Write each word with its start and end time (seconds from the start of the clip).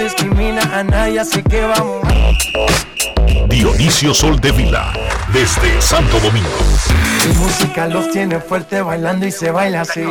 Discrimina 0.00 0.62
a 0.78 0.82
nadie, 0.82 1.20
así 1.20 1.42
que 1.42 1.60
vamos. 1.62 2.00
Dionisio 3.48 4.14
Sol 4.14 4.40
de 4.40 4.52
Vila, 4.52 4.94
desde 5.32 5.80
Santo 5.80 6.18
Domingo. 6.20 6.48
Mi 7.26 7.34
música 7.38 7.86
los 7.86 8.10
tiene 8.10 8.40
fuerte 8.40 8.80
bailando 8.80 9.26
y 9.26 9.30
se 9.30 9.50
baila 9.50 9.82
así. 9.82 10.06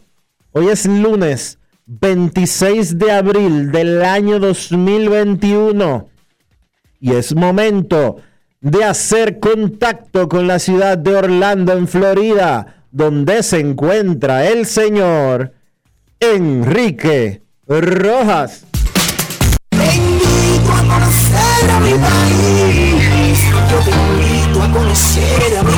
Hoy 0.51 0.69
es 0.69 0.85
lunes 0.85 1.59
26 1.85 2.97
de 2.97 3.11
abril 3.11 3.71
del 3.71 4.03
año 4.03 4.39
2021 4.39 6.09
y 6.99 7.13
es 7.13 7.35
momento 7.35 8.17
de 8.61 8.83
hacer 8.83 9.39
contacto 9.39 10.27
con 10.27 10.47
la 10.47 10.57
ciudad 10.57 10.97
de 10.97 11.15
Orlando 11.15 11.73
en 11.73 11.87
Florida 11.87 12.83
donde 12.91 13.43
se 13.43 13.59
encuentra 13.59 14.47
el 14.47 14.65
señor 14.65 15.51
Enrique 16.33 17.43
Rojas. 17.67 18.65
Te 19.69 19.95
invito 19.95 20.73
a 20.73 20.79
conocer 20.79 21.69
a 21.69 21.79
mi 21.79 21.93
país. 21.93 23.39
Yo 23.69 23.79
te 23.79 23.91
invito 23.91 24.63
a 24.63 24.71
conocer 24.71 25.57
a 25.57 25.63
mi 25.63 25.71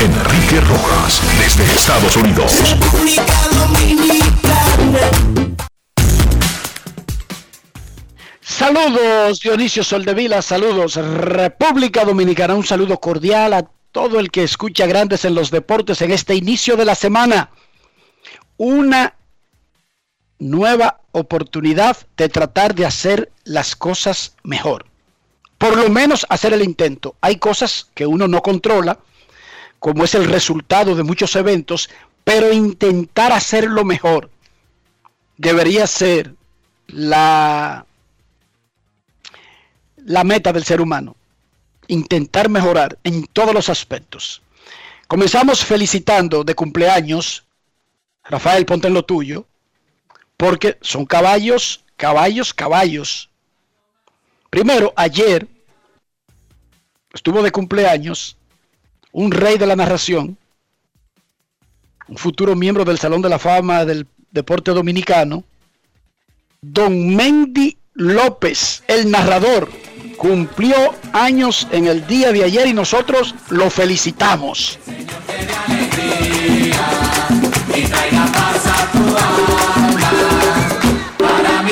Enrique 0.00 0.60
Rojas, 0.62 1.22
desde 1.38 1.64
Estados 1.72 2.16
Unidos. 2.16 2.52
República 2.68 3.34
Dominicana. 3.52 5.00
Saludos 8.40 9.40
Dionisio 9.40 9.84
Soldevila, 9.84 10.42
saludos 10.42 10.96
República 10.96 12.04
Dominicana, 12.04 12.54
un 12.54 12.64
saludo 12.64 12.98
cordial 12.98 13.52
a 13.54 13.64
todo 13.92 14.18
el 14.18 14.30
que 14.30 14.42
escucha 14.42 14.86
Grandes 14.86 15.24
en 15.24 15.34
los 15.34 15.50
Deportes 15.50 16.02
en 16.02 16.10
este 16.10 16.34
inicio 16.34 16.76
de 16.76 16.86
la 16.86 16.94
semana. 16.94 17.50
Una 18.56 19.14
nueva 20.38 21.00
oportunidad 21.12 21.96
de 22.16 22.28
tratar 22.28 22.74
de 22.74 22.86
hacer 22.86 23.30
las 23.44 23.76
cosas 23.76 24.34
mejor. 24.42 24.86
Por 25.58 25.76
lo 25.76 25.90
menos 25.90 26.26
hacer 26.28 26.52
el 26.54 26.62
intento. 26.62 27.14
Hay 27.20 27.36
cosas 27.36 27.88
que 27.94 28.06
uno 28.06 28.26
no 28.26 28.42
controla, 28.42 28.98
como 29.78 30.04
es 30.04 30.14
el 30.14 30.24
resultado 30.24 30.96
de 30.96 31.02
muchos 31.02 31.36
eventos, 31.36 31.90
pero 32.24 32.52
intentar 32.52 33.30
hacerlo 33.30 33.84
mejor 33.84 34.30
debería 35.36 35.86
ser 35.86 36.34
la, 36.86 37.84
la 39.96 40.24
meta 40.24 40.52
del 40.52 40.64
ser 40.64 40.80
humano. 40.80 41.16
Intentar 41.92 42.48
mejorar 42.48 42.98
en 43.04 43.26
todos 43.26 43.52
los 43.52 43.68
aspectos. 43.68 44.40
Comenzamos 45.06 45.62
felicitando 45.62 46.42
de 46.42 46.54
cumpleaños, 46.54 47.44
Rafael, 48.24 48.64
ponte 48.64 48.88
en 48.88 48.94
lo 48.94 49.04
tuyo, 49.04 49.44
porque 50.38 50.78
son 50.80 51.04
caballos, 51.04 51.84
caballos, 51.98 52.54
caballos. 52.54 53.28
Primero, 54.48 54.94
ayer 54.96 55.46
estuvo 57.12 57.42
de 57.42 57.52
cumpleaños 57.52 58.38
un 59.12 59.30
rey 59.30 59.58
de 59.58 59.66
la 59.66 59.76
narración, 59.76 60.38
un 62.08 62.16
futuro 62.16 62.56
miembro 62.56 62.86
del 62.86 62.98
Salón 62.98 63.20
de 63.20 63.28
la 63.28 63.38
Fama 63.38 63.84
del 63.84 64.06
Deporte 64.30 64.70
Dominicano, 64.70 65.44
Don 66.62 67.14
Mendy 67.14 67.76
López, 67.92 68.82
el 68.88 69.10
narrador, 69.10 69.68
cumplió 70.22 70.94
años 71.12 71.66
en 71.72 71.88
el 71.88 72.06
día 72.06 72.30
de 72.30 72.44
ayer 72.44 72.68
y 72.68 72.72
nosotros 72.72 73.34
lo 73.48 73.68
felicitamos. 73.68 74.78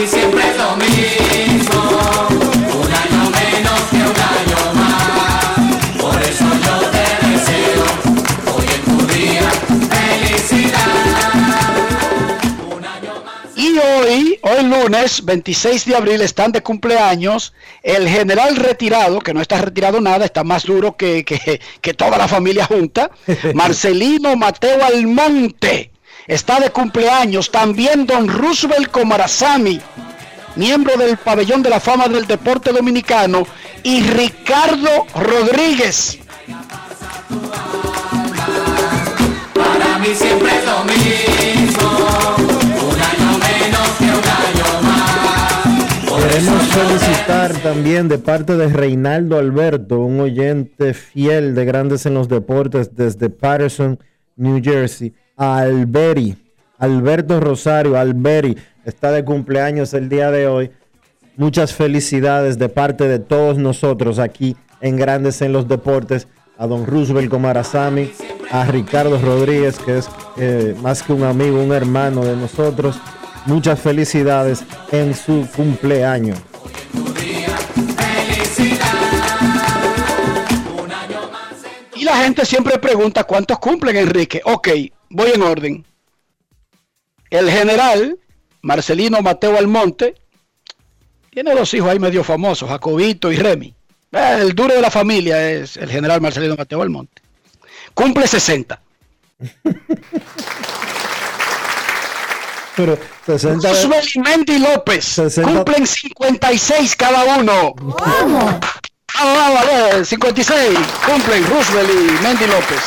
siempre 0.09 0.51
es 0.51 1.30
lunes 14.83 15.25
26 15.25 15.85
de 15.87 15.97
abril, 15.97 16.21
están 16.23 16.53
de 16.53 16.63
cumpleaños 16.63 17.53
el 17.83 18.09
general 18.09 18.57
retirado, 18.57 19.21
que 19.21 19.35
no 19.35 19.41
está 19.41 19.59
retirado 19.61 20.01
nada, 20.01 20.25
está 20.25 20.45
más 20.45 20.65
duro 20.65 20.97
que, 20.97 21.25
que- 21.25 21.61
que 21.81 21.95
toda 21.95 22.17
la 22.19 22.29
familia 22.29 22.65
junta, 22.67 23.11
Marcelino 23.55 24.37
Mateo 24.37 24.85
Almonte, 24.85 25.91
está 26.27 26.61
de 26.61 26.71
cumpleaños. 26.71 27.51
También 27.51 28.07
don 28.07 28.29
Roosevelt 28.29 28.91
Comarazami, 28.91 29.81
miembro 30.57 30.97
del 30.97 31.17
pabellón 31.17 31.63
de 31.63 31.71
la 31.71 31.81
fama 31.81 32.09
del 32.09 32.27
deporte 32.27 32.73
dominicano, 32.73 33.47
y 33.83 34.03
Ricardo 34.03 35.07
Rodríguez. 35.15 36.19
Para 39.55 39.99
mí 39.99 40.09
siempre 40.15 40.51
es 40.59 40.65
lo 40.65 40.85
mismo, 40.85 41.30
Queremos 46.21 46.63
felicitar 46.69 47.53
también 47.63 48.09
de 48.09 48.19
parte 48.19 48.55
de 48.57 48.69
Reinaldo 48.69 49.39
Alberto, 49.39 50.01
un 50.01 50.21
oyente 50.21 50.93
fiel 50.93 51.55
de 51.55 51.65
Grandes 51.65 52.05
en 52.05 52.13
los 52.13 52.29
Deportes 52.29 52.95
desde 52.95 53.31
Patterson, 53.31 53.99
New 54.37 54.61
Jersey, 54.63 55.15
a 55.37 55.61
Alberi, 55.61 56.37
Alberto 56.79 57.41
Rosario, 57.41 57.99
Alberi, 57.99 58.57
está 58.85 59.13
de 59.13 59.25
cumpleaños 59.25 59.95
el 59.95 60.11
día 60.11 60.31
de 60.31 60.47
hoy. 60.47 60.71
Muchas 61.37 61.73
felicidades 61.73 62.59
de 62.59 62.69
parte 62.69 63.09
de 63.09 63.19
todos 63.19 63.57
nosotros 63.57 64.19
aquí 64.19 64.57
en 64.83 64.97
Grandes 64.97 65.41
en 65.41 65.55
los 65.55 65.69
Deportes, 65.69 66.29
a 66.59 66.67
don 66.67 66.87
Roosevelt 66.87 67.31
Comarazami, 67.31 68.13
a 68.51 68.67
Ricardo 68.67 69.19
Rodríguez, 69.19 69.79
que 69.79 69.99
es 69.99 70.11
eh, 70.37 70.77
más 70.83 71.03
que 71.03 71.15
un 71.15 71.23
amigo, 71.23 71.63
un 71.63 71.73
hermano 71.73 72.23
de 72.25 72.37
nosotros. 72.37 73.01
Muchas 73.47 73.81
felicidades 73.81 74.65
en 74.93 75.15
su 75.15 75.49
cumpleaños. 75.55 76.39
la 82.11 82.25
gente 82.25 82.45
siempre 82.45 82.79
pregunta 82.79 83.25
cuántos 83.25 83.59
cumplen, 83.59 83.97
Enrique. 83.97 84.41
Ok, 84.45 84.69
voy 85.11 85.31
en 85.33 85.43
orden. 85.43 85.85
El 87.31 87.49
general, 87.51 88.19
Marcelino 88.63 89.23
Mateo 89.23 89.57
Almonte, 89.57 90.15
tiene 91.31 91.55
dos 91.55 91.73
hijos 91.73 91.89
ahí 91.91 92.01
medio 92.01 92.25
famosos, 92.25 92.69
Jacobito 92.69 93.31
y 93.31 93.37
Remy. 93.37 93.75
Eh, 94.13 94.39
El 94.41 94.55
duro 94.55 94.75
de 94.75 94.81
la 94.81 94.91
familia 94.91 95.51
es 95.53 95.77
el 95.77 95.89
general 95.89 96.21
Marcelino 96.21 96.57
Mateo 96.57 96.83
Almonte. 96.83 97.23
Cumple 97.95 98.27
60. 98.27 98.81
Pero 102.81 102.99
60 103.27 103.69
Roosevelt 103.69 104.17
y 104.17 104.21
Mendy 104.21 104.59
López 104.59 105.05
60. 105.05 105.53
cumplen 105.53 105.87
56 105.87 106.97
cada 106.97 107.37
uno. 107.37 107.75
Ah, 109.15 109.51
vale, 109.53 110.05
56 110.05 110.79
cumplen 111.05 111.47
Roosevelt 111.51 111.91
y 111.91 112.23
Mendy 112.23 112.47
López. 112.47 112.81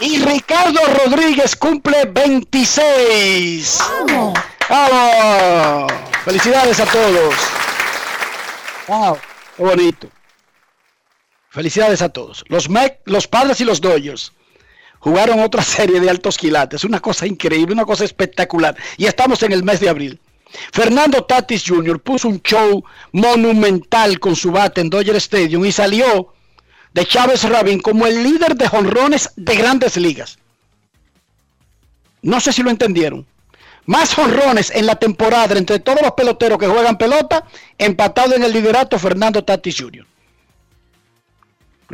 Y 0.00 0.18
Ricardo 0.24 0.80
Rodríguez 1.04 1.54
cumple 1.54 2.06
26. 2.06 3.78
¡Vamos! 4.68 5.92
Felicidades 6.24 6.80
a 6.80 6.86
todos. 6.86 7.34
¡Wow! 8.88 9.18
¡Qué 9.56 9.62
bonito! 9.62 10.08
Felicidades 11.50 12.02
a 12.02 12.08
todos. 12.08 12.44
Los, 12.48 12.68
los 13.04 13.28
padres 13.28 13.60
y 13.60 13.64
los 13.64 13.80
Dodgers 13.80 14.32
jugaron 15.04 15.40
otra 15.40 15.62
serie 15.76 16.00
de 16.00 16.08
altos 16.08 16.38
quilates. 16.38 16.82
Una 16.82 17.00
cosa 17.00 17.26
increíble, 17.26 17.74
una 17.74 17.84
cosa 17.84 18.04
espectacular. 18.04 18.74
Y 18.96 19.04
estamos 19.04 19.42
en 19.42 19.52
el 19.52 19.62
mes 19.62 19.78
de 19.80 19.90
abril. 19.90 20.18
Fernando 20.72 21.24
Tatis 21.24 21.64
Jr. 21.66 22.00
puso 22.00 22.28
un 22.28 22.40
show 22.40 22.82
monumental 23.12 24.18
con 24.18 24.34
su 24.34 24.50
bate 24.50 24.80
en 24.80 24.88
Dodger 24.88 25.16
Stadium 25.16 25.64
y 25.64 25.72
salió 25.72 26.32
de 26.92 27.04
Chávez 27.04 27.42
Rabin 27.42 27.80
como 27.80 28.06
el 28.06 28.22
líder 28.22 28.54
de 28.54 28.68
jonrones 28.68 29.30
de 29.36 29.56
grandes 29.56 29.96
ligas. 29.96 30.38
No 32.22 32.40
sé 32.40 32.52
si 32.52 32.62
lo 32.62 32.70
entendieron. 32.70 33.26
Más 33.86 34.14
jonrones 34.14 34.70
en 34.70 34.86
la 34.86 34.94
temporada 34.94 35.58
entre 35.58 35.80
todos 35.80 36.00
los 36.00 36.12
peloteros 36.12 36.58
que 36.58 36.68
juegan 36.68 36.96
pelota, 36.96 37.44
empatado 37.76 38.34
en 38.34 38.44
el 38.44 38.52
liderato 38.52 38.98
Fernando 38.98 39.44
Tatis 39.44 39.78
Jr. 39.78 40.06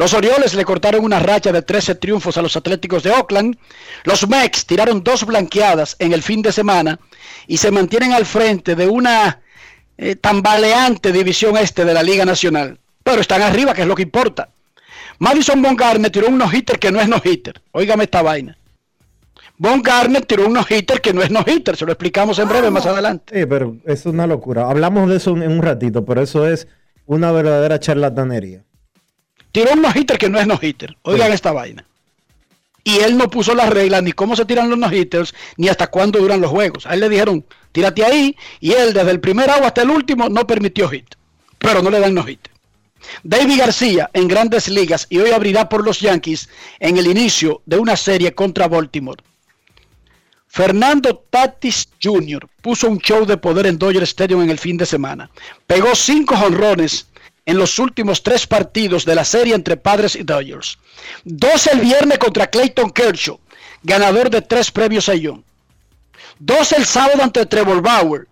Los 0.00 0.14
Orioles 0.14 0.54
le 0.54 0.64
cortaron 0.64 1.04
una 1.04 1.20
racha 1.20 1.52
de 1.52 1.60
13 1.60 1.96
triunfos 1.96 2.38
a 2.38 2.40
los 2.40 2.56
Atléticos 2.56 3.02
de 3.02 3.10
Oakland. 3.10 3.58
Los 4.04 4.26
Mex 4.26 4.64
tiraron 4.64 5.04
dos 5.04 5.26
blanqueadas 5.26 5.94
en 5.98 6.14
el 6.14 6.22
fin 6.22 6.40
de 6.40 6.52
semana 6.52 6.98
y 7.46 7.58
se 7.58 7.70
mantienen 7.70 8.14
al 8.14 8.24
frente 8.24 8.74
de 8.74 8.88
una 8.88 9.42
eh, 9.98 10.16
tambaleante 10.16 11.12
división 11.12 11.58
este 11.58 11.84
de 11.84 11.92
la 11.92 12.02
Liga 12.02 12.24
Nacional. 12.24 12.80
Pero 13.02 13.20
están 13.20 13.42
arriba, 13.42 13.74
que 13.74 13.82
es 13.82 13.86
lo 13.86 13.94
que 13.94 14.04
importa. 14.04 14.48
Madison 15.18 15.60
Bumgarner 15.60 16.10
tiró 16.10 16.28
un 16.28 16.38
no-hitter 16.38 16.78
que 16.78 16.90
no 16.90 16.98
es 16.98 17.06
no-hitter. 17.06 17.60
Óigame 17.72 18.04
esta 18.04 18.22
vaina. 18.22 18.56
Bumgarner 19.58 20.24
tiró 20.24 20.46
un 20.46 20.54
no-hitter 20.54 21.02
que 21.02 21.12
no 21.12 21.20
es 21.20 21.30
no-hitter. 21.30 21.76
Se 21.76 21.84
lo 21.84 21.92
explicamos 21.92 22.38
en 22.38 22.48
breve 22.48 22.70
más 22.70 22.86
adelante. 22.86 23.38
Sí, 23.38 23.44
pero 23.44 23.76
es 23.84 24.06
una 24.06 24.26
locura. 24.26 24.70
Hablamos 24.70 25.10
de 25.10 25.18
eso 25.18 25.32
en 25.32 25.52
un 25.52 25.60
ratito, 25.60 26.06
pero 26.06 26.22
eso 26.22 26.48
es 26.48 26.68
una 27.04 27.32
verdadera 27.32 27.78
charlatanería. 27.78 28.64
Tiró 29.52 29.72
un 29.72 29.82
no-hitter 29.82 30.18
que 30.18 30.28
no 30.28 30.38
es 30.38 30.46
no-hitter. 30.46 30.96
Oigan 31.02 31.32
esta 31.32 31.52
vaina. 31.52 31.84
Y 32.82 32.98
él 32.98 33.16
no 33.16 33.28
puso 33.28 33.54
las 33.54 33.70
reglas 33.70 34.02
ni 34.02 34.12
cómo 34.12 34.36
se 34.36 34.44
tiran 34.44 34.70
los 34.70 34.78
no-hitters 34.78 35.34
ni 35.56 35.68
hasta 35.68 35.88
cuándo 35.88 36.18
duran 36.18 36.40
los 36.40 36.50
juegos. 36.50 36.86
A 36.86 36.94
él 36.94 37.00
le 37.00 37.08
dijeron, 37.08 37.44
tírate 37.72 38.04
ahí. 38.04 38.36
Y 38.60 38.72
él, 38.72 38.92
desde 38.92 39.10
el 39.10 39.20
primer 39.20 39.50
agua 39.50 39.68
hasta 39.68 39.82
el 39.82 39.90
último, 39.90 40.28
no 40.28 40.46
permitió 40.46 40.88
hit. 40.88 41.14
Pero 41.58 41.82
no 41.82 41.90
le 41.90 42.00
dan 42.00 42.14
no-hitter. 42.14 42.50
David 43.22 43.58
García 43.58 44.10
en 44.12 44.28
grandes 44.28 44.68
ligas 44.68 45.06
y 45.10 45.18
hoy 45.18 45.30
abrirá 45.30 45.68
por 45.68 45.84
los 45.84 46.00
Yankees 46.00 46.48
en 46.78 46.96
el 46.96 47.06
inicio 47.06 47.62
de 47.66 47.78
una 47.78 47.96
serie 47.96 48.34
contra 48.34 48.68
Baltimore. 48.68 49.22
Fernando 50.48 51.24
Tatis 51.30 51.88
Jr. 52.02 52.48
puso 52.60 52.88
un 52.88 52.98
show 52.98 53.24
de 53.24 53.36
poder 53.36 53.66
en 53.66 53.78
Dodger 53.78 54.02
Stadium 54.02 54.42
en 54.42 54.50
el 54.50 54.58
fin 54.58 54.76
de 54.76 54.84
semana. 54.84 55.30
Pegó 55.66 55.94
cinco 55.94 56.36
jonrones 56.36 57.06
en 57.50 57.58
los 57.58 57.80
últimos 57.80 58.22
tres 58.22 58.46
partidos 58.46 59.04
de 59.04 59.16
la 59.16 59.24
serie 59.24 59.56
entre 59.56 59.76
Padres 59.76 60.14
y 60.14 60.22
Dodgers. 60.22 60.78
Dos 61.24 61.66
el 61.66 61.80
viernes 61.80 62.18
contra 62.18 62.46
Clayton 62.46 62.90
Kershaw, 62.90 63.40
ganador 63.82 64.30
de 64.30 64.40
tres 64.40 64.70
premios 64.70 65.06
Young. 65.06 65.42
Dos 66.38 66.70
el 66.70 66.84
sábado 66.84 67.24
ante 67.24 67.44
Trevor 67.46 67.82
Bauer, 67.82 68.28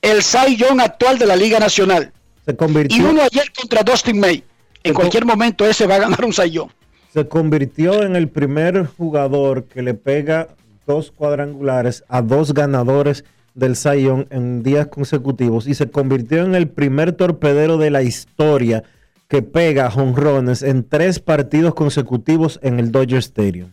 el 0.00 0.22
Cy 0.22 0.56
Young 0.56 0.80
actual 0.80 1.18
de 1.18 1.26
la 1.26 1.34
Liga 1.34 1.58
Nacional. 1.58 2.12
Se 2.46 2.56
Y 2.88 3.00
uno 3.00 3.22
ayer 3.22 3.52
contra 3.52 3.82
Dustin 3.82 4.20
May. 4.20 4.44
En 4.84 4.94
cualquier 4.94 5.24
momento 5.24 5.66
ese 5.66 5.86
va 5.86 5.96
a 5.96 5.98
ganar 5.98 6.24
un 6.24 6.32
Cy 6.32 6.50
Young. 6.52 6.70
se 7.12 7.26
convirtió 7.26 8.04
en 8.04 8.14
el 8.14 8.28
primer 8.28 8.86
jugador 8.86 9.64
que 9.64 9.82
le 9.82 9.94
pega 9.94 10.48
dos 10.86 11.10
cuadrangulares 11.10 12.04
a 12.08 12.22
dos 12.22 12.54
ganadores 12.54 13.24
del 13.54 13.74
Young 13.74 14.26
en 14.30 14.62
días 14.62 14.86
consecutivos 14.88 15.66
y 15.66 15.74
se 15.74 15.90
convirtió 15.90 16.44
en 16.44 16.54
el 16.54 16.68
primer 16.68 17.12
torpedero 17.12 17.76
de 17.78 17.90
la 17.90 18.02
historia 18.02 18.82
que 19.28 19.42
pega 19.42 19.90
jonrones 19.90 20.62
en 20.62 20.88
tres 20.88 21.18
partidos 21.18 21.74
consecutivos 21.74 22.58
en 22.62 22.78
el 22.80 22.92
Dodger 22.92 23.18
Stadium. 23.18 23.70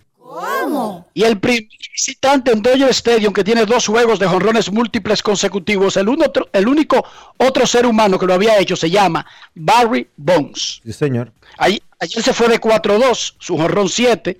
Y 1.13 1.23
el 1.23 1.39
primer 1.39 1.67
visitante 1.93 2.51
en 2.51 2.61
Dodger 2.61 2.89
Stadium 2.89 3.33
que 3.33 3.43
tiene 3.43 3.65
dos 3.65 3.87
juegos 3.87 4.19
de 4.19 4.27
jonrones 4.27 4.71
múltiples 4.71 5.21
consecutivos, 5.23 5.97
el, 5.97 6.07
uno- 6.07 6.25
el 6.53 6.67
único 6.67 7.03
otro 7.37 7.65
ser 7.65 7.85
humano 7.85 8.17
que 8.19 8.25
lo 8.25 8.33
había 8.33 8.57
hecho 8.59 8.75
se 8.75 8.89
llama 8.89 9.25
Barry 9.55 10.07
Bonds. 10.15 10.81
Sí, 10.85 10.93
señor. 10.93 11.33
Ahí- 11.57 11.81
ayer 11.99 12.23
se 12.23 12.33
fue 12.33 12.47
de 12.47 12.59
4-2, 12.61 13.35
su 13.39 13.57
jonrón 13.57 13.89
7, 13.89 14.39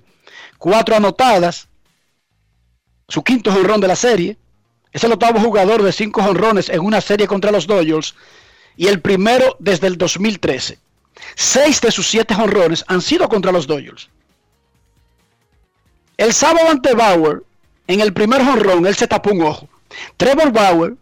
cuatro 0.58 0.94
anotadas, 0.96 1.68
su 3.08 3.22
quinto 3.22 3.50
jonrón 3.52 3.80
de 3.80 3.88
la 3.88 3.96
serie. 3.96 4.36
Es 4.92 5.04
el 5.04 5.12
octavo 5.12 5.40
jugador 5.40 5.82
de 5.82 5.92
cinco 5.92 6.22
jonrones 6.22 6.68
en 6.68 6.80
una 6.80 7.00
serie 7.00 7.26
contra 7.26 7.52
los 7.52 7.66
Dodgers 7.66 8.14
y 8.76 8.88
el 8.88 9.00
primero 9.00 9.56
desde 9.58 9.86
el 9.86 9.96
2013. 9.96 10.78
Seis 11.34 11.80
de 11.80 11.90
sus 11.90 12.06
siete 12.06 12.34
jonrones 12.34 12.84
han 12.88 13.02
sido 13.02 13.28
contra 13.28 13.52
los 13.52 13.66
Dodgers. 13.66 14.08
El 16.16 16.32
sábado 16.32 16.68
ante 16.68 16.94
Bauer, 16.94 17.42
en 17.86 18.00
el 18.00 18.12
primer 18.12 18.44
jonrón, 18.44 18.86
él 18.86 18.94
se 18.94 19.06
tapó 19.06 19.30
un 19.30 19.42
ojo. 19.42 19.68
Trevor 20.16 20.52
Bauer 20.52 20.94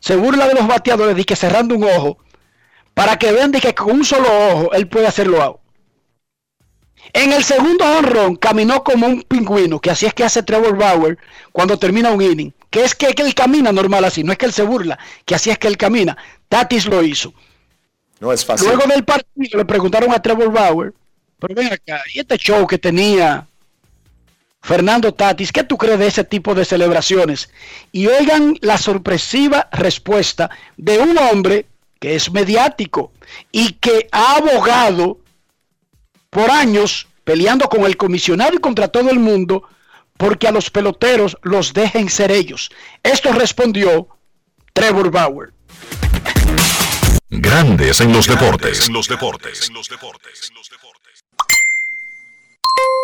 se 0.00 0.16
burla 0.16 0.46
de 0.46 0.54
los 0.54 0.66
bateadores 0.66 1.16
de 1.16 1.24
que 1.24 1.36
cerrando 1.36 1.74
un 1.74 1.84
ojo 1.84 2.18
para 2.94 3.18
que 3.18 3.32
vean 3.32 3.50
de 3.50 3.60
que 3.60 3.74
con 3.74 3.90
un 3.90 4.04
solo 4.04 4.28
ojo 4.50 4.72
él 4.72 4.86
puede 4.86 5.06
hacerlo 5.06 5.42
out. 5.42 5.60
En 7.12 7.32
el 7.32 7.44
segundo 7.44 7.84
honrón 7.84 8.36
caminó 8.36 8.82
como 8.82 9.06
un 9.06 9.22
pingüino, 9.22 9.80
que 9.80 9.90
así 9.90 10.06
es 10.06 10.14
que 10.14 10.24
hace 10.24 10.42
Trevor 10.42 10.76
Bauer 10.76 11.18
cuando 11.52 11.78
termina 11.78 12.10
un 12.10 12.22
inning. 12.22 12.54
Que 12.74 12.82
es 12.82 12.92
que, 12.92 13.14
que 13.14 13.22
él 13.22 13.36
camina 13.36 13.70
normal 13.70 14.04
así, 14.04 14.24
no 14.24 14.32
es 14.32 14.38
que 14.38 14.46
él 14.46 14.52
se 14.52 14.64
burla, 14.64 14.98
que 15.24 15.36
así 15.36 15.48
es 15.48 15.58
que 15.58 15.68
él 15.68 15.76
camina. 15.76 16.16
Tatis 16.48 16.86
lo 16.86 17.04
hizo. 17.04 17.32
No 18.18 18.32
es 18.32 18.44
fácil. 18.44 18.66
Luego 18.66 18.92
del 18.92 19.04
partido 19.04 19.58
le 19.58 19.64
preguntaron 19.64 20.10
a 20.12 20.20
Trevor 20.20 20.50
Bauer, 20.50 20.92
pero 21.38 21.54
ven 21.54 21.72
acá, 21.72 22.02
y 22.12 22.18
este 22.18 22.36
show 22.36 22.66
que 22.66 22.76
tenía 22.76 23.46
Fernando 24.60 25.14
Tatis, 25.14 25.52
¿qué 25.52 25.62
tú 25.62 25.78
crees 25.78 26.00
de 26.00 26.08
ese 26.08 26.24
tipo 26.24 26.52
de 26.52 26.64
celebraciones? 26.64 27.48
Y 27.92 28.08
oigan 28.08 28.56
la 28.60 28.76
sorpresiva 28.76 29.68
respuesta 29.70 30.50
de 30.76 30.98
un 30.98 31.16
hombre 31.16 31.66
que 32.00 32.16
es 32.16 32.32
mediático 32.32 33.12
y 33.52 33.74
que 33.74 34.08
ha 34.10 34.38
abogado 34.38 35.20
por 36.28 36.50
años 36.50 37.06
peleando 37.22 37.68
con 37.68 37.84
el 37.84 37.96
comisionado 37.96 38.54
y 38.54 38.58
contra 38.58 38.88
todo 38.88 39.10
el 39.10 39.20
mundo 39.20 39.62
porque 40.24 40.48
a 40.48 40.52
los 40.52 40.70
peloteros 40.70 41.36
los 41.42 41.74
dejen 41.74 42.08
ser 42.08 42.30
ellos. 42.32 42.70
Esto 43.02 43.30
respondió 43.32 44.08
Trevor 44.72 45.10
Bauer. 45.10 45.52
Grandes 47.28 48.00
en 48.00 48.10
los 48.10 48.26
deportes. 48.26 48.88
En 48.88 48.94
los 48.94 49.06
deportes. 49.06 49.70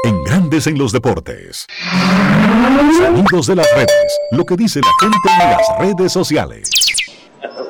En 0.05 0.25
Grandes 0.25 0.67
en 0.67 0.79
los 0.79 0.93
deportes. 0.93 1.67
Sonidos 2.97 3.47
de 3.49 3.57
las 3.57 3.71
redes. 3.75 4.19
Lo 4.31 4.47
que 4.47 4.57
dice 4.57 4.81
la 4.81 4.93
gente 4.99 5.29
en 5.31 5.50
las 5.50 5.79
redes 5.79 6.12
sociales. 6.12 6.71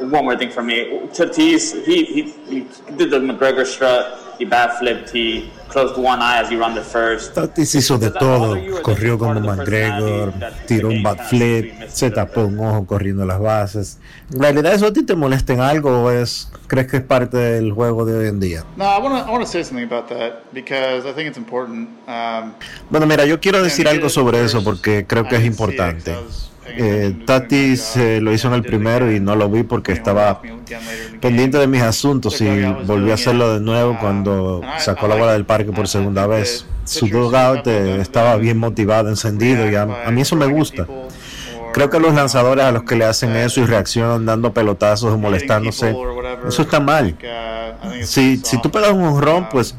one 0.01 0.25
more 0.25 0.37
thing 0.37 0.51
for 0.51 0.63
me. 0.63 1.09
Tatis, 1.13 1.85
he, 1.85 2.05
he, 2.05 2.23
he 2.49 2.61
did 2.97 3.11
the 3.11 3.19
McGregor 3.19 3.67
strut. 3.67 4.30
He 4.41 4.47
bat 4.47 4.79
flipped. 4.79 5.11
He 5.13 5.51
closed 5.69 5.99
one 5.99 6.23
eye 6.23 6.41
as 6.41 6.51
he 6.51 6.57
run 6.57 6.75
the 6.75 6.81
first. 6.81 7.35
Tatis 7.35 7.75
hizo 7.75 7.99
de 7.99 8.11
todo, 8.11 8.57
corrió 8.83 9.19
como 9.19 9.39
McGregor, 9.39 10.33
tiró 10.67 10.89
un 10.89 11.03
backflip, 11.03 11.89
se 11.89 12.11
tapó 12.11 12.47
un 12.47 12.59
ojo 12.59 12.87
corriendo 12.87 13.27
las 13.27 13.39
bases. 13.39 13.99
¿En 14.33 14.41
realidad 14.41 14.73
eso 14.73 14.87
a 14.87 14.93
ti 14.95 15.05
te 15.05 15.15
molesta 15.15 15.53
en 15.53 15.61
algo 15.61 16.05
o 16.05 16.11
es, 16.11 16.51
crees 16.69 16.87
que 16.87 16.97
es 16.97 17.03
parte 17.03 17.37
del 17.37 17.73
juego 17.73 18.07
de 18.07 18.17
hoy 18.17 18.29
en 18.29 18.41
día? 18.41 18.65
No, 18.77 18.85
I 18.85 18.99
want 18.99 19.27
to 19.27 19.43
I 19.43 19.45
say 19.45 19.63
something 19.63 19.85
about 19.85 20.09
that 20.09 20.51
because 20.55 21.07
I 21.07 21.13
think 21.13 21.29
it's 21.29 21.39
important. 21.39 21.91
Um, 22.09 22.55
Bueno, 22.89 23.07
mira, 23.07 23.27
yo 23.27 23.39
quiero 23.41 23.63
decir 23.63 23.89
algo 23.89 24.09
sobre 24.09 24.43
eso 24.43 24.65
porque 24.65 25.05
creo 25.07 25.29
que 25.29 25.37
es 25.37 25.45
importante. 25.45 26.15
Eh, 26.67 27.15
Tatis 27.27 27.97
eh, 27.97 28.21
lo 28.21 28.33
hizo 28.33 28.49
en 28.49 28.55
el 28.55 28.63
primero 28.63 29.11
y 29.11 29.19
no 29.19 29.35
lo 29.35 29.49
vi 29.49 29.63
porque 29.63 29.93
estaba 29.93 30.41
pendiente 31.21 31.59
de 31.59 31.67
mis 31.67 31.83
asuntos 31.83 32.41
y 32.41 32.65
volví 32.87 33.11
a 33.11 33.15
hacerlo 33.15 33.55
de 33.55 33.61
nuevo 33.61 33.97
cuando 33.99 34.61
sacó 34.79 35.09
la 35.09 35.17
bola 35.17 35.33
del 35.33 35.45
parque 35.45 35.73
por 35.73 35.89
segunda 35.89 36.27
vez. 36.27 36.67
su 36.85 37.09
dugout 37.09 37.67
eh, 37.67 38.01
estaba 38.01 38.37
bien 38.37 38.59
motivado, 38.59 39.09
encendido, 39.09 39.71
y 39.71 39.75
a, 39.75 39.87
mí 39.87 40.21
eso 40.21 40.37
me 40.37 40.47
gusta. 40.47 40.87
Creo 41.73 41.89
que 41.89 42.01
los 42.01 42.15
lanzadores 42.15 42.65
a 42.65 42.73
los 42.73 42.83
que 42.83 42.97
le 42.97 43.05
hacen 43.05 43.35
eso 43.37 43.61
y 43.61 43.65
reaccionan 43.65 44.27
dando 44.27 44.53
pelotazos 44.53 45.13
o 45.13 45.19
molestándose, 45.19 45.97
eso 46.47 46.63
está 46.63 46.81
mal. 46.81 47.17
Si, 48.03 48.39
si 48.39 48.61
tú 48.61 48.71
pegas 48.71 48.93
un 48.93 49.05
honrón, 49.05 49.49
pues 49.51 49.75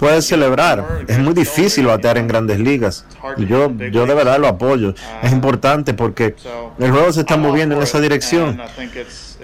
puedes 0.00 0.26
celebrar. 0.26 1.04
Es 1.06 1.18
muy 1.18 1.34
difícil 1.34 1.86
batear 1.86 2.16
en 2.16 2.26
grandes 2.26 2.58
ligas. 2.58 3.04
Yo, 3.36 3.70
yo 3.92 4.06
de 4.06 4.14
verdad 4.14 4.40
lo 4.40 4.48
apoyo. 4.48 4.94
Es 5.22 5.30
importante 5.30 5.92
porque 5.92 6.34
el 6.78 6.90
juego 6.90 7.12
se 7.12 7.20
está 7.20 7.36
moviendo 7.36 7.76
en 7.76 7.82
esa 7.82 8.00
dirección. 8.00 8.58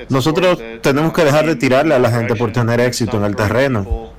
Nosotros 0.08 0.58
tenemos 0.80 1.12
que 1.12 1.24
dejar 1.24 1.46
de 1.46 1.56
tirarle 1.56 1.94
a 1.94 1.98
la 1.98 2.10
gente 2.10 2.34
por 2.34 2.52
tener 2.52 2.80
éxito 2.80 3.18
en 3.18 3.24
el 3.24 3.36
terreno. 3.36 4.15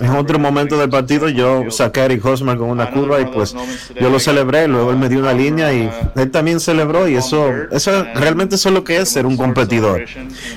En 0.00 0.10
otro 0.10 0.38
momento 0.38 0.78
del 0.78 0.90
partido 0.90 1.28
yo 1.28 1.70
saqué 1.70 2.00
a 2.00 2.04
Eric 2.06 2.24
Hosmer 2.24 2.56
con 2.56 2.70
una 2.70 2.90
curva 2.90 3.20
y 3.20 3.26
pues 3.26 3.54
yo 4.00 4.10
lo 4.10 4.18
celebré, 4.18 4.68
luego 4.68 4.90
él 4.90 4.98
me 4.98 5.08
dio 5.08 5.20
una 5.20 5.32
línea 5.32 5.72
y 5.72 5.90
él 6.16 6.30
también 6.30 6.60
celebró 6.60 7.08
y 7.08 7.16
eso, 7.16 7.50
eso 7.70 8.04
realmente 8.14 8.56
eso 8.56 8.68
es 8.68 8.74
lo 8.74 8.84
que 8.84 8.98
es 8.98 9.08
ser 9.08 9.26
un 9.26 9.36
competidor. 9.36 10.04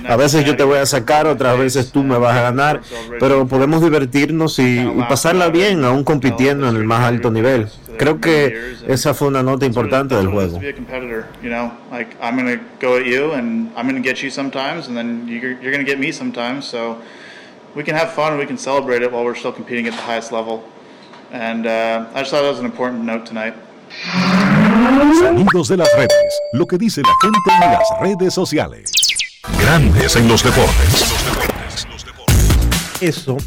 A 0.08 0.15
veces 0.15 0.46
yo 0.46 0.56
te 0.56 0.63
voy 0.63 0.80
a 0.80 0.86
sacar, 0.86 1.27
otras 1.27 1.58
veces 1.58 1.92
tú 1.92 2.03
me 2.03 2.18
vas 2.18 2.36
a 2.38 2.42
ganar, 2.42 2.82
pero 3.20 3.48
podemos 3.48 3.82
divertirnos 3.82 4.60
y, 4.60 4.80
y 4.80 5.03
pasarla 5.10 5.50
bien 5.50 5.84
aún 5.84 6.03
compitiendo 6.03 6.68
en 6.70 6.75
el 6.75 6.84
más 6.84 7.01
alto 7.01 7.32
nivel. 7.32 7.70
Creo 7.98 8.20
que 8.20 8.75
esa 8.88 9.13
fue 9.13 9.27
una 9.27 9.44
nota 9.44 9.65
importante 9.65 10.15
del 10.15 10.27
juego. 10.27 10.60
We 17.75 17.84
can 17.84 17.96
have 17.96 18.13
fun 18.13 18.34
and 18.34 18.39
we 18.39 18.46
can 18.46 18.58
celebrate 18.58 19.01
it 19.01 19.12
while 19.12 19.24
we're 19.24 19.36
still 19.36 19.51
competing 19.51 19.88
at 19.88 19.94
the 19.94 20.01
highest 20.01 20.32
level. 20.32 20.63
And 21.32 21.65
uh, 21.65 22.06
I 22.13 22.20
just 22.20 22.32
thought 22.32 22.44
that 22.44 22.50
was 22.50 22.60
an 22.60 22.65
important 22.65 23.03
note 23.03 23.25
tonight. 23.25 23.56
Sonidos 25.20 25.68
de 25.70 25.77
las 25.77 25.89
redes. 25.96 26.39
Lo 26.53 26.65
que 26.65 26.77
dice 26.77 27.01
la 27.01 27.13
gente 27.22 27.39
en 27.51 27.72
las 27.72 28.00
redes 28.01 28.34
sociales. 28.34 28.92
Grandes 29.60 30.15
en 30.15 30.27
los 30.27 30.44
deportes. 30.44 31.15
Eso. 33.01 33.38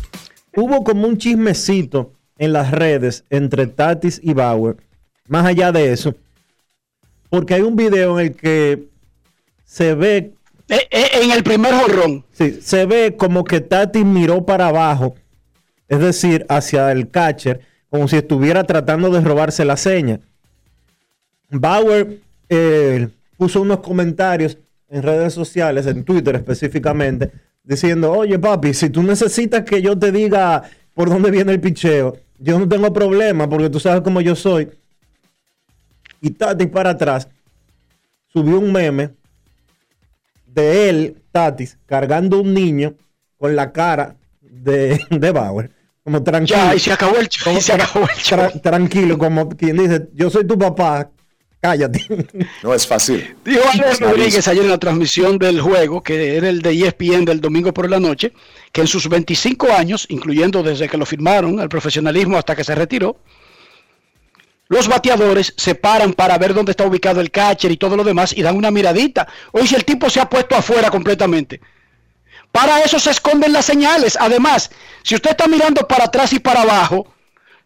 Hubo 0.57 0.83
como 0.85 1.07
un 1.07 1.19
chismecito 1.19 2.13
en 2.39 2.53
las 2.53 2.71
redes 2.71 3.25
entre 3.31 3.67
Tatis 3.67 4.21
y 4.23 4.35
Bauer. 4.35 4.77
Más 5.29 5.47
allá 5.47 5.73
de 5.73 5.93
eso. 5.93 6.15
Porque 7.31 7.55
hay 7.55 7.63
un 7.63 7.77
video 7.77 8.19
en 8.19 8.27
el 8.27 8.37
que 8.37 8.89
se 9.65 9.95
ve 9.95 10.33
Eh, 10.69 10.89
eh, 10.91 11.09
en 11.23 11.31
el 11.31 11.43
primer 11.43 11.75
jorrón. 11.75 12.25
Sí, 12.33 12.59
se 12.61 12.87
ve 12.87 13.17
como 13.17 13.45
que 13.45 13.61
Tati 13.61 14.05
miró 14.05 14.45
para 14.45 14.69
abajo, 14.69 15.15
es 15.89 16.01
decir, 16.01 16.45
hacia 16.49 16.91
el 16.91 17.09
catcher, 17.11 17.61
como 17.89 18.09
si 18.09 18.17
estuviera 18.17 18.65
tratando 18.65 19.11
de 19.11 19.21
robarse 19.21 19.65
la 19.65 19.77
seña. 19.77 20.21
Bauer 21.51 22.21
eh, 22.49 23.09
puso 23.37 23.61
unos 23.61 23.81
comentarios 23.81 24.59
en 24.89 25.03
redes 25.03 25.33
sociales, 25.33 25.87
en 25.87 26.05
Twitter 26.05 26.35
específicamente, 26.35 27.31
diciendo, 27.63 28.13
oye 28.13 28.39
papi, 28.39 28.75
si 28.75 28.91
tú 28.91 29.03
necesitas 29.03 29.63
que 29.63 29.81
yo 29.81 29.97
te 29.97 30.11
diga 30.11 30.65
por 30.95 31.09
dónde 31.09 31.31
viene 31.31 31.53
el 31.53 31.61
picheo, 31.61 32.17
yo 32.39 32.59
no 32.59 32.69
tengo 32.69 32.93
problema 32.93 33.49
porque 33.49 33.71
tú 33.71 33.79
sabes 33.79 34.03
cómo 34.03 34.21
yo 34.21 34.35
soy. 34.35 34.69
Y 36.21 36.31
Tati 36.31 36.67
para 36.67 36.91
atrás 36.91 37.29
subió 38.33 38.59
un 38.59 38.73
meme 38.73 39.11
de 40.57 40.89
él, 40.89 41.23
Tatis, 41.31 41.79
cargando 41.87 42.41
un 42.41 42.53
niño 42.53 42.95
con 43.39 43.55
la 43.55 43.71
cara 43.73 44.17
de, 44.41 44.99
de 45.11 45.31
Bauer. 45.31 45.71
Como 46.03 46.23
tranquilo. 46.23 46.59
Ya, 46.59 46.75
y 46.75 46.79
se 46.81 46.93
acabó 46.93 47.17
el 47.19 47.29
show, 47.29 47.45
como 47.45 47.59
y 47.59 47.63
se 47.63 47.75
tra- 47.75 47.83
acabó 47.85 48.05
el 48.07 48.17
tra- 48.17 48.61
tranquilo, 48.63 49.19
como 49.19 49.49
quien 49.51 49.77
dice, 49.77 50.09
yo 50.15 50.31
soy 50.31 50.47
tu 50.47 50.57
papá, 50.59 51.11
cállate. 51.61 52.01
No 52.63 52.73
es 52.73 52.87
fácil. 52.87 53.35
Dijo 53.45 53.61
Alex. 53.73 54.01
Rodríguez 54.01 54.47
ayer 54.49 54.63
en 54.65 54.71
la 54.71 54.79
transmisión 54.79 55.37
del 55.39 55.61
juego, 55.61 56.03
que 56.03 56.37
era 56.37 56.49
el 56.49 56.63
de 56.63 56.71
ESPN 56.87 57.25
del 57.25 57.41
domingo 57.41 57.75
por 57.75 57.91
la 57.91 57.99
noche, 58.01 58.33
que 58.73 58.83
en 58.83 58.87
sus 58.87 59.09
25 59.09 59.73
años, 59.73 60.07
incluyendo 60.09 60.63
desde 60.63 60.89
que 60.89 60.97
lo 60.97 61.05
firmaron 61.07 61.59
al 61.61 61.69
profesionalismo 61.69 62.39
hasta 62.39 62.55
que 62.55 62.63
se 62.65 62.75
retiró, 62.77 63.19
los 64.69 64.89
bateadores 64.89 65.55
se 65.57 65.75
paran 65.75 66.13
para 66.13 66.39
ver 66.39 66.55
dónde 66.55 66.73
está 66.73 66.85
ubicado 66.85 67.21
el 67.21 67.31
catcher 67.31 67.71
y 67.71 67.77
todo 67.77 67.97
lo 67.97 68.05
demás 68.05 68.33
y 68.37 68.43
dan 68.43 68.57
una 68.57 68.71
miradita. 68.71 69.27
Oye, 69.53 69.67
si 69.67 69.75
el 69.75 69.85
tipo 69.85 70.11
se 70.11 70.21
ha 70.21 70.29
puesto 70.29 70.57
afuera 70.57 70.91
completamente. 70.91 71.61
Para 72.51 72.81
eso 72.81 72.99
se 72.99 73.11
esconden 73.11 73.53
las 73.53 73.67
señales. 73.67 74.17
Además, 74.19 74.71
si 75.03 75.15
usted 75.15 75.31
está 75.31 75.47
mirando 75.47 75.87
para 75.87 76.05
atrás 76.05 76.33
y 76.33 76.41
para 76.41 76.63
abajo, 76.63 77.07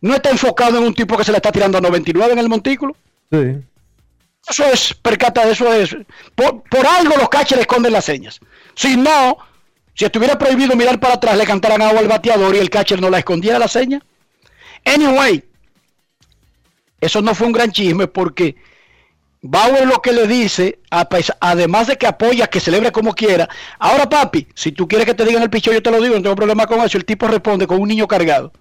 no 0.01 0.15
está 0.15 0.31
enfocado 0.31 0.79
en 0.79 0.85
un 0.85 0.95
tipo 0.95 1.17
que 1.17 1.25
se 1.25 1.31
le 1.31 1.37
está 1.39 1.53
tirando 1.53 1.79
a 1.79 1.81
99 1.81 2.33
en 2.33 2.39
el 2.39 2.49
montículo. 2.49 2.97
Sí. 3.31 3.59
Eso 4.49 4.65
es, 4.65 4.95
percata, 4.95 5.49
eso 5.49 5.73
es. 5.73 5.97
Por, 6.35 6.63
por 6.65 6.87
algo 6.87 7.17
los 7.17 7.29
catchers 7.29 7.61
esconden 7.61 7.93
las 7.93 8.05
señas. 8.05 8.41
Si 8.75 8.97
no, 8.97 9.39
si 9.95 10.07
estuviera 10.07 10.39
prohibido 10.39 10.75
mirar 10.77 10.99
para 10.99 11.15
atrás, 11.15 11.37
le 11.37 11.45
cantaran 11.45 11.83
agua 11.83 12.01
al 12.01 12.09
bateador 12.09 12.55
y 12.57 12.59
el 12.59 12.71
catcher 12.71 13.01
no 13.01 13.11
la 13.11 13.19
escondiera 13.19 13.59
la 13.59 13.69
seña. 13.69 14.03
Anyway, 14.85 15.45
eso 17.01 17.23
no 17.23 17.35
fue 17.35 17.47
un 17.47 17.53
gran 17.53 17.73
chisme 17.73 18.07
porque 18.07 18.57
Bauer 19.43 19.87
lo 19.87 20.03
que 20.03 20.13
le 20.13 20.27
dice, 20.27 20.81
además 21.41 21.87
de 21.87 21.97
que 21.97 22.07
apoya, 22.07 22.47
que 22.47 22.61
celebre 22.61 22.93
como 22.93 23.15
quiera. 23.15 23.49
Ahora, 23.79 24.09
papi, 24.09 24.47
si 24.55 24.73
tú 24.73 24.87
quieres 24.87 25.07
que 25.07 25.15
te 25.15 25.25
digan 25.25 25.43
el 25.43 25.49
picheo, 25.49 25.73
yo 25.73 25.83
te 25.83 25.91
lo 25.91 26.01
digo, 26.01 26.15
no 26.15 26.23
tengo 26.23 26.37
problema 26.37 26.67
con 26.67 26.81
eso. 26.83 26.99
El 26.99 27.07
tipo 27.07 27.27
responde 27.27 27.67
con 27.67 27.81
un 27.81 27.89
niño 27.89 28.07
cargado. 28.07 28.53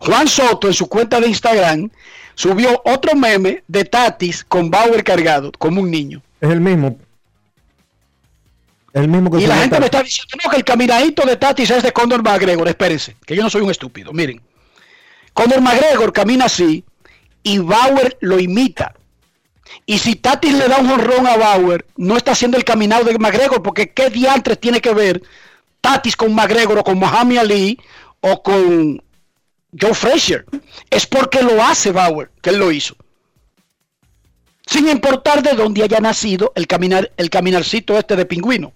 Juan 0.00 0.26
Soto 0.26 0.66
en 0.66 0.74
su 0.74 0.88
cuenta 0.88 1.20
de 1.20 1.28
Instagram 1.28 1.90
subió 2.34 2.82
otro 2.84 3.14
meme 3.14 3.62
de 3.68 3.84
Tatis 3.84 4.44
con 4.44 4.68
Bauer 4.70 5.04
cargado, 5.04 5.52
como 5.58 5.80
un 5.80 5.90
niño. 5.90 6.22
Es 6.40 6.50
el 6.50 6.60
mismo. 6.60 6.98
El 8.92 9.06
mismo 9.06 9.30
que 9.30 9.44
Y 9.44 9.46
la 9.46 9.58
gente 9.58 9.78
me 9.78 9.84
está 9.84 10.02
diciendo 10.02 10.36
no, 10.42 10.50
que 10.50 10.56
el 10.56 10.64
caminadito 10.64 11.24
de 11.24 11.36
Tatis 11.36 11.70
es 11.70 11.84
de 11.84 11.92
Condor 11.92 12.24
McGregor. 12.24 12.66
Espérense, 12.66 13.16
que 13.24 13.36
yo 13.36 13.44
no 13.44 13.50
soy 13.50 13.62
un 13.62 13.70
estúpido. 13.70 14.12
Miren, 14.12 14.42
Condor 15.32 15.60
McGregor 15.60 16.12
camina 16.12 16.46
así 16.46 16.84
y 17.42 17.58
Bauer 17.58 18.16
lo 18.20 18.38
imita. 18.38 18.94
Y 19.86 19.98
si 19.98 20.16
Tatis 20.16 20.54
le 20.54 20.68
da 20.68 20.78
un 20.78 20.88
jonrón 20.88 21.26
a 21.26 21.36
Bauer, 21.36 21.86
no 21.96 22.16
está 22.16 22.32
haciendo 22.32 22.56
el 22.56 22.64
caminado 22.64 23.04
de 23.04 23.18
McGregor, 23.18 23.62
porque 23.62 23.92
qué 23.92 24.10
diantres 24.10 24.58
tiene 24.58 24.80
que 24.80 24.92
ver 24.92 25.22
Tatis 25.80 26.16
con 26.16 26.34
McGregor 26.34 26.78
o 26.78 26.84
con 26.84 26.98
Muhammad 26.98 27.38
Ali 27.38 27.78
o 28.20 28.42
con 28.42 29.02
Joe 29.78 29.94
Frazier. 29.94 30.44
Es 30.90 31.06
porque 31.06 31.42
lo 31.42 31.62
hace 31.62 31.92
Bauer, 31.92 32.30
que 32.42 32.50
él 32.50 32.58
lo 32.58 32.70
hizo. 32.70 32.96
Sin 34.66 34.88
importar 34.88 35.42
de 35.42 35.54
dónde 35.54 35.82
haya 35.82 36.00
nacido 36.00 36.52
el, 36.54 36.66
caminar, 36.66 37.10
el 37.16 37.30
caminarcito 37.30 37.98
este 37.98 38.14
de 38.14 38.26
pingüino. 38.26 38.72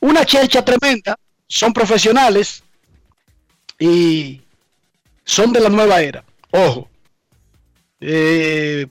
Una 0.00 0.24
chelcha 0.24 0.64
tremenda, 0.64 1.18
son 1.46 1.72
profesionales 1.72 2.62
y 3.78 4.40
son 5.24 5.52
de 5.52 5.60
la 5.60 5.68
nueva 5.68 6.00
era. 6.00 6.24
Ojo, 6.50 6.88
eh, 8.06 8.86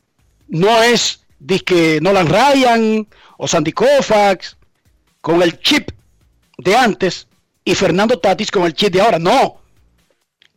no 0.48 0.82
es 0.82 1.24
disque 1.38 2.00
Nolan 2.02 2.28
Ryan 2.28 3.08
o 3.38 3.48
Sandy 3.48 3.72
Koufax 3.72 4.58
con 5.22 5.42
el 5.44 5.60
chip 5.60 5.92
de 6.58 6.76
antes 6.76 7.28
y 7.64 7.76
Fernando 7.76 8.18
Tatis 8.18 8.50
con 8.50 8.64
el 8.64 8.74
chip 8.74 8.92
de 8.92 9.02
ahora. 9.02 9.20
No, 9.20 9.62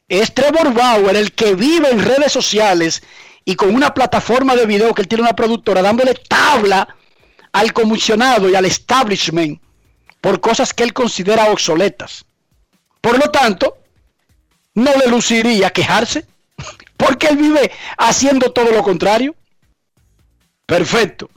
es 0.08 0.32
Trevor 0.32 0.72
Bauer 0.72 1.16
el 1.16 1.32
que 1.32 1.54
vive 1.54 1.90
en 1.90 2.02
redes 2.02 2.32
sociales 2.32 3.02
y 3.44 3.56
con 3.56 3.74
una 3.74 3.92
plataforma 3.92 4.56
de 4.56 4.64
video 4.64 4.94
que 4.94 5.02
él 5.02 5.08
tiene 5.08 5.22
una 5.22 5.36
productora 5.36 5.82
dándole 5.82 6.14
tabla 6.14 6.96
al 7.52 7.74
comisionado 7.74 8.48
y 8.48 8.54
al 8.54 8.64
establishment 8.64 9.60
por 10.22 10.40
cosas 10.40 10.72
que 10.72 10.82
él 10.82 10.94
considera 10.94 11.50
obsoletas. 11.50 12.24
Por 13.02 13.18
lo 13.18 13.30
tanto, 13.30 13.76
no 14.74 14.90
le 14.96 15.08
luciría 15.08 15.70
quejarse 15.70 16.26
porque 16.96 17.28
él 17.28 17.36
vive 17.36 17.70
haciendo 17.98 18.52
todo 18.52 18.70
lo 18.70 18.82
contrario. 18.82 19.34
Perfecto. 20.66 21.30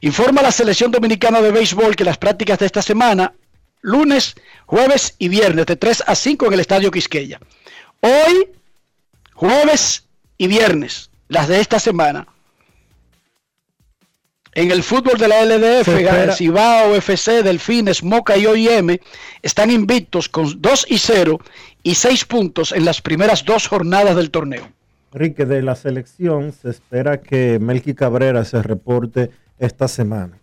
Informa 0.00 0.42
la 0.42 0.50
selección 0.50 0.90
dominicana 0.90 1.40
de 1.40 1.52
béisbol 1.52 1.94
que 1.94 2.04
las 2.04 2.18
prácticas 2.18 2.58
de 2.58 2.66
esta 2.66 2.82
semana, 2.82 3.32
lunes, 3.80 4.34
jueves 4.66 5.14
y 5.18 5.28
viernes, 5.28 5.66
de 5.66 5.76
3 5.76 6.04
a 6.06 6.14
5 6.14 6.46
en 6.46 6.52
el 6.54 6.60
Estadio 6.60 6.90
Quisqueya. 6.90 7.40
Hoy, 8.00 8.48
jueves 9.32 10.08
y 10.36 10.48
viernes, 10.48 11.10
las 11.28 11.46
de 11.46 11.60
esta 11.60 11.78
semana. 11.78 12.26
En 14.54 14.70
el 14.70 14.82
fútbol 14.82 15.16
de 15.18 15.28
la 15.28 15.44
LDF, 15.44 16.36
Cibao, 16.36 16.94
FC, 16.94 17.42
Delfines, 17.42 18.02
Moca 18.02 18.36
y 18.36 18.44
OIM 18.44 18.98
están 19.40 19.70
invictos 19.70 20.28
con 20.28 20.60
2 20.60 20.86
y 20.90 20.98
0 20.98 21.40
y 21.82 21.94
6 21.94 22.24
puntos 22.26 22.72
en 22.72 22.84
las 22.84 23.00
primeras 23.00 23.44
dos 23.44 23.66
jornadas 23.66 24.16
del 24.16 24.30
torneo. 24.30 24.68
Enrique, 25.12 25.44
de 25.44 25.62
la 25.62 25.74
selección 25.76 26.52
se 26.52 26.70
espera 26.70 27.20
que 27.20 27.58
Melqui 27.60 27.94
Cabrera 27.94 28.44
se 28.44 28.62
reporte 28.62 29.30
esta 29.58 29.86
semana. 29.88 30.38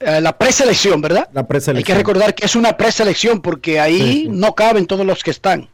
Eh, 0.00 0.20
la 0.20 0.36
preselección, 0.36 1.00
¿verdad? 1.00 1.28
La 1.32 1.40
Hay 1.40 1.44
que 1.44 1.48
preselección. 1.48 1.96
recordar 1.98 2.34
que 2.34 2.44
es 2.44 2.54
una 2.56 2.76
preselección 2.76 3.40
porque 3.40 3.80
ahí 3.80 3.98
Sí, 3.98 4.12
sí. 4.24 4.28
no 4.28 4.54
caben 4.54 4.86
todos 4.86 5.06
los 5.06 5.22
que 5.24 5.30
están. 5.30 5.68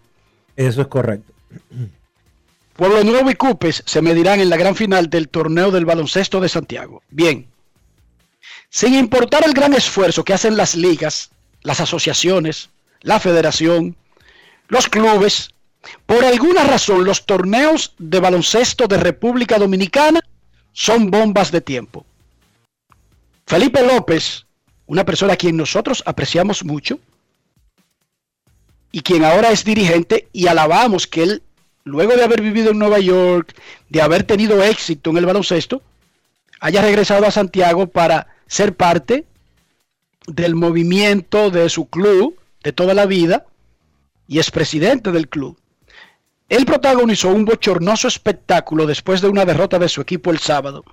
Eso 0.56 0.82
es 0.82 0.86
correcto. 0.86 1.32
Pueblo 2.76 3.02
Nuevo 3.04 3.30
y 3.30 3.34
Cupes 3.34 3.82
se 3.84 4.00
medirán 4.00 4.40
en 4.40 4.48
la 4.48 4.56
gran 4.56 4.76
final 4.76 5.10
del 5.10 5.28
torneo 5.28 5.70
del 5.70 5.84
baloncesto 5.86 6.40
de 6.40 6.48
Santiago. 6.48 7.02
Bien, 7.10 7.46
sin 8.70 8.94
importar 8.94 9.44
el 9.44 9.52
gran 9.54 9.74
esfuerzo 9.74 10.24
que 10.24 10.32
hacen 10.34 10.56
las 10.56 10.74
ligas, 10.76 11.30
las 11.62 11.80
asociaciones, 11.80 12.70
la 13.02 13.20
federación, 13.20 13.96
los 14.68 14.88
clubes, 14.88 15.50
por 16.06 16.24
alguna 16.24 16.64
razón 16.64 17.04
los 17.04 17.26
torneos 17.26 17.94
de 17.98 18.20
baloncesto 18.20 18.86
de 18.86 18.96
República 18.96 19.58
Dominicana 19.58 20.20
son 20.72 21.10
bombas 21.10 21.50
de 21.50 21.60
tiempo. 21.60 22.06
Felipe 23.46 23.82
López, 23.82 24.46
una 24.86 25.04
persona 25.04 25.34
a 25.34 25.36
quien 25.36 25.56
nosotros 25.56 26.02
apreciamos 26.06 26.64
mucho 26.64 26.98
y 28.92 29.00
quien 29.02 29.24
ahora 29.24 29.50
es 29.50 29.64
dirigente 29.64 30.28
y 30.32 30.46
alabamos 30.46 31.06
que 31.06 31.22
él, 31.22 31.42
luego 31.84 32.14
de 32.14 32.24
haber 32.24 32.40
vivido 32.40 32.70
en 32.70 32.78
Nueva 32.78 33.00
York, 33.00 33.54
de 33.88 34.00
haber 34.00 34.24
tenido 34.24 34.62
éxito 34.62 35.10
en 35.10 35.16
el 35.16 35.26
baloncesto, 35.26 35.82
haya 36.60 36.80
regresado 36.80 37.26
a 37.26 37.30
Santiago 37.30 37.88
para 37.88 38.28
ser 38.46 38.76
parte 38.76 39.24
del 40.26 40.54
movimiento 40.54 41.50
de 41.50 41.68
su 41.68 41.86
club 41.86 42.38
de 42.62 42.72
toda 42.72 42.94
la 42.94 43.06
vida 43.06 43.46
y 44.26 44.38
es 44.38 44.50
presidente 44.50 45.12
del 45.12 45.28
club. 45.28 45.58
Él 46.48 46.66
protagonizó 46.66 47.28
un 47.30 47.44
bochornoso 47.44 48.08
espectáculo 48.08 48.86
después 48.86 49.20
de 49.20 49.28
una 49.28 49.44
derrota 49.44 49.78
de 49.78 49.88
su 49.88 50.00
equipo 50.00 50.30
el 50.30 50.38
sábado. 50.38 50.84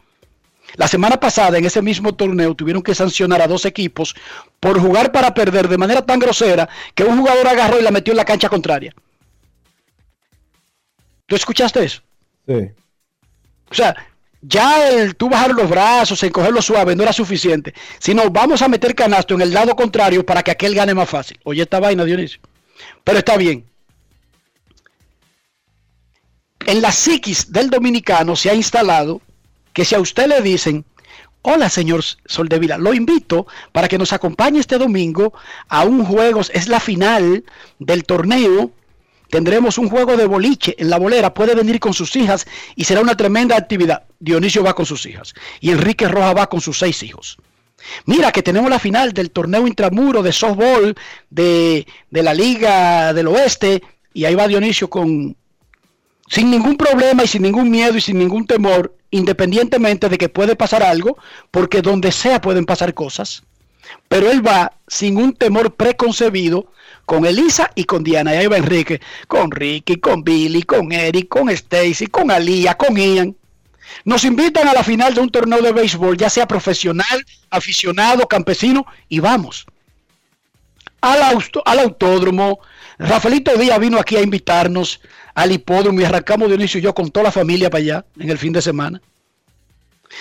La 0.76 0.88
semana 0.88 1.20
pasada, 1.20 1.58
en 1.58 1.66
ese 1.66 1.82
mismo 1.82 2.14
torneo, 2.14 2.56
tuvieron 2.56 2.84
que 2.84 2.96
sancionar 2.96 3.42
a 3.42 3.48
dos 3.48 3.66
equipos 3.66 4.16
por 4.60 4.80
jugar 4.80 5.12
para 5.12 5.34
perder 5.34 5.68
de 5.68 5.78
manera 5.78 6.06
tan 6.06 6.20
grosera 6.20 6.70
que 6.94 7.04
un 7.04 7.20
jugador 7.20 7.48
agarró 7.48 7.80
y 7.80 7.84
la 7.84 7.92
metió 7.92 8.14
en 8.14 8.18
la 8.18 8.26
cancha 8.26 8.50
contraria. 8.50 8.94
¿Tú 11.26 11.36
escuchaste 11.36 11.84
eso? 11.84 12.02
Sí. 12.48 12.72
O 13.70 13.74
sea, 13.74 13.96
ya 14.42 14.90
el 14.90 15.16
tú 15.16 15.30
bajar 15.30 15.52
los 15.52 15.70
brazos, 15.70 16.24
encogerlo 16.24 16.62
suave, 16.62 16.96
no 16.96 17.04
era 17.04 17.14
suficiente. 17.14 17.74
Sino 18.00 18.30
vamos 18.30 18.62
a 18.62 18.68
meter 18.68 18.96
canasto 18.96 19.34
en 19.34 19.42
el 19.42 19.54
lado 19.54 19.76
contrario 19.76 20.26
para 20.26 20.44
que 20.44 20.52
aquel 20.52 20.76
gane 20.76 20.94
más 20.94 21.10
fácil. 21.10 21.40
Oye, 21.44 21.64
esta 21.64 21.80
vaina, 21.80 22.06
Dionisio. 22.06 22.40
Pero 23.04 23.20
está 23.20 23.38
bien. 23.38 23.66
En 26.66 26.82
la 26.82 26.92
psiquis 26.92 27.52
del 27.52 27.70
dominicano 27.70 28.36
se 28.36 28.50
ha 28.50 28.54
instalado 28.54 29.22
que 29.74 29.86
si 29.86 29.96
a 29.96 30.00
usted 30.00 30.28
le 30.28 30.42
dicen, 30.42 30.86
hola 31.42 31.70
señor 31.70 32.04
Soldevila, 32.26 32.78
lo 32.78 32.94
invito 32.94 33.48
para 33.72 33.88
que 33.88 33.98
nos 33.98 34.14
acompañe 34.14 34.60
este 34.60 34.78
domingo 34.78 35.34
a 35.68 35.84
un 35.84 36.06
juego, 36.06 36.42
es 36.42 36.68
la 36.68 36.80
final 36.80 37.44
del 37.80 38.04
torneo, 38.04 38.72
tendremos 39.30 39.78
un 39.78 39.90
juego 39.90 40.18
de 40.18 40.26
boliche 40.26 40.76
en 40.78 40.90
la 40.90 40.98
bolera, 40.98 41.34
puede 41.34 41.56
venir 41.56 41.80
con 41.80 41.94
sus 41.94 42.16
hijas 42.16 42.46
y 42.76 42.84
será 42.84 43.02
una 43.02 43.16
tremenda 43.16 43.56
actividad. 43.56 44.04
Dionisio 44.20 44.64
va 44.64 44.74
con 44.74 44.86
sus 44.86 45.06
hijas 45.06 45.34
y 45.60 45.72
Enrique 45.72 46.08
Roja 46.08 46.34
va 46.34 46.48
con 46.48 46.62
sus 46.62 46.80
seis 46.80 47.04
hijos. 47.04 47.38
Mira 48.06 48.32
que 48.32 48.44
tenemos 48.44 48.70
la 48.70 48.80
final 48.80 49.14
del 49.14 49.32
torneo 49.32 49.66
intramuro 49.66 50.22
de 50.22 50.34
softball 50.34 50.96
de, 51.30 51.88
de 52.10 52.24
la 52.24 52.34
Liga 52.34 53.14
del 53.14 53.28
Oeste 53.28 53.82
y 54.14 54.26
ahí 54.26 54.36
va 54.36 54.48
Dionisio 54.48 54.90
con 54.90 55.36
sin 56.28 56.52
ningún 56.52 56.78
problema 56.78 57.24
y 57.24 57.28
sin 57.28 57.42
ningún 57.42 57.70
miedo 57.70 57.98
y 57.98 58.02
sin 58.02 58.20
ningún 58.20 58.46
temor, 58.46 58.96
independientemente 59.10 60.10
de 60.10 60.18
que 60.18 60.30
puede 60.30 60.56
pasar 60.56 60.84
algo, 60.84 61.18
porque 61.50 61.82
donde 61.82 62.12
sea 62.12 62.40
pueden 62.40 62.66
pasar 62.66 62.94
cosas. 62.94 63.44
Pero 64.08 64.30
él 64.32 64.46
va 64.46 64.74
sin 64.88 65.18
un 65.18 65.34
temor 65.34 65.76
preconcebido 65.76 66.72
con 67.06 67.26
Elisa 67.26 67.72
y 67.76 67.84
con 67.86 68.04
Diana. 68.04 68.34
Y 68.34 68.38
ahí 68.38 68.48
va 68.48 68.58
Enrique, 68.58 69.02
con 69.28 69.52
Ricky, 69.52 69.98
con 69.98 70.24
Billy, 70.24 70.64
con 70.64 70.92
Eric, 70.92 71.28
con 71.28 71.50
Stacy, 71.50 72.08
con 72.08 72.32
Alía, 72.32 72.76
con 72.76 72.96
Ian. 72.98 73.36
Nos 74.06 74.24
invitan 74.24 74.68
a 74.68 74.74
la 74.74 74.84
final 74.84 75.14
de 75.14 75.22
un 75.22 75.30
torneo 75.30 75.62
de 75.62 75.72
béisbol, 75.72 76.18
ya 76.18 76.30
sea 76.30 76.48
profesional, 76.48 77.26
aficionado, 77.50 78.28
campesino, 78.28 78.86
y 79.08 79.20
vamos. 79.20 79.66
Al, 81.02 81.22
auto- 81.24 81.64
al 81.66 81.80
autódromo. 81.80 82.60
Rafaelito 82.98 83.56
Díaz 83.58 83.80
vino 83.80 83.98
aquí 83.98 84.18
a 84.18 84.22
invitarnos 84.22 85.00
al 85.34 85.52
hipódromo 85.54 86.02
y 86.02 86.04
arrancamos 86.04 86.50
Dionisio 86.50 86.80
y 86.80 86.84
yo 86.84 86.94
con 86.94 87.10
toda 87.12 87.26
la 87.26 87.32
familia 87.32 87.70
para 87.70 87.82
allá 87.82 88.06
en 88.20 88.30
el 88.30 88.38
fin 88.38 88.52
de 88.52 88.62
semana. 88.62 89.02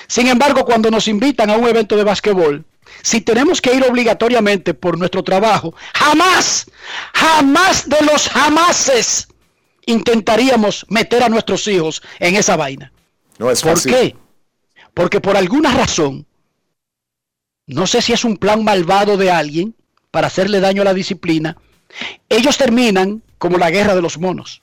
Sin 0.07 0.29
embargo, 0.29 0.65
cuando 0.65 0.91
nos 0.91 1.09
invitan 1.09 1.51
a 1.51 1.57
un 1.57 1.67
evento 1.67 1.97
de 1.97 2.05
básquetbol, 2.05 2.65
si 3.03 3.21
tenemos 3.21 3.61
que 3.61 3.75
ir 3.75 3.85
obligatoriamente 3.85 4.75
por 4.75 4.99
nuestro 4.99 5.23
trabajo, 5.23 5.75
jamás, 5.95 6.67
jamás 7.15 7.89
de 7.89 8.01
los 8.03 8.29
jamases 8.29 9.29
intentaríamos 9.87 10.85
meter 10.89 11.23
a 11.23 11.29
nuestros 11.29 11.67
hijos 11.69 12.03
en 12.19 12.37
esa 12.37 12.57
vaina. 12.57 12.93
No 13.39 13.51
es 13.51 13.63
¿Por 13.63 13.75
fácil. 13.75 13.93
qué? 13.93 14.17
Porque 14.95 15.21
por 15.21 15.37
alguna 15.37 15.73
razón, 15.73 16.27
no 17.67 17.87
sé 17.87 18.03
si 18.03 18.13
es 18.13 18.25
un 18.25 18.37
plan 18.37 18.65
malvado 18.65 19.17
de 19.17 19.31
alguien 19.31 19.75
para 20.11 20.27
hacerle 20.27 20.61
daño 20.61 20.83
a 20.83 20.87
la 20.87 20.95
disciplina, 20.95 21.57
ellos 22.29 22.59
terminan 22.59 23.23
como 23.39 23.59
la 23.59 23.71
guerra 23.71 23.95
de 23.95 24.03
los 24.03 24.19
monos. 24.19 24.63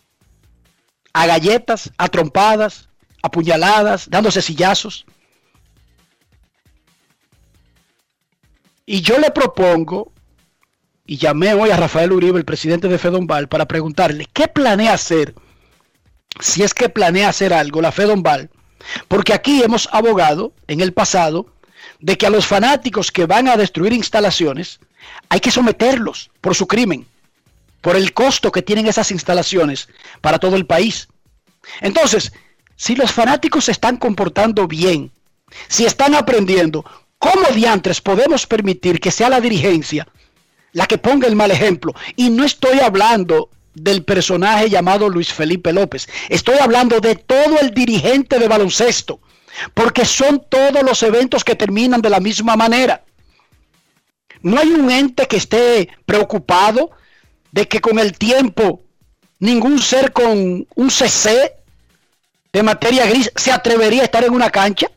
A 1.14 1.26
galletas, 1.26 1.92
a 1.98 2.10
trompadas, 2.10 2.90
a 3.22 3.32
puñaladas, 3.32 4.10
dándose 4.10 4.42
sillazos. 4.42 5.06
Y 8.86 9.02
yo 9.02 9.18
le 9.18 9.32
propongo, 9.32 10.12
y 11.08 11.18
llamé 11.18 11.54
hoy 11.54 11.72
a 11.72 11.78
Rafael 11.78 12.12
Uribe, 12.12 12.38
el 12.38 12.46
presidente 12.46 12.88
de 12.88 13.00
Fedonval, 13.00 13.48
para 13.48 13.68
preguntarle 13.68 14.28
qué 14.32 14.48
planea 14.48 14.94
hacer, 14.94 15.34
si 16.40 16.64
es 16.64 16.74
que 16.74 16.90
planea 16.90 17.30
hacer 17.30 17.54
algo 17.54 17.82
la 17.82 17.92
Fedonval, 17.92 18.50
porque 19.08 19.34
aquí 19.34 19.64
hemos 19.64 19.90
abogado 19.92 20.54
en 20.68 20.82
el 20.82 20.94
pasado 20.94 21.48
de 22.00 22.18
que 22.18 22.28
a 22.28 22.30
los 22.30 22.46
fanáticos 22.46 23.12
que 23.12 23.26
van 23.26 23.48
a 23.48 23.58
destruir 23.58 23.94
instalaciones 23.94 24.80
hay 25.30 25.40
que 25.40 25.52
someterlos 25.52 26.30
por 26.42 26.54
su 26.54 26.68
crimen, 26.68 27.08
por 27.82 27.96
el 27.96 28.14
costo 28.14 28.52
que 28.52 28.62
tienen 28.62 28.88
esas 28.88 29.12
instalaciones 29.12 29.90
para 30.22 30.38
todo 30.38 30.56
el 30.56 30.66
país. 30.66 31.08
Entonces, 31.82 32.34
si 32.76 32.96
los 32.96 33.12
fanáticos 33.12 33.66
se 33.66 33.72
están 33.72 33.98
comportando 33.98 34.68
bien, 34.68 35.12
si 35.68 35.86
están 35.86 36.14
aprendiendo, 36.14 36.86
¿cómo 37.26 37.48
diantres 37.56 38.02
podemos 38.02 38.46
permitir 38.46 39.00
que 39.00 39.12
sea 39.12 39.30
la 39.30 39.42
dirigencia 39.42 40.08
la 40.74 40.86
que 40.86 40.98
ponga 40.98 41.28
el 41.28 41.36
mal 41.36 41.52
ejemplo? 41.52 41.96
Y 42.16 42.30
no 42.30 42.44
estoy 42.44 42.80
hablando 42.80 43.50
del 43.74 44.04
personaje 44.04 44.70
llamado 44.70 45.10
Luis 45.10 45.34
Felipe 45.34 45.74
López, 45.74 46.08
estoy 46.30 46.58
hablando 46.60 47.00
de 47.00 47.16
todo 47.16 47.60
el 47.60 47.74
dirigente 47.74 48.38
de 48.38 48.48
baloncesto, 48.48 49.20
porque 49.74 50.06
son 50.06 50.46
todos 50.48 50.84
los 50.84 51.02
eventos 51.02 51.44
que 51.44 51.56
terminan 51.56 52.02
de 52.02 52.10
la 52.10 52.20
misma 52.20 52.56
manera. 52.56 53.04
No 54.42 54.60
hay 54.60 54.70
un 54.70 54.92
ente 54.92 55.28
que 55.28 55.38
esté 55.38 55.90
preocupado 56.06 56.92
de 57.52 57.68
que 57.68 57.82
con 57.82 57.98
el 57.98 58.18
tiempo 58.18 58.84
ningún 59.40 59.82
ser 59.82 60.14
con 60.14 60.68
un 60.76 60.92
CC 60.92 61.56
de 62.54 62.64
materia 62.64 63.06
gris 63.08 63.32
se 63.36 63.52
atrevería 63.52 64.04
a 64.04 64.06
estar 64.06 64.24
en 64.24 64.34
una 64.34 64.50
cancha. 64.52 64.88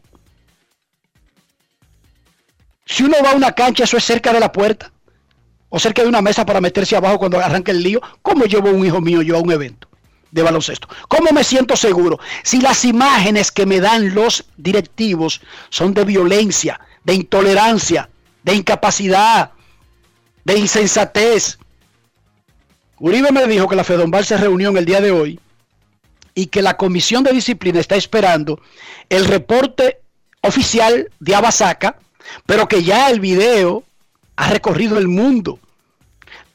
Si 2.88 3.04
uno 3.04 3.16
va 3.22 3.32
a 3.32 3.36
una 3.36 3.52
cancha, 3.52 3.84
eso 3.84 3.98
es 3.98 4.04
cerca 4.04 4.32
de 4.32 4.40
la 4.40 4.50
puerta 4.50 4.90
o 5.68 5.78
cerca 5.78 6.02
de 6.02 6.08
una 6.08 6.22
mesa 6.22 6.46
para 6.46 6.60
meterse 6.60 6.96
abajo 6.96 7.18
cuando 7.18 7.38
arranque 7.38 7.70
el 7.70 7.82
lío. 7.82 8.00
¿Cómo 8.22 8.46
llevo 8.46 8.70
un 8.70 8.84
hijo 8.84 9.00
mío 9.02 9.20
yo 9.20 9.36
a 9.36 9.40
un 9.40 9.52
evento 9.52 9.88
de 10.30 10.42
baloncesto? 10.42 10.88
¿Cómo 11.06 11.30
me 11.32 11.44
siento 11.44 11.76
seguro 11.76 12.18
si 12.42 12.62
las 12.62 12.86
imágenes 12.86 13.52
que 13.52 13.66
me 13.66 13.78
dan 13.78 14.14
los 14.14 14.46
directivos 14.56 15.42
son 15.68 15.92
de 15.92 16.04
violencia, 16.04 16.80
de 17.04 17.12
intolerancia, 17.12 18.08
de 18.42 18.54
incapacidad, 18.54 19.50
de 20.44 20.58
insensatez? 20.58 21.58
Uribe 22.98 23.32
me 23.32 23.46
dijo 23.46 23.68
que 23.68 23.76
la 23.76 23.84
Fedombal 23.84 24.24
se 24.24 24.38
reunió 24.38 24.70
el 24.70 24.86
día 24.86 25.02
de 25.02 25.10
hoy 25.10 25.38
y 26.34 26.46
que 26.46 26.62
la 26.62 26.78
comisión 26.78 27.22
de 27.22 27.32
disciplina 27.32 27.80
está 27.80 27.96
esperando 27.96 28.62
el 29.10 29.26
reporte 29.26 30.00
oficial 30.40 31.10
de 31.20 31.34
Abasaca, 31.34 31.98
pero 32.46 32.68
que 32.68 32.82
ya 32.82 33.10
el 33.10 33.20
video 33.20 33.84
ha 34.36 34.50
recorrido 34.50 34.98
el 34.98 35.08
mundo. 35.08 35.58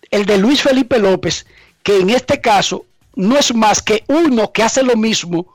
El 0.10 0.26
de 0.26 0.38
Luis 0.38 0.62
Felipe 0.62 1.00
López, 1.00 1.46
que 1.82 2.00
en 2.00 2.10
este 2.10 2.40
caso 2.42 2.86
no 3.16 3.38
es 3.38 3.54
más 3.54 3.82
que 3.82 4.04
uno 4.08 4.52
que 4.52 4.64
hace 4.64 4.84
lo 4.84 4.96
mismo 4.96 5.54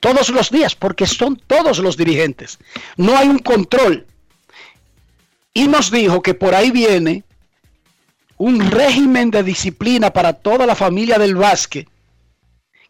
todos 0.00 0.28
los 0.30 0.50
días, 0.50 0.74
porque 0.74 1.06
son 1.06 1.36
todos 1.46 1.78
los 1.78 1.96
dirigentes. 1.96 2.58
No 2.96 3.16
hay 3.16 3.28
un 3.28 3.38
control. 3.38 4.06
Y 5.52 5.66
nos 5.66 5.90
dijo 5.90 6.22
que 6.22 6.34
por 6.34 6.54
ahí 6.54 6.70
viene 6.70 7.24
un 8.36 8.70
régimen 8.70 9.30
de 9.30 9.42
disciplina 9.42 10.12
para 10.12 10.32
toda 10.32 10.66
la 10.66 10.76
familia 10.76 11.18
del 11.18 11.34
básquet 11.34 11.88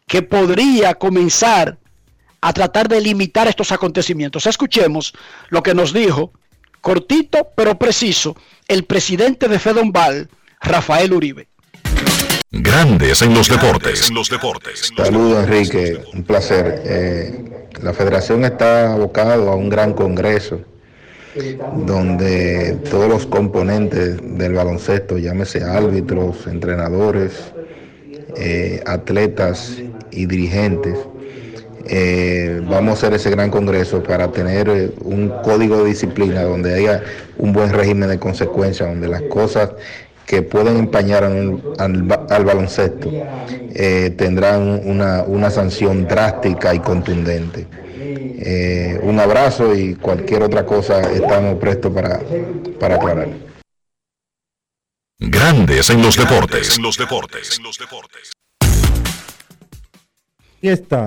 que 0.07 0.21
podría 0.21 0.95
comenzar 0.95 1.77
a 2.41 2.53
tratar 2.53 2.87
de 2.87 3.01
limitar 3.01 3.47
estos 3.47 3.71
acontecimientos. 3.71 4.45
Escuchemos 4.45 5.13
lo 5.49 5.61
que 5.61 5.73
nos 5.73 5.93
dijo, 5.93 6.31
cortito 6.81 7.49
pero 7.55 7.77
preciso, 7.77 8.35
el 8.67 8.85
presidente 8.85 9.47
de 9.47 9.59
Fedonval, 9.59 10.29
Rafael 10.61 11.13
Uribe. 11.13 11.47
Grandes 12.51 13.21
en 13.21 13.33
los 13.33 13.47
deportes. 13.47 14.09
En 14.09 14.15
los 14.15 14.29
deportes. 14.29 14.91
Saludos 14.97 15.45
Enrique, 15.45 16.01
un 16.13 16.23
placer. 16.23 16.81
Eh, 16.85 17.45
la 17.81 17.93
federación 17.93 18.43
está 18.43 18.93
abocado 18.93 19.51
a 19.51 19.55
un 19.55 19.69
gran 19.69 19.93
congreso 19.93 20.61
donde 21.85 22.77
todos 22.89 23.07
los 23.07 23.25
componentes 23.27 24.17
del 24.37 24.53
baloncesto, 24.53 25.17
llámese 25.17 25.63
árbitros, 25.63 26.47
entrenadores, 26.47 27.53
eh, 28.35 28.81
atletas 28.85 29.77
y 30.11 30.25
dirigentes, 30.25 30.97
eh, 31.87 32.61
vamos 32.63 32.91
a 32.91 32.93
hacer 32.93 33.13
ese 33.13 33.29
gran 33.29 33.49
congreso 33.51 34.01
para 34.03 34.31
tener 34.31 34.69
eh, 34.69 34.91
un 35.03 35.29
código 35.43 35.83
de 35.83 35.89
disciplina 35.89 36.43
donde 36.43 36.73
haya 36.75 37.03
un 37.37 37.53
buen 37.53 37.71
régimen 37.71 38.09
de 38.09 38.19
consecuencias, 38.19 38.89
donde 38.89 39.07
las 39.07 39.21
cosas 39.23 39.71
que 40.25 40.41
pueden 40.43 40.77
empañar 40.77 41.23
al, 41.23 41.61
al- 41.79 42.25
al 42.29 42.45
baloncesto 42.45 43.09
eh, 43.75 44.13
tendrán 44.17 44.81
una, 44.87 45.23
una 45.23 45.49
sanción 45.49 46.07
drástica 46.07 46.73
y 46.75 46.79
contundente. 46.79 47.65
Un 49.01 49.19
abrazo 49.19 49.75
y 49.75 49.95
cualquier 49.95 50.43
otra 50.43 50.65
cosa 50.65 51.01
estamos 51.11 51.59
prestos 51.59 51.91
para, 51.93 52.21
para 52.79 52.95
aclarar. 52.95 53.27
Grandes. 55.19 55.89
En 55.89 56.01
los 56.01 56.15
deportes. 56.97 57.59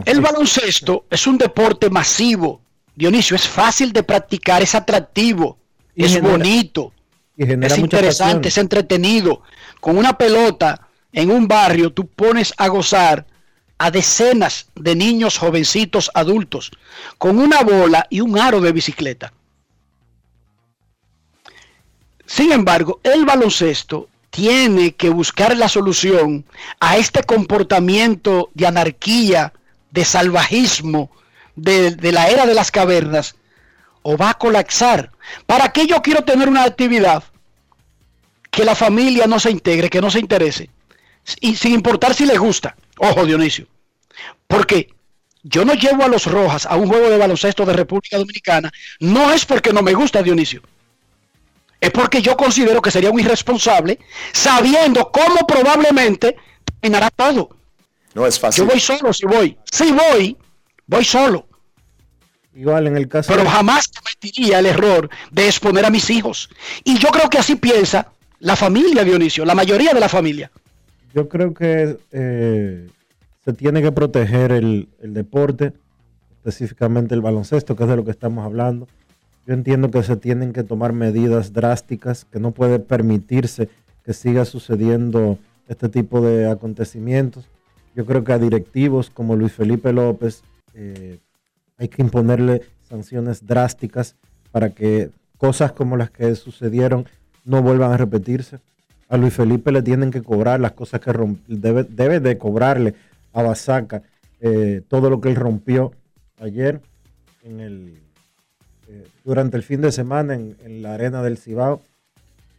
El 0.07 0.21
baloncesto 0.21 1.05
es 1.11 1.27
un 1.27 1.39
deporte 1.39 1.91
masivo. 1.91 2.61
Dionisio, 2.95 3.37
es 3.37 3.47
fácil 3.49 3.93
de 3.93 4.03
practicar, 4.03 4.63
es 4.63 4.75
atractivo, 4.75 5.59
Y 5.95 6.05
es 6.05 6.13
genera- 6.15 6.33
bonito, 6.33 6.93
y 7.37 7.45
es 7.45 7.79
interesante, 7.79 8.49
es 8.49 8.59
entretenido. 8.59 9.43
Con 9.81 9.97
una 9.97 10.17
pelota 10.17 10.89
en 11.13 11.31
un 11.31 11.49
barrio, 11.49 11.91
tú 11.93 12.07
pones 12.07 12.53
a 12.57 12.69
gozar 12.69 13.27
a 13.79 13.91
decenas 13.91 14.67
de 14.75 14.95
niños, 14.95 15.39
jovencitos, 15.39 16.11
adultos, 16.15 16.71
con 17.19 17.39
una 17.39 17.63
bola 17.63 18.07
y 18.11 18.21
un 18.21 18.39
aro 18.39 18.61
de 18.61 18.73
bicicleta. 18.73 19.33
Sin 22.27 22.53
embargo, 22.53 23.01
el 23.03 23.25
baloncesto 23.25 24.09
tiene 24.33 24.93
que 24.93 25.11
buscar 25.11 25.55
la 25.59 25.69
solución 25.69 26.47
a 26.81 26.97
este 26.97 27.23
comportamiento 27.23 28.49
de 28.55 28.67
anarquía, 28.67 29.53
de 29.91 30.07
salvajismo, 30.07 31.11
de, 31.55 31.95
la 32.13 32.29
era 32.29 32.47
de 32.47 32.55
las 32.55 32.71
cavernas, 32.71 33.37
o 34.01 34.17
va 34.17 34.31
a 34.31 34.39
colapsar. 34.39 35.13
¿Para 35.45 35.71
qué 35.71 35.87
yo 35.87 36.01
quiero 36.01 36.25
tener 36.25 36.49
una 36.49 36.65
actividad 36.65 37.23
que 38.51 38.65
la 38.65 38.75
familia 38.75 39.27
no 39.27 39.39
se 39.39 39.51
integre, 39.51 39.91
que 39.91 40.01
no 40.01 40.11
se 40.11 40.21
interese? 40.21 40.71
Y 41.41 41.55
sin 41.57 41.75
importar 41.75 42.15
si 42.15 42.25
le 42.25 42.39
gusta. 42.39 42.75
Ojo, 42.97 43.27
Dionisio. 43.27 43.67
Porque 44.47 44.95
yo 45.43 45.67
no 45.67 45.75
llevo 45.75 46.05
a 46.05 46.09
los 46.09 46.25
Rojas 46.25 46.65
a 46.65 46.77
un 46.77 46.89
juego 46.89 47.11
de 47.11 47.19
baloncesto 47.19 47.67
de 47.67 47.75
República 47.75 48.17
Dominicana, 48.17 48.73
no 48.99 49.31
es 49.31 49.45
porque 49.45 49.75
no 49.75 49.83
me 49.83 49.93
gusta, 49.93 50.23
Dionisio 50.23 50.63
es 51.83 51.91
porque 51.91 52.23
yo 52.23 52.37
considero 52.37 52.81
que 52.81 52.93
sería 52.93 53.11
un 53.11 53.19
irresponsable 53.19 53.99
sabiendo 54.33 55.11
cómo 55.11 55.45
probablemente 55.49 56.37
terminará 56.81 57.11
todo. 57.11 57.51
No 58.15 58.25
es 58.25 58.37
Yo 58.37 58.41
fácil. 58.41 58.65
voy 58.67 58.79
solo 58.79 59.13
si 59.13 59.27
voy. 59.27 59.59
Si 59.71 59.91
voy, 59.91 60.37
voy 60.87 61.05
solo. 61.05 61.47
Igual 62.55 62.87
en 62.87 62.97
el 62.97 63.09
caso 63.09 63.33
Pero 63.33 63.43
de- 63.45 63.51
jamás 63.51 63.89
cometiría 63.89 64.61
el 64.61 64.67
error 64.67 65.11
de 65.33 65.47
exponer 65.47 65.85
a 65.85 65.91
mis 65.91 66.09
hijos. 66.11 66.51
Y 66.85 66.99
yo 66.99 67.09
creo 67.09 67.29
que 67.29 67.39
así 67.39 67.57
piensa 67.57 68.13
la 68.39 68.55
familia, 68.55 69.03
Dionisio, 69.03 69.45
la 69.45 69.55
mayoría 69.57 69.93
de 69.93 70.01
la 70.01 70.09
familia. 70.09 70.53
Yo 71.15 71.29
creo 71.29 71.53
que 71.53 71.97
eh, 72.13 72.89
se 73.45 73.53
tiene 73.55 73.83
que 73.83 73.91
proteger 73.91 74.53
el, 74.53 74.89
el 75.03 75.15
deporte, 75.15 75.73
específicamente 76.37 77.15
el 77.15 77.23
baloncesto, 77.23 77.75
que 77.75 77.83
es 77.83 77.89
de 77.89 77.97
lo 77.97 78.05
que 78.05 78.13
estamos 78.13 78.45
hablando. 78.45 78.87
Yo 79.47 79.55
entiendo 79.55 79.91
que 79.91 80.03
se 80.03 80.17
tienen 80.17 80.53
que 80.53 80.63
tomar 80.63 80.93
medidas 80.93 81.53
drásticas, 81.53 82.25
que 82.25 82.39
no 82.39 82.53
puede 82.53 82.79
permitirse 82.79 83.69
que 84.05 84.13
siga 84.13 84.45
sucediendo 84.45 85.39
este 85.69 85.89
tipo 85.89 86.21
de 86.21 86.51
acontecimientos. 86.51 87.49
Yo 87.95 88.07
creo 88.07 88.25
que 88.25 88.33
a 88.33 88.39
directivos 88.39 89.11
como 89.11 89.37
Luis 89.37 89.53
Felipe 89.53 89.93
López 89.93 90.43
eh, 90.75 91.19
hay 91.77 91.89
que 91.89 92.03
imponerle 92.03 92.63
sanciones 92.89 93.47
drásticas 93.47 94.17
para 94.51 94.71
que 94.71 95.11
cosas 95.39 95.73
como 95.73 95.97
las 95.97 96.11
que 96.11 96.35
sucedieron 96.37 97.07
no 97.45 97.63
vuelvan 97.63 97.93
a 97.93 97.97
repetirse. 97.97 98.61
A 99.09 99.17
Luis 99.17 99.35
Felipe 99.35 99.73
le 99.73 99.83
tienen 99.83 100.11
que 100.11 100.23
cobrar 100.23 100.61
las 100.61 100.73
cosas 100.73 101.01
que 101.01 101.13
debe, 101.49 101.85
debe 101.85 102.21
de 102.21 102.39
cobrarle 102.39 102.95
a 103.33 103.43
Basaca 103.43 104.03
eh, 104.41 104.83
todo 104.89 105.11
lo 105.11 105.21
que 105.21 105.29
él 105.29 105.37
rompió 105.37 105.93
ayer 106.41 106.81
en 107.45 107.61
el, 107.61 108.02
eh, 108.89 109.05
durante 109.25 109.57
el 109.57 109.63
fin 109.63 109.81
de 109.81 109.93
semana 109.93 110.35
en, 110.35 110.83
la 110.83 110.95
arena 110.95 111.23
del 111.23 111.39
Cibao. 111.39 111.83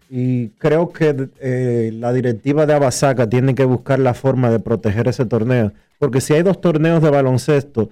Y 0.09 0.49
creo 0.59 0.91
que 0.91 1.29
eh, 1.39 1.91
la 1.93 2.13
directiva 2.13 2.65
de 2.65 2.73
Abasaca 2.73 3.27
tiene 3.27 3.55
que 3.55 3.65
buscar 3.65 3.99
la 3.99 4.13
forma 4.13 4.49
de 4.49 4.59
proteger 4.59 5.07
ese 5.07 5.25
torneo. 5.25 5.71
Porque 5.97 6.21
si 6.21 6.33
hay 6.33 6.43
dos 6.43 6.61
torneos 6.61 7.01
de 7.01 7.09
baloncesto, 7.09 7.89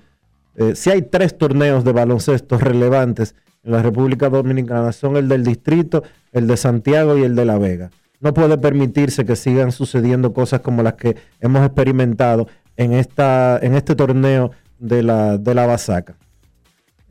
eh, 0.55 0.75
si 0.75 0.89
hay 0.89 1.01
tres 1.01 1.37
torneos 1.37 1.83
de 1.83 1.91
baloncesto 1.93 2.57
relevantes 2.57 3.35
en 3.63 3.71
la 3.71 3.81
República 3.81 4.29
Dominicana, 4.29 4.91
son 4.91 5.17
el 5.17 5.27
del 5.27 5.43
distrito, 5.43 6.03
el 6.31 6.47
de 6.47 6.57
Santiago 6.57 7.17
y 7.17 7.23
el 7.23 7.35
de 7.35 7.45
La 7.45 7.57
Vega. 7.57 7.89
No 8.19 8.33
puede 8.33 8.57
permitirse 8.57 9.25
que 9.25 9.35
sigan 9.35 9.71
sucediendo 9.71 10.33
cosas 10.33 10.61
como 10.61 10.83
las 10.83 10.93
que 10.93 11.15
hemos 11.39 11.65
experimentado 11.65 12.47
en, 12.77 12.93
esta, 12.93 13.59
en 13.61 13.73
este 13.73 13.95
torneo 13.95 14.51
de 14.77 15.03
la, 15.03 15.37
de 15.37 15.55
la 15.55 15.65
Basaca. 15.65 16.15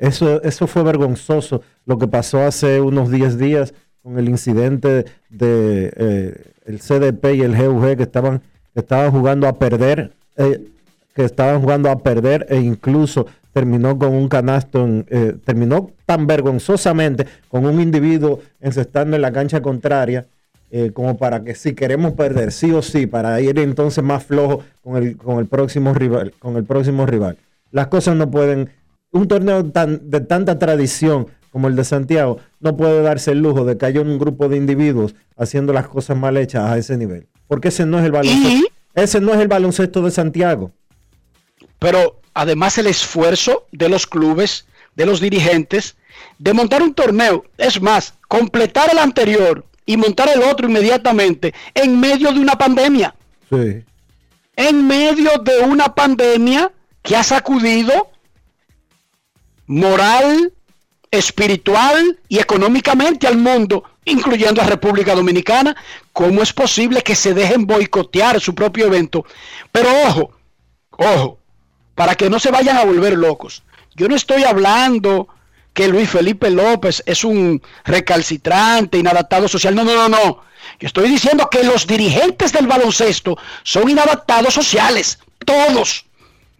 Eso, 0.00 0.42
eso 0.42 0.66
fue 0.66 0.82
vergonzoso 0.82 1.60
lo 1.84 1.98
que 1.98 2.08
pasó 2.08 2.40
hace 2.40 2.80
unos 2.80 3.10
10 3.10 3.36
días 3.36 3.74
con 4.02 4.18
el 4.18 4.30
incidente 4.30 5.04
de 5.28 5.92
eh, 5.94 6.52
el 6.64 6.78
CDP 6.80 7.34
y 7.34 7.42
el 7.42 7.54
GUG 7.54 7.98
que 7.98 8.02
estaban, 8.04 8.40
estaban 8.74 9.10
jugando 9.10 9.46
a 9.46 9.58
perder, 9.58 10.12
eh, 10.38 10.68
que 11.14 11.24
estaban 11.24 11.60
jugando 11.60 11.90
a 11.90 11.98
perder 11.98 12.46
e 12.48 12.58
incluso 12.60 13.26
terminó 13.52 13.98
con 13.98 14.14
un 14.14 14.30
canasto, 14.30 14.88
eh, 15.08 15.36
terminó 15.44 15.90
tan 16.06 16.26
vergonzosamente 16.26 17.26
con 17.48 17.66
un 17.66 17.78
individuo 17.78 18.40
encestando 18.58 19.16
en 19.16 19.22
la 19.22 19.32
cancha 19.32 19.60
contraria, 19.60 20.26
como 20.92 21.18
para 21.18 21.42
que 21.42 21.56
si 21.56 21.74
queremos 21.74 22.12
perder, 22.12 22.52
sí 22.52 22.70
o 22.70 22.80
sí, 22.80 23.08
para 23.08 23.40
ir 23.40 23.58
entonces 23.58 24.04
más 24.04 24.22
flojo 24.22 24.62
con 24.84 24.96
el, 24.96 25.16
con 25.16 25.40
el 25.40 25.46
próximo 25.46 25.92
rival, 25.92 26.32
con 26.38 26.56
el 26.56 26.62
próximo 26.62 27.06
rival. 27.06 27.36
Las 27.72 27.88
cosas 27.88 28.14
no 28.14 28.30
pueden, 28.30 28.70
un 29.12 29.28
torneo 29.28 29.64
tan, 29.64 30.10
de 30.10 30.20
tanta 30.20 30.58
tradición 30.58 31.28
como 31.50 31.68
el 31.68 31.76
de 31.76 31.84
Santiago, 31.84 32.38
no 32.60 32.76
puede 32.76 33.02
darse 33.02 33.32
el 33.32 33.40
lujo 33.40 33.64
de 33.64 33.76
que 33.76 33.86
haya 33.86 34.00
un 34.00 34.18
grupo 34.18 34.48
de 34.48 34.56
individuos 34.56 35.14
haciendo 35.36 35.72
las 35.72 35.88
cosas 35.88 36.16
mal 36.16 36.36
hechas 36.36 36.70
a 36.70 36.78
ese 36.78 36.96
nivel. 36.96 37.26
Porque 37.48 37.68
ese 37.68 37.86
no 37.86 37.98
es 37.98 38.04
el 38.04 38.12
baloncesto. 38.12 38.68
Ese 38.94 39.20
no 39.20 39.34
es 39.34 39.40
el 39.40 39.48
baloncesto 39.48 40.02
de 40.02 40.10
Santiago. 40.10 40.72
Pero 41.78 42.20
además 42.34 42.78
el 42.78 42.86
esfuerzo 42.86 43.66
de 43.72 43.88
los 43.88 44.06
clubes, 44.06 44.66
de 44.94 45.06
los 45.06 45.20
dirigentes, 45.20 45.96
de 46.38 46.52
montar 46.52 46.82
un 46.82 46.94
torneo, 46.94 47.44
es 47.58 47.80
más, 47.80 48.14
completar 48.28 48.90
el 48.90 48.98
anterior 48.98 49.64
y 49.86 49.96
montar 49.96 50.28
el 50.28 50.42
otro 50.42 50.68
inmediatamente 50.68 51.52
en 51.74 51.98
medio 51.98 52.32
de 52.32 52.38
una 52.38 52.56
pandemia. 52.56 53.14
Sí. 53.50 53.82
En 54.54 54.86
medio 54.86 55.30
de 55.38 55.60
una 55.60 55.94
pandemia 55.94 56.70
que 57.02 57.16
ha 57.16 57.22
sacudido 57.22 58.09
moral, 59.70 60.52
espiritual 61.12 62.18
y 62.28 62.40
económicamente 62.40 63.28
al 63.28 63.36
mundo, 63.36 63.84
incluyendo 64.04 64.60
a 64.60 64.64
República 64.64 65.14
Dominicana. 65.14 65.76
¿Cómo 66.12 66.42
es 66.42 66.52
posible 66.52 67.02
que 67.02 67.14
se 67.14 67.34
dejen 67.34 67.66
boicotear 67.66 68.40
su 68.40 68.52
propio 68.52 68.86
evento? 68.86 69.24
Pero 69.70 69.88
ojo, 70.06 70.32
ojo, 70.90 71.38
para 71.94 72.16
que 72.16 72.28
no 72.28 72.40
se 72.40 72.50
vayan 72.50 72.78
a 72.78 72.84
volver 72.84 73.16
locos. 73.16 73.62
Yo 73.94 74.08
no 74.08 74.16
estoy 74.16 74.42
hablando 74.42 75.28
que 75.72 75.86
Luis 75.86 76.10
Felipe 76.10 76.50
López 76.50 77.04
es 77.06 77.22
un 77.22 77.62
recalcitrante, 77.84 78.98
inadaptado 78.98 79.46
social. 79.46 79.76
No, 79.76 79.84
no, 79.84 79.94
no, 79.94 80.08
no. 80.08 80.42
Yo 80.80 80.88
estoy 80.88 81.08
diciendo 81.08 81.48
que 81.48 81.62
los 81.62 81.86
dirigentes 81.86 82.52
del 82.52 82.66
baloncesto 82.66 83.38
son 83.62 83.88
inadaptados 83.88 84.52
sociales. 84.52 85.20
Todos. 85.46 86.09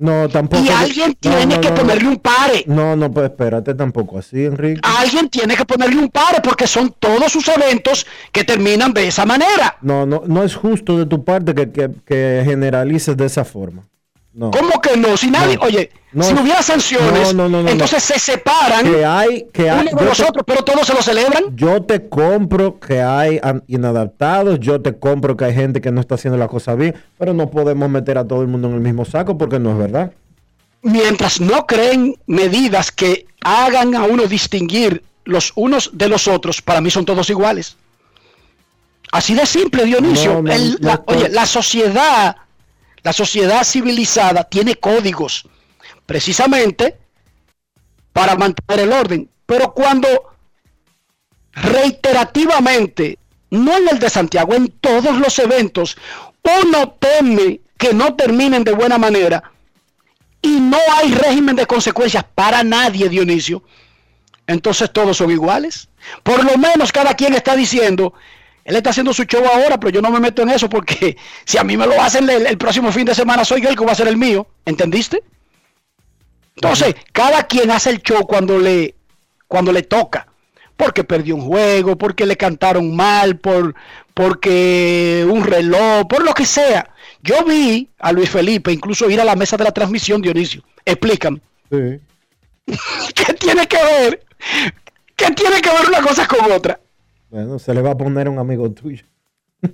No, 0.00 0.28
tampoco. 0.28 0.64
Y 0.64 0.68
alguien 0.70 1.10
no, 1.10 1.14
tiene 1.20 1.54
no, 1.56 1.60
que 1.60 1.70
ponerle 1.72 2.08
un 2.08 2.16
pare. 2.16 2.64
No, 2.66 2.96
no, 2.96 3.10
pues 3.12 3.26
espérate 3.30 3.74
tampoco 3.74 4.18
así, 4.18 4.44
Enrique. 4.46 4.80
Alguien 4.82 5.28
tiene 5.28 5.54
que 5.56 5.64
ponerle 5.66 5.98
un 6.00 6.08
pare 6.08 6.40
porque 6.42 6.66
son 6.66 6.94
todos 6.98 7.30
sus 7.30 7.46
eventos 7.48 8.06
que 8.32 8.42
terminan 8.42 8.92
de 8.94 9.06
esa 9.08 9.26
manera. 9.26 9.76
No, 9.82 10.06
no, 10.06 10.22
no 10.26 10.42
es 10.42 10.54
justo 10.56 10.98
de 10.98 11.04
tu 11.06 11.22
parte 11.24 11.54
que, 11.54 11.70
que- 11.70 11.90
que 12.06 12.42
generalices 12.44 13.16
de 13.16 13.26
esa 13.26 13.44
forma. 13.44 13.86
No. 14.32 14.50
¿Cómo 14.52 14.80
que 14.80 14.96
no? 14.96 15.16
Si 15.16 15.28
nadie, 15.28 15.56
No. 15.56 15.62
oye, 15.62 15.90
No. 16.12 16.22
si 16.22 16.32
no 16.34 16.42
hubiera 16.42 16.62
sanciones, 16.62 17.34
entonces 17.66 18.00
se 18.02 18.16
separan 18.18 18.84
Que 18.84 19.04
hay, 19.04 19.48
que 19.52 19.68
hay, 19.68 19.88
uno 19.90 20.00
de 20.00 20.04
los 20.06 20.18
te- 20.18 20.24
otros, 20.24 20.44
pero 20.46 20.62
todos 20.62 20.86
se 20.86 20.94
lo 20.94 21.02
celebran. 21.02 21.56
Yo 21.56 21.82
te 21.82 22.08
compro 22.08 22.78
que 22.78 23.02
hay 23.02 23.40
inadaptados, 23.66 24.60
yo 24.60 24.80
te 24.80 24.96
compro 24.98 25.36
que 25.36 25.46
hay 25.46 25.54
gente 25.54 25.80
que 25.80 25.90
no 25.90 26.00
está 26.00 26.14
haciendo 26.14 26.38
la 26.38 26.46
cosa 26.46 26.76
bien, 26.76 26.94
pero 27.18 27.34
no 27.34 27.50
podemos 27.50 27.90
meter 27.90 28.18
a 28.18 28.24
todo 28.26 28.42
el 28.42 28.46
mundo 28.48 28.68
en 28.68 28.74
el 28.74 28.80
mismo 28.80 29.04
saco 29.04 29.36
porque 29.36 29.58
no 29.58 29.72
es 29.72 29.78
verdad. 29.78 30.12
Mientras 30.82 31.40
no 31.40 31.66
creen 31.66 32.14
medidas 32.26 32.92
que 32.92 33.26
hagan 33.42 33.96
a 33.96 34.04
uno 34.04 34.26
distinguir 34.26 35.02
los 35.24 35.52
unos 35.56 35.90
de 35.92 36.08
los 36.08 36.28
otros, 36.28 36.62
para 36.62 36.80
mí 36.80 36.88
son 36.90 37.04
todos 37.04 37.28
iguales. 37.30 37.76
Así 39.12 39.34
de 39.34 39.44
simple, 39.44 39.84
Dionisio. 39.84 40.38
El- 40.46 40.76
la- 40.80 41.02
oye, 41.06 41.28
la 41.30 41.44
sociedad, 41.46 42.36
la 43.02 43.12
sociedad 43.12 43.64
civilizada 43.64 44.44
tiene 44.44 44.76
códigos, 44.76 45.46
precisamente 46.06 46.98
para 48.12 48.36
mantener 48.36 48.80
el 48.84 48.92
orden. 48.92 49.30
Pero 49.46 49.72
cuando 49.72 50.08
reiterativamente, 51.52 53.18
no 53.50 53.76
en 53.76 53.88
el 53.88 53.98
de 53.98 54.10
Santiago, 54.10 54.54
en 54.54 54.68
todos 54.68 55.18
los 55.18 55.38
eventos, 55.38 55.96
uno 56.64 56.90
teme 56.98 57.60
que 57.76 57.92
no 57.94 58.14
terminen 58.14 58.64
de 58.64 58.72
buena 58.72 58.98
manera 58.98 59.42
y 60.42 60.60
no 60.60 60.78
hay 60.94 61.14
régimen 61.14 61.56
de 61.56 61.66
consecuencias 61.66 62.24
para 62.34 62.62
nadie, 62.62 63.08
Dionisio, 63.08 63.62
entonces 64.46 64.92
todos 64.92 65.16
son 65.16 65.30
iguales. 65.30 65.88
Por 66.22 66.44
lo 66.44 66.56
menos 66.56 66.92
cada 66.92 67.14
quien 67.14 67.34
está 67.34 67.54
diciendo, 67.54 68.14
él 68.64 68.76
está 68.76 68.90
haciendo 68.90 69.12
su 69.12 69.24
show 69.24 69.44
ahora, 69.44 69.78
pero 69.78 69.90
yo 69.90 70.02
no 70.02 70.10
me 70.10 70.20
meto 70.20 70.42
en 70.42 70.50
eso 70.50 70.68
porque 70.68 71.16
si 71.44 71.58
a 71.58 71.64
mí 71.64 71.76
me 71.76 71.86
lo 71.86 72.00
hacen 72.00 72.28
el, 72.28 72.46
el 72.46 72.58
próximo 72.58 72.92
fin 72.92 73.04
de 73.04 73.14
semana, 73.14 73.44
soy 73.44 73.60
yo 73.60 73.68
el 73.68 73.76
que 73.76 73.84
va 73.84 73.90
a 73.90 73.92
hacer 73.92 74.08
el 74.08 74.16
mío. 74.16 74.46
¿Entendiste? 74.64 75.22
Entonces, 76.56 76.94
cada 77.12 77.44
quien 77.44 77.70
hace 77.70 77.90
el 77.90 78.02
show 78.02 78.26
cuando 78.26 78.58
le, 78.58 78.94
cuando 79.48 79.72
le 79.72 79.82
toca. 79.82 80.26
Porque 80.76 81.04
perdió 81.04 81.34
un 81.34 81.42
juego, 81.42 81.96
porque 81.96 82.26
le 82.26 82.36
cantaron 82.36 82.94
mal, 82.94 83.38
por, 83.38 83.74
porque 84.14 85.26
un 85.28 85.44
reloj, 85.44 86.06
por 86.06 86.22
lo 86.22 86.32
que 86.34 86.46
sea. 86.46 86.94
Yo 87.22 87.44
vi 87.44 87.88
a 87.98 88.12
Luis 88.12 88.30
Felipe 88.30 88.72
incluso 88.72 89.08
ir 89.10 89.20
a 89.20 89.24
la 89.24 89.36
mesa 89.36 89.56
de 89.56 89.64
la 89.64 89.72
transmisión, 89.72 90.22
Dionisio. 90.22 90.62
Explícame. 90.84 91.40
Sí. 91.70 92.00
¿Qué 93.14 93.34
tiene 93.34 93.66
que 93.66 93.82
ver? 93.82 94.26
¿Qué 95.16 95.30
tiene 95.32 95.60
que 95.60 95.70
ver 95.70 95.88
una 95.88 96.02
cosa 96.02 96.26
con 96.26 96.50
otra? 96.52 96.78
Bueno, 97.30 97.58
se 97.58 97.72
le 97.72 97.80
va 97.80 97.92
a 97.92 97.96
poner 97.96 98.26
a 98.26 98.30
un 98.30 98.38
amigo 98.38 98.70
tuyo. 98.70 99.04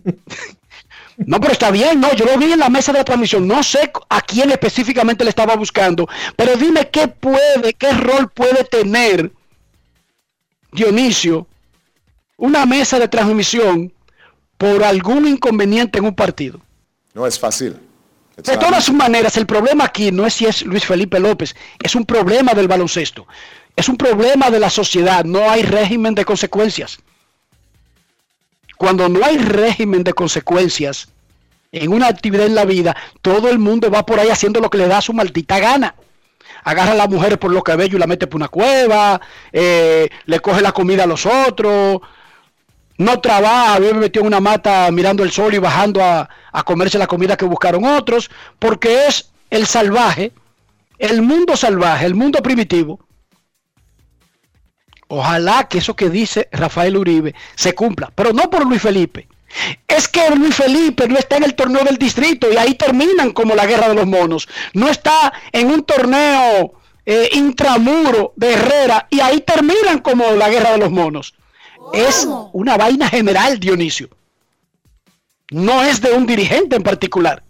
No, 1.19 1.41
pero 1.41 1.53
está 1.53 1.71
bien, 1.71 1.99
no, 1.99 2.13
yo 2.15 2.27
lo 2.27 2.37
vi 2.37 2.53
en 2.53 2.59
la 2.59 2.69
mesa 2.69 2.93
de 2.93 2.99
la 2.99 3.05
transmisión, 3.05 3.49
no 3.49 3.63
sé 3.63 3.91
a 4.11 4.21
quién 4.21 4.51
específicamente 4.51 5.25
le 5.25 5.31
estaba 5.31 5.57
buscando, 5.57 6.07
pero 6.37 6.57
dime 6.57 6.91
qué 6.91 7.09
puede, 7.09 7.73
qué 7.73 7.93
rol 7.93 8.29
puede 8.29 8.65
tener 8.65 9.33
Dionisio 10.73 11.47
una 12.37 12.67
mesa 12.67 12.99
de 12.99 13.09
transmisión 13.09 13.95
por 14.59 14.85
algún 14.85 15.27
inconveniente 15.27 15.99
en 15.99 16.05
un 16.05 16.15
partido. 16.15 16.61
No 17.15 17.27
es 17.27 17.39
fácil. 17.39 17.79
It's 18.37 18.47
De 18.47 18.57
not 18.57 18.67
todas 18.67 18.93
maneras, 18.93 19.39
el 19.39 19.47
problema 19.47 19.85
aquí 19.85 20.13
no 20.13 20.27
es 20.27 20.35
si 20.35 20.45
es 20.45 20.67
Luis 20.67 20.85
Felipe 20.85 21.19
López, 21.19 21.57
es 21.83 21.95
un 21.95 22.05
problema 22.05 22.53
del 22.53 22.69
baloncesto, 22.69 23.27
es 23.75 23.89
un 23.89 23.97
problema 23.97 24.51
de 24.51 24.61
la 24.61 24.69
sociedad, 24.69 25.25
no 25.25 25.51
hay 25.51 25.63
régimen 25.63 26.15
de 26.15 26.27
consecuencias. 26.27 26.99
Cuando 28.77 29.09
no 29.09 29.25
hay 29.25 29.39
régimen 29.39 30.05
de 30.05 30.13
consecuencias 30.13 31.09
en 31.73 31.93
una 31.93 32.09
actividad 32.09 32.47
en 32.47 32.55
la 32.55 32.65
vida, 32.65 32.97
todo 33.23 33.49
el 33.49 33.59
mundo 33.59 33.91
va 33.91 34.05
por 34.05 34.21
ahí 34.21 34.29
haciendo 34.29 34.61
lo 34.61 34.71
que 34.71 34.79
le 34.79 34.89
da 34.89 35.01
su 35.01 35.13
maldita 35.13 35.59
gana. 35.59 35.95
Agarra 36.65 36.93
a 36.93 36.97
la 36.97 37.07
mujer 37.07 37.39
por 37.39 37.53
lo 37.53 37.63
cabello 37.63 37.97
y 37.97 38.01
la 38.01 38.07
mete 38.07 38.27
por 38.27 38.37
una 38.37 38.49
cueva, 38.49 39.21
eh, 39.53 40.09
le 40.25 40.41
coge 40.41 40.61
la 40.61 40.73
comida 40.73 41.05
a 41.05 41.07
los 41.07 41.25
otros, 41.27 42.01
no 42.99 43.21
trabaja, 43.21 43.79
vive 43.79 43.95
metido 43.95 44.23
en 44.23 44.29
una 44.29 44.41
mata 44.41 44.91
mirando 44.91 45.23
el 45.23 45.31
sol 45.31 45.55
y 45.55 45.59
bajando 45.59 46.03
a, 46.03 46.29
a 46.53 46.63
comerse 46.63 46.99
la 46.99 47.07
comida 47.07 47.37
que 47.37 47.45
buscaron 47.45 47.85
otros, 47.85 48.31
porque 48.59 49.07
es 49.07 49.31
el 49.51 49.67
salvaje, 49.67 50.33
el 50.99 51.23
mundo 51.23 51.57
salvaje, 51.57 52.07
el 52.07 52.15
mundo 52.15 52.43
primitivo. 52.43 53.06
Ojalá 55.09 55.69
que 55.69 55.79
eso 55.79 55.95
que 55.95 56.11
dice 56.11 56.49
Rafael 56.51 56.97
Uribe 56.97 57.35
se 57.55 57.75
cumpla, 57.75 58.11
pero 58.15 58.33
no 58.33 58.51
por 58.51 58.67
Luis 58.67 58.83
Felipe. 58.83 59.29
Es 59.87 60.09
que 60.09 60.29
Luis 60.35 60.57
Felipe 60.57 61.09
no 61.09 61.17
está 61.17 61.37
en 61.37 61.45
el 61.45 61.55
torneo 61.55 61.85
del 61.85 61.97
distrito 61.97 62.53
y 62.53 62.57
ahí 62.57 62.75
terminan 62.75 63.33
como 63.33 63.55
la 63.55 63.67
guerra 63.67 63.89
de 63.89 63.95
los 63.95 64.07
monos. 64.07 64.49
No 64.75 64.89
está 64.89 65.33
en 65.53 65.71
un 65.71 65.85
torneo 65.85 66.75
eh, 67.07 67.31
intramuro 67.33 68.33
de 68.37 68.55
Herrera 68.55 69.07
y 69.09 69.21
ahí 69.21 69.41
terminan 69.41 70.01
como 70.01 70.33
la 70.33 70.49
guerra 70.49 70.73
de 70.73 70.79
los 70.79 70.91
monos. 70.91 71.35
Es 71.93 72.27
una 72.53 72.77
vaina 72.77 73.09
general, 73.09 73.61
Dionisio. 73.61 74.11
No 75.53 75.85
es 75.85 76.01
de 76.01 76.13
un 76.13 76.27
dirigente 76.27 76.75
en 76.75 76.83
particular. 76.83 77.45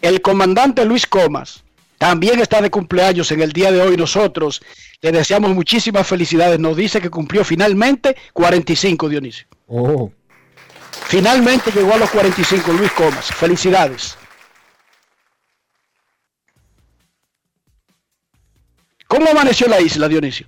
El 0.00 0.22
comandante 0.22 0.86
Luis 0.86 1.06
Comas 1.06 1.62
también 1.98 2.40
está 2.40 2.62
de 2.62 2.70
cumpleaños 2.70 3.30
en 3.32 3.42
el 3.42 3.52
día 3.52 3.72
de 3.72 3.80
hoy. 3.80 3.96
Nosotros 3.96 4.62
le 5.02 5.12
deseamos 5.12 5.54
muchísimas 5.54 6.06
felicidades. 6.06 6.58
Nos 6.58 6.76
dice 6.76 7.00
que 7.00 7.10
cumplió 7.10 7.44
finalmente 7.44 8.16
45, 8.32 9.08
Dionisio. 9.08 9.46
Oh, 9.66 10.10
Finalmente 11.06 11.70
llegó 11.72 11.94
a 11.94 11.98
los 11.98 12.10
45, 12.10 12.72
Luis 12.72 12.92
Comas. 12.92 13.26
Felicidades. 13.32 14.16
¿Cómo 19.06 19.30
amaneció 19.30 19.66
la 19.68 19.80
isla, 19.80 20.06
Dionisio? 20.06 20.46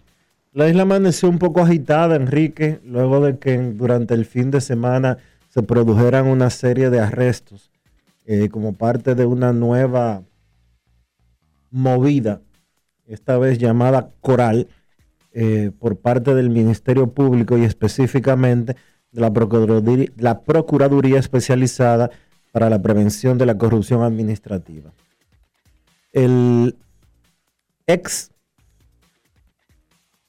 La 0.53 0.69
isla 0.69 0.83
amaneció 0.83 1.29
un 1.29 1.39
poco 1.39 1.63
agitada, 1.63 2.17
Enrique, 2.17 2.81
luego 2.85 3.21
de 3.21 3.39
que 3.39 3.57
durante 3.57 4.15
el 4.15 4.27
fin 4.27 4.51
de 4.51 4.61
semana 4.61 5.19
se 5.49 5.63
produjeran 5.63 6.27
una 6.27 6.51
serie 6.51 6.91
de 6.91 7.01
arrestos 7.01 7.71
eh, 8.27 8.49
como 8.51 8.75
parte 8.75 9.15
de 9.15 9.25
una 9.25 9.53
nueva 9.53 10.23
movida, 11.71 12.43
esta 13.07 13.39
vez 13.39 13.59
llamada 13.59 14.11
Coral, 14.21 14.69
eh, 15.33 15.71
por 15.79 15.97
parte 15.97 16.35
del 16.35 16.51
Ministerio 16.51 17.13
Público 17.13 17.57
y 17.57 17.65
específicamente 17.65 18.77
de 19.13 19.21
la 19.21 19.33
Procuraduría, 19.33 20.09
la 20.17 20.41
Procuraduría 20.41 21.19
Especializada 21.19 22.11
para 22.53 22.69
la 22.69 22.83
Prevención 22.83 23.39
de 23.39 23.47
la 23.47 23.57
Corrupción 23.57 24.03
Administrativa. 24.03 24.93
El 26.13 26.77
ex 27.87 28.31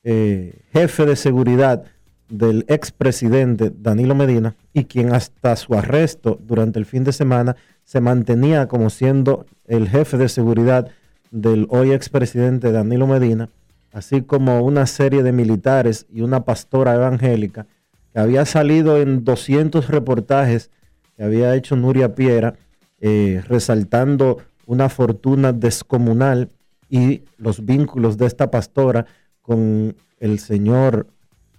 eh, 0.04 0.62
jefe 0.72 1.06
de 1.06 1.16
seguridad 1.16 1.84
del 2.30 2.66
expresidente 2.68 3.72
Danilo 3.76 4.16
Medina 4.16 4.56
y 4.74 4.86
quien 4.86 5.14
hasta 5.14 5.56
su 5.56 5.74
arresto 5.74 6.40
durante 6.42 6.80
el 6.80 6.86
fin 6.86 7.04
de 7.04 7.12
semana 7.12 7.56
se 7.84 8.02
mantenía 8.02 8.68
como 8.68 8.90
siendo 8.90 9.46
el 9.68 9.90
jefe 9.90 10.18
de 10.18 10.30
seguridad 10.30 10.90
del 11.32 11.66
hoy 11.70 11.94
expresidente 11.94 12.72
Danilo 12.72 13.08
Medina, 13.08 13.50
así 13.94 14.22
como 14.22 14.62
una 14.62 14.86
serie 14.86 15.24
de 15.24 15.32
militares 15.32 16.06
y 16.12 16.22
una 16.22 16.44
pastora 16.44 16.94
evangélica 16.94 17.66
que 18.14 18.20
había 18.20 18.46
salido 18.46 19.00
en 19.00 19.24
200 19.24 19.88
reportajes 19.88 20.70
que 21.16 21.24
había 21.24 21.56
hecho 21.56 21.76
Nuria 21.76 22.14
Piera, 22.14 22.56
eh, 23.00 23.42
resaltando 23.48 24.40
una 24.66 24.90
fortuna 24.90 25.54
descomunal 25.54 26.50
y 26.90 27.24
los 27.38 27.66
vínculos 27.66 28.18
de 28.18 28.26
esta 28.28 28.52
pastora 28.52 29.06
con 29.42 29.96
el 30.20 30.40
señor 30.40 31.08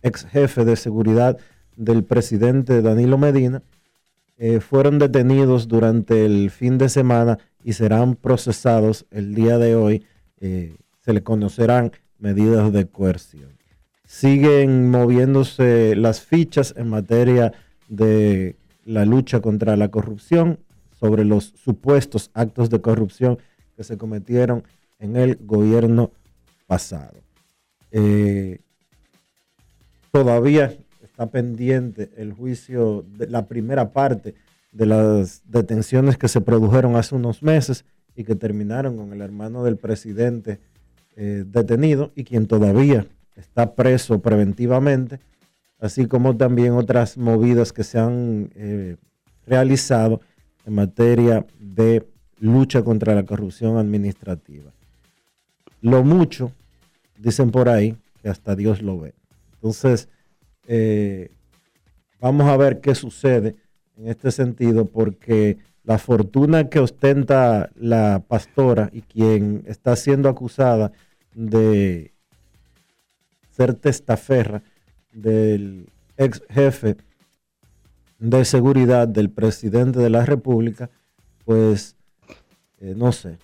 ex 0.03 0.27
jefe 0.27 0.65
de 0.65 0.77
seguridad 0.77 1.39
del 1.77 2.05
presidente 2.05 2.83
Danilo 2.83 3.19
Medina, 3.19 3.63
eh, 4.37 4.61
fueron 4.61 4.99
detenidos 4.99 5.69
durante 5.69 6.27
el 6.27 6.51
fin 6.51 6.79
de 6.79 6.89
semana 6.89 7.39
y 7.65 7.73
serán 7.75 8.17
procesados 8.17 9.07
el 9.11 9.35
día 9.35 9.59
de 9.59 9.75
hoy. 9.75 10.07
eh, 10.41 10.77
se 11.01 11.13
le 11.13 11.23
conocerán 11.23 11.93
medidas 12.19 12.73
de 12.73 12.87
coerción. 12.87 13.51
Siguen 14.07 14.91
moviéndose 14.91 15.97
las 15.97 16.21
fichas 16.21 16.75
en 16.77 16.89
materia 16.89 17.53
de 17.89 18.57
la 18.85 19.05
lucha 19.05 19.41
contra 19.41 19.77
la 19.77 19.89
corrupción, 19.89 20.59
sobre 21.03 21.25
los 21.25 21.53
supuestos 21.57 22.31
actos 22.33 22.71
de 22.71 22.81
corrupción 22.81 23.39
que 23.77 23.83
se 23.83 23.99
cometieron 23.99 24.63
en 25.01 25.17
el 25.17 25.37
gobierno 25.41 26.13
pasado. 26.69 27.19
Eh, 27.91 28.61
todavía 30.13 30.77
está 31.03 31.27
pendiente 31.31 32.11
el 32.17 32.33
juicio 32.33 33.05
de 33.19 33.27
la 33.27 33.47
primera 33.49 33.93
parte 33.93 34.35
de 34.73 34.87
las 34.87 35.43
detenciones 35.47 36.17
que 36.17 36.29
se 36.29 36.41
produjeron 36.41 36.97
hace 36.97 37.15
unos 37.15 37.43
meses 37.43 37.85
y 38.17 38.25
que 38.25 38.35
terminaron 38.35 38.97
con 38.97 39.13
el 39.13 39.21
hermano 39.21 39.63
del 39.65 39.77
presidente 39.77 40.61
eh, 41.17 41.45
detenido 41.47 42.11
y 42.17 42.25
quien 42.25 42.47
todavía 42.47 43.07
está 43.37 43.75
preso 43.75 44.21
preventivamente, 44.21 45.21
así 45.79 46.07
como 46.07 46.37
también 46.37 46.73
otras 46.73 47.17
movidas 47.19 47.73
que 47.73 47.85
se 47.85 47.99
han 47.99 48.51
eh, 48.55 48.97
realizado 49.47 50.21
en 50.65 50.75
materia 50.75 51.47
de 51.59 52.07
lucha 52.39 52.83
contra 52.83 53.15
la 53.15 53.25
corrupción 53.25 53.77
administrativa. 53.77 54.73
Lo 55.81 56.03
mucho, 56.03 56.53
dicen 57.19 57.51
por 57.51 57.69
ahí, 57.69 57.97
que 58.23 58.29
hasta 58.29 58.55
Dios 58.57 58.83
lo 58.83 59.01
ve. 59.01 59.15
Entonces, 59.55 60.09
eh, 60.67 61.31
vamos 62.21 62.49
a 62.49 62.57
ver 62.57 62.81
qué 62.81 62.95
sucede 62.95 63.57
en 64.03 64.09
este 64.09 64.33
sentido, 64.33 64.87
porque 64.87 65.59
la 65.85 65.97
fortuna 65.99 66.69
que 66.69 66.81
ostenta 66.81 67.71
la 67.77 68.25
pastora 68.27 68.91
y 68.93 69.03
quien 69.03 69.63
está 69.67 69.95
siendo 69.95 70.29
acusada 70.29 70.91
de 71.35 72.13
ser 73.51 73.75
testaferra 73.75 74.63
del 75.13 75.89
ex 76.17 76.43
jefe 76.49 76.97
de 78.19 78.45
seguridad 78.45 79.07
del 79.07 79.31
presidente 79.31 80.01
de 80.01 80.11
la 80.11 80.25
República, 80.25 80.91
pues 81.45 81.97
eh, 82.81 82.95
no 82.97 83.13
sé. 83.13 83.39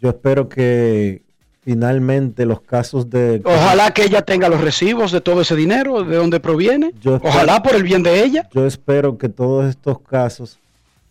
Yo 0.00 0.10
espero 0.10 0.48
que 0.48 1.24
finalmente 1.68 2.46
los 2.46 2.62
casos 2.62 3.10
de... 3.10 3.42
Ojalá 3.44 3.90
que 3.92 4.02
ella 4.02 4.22
tenga 4.22 4.48
los 4.48 4.62
recibos 4.62 5.12
de 5.12 5.20
todo 5.20 5.42
ese 5.42 5.54
dinero, 5.54 6.02
de 6.02 6.16
dónde 6.16 6.40
proviene. 6.40 6.94
Yo 6.98 7.16
espero- 7.16 7.28
Ojalá 7.28 7.62
por 7.62 7.74
el 7.74 7.82
bien 7.82 8.02
de 8.02 8.24
ella. 8.24 8.48
Yo 8.54 8.64
espero 8.64 9.18
que 9.18 9.28
todos 9.28 9.66
estos 9.66 10.00
casos 10.00 10.58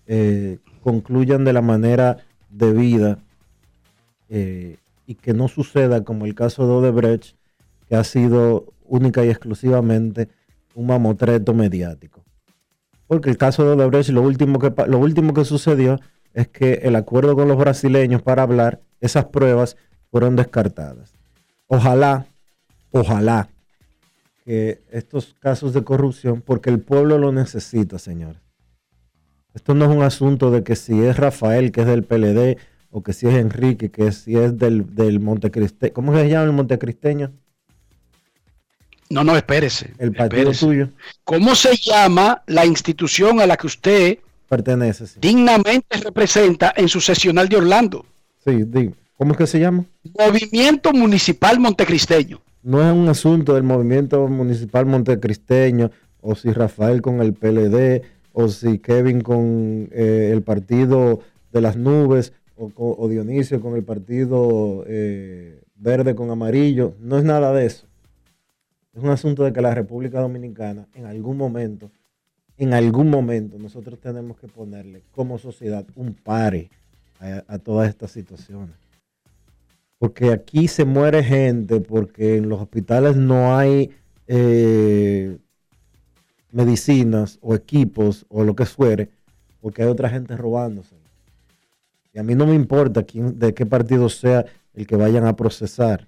eh, 0.07 0.57
concluyan 0.81 1.45
de 1.45 1.53
la 1.53 1.61
manera 1.61 2.17
debida 2.49 3.19
eh, 4.29 4.77
y 5.05 5.13
que 5.13 5.31
no 5.35 5.47
suceda 5.47 6.03
como 6.03 6.25
el 6.25 6.33
caso 6.33 6.65
de 6.65 6.73
Odebrecht, 6.73 7.35
que 7.87 7.95
ha 7.95 8.03
sido 8.03 8.65
única 8.87 9.23
y 9.23 9.29
exclusivamente 9.29 10.27
un 10.73 10.87
mamotreto 10.87 11.53
mediático. 11.53 12.23
Porque 13.05 13.29
el 13.29 13.37
caso 13.37 13.63
de 13.63 13.73
Odebrecht, 13.73 14.09
lo 14.09 14.23
último 14.23 14.57
que, 14.57 14.73
lo 14.87 14.97
último 14.97 15.35
que 15.35 15.45
sucedió 15.45 15.99
es 16.33 16.47
que 16.47 16.79
el 16.81 16.95
acuerdo 16.95 17.35
con 17.35 17.47
los 17.47 17.57
brasileños 17.59 18.23
para 18.23 18.41
hablar, 18.41 18.81
esas 19.01 19.25
pruebas 19.25 19.77
fueron 20.11 20.35
descartadas. 20.35 21.13
Ojalá, 21.67 22.25
ojalá 22.91 23.49
que 24.45 24.81
estos 24.91 25.35
casos 25.39 25.73
de 25.73 25.83
corrupción, 25.83 26.41
porque 26.41 26.69
el 26.69 26.79
pueblo 26.79 27.17
lo 27.17 27.31
necesita, 27.31 27.99
señores. 27.99 28.41
Esto 29.53 29.73
no 29.73 29.85
es 29.85 29.91
un 29.91 30.03
asunto 30.03 30.51
de 30.51 30.63
que 30.63 30.75
si 30.75 31.01
es 31.01 31.17
Rafael, 31.17 31.71
que 31.71 31.81
es 31.81 31.87
del 31.87 32.03
PLD, 32.03 32.57
o 32.91 33.03
que 33.03 33.11
si 33.11 33.27
es 33.27 33.33
Enrique, 33.35 33.91
que 33.91 34.11
si 34.11 34.37
es 34.37 34.57
del, 34.57 34.95
del 34.95 35.19
Montecristeño. 35.19 35.93
¿Cómo 35.93 36.15
se 36.15 36.29
llama 36.29 36.45
el 36.45 36.53
Montecristeño? 36.53 37.31
No, 39.09 39.23
no, 39.23 39.35
espérese. 39.35 39.93
El 39.97 40.11
partido 40.13 40.51
espérese. 40.51 40.65
tuyo 40.65 40.89
¿Cómo 41.23 41.55
se 41.55 41.75
llama 41.77 42.43
la 42.47 42.65
institución 42.65 43.39
a 43.39 43.47
la 43.47 43.57
que 43.57 43.67
usted 43.67 44.19
pertenece. 44.49 45.07
Sí, 45.07 45.19
dignamente 45.19 45.97
representa 45.97 46.73
en 46.75 46.87
su 46.87 47.01
sesional 47.01 47.49
de 47.49 47.57
Orlando? 47.57 48.05
Sí, 48.45 48.63
di- 48.63 48.93
¿cómo 49.17 49.33
es 49.33 49.37
que 49.37 49.47
se 49.47 49.59
llama? 49.59 49.85
Movimiento 50.17 50.93
Municipal 50.93 51.59
Montecristeño. 51.59 52.41
No 52.67 52.81
es 52.81 52.93
un 52.93 53.07
asunto 53.07 53.53
del 53.53 53.63
movimiento 53.63 54.27
municipal 54.27 54.85
montecristeño, 54.85 55.89
o 56.19 56.35
si 56.35 56.51
Rafael 56.51 57.01
con 57.01 57.21
el 57.21 57.33
PLD, 57.33 58.01
o 58.33 58.49
si 58.49 58.79
Kevin 58.79 59.21
con 59.21 59.87
eh, 59.93 60.31
el 60.33 60.41
partido 60.41 61.21
de 61.53 61.61
las 61.61 61.77
nubes, 61.77 62.33
o, 62.57 62.69
o 62.75 63.07
Dionisio 63.07 63.61
con 63.61 63.75
el 63.75 63.83
partido 63.83 64.83
eh, 64.87 65.61
verde 65.75 66.13
con 66.13 66.29
amarillo. 66.29 66.93
No 66.99 67.17
es 67.17 67.23
nada 67.23 67.53
de 67.53 67.67
eso. 67.67 67.87
Es 68.93 69.01
un 69.01 69.11
asunto 69.11 69.45
de 69.45 69.53
que 69.53 69.61
la 69.61 69.73
República 69.73 70.19
Dominicana 70.19 70.87
en 70.93 71.05
algún 71.05 71.37
momento, 71.37 71.89
en 72.57 72.73
algún 72.73 73.09
momento, 73.09 73.57
nosotros 73.59 73.97
tenemos 74.01 74.37
que 74.39 74.49
ponerle 74.49 75.03
como 75.11 75.37
sociedad 75.37 75.85
un 75.95 76.15
pare 76.15 76.69
a, 77.21 77.43
a 77.47 77.59
todas 77.59 77.87
estas 77.87 78.11
situaciones. 78.11 78.86
Porque 79.99 80.31
aquí 80.31 80.67
se 80.67 80.85
muere 80.85 81.23
gente, 81.23 81.81
porque 81.81 82.37
en 82.37 82.49
los 82.49 82.61
hospitales 82.61 83.15
no 83.15 83.57
hay 83.57 83.89
eh, 84.27 85.37
medicinas 86.51 87.39
o 87.41 87.55
equipos 87.55 88.25
o 88.29 88.43
lo 88.43 88.55
que 88.55 88.65
fuere, 88.65 89.09
porque 89.61 89.81
hay 89.81 89.89
otra 89.89 90.09
gente 90.09 90.37
robándose. 90.37 90.95
Y 92.13 92.19
a 92.19 92.23
mí 92.23 92.35
no 92.35 92.45
me 92.45 92.55
importa 92.55 93.03
quién, 93.03 93.39
de 93.39 93.53
qué 93.53 93.65
partido 93.65 94.09
sea 94.09 94.45
el 94.73 94.85
que 94.85 94.95
vayan 94.95 95.25
a 95.25 95.35
procesar. 95.35 96.07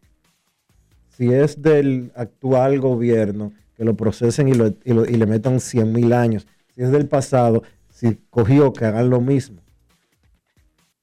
Si 1.09 1.31
es 1.33 1.61
del 1.61 2.11
actual 2.15 2.79
gobierno, 2.79 3.51
que 3.75 3.85
lo 3.85 3.95
procesen 3.95 4.49
y, 4.49 4.51
y 4.51 4.93
le 4.93 5.25
metan 5.25 5.59
100 5.59 5.91
mil 5.91 6.13
años. 6.13 6.47
Si 6.75 6.81
es 6.81 6.91
del 6.91 7.07
pasado, 7.07 7.63
si 7.89 8.19
cogió, 8.29 8.71
que 8.73 8.85
hagan 8.85 9.09
lo 9.09 9.21
mismo. 9.21 9.61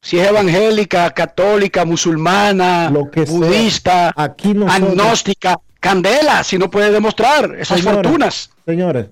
Si 0.00 0.18
es 0.18 0.28
evangélica, 0.28 1.10
católica, 1.10 1.84
musulmana, 1.84 2.90
Lo 2.90 3.10
que 3.10 3.26
sea. 3.26 3.36
budista, 3.36 4.12
Aquí 4.16 4.54
nosotros- 4.54 4.90
agnóstica, 4.90 5.56
candela, 5.80 6.44
si 6.44 6.58
no 6.58 6.70
puede 6.70 6.92
demostrar 6.92 7.56
esas 7.58 7.80
Señores, 7.80 8.02
fortunas. 8.02 8.50
Señores, 8.64 9.06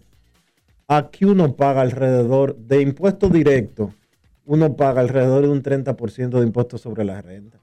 aquí 0.87 1.25
uno 1.25 1.55
paga 1.57 1.81
alrededor 1.81 2.57
de 2.57 2.81
impuestos 2.83 3.33
directos, 3.33 3.91
uno 4.47 4.77
paga 4.77 5.01
alrededor 5.01 5.43
de 5.43 5.49
un 5.49 5.63
30% 5.63 6.39
de 6.39 6.47
impuestos 6.47 6.81
sobre 6.81 7.05
la 7.05 7.21
renta. 7.21 7.59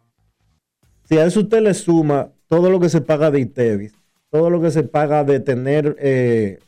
Si 1.08 1.18
a 1.18 1.26
eso 1.26 1.42
usted 1.42 1.62
le 1.62 1.74
suma 1.74 2.30
todo 2.48 2.70
lo 2.70 2.80
que 2.80 2.90
se 2.90 3.02
paga 3.02 3.32
de 3.32 3.40
ITEVIS, 3.40 3.94
todo 4.30 4.50
lo 4.50 4.62
que 4.62 4.72
se 4.72 4.84
paga 4.84 5.24
de 5.24 5.40
tener, 5.40 5.96
eh, 6.00 6.60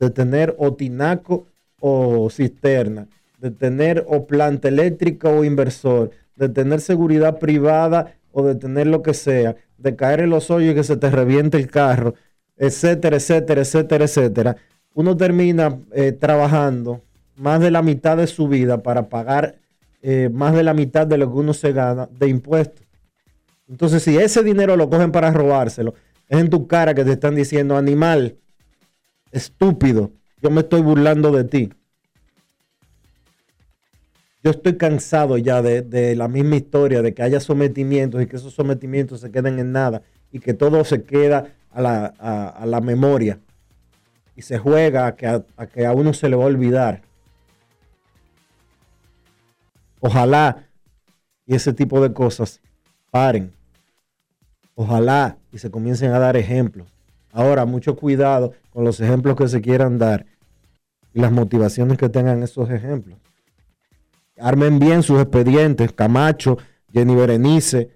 de 0.00 0.10
tener 0.10 0.54
o 0.58 0.74
tinaco 0.74 1.46
o 1.80 2.28
cisterna, 2.30 3.06
de 3.38 3.50
tener 3.50 4.04
o 4.08 4.26
planta 4.26 4.68
eléctrica 4.68 5.28
o 5.28 5.44
inversor, 5.44 6.10
de 6.36 6.48
tener 6.48 6.80
seguridad 6.80 7.38
privada 7.38 8.14
o 8.32 8.42
de 8.42 8.54
tener 8.54 8.86
lo 8.86 9.02
que 9.02 9.14
sea, 9.14 9.56
de 9.78 9.96
caer 9.96 10.20
en 10.20 10.30
los 10.30 10.50
hoyos 10.50 10.72
y 10.72 10.74
que 10.74 10.84
se 10.84 10.96
te 10.96 11.10
reviente 11.10 11.56
el 11.56 11.70
carro, 11.70 12.14
etcétera, 12.56 13.16
etcétera, 13.16 13.62
etcétera, 13.62 14.04
etcétera. 14.04 14.56
Uno 14.94 15.16
termina 15.16 15.78
eh, 15.92 16.12
trabajando 16.12 17.02
más 17.36 17.60
de 17.60 17.70
la 17.70 17.82
mitad 17.82 18.16
de 18.16 18.26
su 18.26 18.48
vida 18.48 18.82
para 18.82 19.08
pagar 19.08 19.56
eh, 20.02 20.28
más 20.32 20.54
de 20.54 20.62
la 20.62 20.74
mitad 20.74 21.06
de 21.06 21.18
lo 21.18 21.30
que 21.30 21.38
uno 21.38 21.54
se 21.54 21.72
gana 21.72 22.08
de 22.18 22.28
impuestos. 22.28 22.84
Entonces, 23.68 24.02
si 24.02 24.16
ese 24.16 24.42
dinero 24.42 24.76
lo 24.76 24.88
cogen 24.88 25.12
para 25.12 25.30
robárselo, 25.30 25.94
es 26.28 26.38
en 26.38 26.50
tu 26.50 26.66
cara 26.66 26.94
que 26.94 27.04
te 27.04 27.12
están 27.12 27.34
diciendo, 27.34 27.76
animal, 27.76 28.36
estúpido, 29.30 30.10
yo 30.40 30.50
me 30.50 30.60
estoy 30.60 30.82
burlando 30.82 31.32
de 31.32 31.44
ti. 31.44 31.70
Yo 34.42 34.52
estoy 34.52 34.76
cansado 34.76 35.36
ya 35.36 35.62
de, 35.62 35.82
de 35.82 36.14
la 36.14 36.28
misma 36.28 36.56
historia, 36.56 37.02
de 37.02 37.12
que 37.12 37.22
haya 37.22 37.40
sometimientos 37.40 38.22
y 38.22 38.26
que 38.26 38.36
esos 38.36 38.54
sometimientos 38.54 39.20
se 39.20 39.30
queden 39.30 39.58
en 39.58 39.72
nada 39.72 40.02
y 40.30 40.38
que 40.38 40.54
todo 40.54 40.84
se 40.84 41.02
queda 41.02 41.52
a 41.70 41.82
la, 41.82 42.06
a- 42.18 42.64
la 42.66 42.80
memoria 42.80 43.40
y 44.36 44.42
se 44.42 44.58
juega 44.58 45.06
a 45.06 45.16
que 45.16 45.26
a 45.26 45.66
que 45.66 45.84
a 45.84 45.92
uno 45.92 46.12
se 46.12 46.28
le 46.28 46.36
va 46.36 46.44
a 46.44 46.46
olvidar. 46.46 47.02
Ojalá 50.00 50.64
y 51.44 51.56
ese 51.56 51.72
tipo 51.72 52.00
de 52.00 52.12
cosas 52.12 52.60
paren. 53.10 53.52
Ojalá 54.76 55.38
y 55.50 55.58
se 55.58 55.70
comiencen 55.70 56.12
a 56.12 56.20
dar 56.20 56.36
ejemplos. 56.36 56.86
Ahora, 57.32 57.64
mucho 57.64 57.96
cuidado 57.96 58.52
con 58.70 58.84
los 58.84 59.00
ejemplos 59.00 59.36
que 59.36 59.48
se 59.48 59.60
quieran 59.60 59.98
dar 59.98 60.26
y 61.12 61.20
las 61.20 61.32
motivaciones 61.32 61.98
que 61.98 62.08
tengan 62.08 62.42
esos 62.44 62.70
ejemplos. 62.70 63.18
Armen 64.40 64.78
bien 64.78 65.02
sus 65.02 65.20
expedientes, 65.20 65.92
Camacho, 65.92 66.58
Jenny 66.92 67.14
Berenice, 67.14 67.90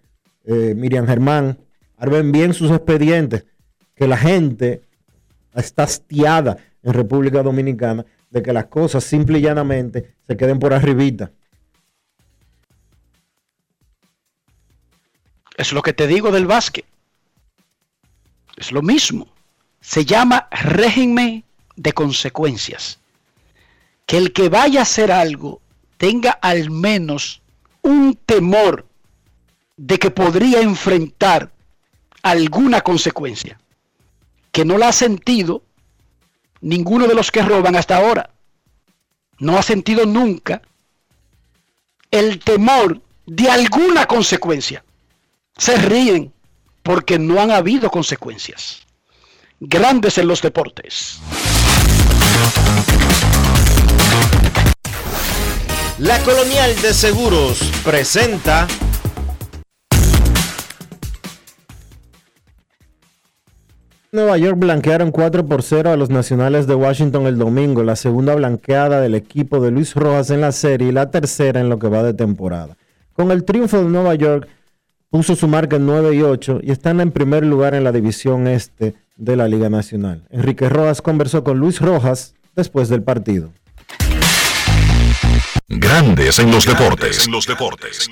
eh, 0.44 0.74
Miriam 0.76 1.06
Germán, 1.06 1.58
armen 1.96 2.32
bien 2.32 2.52
sus 2.52 2.70
expedientes, 2.70 3.44
que 3.94 4.08
la 4.08 4.16
gente 4.16 4.82
está 5.54 5.84
hastiada 5.84 6.56
en 6.82 6.92
República 6.92 7.42
Dominicana 7.42 8.04
de 8.30 8.42
que 8.42 8.52
las 8.52 8.66
cosas 8.66 9.04
simple 9.04 9.38
y 9.38 9.42
llanamente 9.42 10.16
se 10.26 10.36
queden 10.36 10.58
por 10.58 10.72
arribita. 10.72 11.30
Es 15.56 15.72
lo 15.72 15.82
que 15.82 15.92
te 15.92 16.06
digo 16.06 16.32
del 16.32 16.46
básquet. 16.46 16.86
Es 18.56 18.72
lo 18.72 18.82
mismo. 18.82 19.28
Se 19.80 20.04
llama 20.04 20.48
régimen 20.50 21.44
de 21.76 21.92
consecuencias. 21.92 22.98
Que 24.06 24.16
el 24.16 24.32
que 24.32 24.48
vaya 24.48 24.80
a 24.80 24.82
hacer 24.82 25.12
algo 25.12 25.61
tenga 26.02 26.32
al 26.32 26.72
menos 26.72 27.42
un 27.80 28.18
temor 28.26 28.86
de 29.76 30.00
que 30.00 30.10
podría 30.10 30.60
enfrentar 30.60 31.52
alguna 32.22 32.80
consecuencia. 32.80 33.60
Que 34.50 34.64
no 34.64 34.78
la 34.78 34.88
ha 34.88 34.92
sentido 34.92 35.62
ninguno 36.60 37.06
de 37.06 37.14
los 37.14 37.30
que 37.30 37.42
roban 37.42 37.76
hasta 37.76 37.98
ahora. 37.98 38.30
No 39.38 39.56
ha 39.56 39.62
sentido 39.62 40.04
nunca 40.04 40.62
el 42.10 42.40
temor 42.40 43.00
de 43.26 43.48
alguna 43.48 44.06
consecuencia 44.06 44.84
se 45.56 45.76
ríen 45.76 46.32
porque 46.82 47.16
no 47.16 47.40
han 47.40 47.52
habido 47.52 47.90
consecuencias. 47.90 48.82
Grandes 49.60 50.18
en 50.18 50.26
los 50.26 50.42
deportes. 50.42 51.20
La 56.02 56.18
Colonial 56.24 56.74
de 56.82 56.92
Seguros 56.94 57.62
presenta 57.84 58.66
Nueva 64.10 64.36
York 64.36 64.58
blanquearon 64.58 65.12
4 65.12 65.46
por 65.46 65.62
0 65.62 65.92
a 65.92 65.96
los 65.96 66.10
Nacionales 66.10 66.66
de 66.66 66.74
Washington 66.74 67.28
el 67.28 67.38
domingo, 67.38 67.84
la 67.84 67.94
segunda 67.94 68.34
blanqueada 68.34 69.00
del 69.00 69.14
equipo 69.14 69.60
de 69.60 69.70
Luis 69.70 69.94
Rojas 69.94 70.30
en 70.30 70.40
la 70.40 70.50
serie 70.50 70.88
y 70.88 70.92
la 70.92 71.12
tercera 71.12 71.60
en 71.60 71.68
lo 71.68 71.78
que 71.78 71.88
va 71.88 72.02
de 72.02 72.14
temporada. 72.14 72.76
Con 73.12 73.30
el 73.30 73.44
triunfo 73.44 73.78
de 73.78 73.88
Nueva 73.88 74.16
York, 74.16 74.48
puso 75.08 75.36
su 75.36 75.46
marca 75.46 75.76
en 75.76 75.86
9 75.86 76.16
y 76.16 76.22
8 76.22 76.62
y 76.64 76.72
están 76.72 77.00
en 77.00 77.12
primer 77.12 77.46
lugar 77.46 77.76
en 77.76 77.84
la 77.84 77.92
división 77.92 78.48
este 78.48 78.96
de 79.14 79.36
la 79.36 79.46
Liga 79.46 79.70
Nacional. 79.70 80.24
Enrique 80.30 80.68
Rojas 80.68 81.00
conversó 81.00 81.44
con 81.44 81.60
Luis 81.60 81.80
Rojas 81.80 82.34
después 82.56 82.88
del 82.88 83.04
partido. 83.04 83.52
Grandes 85.74 86.38
en 86.38 86.50
los 86.50 86.66
deportes. 86.66 87.26
los 87.28 87.46
deportes. 87.46 88.10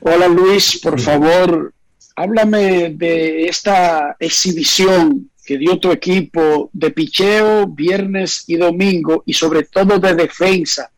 Hola 0.00 0.28
Luis, 0.28 0.80
por 0.82 0.98
favor, 0.98 1.74
háblame 2.16 2.94
de 2.94 3.44
esta 3.44 4.16
exhibición 4.18 5.30
que 5.44 5.58
dio 5.58 5.78
tu 5.78 5.92
equipo 5.92 6.70
de 6.72 6.90
picheo 6.90 7.66
viernes 7.66 8.44
y 8.46 8.56
domingo 8.56 9.22
y 9.26 9.34
sobre 9.34 9.64
todo 9.64 9.98
de 9.98 10.14
defensa 10.14 10.90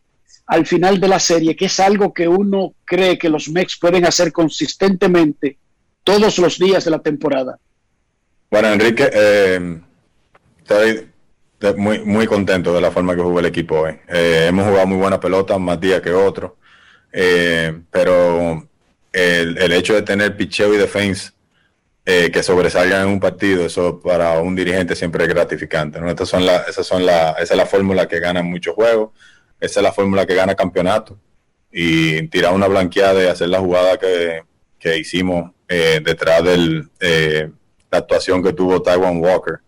al 0.45 0.65
final 0.65 1.01
de 1.01 1.07
la 1.09 1.19
serie, 1.19 1.53
que 1.53 1.65
es 1.65 1.79
algo 1.81 2.13
que 2.13 2.29
uno 2.29 2.73
cree 2.85 3.17
que 3.17 3.27
los 3.27 3.49
Mex 3.49 3.77
pueden 3.77 4.05
hacer 4.05 4.31
consistentemente 4.31 5.57
todos 6.05 6.37
los 6.37 6.57
días 6.57 6.85
de 6.85 6.91
la 6.91 6.99
temporada. 6.99 7.59
Bueno, 8.49 8.69
Enrique, 8.69 9.09
eh, 9.11 9.81
estoy 10.59 11.12
muy, 11.77 11.99
muy 11.99 12.27
contento 12.27 12.73
de 12.73 12.81
la 12.81 12.91
forma 12.91 13.15
que 13.15 13.21
jugó 13.21 13.39
el 13.39 13.45
equipo 13.45 13.79
hoy. 13.79 13.93
Eh, 14.07 14.47
hemos 14.49 14.67
jugado 14.67 14.87
muy 14.87 14.97
buena 14.97 15.19
pelota, 15.19 15.57
más 15.57 15.79
días 15.79 16.01
que 16.01 16.11
otros, 16.11 16.51
eh, 17.11 17.81
pero 17.89 18.67
el, 19.11 19.71
hecho 19.71 19.93
de 19.93 20.01
tener 20.01 20.35
picheo 20.35 20.73
y 20.73 20.77
defensa 20.77 21.33
eh, 22.05 22.29
que 22.31 22.43
sobresalgan 22.43 23.03
en 23.03 23.13
un 23.13 23.19
partido, 23.19 23.65
eso 23.65 24.01
para 24.01 24.39
un 24.39 24.55
dirigente 24.55 24.95
siempre 24.95 25.23
es 25.23 25.29
gratificante. 25.29 26.01
¿no? 26.01 26.25
Son 26.25 26.45
la, 26.45 26.57
esas 26.63 26.85
son 26.85 27.05
la, 27.05 27.31
esa 27.31 27.53
es 27.53 27.57
la 27.57 27.65
fórmula 27.65 28.07
que 28.07 28.19
gana 28.19 28.43
muchos 28.43 28.75
juegos, 28.75 29.11
esa 29.59 29.79
es 29.79 29.83
la 29.83 29.93
fórmula 29.93 30.25
que 30.25 30.35
gana 30.35 30.55
campeonato. 30.55 31.17
Y 31.71 32.27
tirar 32.27 32.53
una 32.53 32.67
blanqueada 32.67 33.23
y 33.23 33.27
hacer 33.27 33.49
la 33.49 33.59
jugada 33.59 33.97
que, 33.97 34.43
que 34.77 34.97
hicimos 34.97 35.51
detrás 35.67 36.43
de 36.43 37.49
la 37.89 37.97
actuación 37.97 38.43
que 38.43 38.53
tuvo 38.53 38.79
Taiwan 38.79 39.17
Walker 39.17 39.59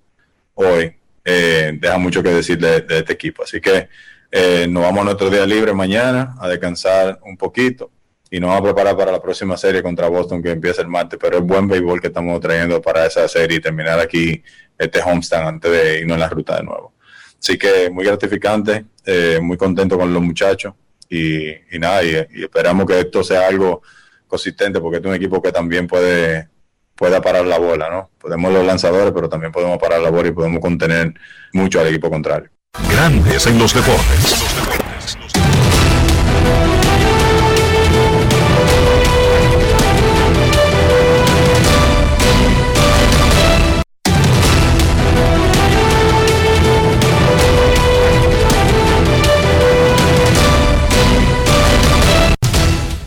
hoy, 0.55 0.95
eh, 1.25 1.71
deja 1.79 1.97
mucho 1.97 2.21
que 2.21 2.29
decir 2.29 2.59
de, 2.59 2.85
este 2.87 3.13
equipo. 3.13 3.43
Así 3.43 3.59
que 3.59 3.89
eh, 4.31 4.67
nos 4.69 4.83
vamos 4.83 5.01
a 5.01 5.05
nuestro 5.05 5.29
día 5.29 5.45
libre 5.45 5.73
mañana 5.73 6.35
a 6.39 6.47
descansar 6.47 7.19
un 7.23 7.35
poquito 7.35 7.91
y 8.29 8.39
nos 8.39 8.49
vamos 8.49 8.61
a 8.61 8.73
preparar 8.73 8.95
para 8.95 9.11
la 9.11 9.21
próxima 9.21 9.57
serie 9.57 9.81
contra 9.81 10.07
Boston 10.07 10.41
que 10.43 10.51
empieza 10.51 10.81
el 10.81 10.87
martes. 10.87 11.17
Pero 11.21 11.39
es 11.39 11.43
buen 11.43 11.67
béisbol 11.67 11.99
que 11.99 12.07
estamos 12.07 12.39
trayendo 12.39 12.81
para 12.81 13.07
esa 13.07 13.27
serie 13.27 13.57
y 13.57 13.61
terminar 13.61 13.99
aquí 13.99 14.43
este 14.77 15.01
homestand 15.01 15.47
antes 15.47 15.71
de 15.71 15.99
irnos 16.01 16.15
en 16.15 16.19
la 16.19 16.29
ruta 16.29 16.57
de 16.57 16.63
nuevo. 16.63 16.93
Así 17.39 17.57
que 17.57 17.89
muy 17.89 18.05
gratificante, 18.05 18.85
eh, 19.05 19.39
muy 19.41 19.57
contento 19.57 19.97
con 19.97 20.13
los 20.13 20.21
muchachos 20.21 20.73
y, 21.09 21.49
y 21.49 21.79
nada, 21.79 22.03
y, 22.03 22.15
y 22.35 22.43
esperamos 22.43 22.85
que 22.85 22.99
esto 22.99 23.23
sea 23.23 23.47
algo 23.47 23.81
consistente 24.27 24.79
porque 24.79 24.97
este 24.97 25.07
es 25.07 25.11
un 25.11 25.15
equipo 25.15 25.41
que 25.41 25.51
también 25.51 25.87
puede 25.87 26.49
pueda 26.95 27.21
parar 27.21 27.45
la 27.45 27.59
bola, 27.59 27.89
¿no? 27.89 28.09
Podemos 28.17 28.51
los 28.51 28.65
lanzadores, 28.65 29.11
pero 29.13 29.29
también 29.29 29.51
podemos 29.51 29.77
parar 29.77 30.01
la 30.01 30.09
bola 30.09 30.29
y 30.29 30.31
podemos 30.31 30.61
contener 30.61 31.13
mucho 31.53 31.79
al 31.79 31.87
equipo 31.87 32.09
contrario. 32.09 32.49
Grandes 32.89 33.45
en 33.47 33.59
los 33.59 33.73
deportes. 33.73 34.45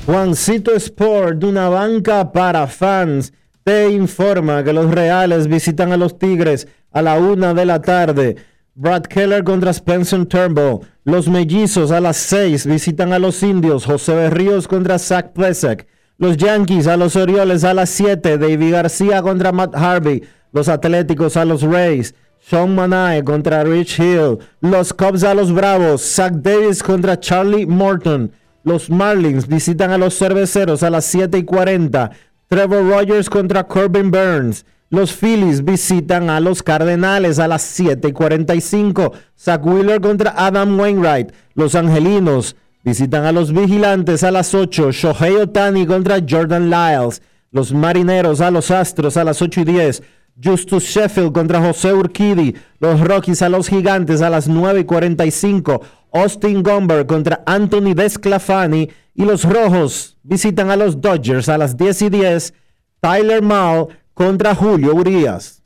Juancito 0.07 0.75
Sport, 0.75 1.39
de 1.39 1.47
una 1.47 1.69
banca 1.69 2.33
para 2.33 2.67
fans, 2.67 3.31
te 3.69 3.91
informa 3.91 4.65
que 4.65 4.73
los 4.73 4.91
Reales 4.91 5.47
visitan 5.47 5.93
a 5.93 5.99
los 5.99 6.19
Tigres 6.19 6.67
a 6.91 7.03
la 7.03 7.19
una 7.19 7.53
de 7.53 7.67
la 7.67 7.83
tarde. 7.83 8.37
Brad 8.75 9.03
Keller 9.03 9.45
contra 9.45 9.73
Spencer 9.73 10.25
Turnbull. 10.25 10.87
Los 11.05 11.29
Mellizos 11.29 11.91
a 11.91 12.01
las 12.01 12.17
seis 12.17 12.65
visitan 12.65 13.13
a 13.13 13.19
los 13.19 13.43
Indios. 13.43 13.85
José 13.85 14.15
Berríos 14.15 14.67
contra 14.67 14.99
Zach 14.99 15.35
Plesak. 15.35 15.87
Los 16.17 16.39
Yankees 16.39 16.87
a 16.87 16.97
los 16.97 17.15
Orioles 17.15 17.63
a 17.63 17.75
las 17.75 17.91
7. 17.91 18.39
David 18.39 18.73
García 18.73 19.21
contra 19.21 19.53
Matt 19.53 19.75
Harvey. 19.77 20.23
Los 20.51 20.71
Atléticos 20.71 21.37
a 21.37 21.45
los 21.45 21.61
Rays. 21.61 22.15
Sean 22.41 22.75
Manae 22.75 23.23
contra 23.23 23.65
Rich 23.65 24.01
Hill. 24.01 24.39
Los 24.63 24.95
Cubs 24.95 25.25
a 25.25 25.35
los 25.35 25.53
Bravos. 25.53 26.01
Zach 26.01 26.33
Davis 26.33 26.83
contra 26.83 27.21
Charlie 27.21 27.67
Morton. 27.67 28.33
Los 28.65 28.91
Marlins 28.91 29.47
visitan 29.47 29.91
a 29.91 29.99
los 29.99 30.19
Cerveceros 30.19 30.83
a 30.83 30.91
las 30.91 31.05
7 31.05 31.37
y 31.39 31.45
40. 31.45 32.11
Trevor 32.49 32.89
Rogers 32.89 33.29
contra 33.29 33.65
Corbin 33.65 34.11
Burns. 34.11 34.65
Los 34.89 35.13
Phillies 35.13 35.63
visitan 35.63 36.31
a 36.31 36.41
los 36.41 36.63
Cardenales 36.63 37.39
a 37.39 37.47
las 37.47 37.61
7 37.61 38.09
y 38.09 38.13
45. 38.13 39.13
Zach 39.39 39.67
Wheeler 39.67 40.01
contra 40.01 40.33
Adam 40.35 40.81
Wainwright. 40.81 41.31
Los 41.53 41.75
Angelinos 41.75 42.57
visitan 42.83 43.27
a 43.27 43.33
los 43.33 43.53
Vigilantes 43.53 44.25
a 44.25 44.31
las 44.31 44.55
8. 44.55 44.93
Shohei 44.93 45.37
Otani 45.37 45.85
contra 45.87 46.21
Jordan 46.27 46.71
Lyles. 46.71 47.21
Los 47.51 47.75
Marineros 47.75 48.41
a 48.41 48.51
los 48.51 48.71
Astros 48.71 49.19
a 49.19 49.25
las 49.25 49.43
8 49.43 49.61
y 49.61 49.65
10. 49.65 50.03
Justus 50.43 50.85
Sheffield 50.85 51.33
contra 51.33 51.61
José 51.61 51.93
Urquidi. 51.93 52.55
Los 52.79 53.01
Rockies 53.01 53.43
a 53.43 53.49
los 53.49 53.69
Gigantes 53.69 54.23
a 54.23 54.31
las 54.31 54.49
9 54.49 54.81
y 54.81 54.85
45. 54.85 55.81
Austin 56.13 56.63
Gomber 56.63 57.07
contra 57.07 57.43
Anthony 57.47 57.95
Desclafani. 57.95 58.89
Y 59.15 59.25
los 59.25 59.45
Rojos 59.45 60.17
visitan 60.23 60.71
a 60.71 60.77
los 60.77 61.01
Dodgers 61.01 61.49
a 61.49 61.59
las 61.59 61.77
10 61.77 62.03
y 62.03 62.09
10. 62.11 62.55
Tyler 63.01 63.43
Mao 63.43 63.89
contra 64.15 64.55
Julio 64.55 64.95
Urias. 64.95 65.63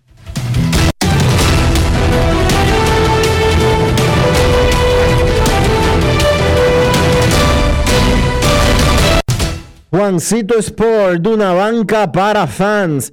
Juancito 9.91 10.59
Sport, 10.59 11.27
una 11.27 11.53
banca 11.53 12.11
para 12.11 12.47
fans. 12.47 13.13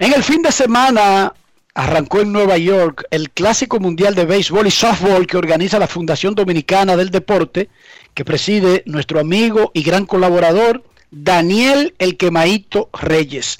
En 0.00 0.12
el 0.12 0.22
fin 0.22 0.42
de 0.42 0.52
semana 0.52 1.34
arrancó 1.74 2.20
en 2.20 2.30
Nueva 2.30 2.56
York 2.56 3.04
el 3.10 3.30
Clásico 3.30 3.80
Mundial 3.80 4.14
de 4.14 4.26
Béisbol 4.26 4.68
y 4.68 4.70
Softball 4.70 5.26
que 5.26 5.36
organiza 5.36 5.80
la 5.80 5.88
Fundación 5.88 6.36
Dominicana 6.36 6.96
del 6.96 7.10
Deporte, 7.10 7.68
que 8.14 8.24
preside 8.24 8.84
nuestro 8.86 9.18
amigo 9.18 9.72
y 9.74 9.82
gran 9.82 10.06
colaborador 10.06 10.84
Daniel 11.10 11.96
El 11.98 12.16
Quemaito 12.16 12.90
Reyes. 12.92 13.58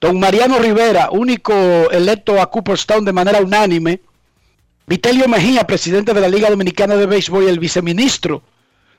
Don 0.00 0.20
Mariano 0.20 0.60
Rivera, 0.60 1.10
único 1.10 1.52
electo 1.90 2.40
a 2.40 2.48
Cooperstown 2.48 3.04
de 3.04 3.12
manera 3.12 3.40
unánime. 3.40 4.02
Vitelio 4.86 5.26
Mejía, 5.26 5.66
presidente 5.66 6.14
de 6.14 6.20
la 6.20 6.28
Liga 6.28 6.48
Dominicana 6.48 6.94
de 6.94 7.06
Béisbol 7.06 7.42
y 7.42 7.48
el 7.48 7.58
viceministro 7.58 8.44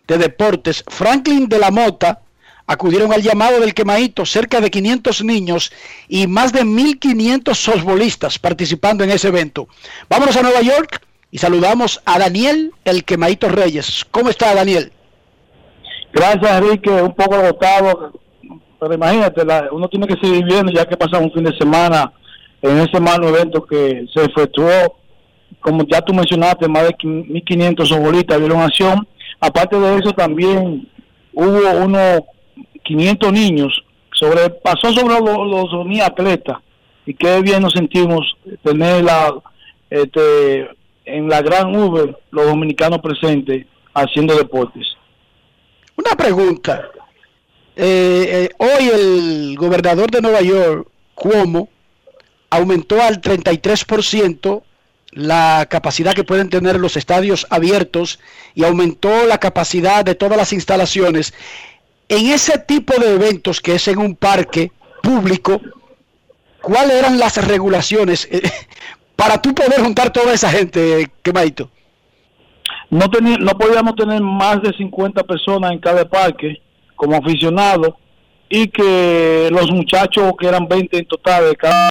de 0.05 0.17
Deportes. 0.17 0.83
Franklin 0.85 1.47
de 1.47 1.59
la 1.59 1.71
Mota, 1.71 2.23
acudieron 2.67 3.13
al 3.13 3.21
llamado 3.21 3.59
del 3.61 3.73
quemaito 3.73 4.25
cerca 4.25 4.59
de 4.61 4.69
500 4.69 5.23
niños 5.23 5.71
y 6.09 6.27
más 6.27 6.51
de 6.51 6.63
1.500 6.63 7.55
softbolistas 7.55 8.37
participando 8.37 9.03
en 9.03 9.11
ese 9.11 9.29
evento. 9.29 9.67
Vámonos 10.09 10.35
a 10.35 10.41
Nueva 10.43 10.61
York 10.61 11.01
y 11.31 11.37
saludamos 11.37 12.01
a 12.05 12.19
Daniel 12.19 12.71
el 12.83 13.03
quemaito 13.05 13.47
Reyes. 13.49 14.05
¿Cómo 14.11 14.29
está 14.29 14.53
Daniel? 14.53 14.91
Gracias, 16.13 16.61
Enrique. 16.61 16.89
Un 16.89 17.13
poco 17.13 17.35
agotado, 17.35 18.11
pero 18.79 18.93
imagínate, 18.93 19.45
la- 19.45 19.69
uno 19.71 19.87
tiene 19.87 20.07
que 20.07 20.15
seguir 20.21 20.43
viviendo 20.43 20.71
ya 20.71 20.85
que 20.85 20.97
pasamos 20.97 21.27
un 21.27 21.33
fin 21.33 21.43
de 21.45 21.57
semana 21.57 22.11
en 22.61 22.77
ese 22.79 22.99
malo 22.99 23.29
evento 23.29 23.63
que 23.65 24.05
se 24.13 24.25
efectuó. 24.25 24.97
Como 25.59 25.83
ya 25.87 26.01
tú 26.01 26.13
mencionaste, 26.13 26.67
más 26.67 26.83
de 26.83 26.95
1.500 26.97 27.87
softbolistas 27.87 28.39
vieron 28.39 28.61
acción. 28.61 29.07
Aparte 29.39 29.79
de 29.79 29.97
eso, 29.99 30.11
también 30.13 30.87
hubo 31.33 31.71
unos 31.83 32.21
500 32.87 33.33
niños, 33.33 33.83
sobre, 34.13 34.49
pasó 34.49 34.91
sobre 34.93 35.19
los, 35.19 35.71
los 35.71 35.85
ni 35.85 36.01
atletas, 36.01 36.57
y 37.05 37.13
qué 37.13 37.41
bien 37.41 37.61
nos 37.61 37.73
sentimos 37.73 38.25
tener 38.63 39.03
la, 39.03 39.33
este, 39.89 40.69
en 41.05 41.29
la 41.29 41.41
gran 41.41 41.75
Uber 41.75 42.17
los 42.31 42.45
dominicanos 42.45 42.99
presentes 42.99 43.65
haciendo 43.93 44.35
deportes. 44.35 44.85
Una 45.95 46.11
pregunta. 46.15 46.89
Eh, 47.75 48.49
eh, 48.49 48.49
hoy 48.57 48.89
el 48.89 49.55
gobernador 49.57 50.09
de 50.09 50.21
Nueva 50.21 50.41
York, 50.41 50.87
Cuomo, 51.15 51.69
aumentó 52.49 53.01
al 53.01 53.21
33% 53.21 54.63
la 55.11 55.67
capacidad 55.69 56.13
que 56.13 56.23
pueden 56.23 56.49
tener 56.49 56.79
los 56.79 56.97
estadios 56.97 57.47
abiertos 57.49 58.19
y 58.53 58.63
aumentó 58.63 59.25
la 59.25 59.39
capacidad 59.39 60.05
de 60.05 60.15
todas 60.15 60.37
las 60.37 60.53
instalaciones. 60.53 61.33
En 62.09 62.27
ese 62.27 62.57
tipo 62.59 62.93
de 62.99 63.15
eventos 63.15 63.59
que 63.61 63.75
es 63.75 63.87
en 63.87 63.99
un 63.99 64.15
parque 64.15 64.71
público, 65.03 65.59
¿cuáles 66.61 66.93
eran 66.93 67.19
las 67.19 67.45
regulaciones 67.47 68.27
eh, 68.31 68.41
para 69.15 69.41
tú 69.41 69.53
poder 69.53 69.81
juntar 69.81 70.11
toda 70.11 70.33
esa 70.33 70.49
gente, 70.49 71.09
Quemaito? 71.21 71.69
No, 72.89 73.05
teni- 73.09 73.37
no 73.39 73.51
podíamos 73.57 73.95
tener 73.95 74.21
más 74.21 74.61
de 74.61 74.71
50 74.73 75.23
personas 75.23 75.71
en 75.71 75.79
cada 75.79 76.07
parque 76.07 76.61
como 76.95 77.15
aficionados 77.17 77.93
y 78.49 78.67
que 78.69 79.49
los 79.51 79.69
muchachos 79.71 80.31
que 80.39 80.47
eran 80.47 80.67
20 80.67 80.97
en 80.97 81.05
total 81.05 81.49
de 81.49 81.55
cada 81.57 81.89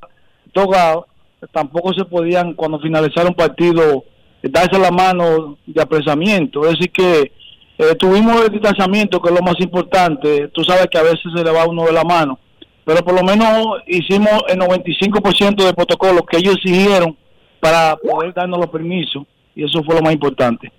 togado 0.52 1.06
tampoco 1.52 1.92
se 1.92 2.04
podían 2.06 2.54
cuando 2.54 2.80
finalizara 2.80 3.28
un 3.28 3.34
partido 3.34 4.04
darse 4.42 4.78
la 4.78 4.90
mano 4.90 5.58
de 5.66 5.82
apresamiento. 5.82 6.64
Es 6.64 6.72
decir 6.72 6.90
que 6.92 7.32
eh, 7.78 7.94
tuvimos 7.98 8.44
el 8.44 8.52
distanciamiento 8.52 9.20
que 9.20 9.28
es 9.28 9.34
lo 9.34 9.42
más 9.42 9.60
importante. 9.60 10.48
Tú 10.48 10.64
sabes 10.64 10.86
que 10.90 10.98
a 10.98 11.02
veces 11.02 11.24
se 11.34 11.44
le 11.44 11.50
va 11.50 11.66
uno 11.66 11.84
de 11.84 11.92
la 11.92 12.04
mano, 12.04 12.38
pero 12.84 13.04
por 13.04 13.14
lo 13.14 13.22
menos 13.22 13.82
hicimos 13.86 14.42
el 14.48 14.58
95% 14.58 15.64
de 15.64 15.74
protocolo 15.74 16.24
que 16.24 16.38
ellos 16.38 16.56
exigieron 16.56 17.16
para 17.60 17.96
poder 17.96 18.32
darnos 18.32 18.60
los 18.60 18.70
permisos 18.70 19.24
y 19.54 19.64
eso 19.64 19.82
fue 19.84 19.94
lo 19.94 20.02
más 20.02 20.12
importante. 20.12 20.70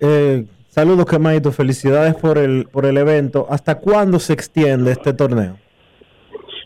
Eh, 0.00 0.44
saludos, 0.68 1.06
Quemaito. 1.06 1.52
Felicidades 1.52 2.14
por 2.14 2.38
el, 2.38 2.66
por 2.66 2.86
el 2.86 2.96
evento. 2.96 3.46
¿Hasta 3.50 3.78
cuándo 3.78 4.18
se 4.18 4.32
extiende 4.32 4.92
este 4.92 5.12
torneo? 5.12 5.58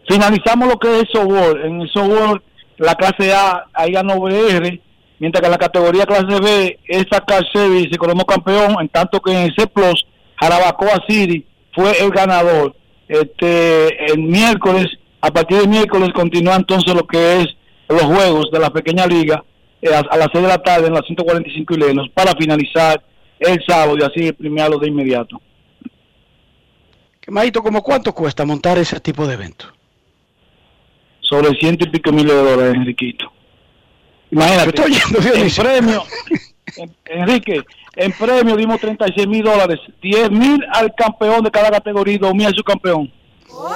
Finalizamos 0.08 0.68
lo 0.68 0.78
que 0.78 0.88
es 0.88 1.00
el 1.02 1.08
softball. 1.08 1.60
En 1.64 1.80
el 1.80 1.88
softball, 1.90 2.42
la 2.78 2.94
clase 2.94 3.32
A, 3.32 3.64
ahí 3.72 3.92
ganó 3.92 4.20
BR, 4.20 4.80
mientras 5.22 5.40
que 5.40 5.46
en 5.46 5.52
la 5.52 5.58
categoría 5.58 6.04
clase 6.04 6.40
B, 6.40 6.80
esa 6.88 7.20
clase 7.20 7.88
se 7.88 7.96
coronó 7.96 8.24
campeón, 8.24 8.74
en 8.80 8.88
tanto 8.88 9.20
que 9.20 9.30
en 9.30 9.38
el 9.42 9.54
C 9.56 9.68
Plus, 9.68 10.04
Jarabacoa 10.36 11.00
City 11.06 11.46
fue 11.72 11.92
el 12.00 12.10
ganador. 12.10 12.74
Este, 13.06 14.12
el 14.12 14.18
miércoles, 14.18 14.88
a 15.20 15.30
partir 15.30 15.58
del 15.58 15.68
miércoles 15.68 16.10
continúa 16.12 16.56
entonces 16.56 16.92
lo 16.92 17.06
que 17.06 17.40
es 17.40 17.46
los 17.88 18.02
juegos 18.02 18.50
de 18.50 18.58
la 18.58 18.70
pequeña 18.70 19.06
liga 19.06 19.44
eh, 19.80 19.94
a, 19.94 20.00
a 20.00 20.16
las 20.16 20.28
6 20.32 20.42
de 20.42 20.48
la 20.48 20.58
tarde 20.58 20.88
en 20.88 20.94
las 20.94 21.06
145 21.06 21.74
Lenos 21.76 22.08
para 22.12 22.32
finalizar 22.32 23.00
el 23.38 23.62
sábado 23.64 23.96
y 23.96 24.02
así 24.02 24.32
premiarlo 24.32 24.78
de 24.78 24.88
inmediato. 24.88 25.40
Quemaito, 27.20 27.62
¿cómo 27.62 27.80
cuánto 27.80 28.12
cuesta 28.12 28.44
montar 28.44 28.76
ese 28.76 28.98
tipo 28.98 29.24
de 29.28 29.34
evento? 29.34 29.66
sobre 31.32 31.56
ciento 31.58 31.86
y 31.86 31.90
pico 31.90 32.12
miles 32.12 32.34
de 32.34 32.42
dólares, 32.42 32.74
Enriquito. 32.74 33.32
Imagínate, 34.32 34.68
Estoy 34.70 34.84
oyendo, 34.92 35.18
en 35.44 35.54
premio, 35.54 36.04
en- 36.76 36.96
Enrique, 37.04 37.60
en 37.96 38.12
premio 38.12 38.56
dimos 38.56 38.80
36 38.80 39.28
mil 39.28 39.44
dólares, 39.44 39.78
10 40.02 40.30
mil 40.30 40.58
al 40.72 40.92
campeón 40.96 41.44
de 41.44 41.50
cada 41.50 41.70
categoría 41.70 42.14
y 42.14 42.18
2 42.18 42.34
mil 42.34 42.46
al 42.46 42.54
subcampeón. 42.54 43.12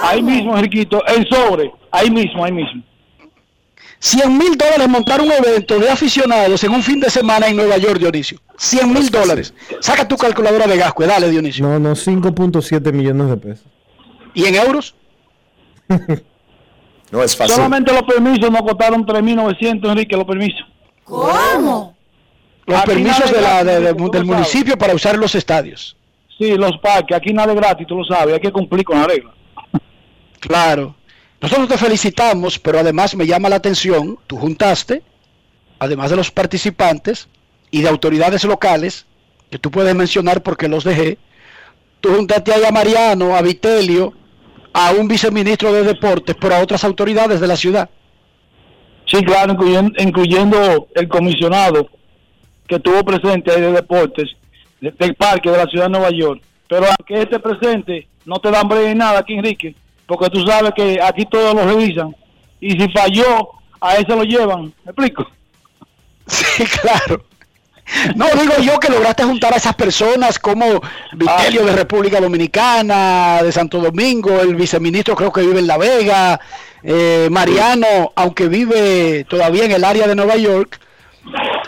Ahí 0.03 0.23
mismo, 0.23 0.57
Enriquito, 0.57 1.03
en 1.07 1.27
sobre, 1.27 1.71
ahí 1.91 2.11
mismo, 2.11 2.43
ahí 2.45 2.53
mismo. 2.53 2.83
100 3.99 4.37
mil 4.39 4.57
dólares 4.57 4.89
montar 4.89 5.21
un 5.21 5.31
evento 5.33 5.79
de 5.79 5.89
aficionados 5.91 6.63
en 6.65 6.71
un 6.73 6.83
fin 6.83 7.01
de 7.01 7.11
semana 7.11 7.49
en 7.49 7.57
Nueva 7.57 7.77
York, 7.77 7.99
Dionisio. 7.99 8.39
100 8.57 8.93
mil 8.93 9.11
dólares. 9.11 9.53
Saca 9.81 10.07
tu 10.09 10.17
calculadora 10.17 10.67
de 10.67 10.77
gasco, 10.79 11.05
dale, 11.07 11.29
Dionisio. 11.31 11.67
No, 11.67 11.79
no, 11.79 11.95
5.7 11.95 12.93
millones 12.93 13.29
de 13.29 13.37
pesos. 13.37 13.67
¿Y 14.35 14.45
en 14.47 14.55
euros? 14.57 14.95
No 17.17 17.23
es 17.23 17.35
fácil. 17.35 17.55
Solamente 17.57 17.93
los 17.93 18.03
permisos 18.03 18.51
nos 18.51 18.61
costaron 18.63 19.07
3.900, 19.07 19.91
Enrique, 19.91 20.17
los 20.17 20.27
permisos. 20.27 20.67
¿Cómo? 21.05 21.97
Los 22.67 22.79
Aquí 22.79 22.87
permisos 22.91 23.33
de 23.33 23.41
la- 23.41 23.65
de- 23.65 23.81
de- 23.81 23.93
del 23.95 23.97
sabes. 24.13 24.25
municipio 24.27 24.77
para 24.77 24.95
usar 24.95 25.17
los 25.17 25.35
estadios. 25.35 25.97
Sí, 26.37 26.55
los 26.57 26.77
parques, 26.79 27.17
aquí 27.17 27.33
nada 27.33 27.53
es 27.53 27.57
gratis, 27.57 27.87
tú 27.87 27.97
lo 27.97 28.05
sabes, 28.05 28.35
hay 28.35 28.41
que 28.41 28.53
cumplir 28.53 28.85
con 28.85 28.99
la 29.01 29.07
regla. 29.07 29.31
Claro. 30.41 30.95
Nosotros 31.41 31.69
te 31.69 31.79
felicitamos, 31.79 32.59
pero 32.59 32.81
además 32.81 33.15
me 33.15 33.27
llama 33.27 33.49
la 33.49 33.57
atención, 33.57 34.19
tú 34.27 34.37
juntaste, 34.37 35.03
además 35.79 36.11
de 36.11 36.17
los 36.17 36.31
participantes 36.31 37.29
y 37.71 37.81
de 37.83 37.89
autoridades 37.89 38.45
locales, 38.45 39.07
que 39.51 39.59
tú 39.59 39.71
puedes 39.71 39.95
mencionar 39.95 40.43
porque 40.43 40.69
los 40.69 40.85
dejé, 40.85 41.19
tú 42.01 42.15
juntaste 42.15 42.53
ahí 42.53 42.65
a 42.65 42.71
Mariano, 42.73 43.37
a 43.37 43.43
Vitelio, 43.43 44.13
a 44.79 44.91
un 44.93 45.09
viceministro 45.09 45.73
de 45.73 45.83
deportes, 45.85 46.37
pero 46.39 46.55
a 46.55 46.61
otras 46.61 46.85
autoridades 46.85 47.41
de 47.41 47.47
la 47.47 47.57
ciudad. 47.57 47.89
Sí, 49.07 49.23
claro, 49.25 49.53
incluyendo, 49.55 49.93
incluyendo 50.03 50.89
el 50.95 51.09
comisionado 51.09 51.89
que 52.69 52.75
estuvo 52.77 53.03
presente 53.05 53.53
ahí 53.53 53.61
de 53.63 53.73
deportes 53.73 54.29
de- 54.81 54.91
del 54.91 55.15
parque 55.15 55.51
de 55.51 55.57
la 55.57 55.65
ciudad 55.67 55.85
de 55.87 55.91
Nueva 55.93 56.11
York. 56.11 56.43
Pero 56.69 56.87
aunque 56.87 57.23
esté 57.23 57.39
presente, 57.39 58.07
no 58.27 58.39
te 58.39 58.51
dan 58.51 58.69
breve 58.69 58.95
nada 58.95 59.21
aquí, 59.21 59.35
Enrique, 59.35 59.75
porque 60.07 60.29
tú 60.29 60.45
sabes 60.47 60.73
que 60.77 61.01
aquí 61.01 61.25
todos 61.25 61.55
lo 61.55 61.65
revisan. 61.65 62.15
Y 62.61 62.73
si 62.73 62.89
falló, 62.91 63.51
a 63.81 63.95
ese 63.95 64.15
lo 64.15 64.25
llevan. 64.25 64.65
¿Me 64.85 64.91
explico? 64.91 65.27
Sí, 66.27 66.65
claro. 66.83 67.25
No, 68.17 68.27
digo 68.41 68.55
yo 68.63 68.81
que 68.81 68.91
lograste 68.91 69.23
juntar 69.23 69.55
a 69.55 69.57
esas 69.57 69.75
personas 69.75 70.39
como 70.39 70.81
Vitelio 71.13 71.65
de 71.65 71.73
República 71.73 72.21
Dominicana, 72.21 73.43
de 73.43 73.53
Santo 73.53 73.79
Domingo, 73.79 74.41
el 74.41 74.57
viceministro 74.57 75.15
creo 75.15 75.33
que 75.33 75.43
vive 75.43 75.61
en 75.61 75.67
La 75.67 75.79
Vega, 75.79 76.41
eh, 76.83 77.29
Mariano, 77.31 78.13
aunque 78.17 78.49
vive 78.49 79.25
todavía 79.25 79.65
en 79.65 79.73
el 79.73 79.85
área 79.85 80.07
de 80.09 80.17
Nueva 80.17 80.37
York, 80.37 80.81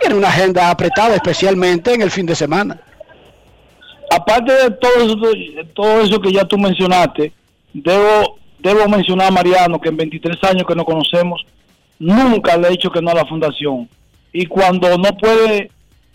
tiene 0.01 0.17
una 0.17 0.29
agenda 0.29 0.71
apretada, 0.71 1.15
especialmente 1.15 1.95
en 1.95 2.03
el 2.03 2.11
fin 2.11 2.27
de 2.27 2.35
semana. 2.35 2.81
Aparte 4.11 4.53
de 4.53 4.71
todo 4.71 4.93
eso, 5.01 5.17
todo 5.75 6.01
eso 6.01 6.21
que 6.21 6.33
ya 6.33 6.45
tú 6.45 6.57
mencionaste, 6.59 7.33
debo, 7.73 8.39
debo 8.59 8.89
mencionar 8.89 9.29
a 9.29 9.33
Mariano, 9.33 9.81
que 9.81 9.89
en 9.89 9.97
23 9.97 10.37
años 10.45 10.65
que 10.67 10.75
nos 10.75 10.87
conocemos, 10.87 11.45
nunca 11.99 12.57
le 12.57 12.69
he 12.69 12.71
dicho 12.73 12.91
que 12.91 13.03
no 13.03 13.11
a 13.11 13.15
la 13.15 13.27
fundación. 13.27 13.89
Y 14.33 14.47
cuando 14.47 14.97
no 14.97 15.17
puede, 15.17 15.71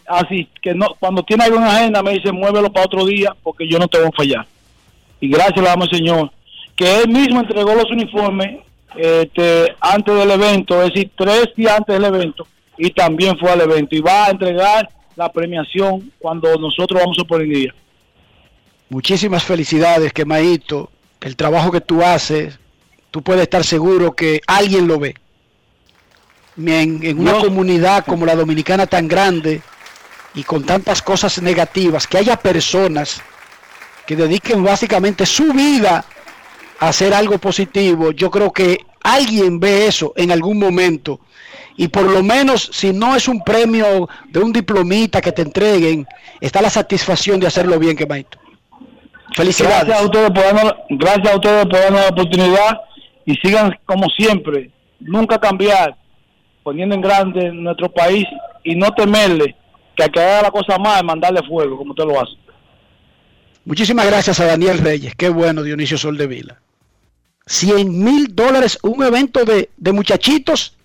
así, 0.07 0.47
que 0.61 0.73
no, 0.73 0.87
cuando 0.99 1.23
tiene 1.23 1.43
algo 1.43 1.57
en 1.57 1.63
agenda, 1.63 2.03
me 2.03 2.13
dice, 2.13 2.31
muévelo 2.31 2.71
para 2.71 2.85
otro 2.85 3.05
día, 3.05 3.35
porque 3.43 3.67
yo 3.67 3.79
no 3.79 3.87
te 3.87 3.97
voy 3.97 4.07
a 4.07 4.15
fallar. 4.15 4.47
Y 5.19 5.29
gracias 5.29 5.57
le 5.57 5.63
damos 5.63 5.89
al 5.89 5.97
Señor, 5.97 6.31
que 6.75 7.01
él 7.01 7.09
mismo 7.09 7.39
entregó 7.39 7.73
los 7.73 7.89
uniformes 7.91 8.59
este, 8.95 9.75
antes 9.79 10.15
del 10.15 10.31
evento, 10.31 10.81
es 10.81 10.93
decir, 10.93 11.11
tres 11.15 11.49
días 11.55 11.77
antes 11.77 11.95
del 11.95 12.05
evento, 12.05 12.47
y 12.77 12.91
también 12.91 13.37
fue 13.37 13.51
al 13.51 13.61
evento. 13.61 13.95
Y 13.95 14.01
va 14.01 14.25
a 14.25 14.31
entregar 14.31 14.89
la 15.15 15.31
premiación 15.31 16.11
cuando 16.19 16.55
nosotros 16.57 16.99
vamos 16.99 17.17
a 17.19 17.23
poner 17.23 17.47
día. 17.47 17.73
Muchísimas 18.89 19.43
felicidades, 19.43 20.13
Quemaito. 20.13 20.89
El 21.21 21.35
trabajo 21.35 21.71
que 21.71 21.81
tú 21.81 22.03
haces, 22.03 22.59
tú 23.09 23.21
puedes 23.21 23.43
estar 23.43 23.63
seguro 23.63 24.13
que 24.13 24.41
alguien 24.45 24.87
lo 24.87 24.99
ve. 24.99 25.15
En, 26.57 27.03
en 27.03 27.19
una 27.19 27.33
comunidad 27.39 28.05
como 28.05 28.25
la 28.25 28.35
dominicana 28.35 28.85
tan 28.85 29.07
grande 29.07 29.61
y 30.35 30.43
con 30.43 30.65
tantas 30.65 31.01
cosas 31.01 31.41
negativas, 31.41 32.07
que 32.07 32.17
haya 32.17 32.37
personas 32.37 33.21
que 34.05 34.15
dediquen 34.15 34.63
básicamente 34.63 35.25
su 35.25 35.53
vida 35.53 36.03
a 36.79 36.87
hacer 36.87 37.13
algo 37.13 37.37
positivo, 37.37 38.11
yo 38.11 38.29
creo 38.31 38.51
que 38.51 38.79
alguien 39.03 39.59
ve 39.59 39.87
eso 39.87 40.13
en 40.15 40.31
algún 40.31 40.59
momento. 40.59 41.19
Y 41.75 41.87
por 41.87 42.03
lo 42.03 42.21
menos, 42.21 42.69
si 42.71 42.93
no 42.93 43.15
es 43.15 43.27
un 43.27 43.43
premio 43.43 44.07
de 44.29 44.39
un 44.39 44.53
diplomita 44.53 45.21
que 45.21 45.31
te 45.31 45.41
entreguen, 45.41 46.05
está 46.39 46.61
la 46.61 46.69
satisfacción 46.69 47.39
de 47.39 47.47
hacerlo 47.47 47.79
bien, 47.79 47.95
Quemaito. 47.95 48.37
Felicidades. 49.35 49.87
Gracias 49.87 50.01
a 50.01 50.05
ustedes 50.05 50.31
por 50.31 50.43
darnos, 50.43 50.75
gracias 50.89 51.33
a 51.33 51.35
ustedes 51.35 51.65
por 51.65 51.79
darnos 51.79 52.01
la 52.01 52.09
oportunidad 52.09 52.81
y 53.25 53.35
sigan 53.35 53.75
como 53.85 54.07
siempre, 54.09 54.69
nunca 54.99 55.39
cambiar, 55.39 55.95
poniendo 56.61 56.93
en 56.93 57.01
grande 57.01 57.51
nuestro 57.51 57.91
país 57.91 58.25
y 58.63 58.75
no 58.75 58.91
temerle 58.91 59.55
que 59.95 60.03
al 60.03 60.11
que 60.11 60.19
haga 60.19 60.43
la 60.43 60.51
cosa 60.51 60.77
mal, 60.77 61.03
mandarle 61.05 61.41
fuego, 61.47 61.77
como 61.77 61.91
usted 61.91 62.05
lo 62.05 62.21
hace. 62.21 62.33
Muchísimas 63.65 64.05
gracias 64.05 64.39
a 64.39 64.45
Daniel 64.45 64.79
Reyes. 64.79 65.15
Qué 65.15 65.29
bueno, 65.29 65.63
Dionisio 65.63 65.97
Soldevila. 65.97 66.59
100 67.45 68.03
mil 68.03 68.35
dólares, 68.35 68.77
un 68.83 69.03
evento 69.03 69.45
de, 69.45 69.69
de 69.77 69.91
muchachitos 69.91 70.75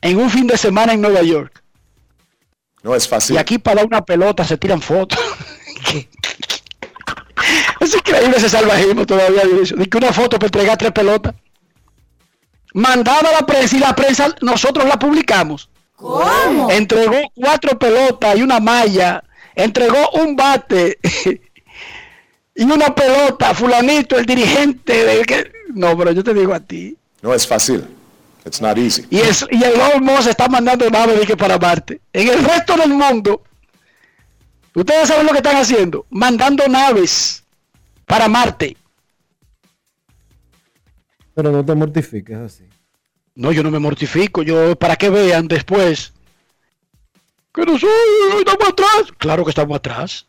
en 0.00 0.18
un 0.18 0.30
fin 0.30 0.46
de 0.46 0.56
semana 0.56 0.92
en 0.92 1.00
Nueva 1.00 1.22
York. 1.22 1.62
No 2.82 2.94
es 2.94 3.08
fácil. 3.08 3.36
Y 3.36 3.38
aquí 3.38 3.58
para 3.58 3.76
dar 3.76 3.86
una 3.86 4.04
pelota 4.04 4.44
se 4.44 4.56
tiran 4.56 4.80
fotos. 4.80 5.18
es 7.80 7.94
increíble 7.94 8.36
ese 8.36 8.48
salvajismo 8.48 9.04
todavía. 9.04 9.42
De 9.44 9.86
que 9.86 9.98
una 9.98 10.12
foto 10.12 10.38
para 10.38 10.46
entregar 10.46 10.78
tres 10.78 10.92
pelotas. 10.92 11.34
Mandada 12.74 13.30
a 13.30 13.40
la 13.40 13.46
prensa 13.46 13.76
y 13.76 13.80
la 13.80 13.94
prensa 13.96 14.34
nosotros 14.40 14.86
la 14.86 14.98
publicamos. 14.98 15.68
¿Cómo? 15.98 16.70
Entregó 16.70 17.16
cuatro 17.34 17.76
pelotas 17.76 18.38
y 18.38 18.42
una 18.42 18.60
malla. 18.60 19.22
Entregó 19.54 20.10
un 20.12 20.36
bate 20.36 20.98
y 22.54 22.62
una 22.62 22.94
pelota. 22.94 23.52
Fulanito, 23.52 24.16
el 24.16 24.24
dirigente. 24.24 25.04
del 25.04 25.26
que... 25.26 25.50
No, 25.74 25.98
pero 25.98 26.12
yo 26.12 26.22
te 26.22 26.32
digo 26.32 26.54
a 26.54 26.60
ti. 26.60 26.96
No 27.20 27.34
es 27.34 27.46
fácil. 27.46 27.84
It's 28.46 28.60
not 28.62 28.78
easy. 28.78 29.06
Y, 29.10 29.18
es, 29.18 29.44
y 29.50 29.56
el 29.56 29.72
Elon 29.74 30.04
Musk 30.04 30.28
está 30.28 30.48
mandando 30.48 30.88
naves 30.88 31.26
que 31.26 31.36
para 31.36 31.58
Marte. 31.58 32.00
En 32.12 32.28
el 32.28 32.44
resto 32.44 32.76
del 32.76 32.90
mundo, 32.90 33.42
ustedes 34.74 35.08
saben 35.08 35.26
lo 35.26 35.32
que 35.32 35.38
están 35.38 35.56
haciendo, 35.56 36.06
mandando 36.10 36.66
naves 36.68 37.42
para 38.06 38.28
Marte. 38.28 38.76
Pero 41.34 41.50
no 41.50 41.64
te 41.64 41.74
mortifiques 41.74 42.36
así. 42.36 42.64
No, 43.38 43.52
yo 43.52 43.62
no 43.62 43.70
me 43.70 43.78
mortifico, 43.78 44.42
yo 44.42 44.74
para 44.76 44.96
que 44.96 45.10
vean 45.10 45.46
después 45.46 46.12
que 47.54 47.64
no 47.64 47.78
soy, 47.78 47.88
estamos 48.40 48.68
atrás. 48.68 49.12
Claro 49.16 49.44
que 49.44 49.50
estamos 49.50 49.76
atrás. 49.76 50.26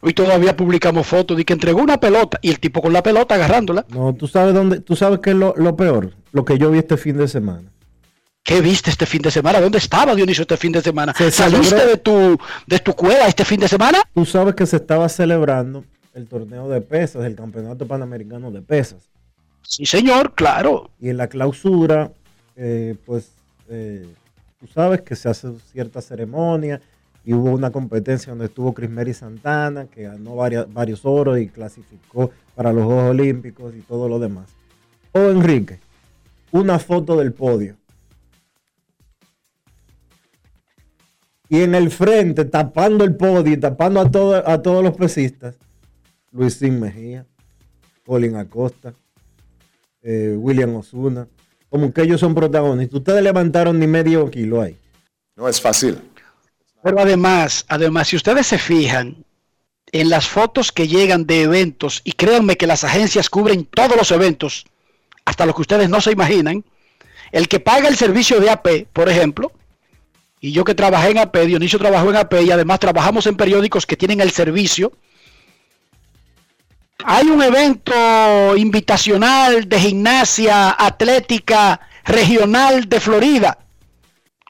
Hoy 0.00 0.14
todavía 0.14 0.56
publicamos 0.56 1.08
fotos 1.08 1.36
de 1.36 1.44
que 1.44 1.52
entregó 1.54 1.80
una 1.82 1.98
pelota 1.98 2.38
y 2.40 2.50
el 2.50 2.60
tipo 2.60 2.80
con 2.80 2.92
la 2.92 3.02
pelota 3.02 3.34
agarrándola. 3.34 3.84
No, 3.88 4.14
tú 4.14 4.28
sabes 4.28 4.54
dónde, 4.54 4.80
tú 4.80 4.94
sabes 4.94 5.18
qué 5.18 5.30
es 5.30 5.36
lo, 5.36 5.54
lo 5.56 5.74
peor, 5.76 6.12
lo 6.30 6.44
que 6.44 6.56
yo 6.56 6.70
vi 6.70 6.78
este 6.78 6.96
fin 6.96 7.16
de 7.18 7.26
semana. 7.26 7.68
¿Qué 8.44 8.60
viste 8.60 8.90
este 8.90 9.04
fin 9.04 9.20
de 9.22 9.32
semana? 9.32 9.60
¿Dónde 9.60 9.78
estaba 9.78 10.14
Dionisio 10.14 10.42
este 10.42 10.56
fin 10.56 10.70
de 10.70 10.80
semana? 10.82 11.12
Se 11.18 11.32
¿Saliste 11.32 11.76
celebró- 11.76 11.90
de 11.90 11.96
tu, 11.98 12.38
de 12.68 12.78
tu 12.78 12.94
cueva 12.94 13.26
este 13.26 13.44
fin 13.44 13.58
de 13.58 13.66
semana? 13.66 13.98
Tú 14.14 14.24
sabes 14.24 14.54
que 14.54 14.66
se 14.66 14.76
estaba 14.76 15.08
celebrando 15.08 15.84
el 16.14 16.28
torneo 16.28 16.68
de 16.68 16.80
pesas, 16.80 17.24
el 17.24 17.34
campeonato 17.34 17.86
panamericano 17.88 18.52
de 18.52 18.62
pesas. 18.62 19.08
Sí, 19.70 19.84
señor, 19.84 20.34
claro. 20.34 20.90
Y 20.98 21.10
en 21.10 21.18
la 21.18 21.28
clausura, 21.28 22.10
eh, 22.56 22.96
pues, 23.04 23.32
eh, 23.68 24.10
tú 24.58 24.66
sabes 24.66 25.02
que 25.02 25.14
se 25.14 25.28
hace 25.28 25.48
cierta 25.70 26.00
ceremonia 26.00 26.80
y 27.22 27.34
hubo 27.34 27.50
una 27.50 27.70
competencia 27.70 28.30
donde 28.30 28.46
estuvo 28.46 28.72
Crismeri 28.72 29.12
Santana, 29.12 29.84
que 29.86 30.04
ganó 30.04 30.36
varias- 30.36 30.72
varios 30.72 31.04
oros 31.04 31.38
y 31.38 31.48
clasificó 31.48 32.30
para 32.54 32.72
los 32.72 32.86
Juegos 32.86 33.10
Olímpicos 33.10 33.74
y 33.76 33.80
todo 33.82 34.08
lo 34.08 34.18
demás. 34.18 34.48
O 35.12 35.18
Enrique, 35.20 35.80
una 36.50 36.78
foto 36.78 37.16
del 37.18 37.34
podio. 37.34 37.76
Y 41.50 41.60
en 41.60 41.74
el 41.74 41.90
frente, 41.90 42.46
tapando 42.46 43.04
el 43.04 43.16
podio 43.16 43.52
y 43.52 43.58
tapando 43.58 44.00
a, 44.00 44.10
todo- 44.10 44.48
a 44.48 44.62
todos 44.62 44.82
los 44.82 44.96
pesistas, 44.96 45.56
Luisín 46.32 46.80
Mejía, 46.80 47.26
Colin 48.06 48.36
Acosta, 48.36 48.94
eh, 50.02 50.34
William 50.36 50.74
Osuna. 50.76 51.28
Como 51.68 51.92
que 51.92 52.02
ellos 52.02 52.20
son 52.20 52.34
protagonistas. 52.34 52.98
Ustedes 52.98 53.22
levantaron 53.22 53.78
ni 53.78 53.86
medio 53.86 54.30
kilo 54.30 54.62
ahí. 54.62 54.76
No 55.36 55.48
es 55.48 55.60
fácil. 55.60 55.98
Pero 56.82 57.00
además, 57.00 57.64
además, 57.68 58.08
si 58.08 58.16
ustedes 58.16 58.46
se 58.46 58.58
fijan 58.58 59.24
en 59.92 60.08
las 60.08 60.26
fotos 60.26 60.72
que 60.72 60.88
llegan 60.88 61.26
de 61.26 61.42
eventos, 61.42 62.00
y 62.04 62.12
créanme 62.12 62.56
que 62.56 62.66
las 62.66 62.84
agencias 62.84 63.30
cubren 63.30 63.64
todos 63.64 63.96
los 63.96 64.10
eventos, 64.10 64.64
hasta 65.24 65.46
los 65.46 65.54
que 65.54 65.62
ustedes 65.62 65.88
no 65.88 66.00
se 66.00 66.12
imaginan, 66.12 66.64
el 67.32 67.48
que 67.48 67.60
paga 67.60 67.88
el 67.88 67.96
servicio 67.96 68.40
de 68.40 68.50
AP, 68.50 68.86
por 68.92 69.08
ejemplo, 69.08 69.52
y 70.40 70.52
yo 70.52 70.64
que 70.64 70.74
trabajé 70.74 71.10
en 71.10 71.18
AP, 71.18 71.36
Dionisio 71.46 71.78
trabajó 71.78 72.10
en 72.10 72.16
AP 72.16 72.42
y 72.42 72.50
además 72.50 72.78
trabajamos 72.78 73.26
en 73.26 73.36
periódicos 73.36 73.86
que 73.86 73.96
tienen 73.96 74.20
el 74.20 74.30
servicio, 74.30 74.92
hay 77.04 77.28
un 77.28 77.42
evento 77.42 78.56
invitacional 78.56 79.68
de 79.68 79.80
gimnasia 79.80 80.74
atlética 80.78 81.80
regional 82.04 82.88
de 82.88 83.00
Florida. 83.00 83.58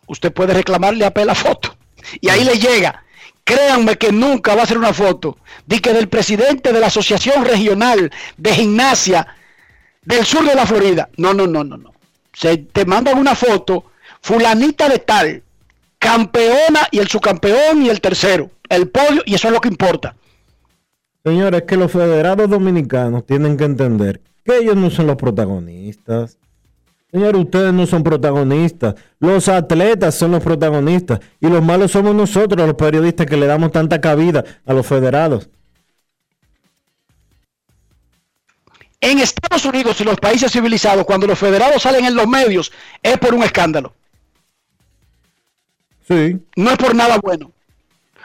Usted 0.06 0.32
puede 0.32 0.54
reclamarle 0.54 1.04
a 1.04 1.08
AP 1.08 1.18
la 1.24 1.34
foto 1.34 1.76
y 2.20 2.28
ahí 2.28 2.44
le 2.44 2.58
llega. 2.58 3.04
Créanme 3.44 3.96
que 3.96 4.12
nunca 4.12 4.54
va 4.54 4.62
a 4.62 4.66
ser 4.66 4.78
una 4.78 4.92
foto 4.92 5.38
de 5.66 5.80
que 5.80 5.92
del 5.92 6.08
presidente 6.08 6.72
de 6.72 6.80
la 6.80 6.86
Asociación 6.86 7.44
Regional 7.44 8.10
de 8.36 8.54
Gimnasia 8.54 9.26
del 10.02 10.24
sur 10.24 10.44
de 10.44 10.54
la 10.54 10.66
Florida. 10.66 11.08
No, 11.16 11.34
no, 11.34 11.46
no, 11.46 11.64
no, 11.64 11.76
no. 11.76 11.92
Se 12.32 12.56
te 12.58 12.84
mandan 12.84 13.18
una 13.18 13.34
foto, 13.34 13.92
fulanita 14.20 14.88
de 14.88 14.98
tal, 14.98 15.42
campeona 15.98 16.88
y 16.90 16.98
el 16.98 17.08
subcampeón 17.08 17.82
y 17.82 17.88
el 17.88 18.00
tercero, 18.00 18.50
el 18.68 18.88
podio, 18.88 19.22
y 19.26 19.34
eso 19.34 19.48
es 19.48 19.54
lo 19.54 19.60
que 19.60 19.68
importa. 19.68 20.14
Señores, 21.28 21.64
que 21.64 21.76
los 21.76 21.92
federados 21.92 22.48
dominicanos 22.48 23.26
tienen 23.26 23.58
que 23.58 23.64
entender 23.64 24.22
que 24.46 24.56
ellos 24.56 24.76
no 24.76 24.88
son 24.88 25.08
los 25.08 25.16
protagonistas. 25.16 26.38
Señores, 27.12 27.42
ustedes 27.42 27.74
no 27.74 27.86
son 27.86 28.02
protagonistas. 28.02 28.94
Los 29.20 29.46
atletas 29.50 30.14
son 30.14 30.30
los 30.30 30.42
protagonistas. 30.42 31.20
Y 31.38 31.48
los 31.48 31.62
malos 31.62 31.90
somos 31.90 32.14
nosotros, 32.14 32.66
los 32.66 32.76
periodistas, 32.76 33.26
que 33.26 33.36
le 33.36 33.46
damos 33.46 33.72
tanta 33.72 34.00
cabida 34.00 34.42
a 34.64 34.72
los 34.72 34.86
federados. 34.86 35.50
En 38.98 39.18
Estados 39.18 39.66
Unidos 39.66 40.00
y 40.00 40.04
los 40.04 40.16
países 40.16 40.50
civilizados, 40.50 41.04
cuando 41.04 41.26
los 41.26 41.38
federados 41.38 41.82
salen 41.82 42.06
en 42.06 42.14
los 42.14 42.26
medios, 42.26 42.72
es 43.02 43.18
por 43.18 43.34
un 43.34 43.42
escándalo. 43.42 43.92
Sí. 46.08 46.38
No 46.56 46.70
es 46.70 46.78
por 46.78 46.94
nada 46.94 47.18
bueno. 47.22 47.52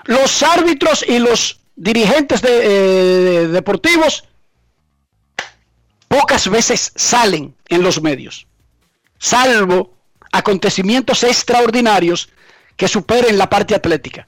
Los 0.05 0.41
árbitros 0.41 1.03
y 1.05 1.19
los 1.19 1.59
dirigentes 1.75 2.41
de, 2.41 2.49
eh, 3.43 3.47
deportivos 3.47 4.25
pocas 6.07 6.49
veces 6.49 6.91
salen 6.95 7.55
en 7.67 7.81
los 7.81 8.01
medios, 8.01 8.47
salvo 9.17 9.93
acontecimientos 10.31 11.23
extraordinarios 11.23 12.29
que 12.75 12.87
superen 12.87 13.37
la 13.37 13.49
parte 13.49 13.75
atlética. 13.75 14.27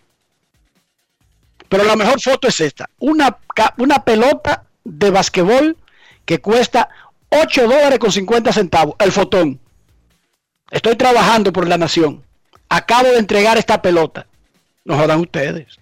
Pero 1.70 1.84
la 1.84 1.96
mejor 1.96 2.22
foto 2.22 2.48
es 2.48 2.60
esta, 2.60 2.90
una, 3.00 3.38
una 3.78 4.04
pelota 4.04 4.66
de 4.84 5.10
basquetbol 5.10 5.78
que 6.26 6.40
cuesta 6.40 6.90
8 7.30 7.64
dólares 7.64 8.00
con 8.00 8.12
50 8.12 8.54
centavos, 8.54 8.96
el 9.00 9.12
fotón. 9.12 9.60
Estoy 10.72 10.96
trabajando 10.96 11.54
por 11.54 11.68
la 11.68 11.78
nación. 11.78 12.24
Acabo 12.70 13.10
de 13.10 13.20
entregar 13.20 13.58
esta 13.58 13.82
pelota. 13.82 14.28
No 14.84 14.98
jodan 14.98 15.20
ustedes. 15.20 15.80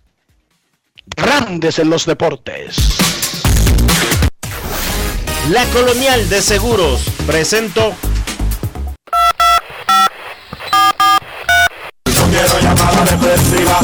Grandes 1.06 1.78
en 1.80 1.90
los 1.90 2.06
deportes. 2.06 2.78
La 5.50 5.66
Colonial 5.66 6.30
de 6.30 6.42
Seguros 6.42 7.02
presentó 7.28 7.94
No 12.06 12.26
quiero 12.30 12.58
llamada 12.62 13.04
depresiva. 13.04 13.82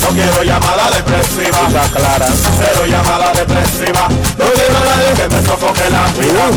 No 0.00 0.08
quiero 0.08 0.42
llamada 0.42 0.90
depresiva. 0.90 1.66
Está 1.66 1.82
clara. 1.98 2.32
Cero 2.32 2.86
llamada 2.88 3.30
depresiva. 3.32 4.08
No 4.08 4.46
quiero 4.52 4.78
a 4.78 4.84
nadie 4.84 5.12
que 5.14 5.28
me 5.28 5.42
sofoque 5.42 5.90
la 5.90 6.10
vida. 6.12 6.50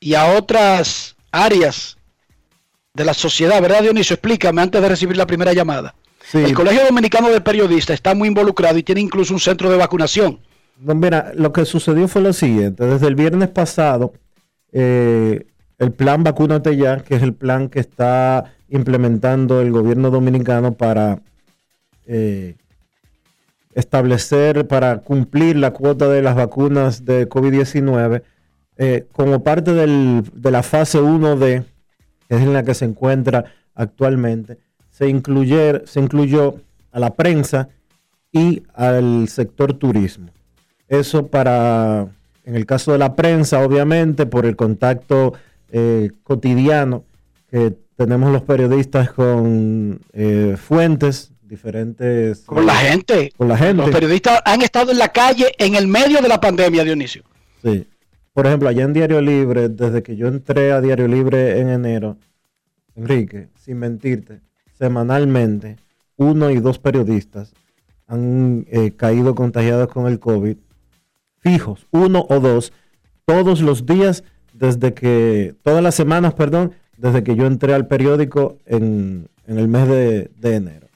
y 0.00 0.14
a 0.14 0.36
otras 0.36 1.16
áreas 1.30 1.96
de 2.94 3.04
la 3.04 3.14
sociedad, 3.14 3.60
¿verdad, 3.60 3.82
Dionisio? 3.82 4.14
Explícame 4.14 4.62
antes 4.62 4.80
de 4.80 4.88
recibir 4.88 5.16
la 5.16 5.26
primera 5.26 5.52
llamada. 5.52 5.94
Sí. 6.30 6.38
El 6.38 6.54
Colegio 6.54 6.84
Dominicano 6.84 7.28
de 7.28 7.40
Periodistas 7.40 7.94
está 7.94 8.14
muy 8.14 8.28
involucrado 8.28 8.78
y 8.78 8.82
tiene 8.82 9.00
incluso 9.00 9.34
un 9.34 9.40
centro 9.40 9.70
de 9.70 9.76
vacunación. 9.76 10.40
Mira, 10.78 11.32
lo 11.34 11.52
que 11.52 11.64
sucedió 11.64 12.08
fue 12.08 12.22
lo 12.22 12.32
siguiente. 12.32 12.84
Desde 12.84 13.06
el 13.06 13.14
viernes 13.14 13.50
pasado, 13.50 14.14
eh, 14.72 15.46
el 15.84 15.92
plan 15.92 16.24
Vacúnate 16.24 16.76
Ya, 16.76 16.98
que 17.00 17.14
es 17.16 17.22
el 17.22 17.34
plan 17.34 17.68
que 17.68 17.80
está 17.80 18.52
implementando 18.68 19.60
el 19.60 19.70
gobierno 19.70 20.10
dominicano 20.10 20.72
para 20.74 21.20
eh, 22.06 22.56
establecer, 23.74 24.66
para 24.66 24.98
cumplir 24.98 25.56
la 25.56 25.72
cuota 25.72 26.08
de 26.08 26.22
las 26.22 26.34
vacunas 26.34 27.04
de 27.04 27.28
COVID-19, 27.28 28.22
eh, 28.76 29.06
como 29.12 29.42
parte 29.42 29.72
del- 29.74 30.22
de 30.34 30.50
la 30.50 30.62
fase 30.62 30.98
1D, 31.00 31.64
que 32.28 32.34
es 32.36 32.42
en 32.42 32.52
la 32.52 32.62
que 32.62 32.74
se 32.74 32.84
encuentra 32.84 33.44
actualmente, 33.74 34.58
se, 34.90 35.08
incluyer- 35.08 35.84
se 35.86 36.00
incluyó 36.00 36.56
a 36.92 37.00
la 37.00 37.14
prensa 37.14 37.68
y 38.32 38.62
al 38.74 39.28
sector 39.28 39.74
turismo. 39.74 40.28
Eso 40.88 41.26
para, 41.28 42.06
en 42.44 42.54
el 42.56 42.66
caso 42.66 42.92
de 42.92 42.98
la 42.98 43.16
prensa, 43.16 43.60
obviamente, 43.64 44.26
por 44.26 44.46
el 44.46 44.54
contacto 44.56 45.32
eh, 45.70 46.10
cotidiano 46.22 47.04
que 47.50 47.76
tenemos 47.96 48.32
los 48.32 48.42
periodistas 48.42 49.10
con 49.12 50.00
eh, 50.12 50.56
fuentes 50.58 51.32
diferentes. 51.42 52.40
Con 52.40 52.66
la 52.66 52.74
gente. 52.74 53.32
Con 53.36 53.48
la 53.48 53.56
gente. 53.56 53.82
Los 53.82 53.90
periodistas 53.90 54.40
han 54.44 54.62
estado 54.62 54.90
en 54.92 54.98
la 54.98 55.08
calle 55.10 55.52
en 55.58 55.74
el 55.74 55.86
medio 55.86 56.20
de 56.20 56.28
la 56.28 56.40
pandemia, 56.40 56.84
Dionisio. 56.84 57.22
Sí. 57.62 57.86
Por 58.32 58.46
ejemplo, 58.46 58.68
allá 58.68 58.82
en 58.82 58.92
Diario 58.92 59.20
Libre, 59.20 59.68
desde 59.68 60.02
que 60.02 60.16
yo 60.16 60.26
entré 60.26 60.72
a 60.72 60.80
Diario 60.80 61.06
Libre 61.06 61.60
en 61.60 61.68
enero, 61.68 62.16
Enrique, 62.96 63.48
sin 63.54 63.78
mentirte, 63.78 64.40
semanalmente, 64.76 65.76
uno 66.16 66.50
y 66.50 66.58
dos 66.58 66.78
periodistas 66.78 67.52
han 68.06 68.66
eh, 68.68 68.92
caído 68.96 69.34
contagiados 69.34 69.88
con 69.88 70.06
el 70.06 70.18
COVID, 70.18 70.56
fijos, 71.38 71.86
uno 71.90 72.26
o 72.28 72.40
dos, 72.40 72.72
todos 73.24 73.60
los 73.60 73.86
días, 73.86 74.24
desde 74.54 74.94
que, 74.94 75.54
todas 75.62 75.82
las 75.82 75.94
semanas, 75.94 76.32
perdón, 76.34 76.72
desde 76.96 77.22
que 77.22 77.36
yo 77.36 77.44
entré 77.46 77.74
al 77.74 77.86
periódico 77.86 78.56
en, 78.66 79.28
en 79.46 79.58
el 79.58 79.68
mes 79.68 79.86
de, 79.88 80.30
de 80.38 80.54
enero. 80.56 80.86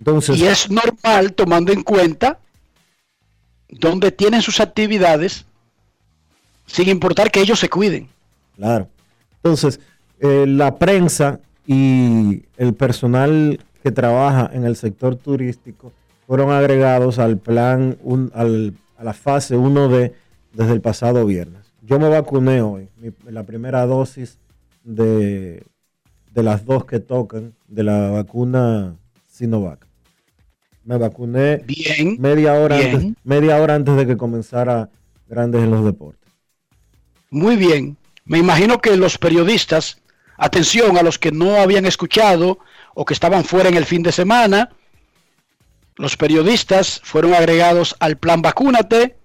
Entonces, 0.00 0.36
y 0.38 0.46
es 0.46 0.68
normal 0.70 1.32
tomando 1.34 1.72
en 1.72 1.82
cuenta 1.82 2.38
donde 3.68 4.10
tienen 4.12 4.42
sus 4.42 4.60
actividades, 4.60 5.46
sin 6.66 6.88
importar 6.88 7.30
que 7.30 7.40
ellos 7.40 7.58
se 7.60 7.68
cuiden. 7.68 8.08
Claro. 8.56 8.88
Entonces, 9.36 9.80
eh, 10.20 10.44
la 10.48 10.76
prensa 10.76 11.40
y 11.66 12.44
el 12.56 12.74
personal 12.74 13.60
que 13.82 13.90
trabaja 13.92 14.50
en 14.52 14.64
el 14.64 14.76
sector 14.76 15.16
turístico 15.16 15.92
fueron 16.26 16.50
agregados 16.50 17.18
al 17.18 17.36
plan, 17.38 17.98
un- 18.02 18.30
al- 18.34 18.74
a 18.96 19.04
la 19.04 19.12
fase 19.12 19.56
1D 19.56 20.12
desde 20.52 20.72
el 20.72 20.80
pasado 20.80 21.26
viernes. 21.26 21.63
Yo 21.86 21.98
me 21.98 22.08
vacuné 22.08 22.62
hoy, 22.62 22.88
mi- 22.96 23.10
la 23.30 23.42
primera 23.44 23.84
dosis 23.86 24.38
de, 24.84 25.62
de 26.32 26.42
las 26.42 26.64
dos 26.64 26.84
que 26.86 27.00
tocan 27.00 27.54
de 27.68 27.82
la 27.82 28.10
vacuna 28.10 28.96
Sinovac. 29.30 29.86
Me 30.84 30.96
vacuné 30.98 31.58
Bien, 31.66 32.16
media 32.20 32.54
hora, 32.54 32.76
bien. 32.78 32.94
Antes, 32.96 33.12
media 33.24 33.60
hora 33.60 33.74
antes 33.74 33.96
de 33.96 34.06
que 34.06 34.16
comenzara 34.16 34.90
Grandes 35.28 35.62
en 35.62 35.70
los 35.70 35.84
Deportes. 35.84 36.30
Muy 37.30 37.56
bien. 37.56 37.96
Me 38.26 38.38
imagino 38.38 38.80
que 38.80 38.96
los 38.96 39.18
periodistas, 39.18 40.00
atención 40.36 40.96
a 40.96 41.02
los 41.02 41.18
que 41.18 41.32
no 41.32 41.56
habían 41.56 41.84
escuchado 41.86 42.58
o 42.94 43.04
que 43.04 43.14
estaban 43.14 43.44
fuera 43.44 43.68
en 43.68 43.76
el 43.76 43.84
fin 43.86 44.02
de 44.02 44.12
semana, 44.12 44.70
los 45.96 46.16
periodistas 46.16 47.00
fueron 47.04 47.34
agregados 47.34 47.94
al 48.00 48.16
plan 48.16 48.40
Vacúnate. 48.42 49.16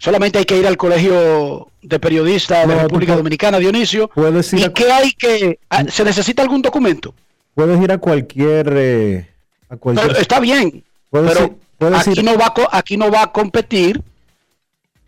Solamente 0.00 0.38
hay 0.38 0.46
que 0.46 0.56
ir 0.58 0.66
al 0.66 0.78
colegio 0.78 1.68
de 1.82 2.00
periodistas 2.00 2.66
de 2.66 2.74
No, 2.74 2.82
República 2.82 3.14
Dominicana, 3.14 3.58
Dionisio. 3.58 4.10
¿Y 4.52 4.62
a- 4.62 4.72
qué 4.72 4.90
hay 4.90 5.12
que...? 5.12 5.58
ah, 5.68 5.84
¿Se 5.88 6.02
necesita 6.04 6.42
algún 6.42 6.62
documento? 6.62 7.14
Puedes 7.54 7.78
ir 7.82 7.92
a 7.92 7.98
cualquier... 7.98 8.72
eh, 8.76 9.28
a 9.68 9.76
cualquier 9.76 10.08
Pero 10.08 10.18
está 10.20 10.40
bien, 10.40 10.82
puedes 11.10 11.32
pero 11.32 11.46
ir- 11.90 11.94
aquí 11.96 12.10
ir- 12.12 12.24
no, 12.24 12.38
va 12.38 12.46
a, 12.46 12.78
aquí 12.78 12.96
no 12.96 13.10
va 13.10 13.24
a 13.24 13.32
competir 13.32 14.02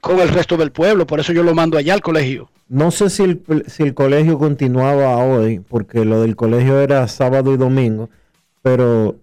con 0.03 0.20
el 0.20 0.28
resto 0.28 0.59
del 0.59 0.72
pueblo. 0.72 1.07
Por 1.07 1.20
eso 1.20 1.32
yo 1.32 1.43
lo 1.43 1.55
mando 1.55 1.78
allá 1.78 1.95
al 1.95 2.03
colegio. 2.03 2.51
No 2.68 2.90
sé 2.90 3.09
si 3.09 3.22
el, 3.22 3.64
si 3.68 3.82
el 3.84 3.95
colegio 3.95 4.38
continuaba 4.38 5.16
hoy, 5.24 5.61
porque 5.61 6.05
lo 6.05 6.20
del 6.20 6.36
colegio 6.36 6.80
era 6.80 7.09
sábado 7.09 7.55
y 7.55 7.57
domingo, 7.57 8.11
pero 8.61 9.16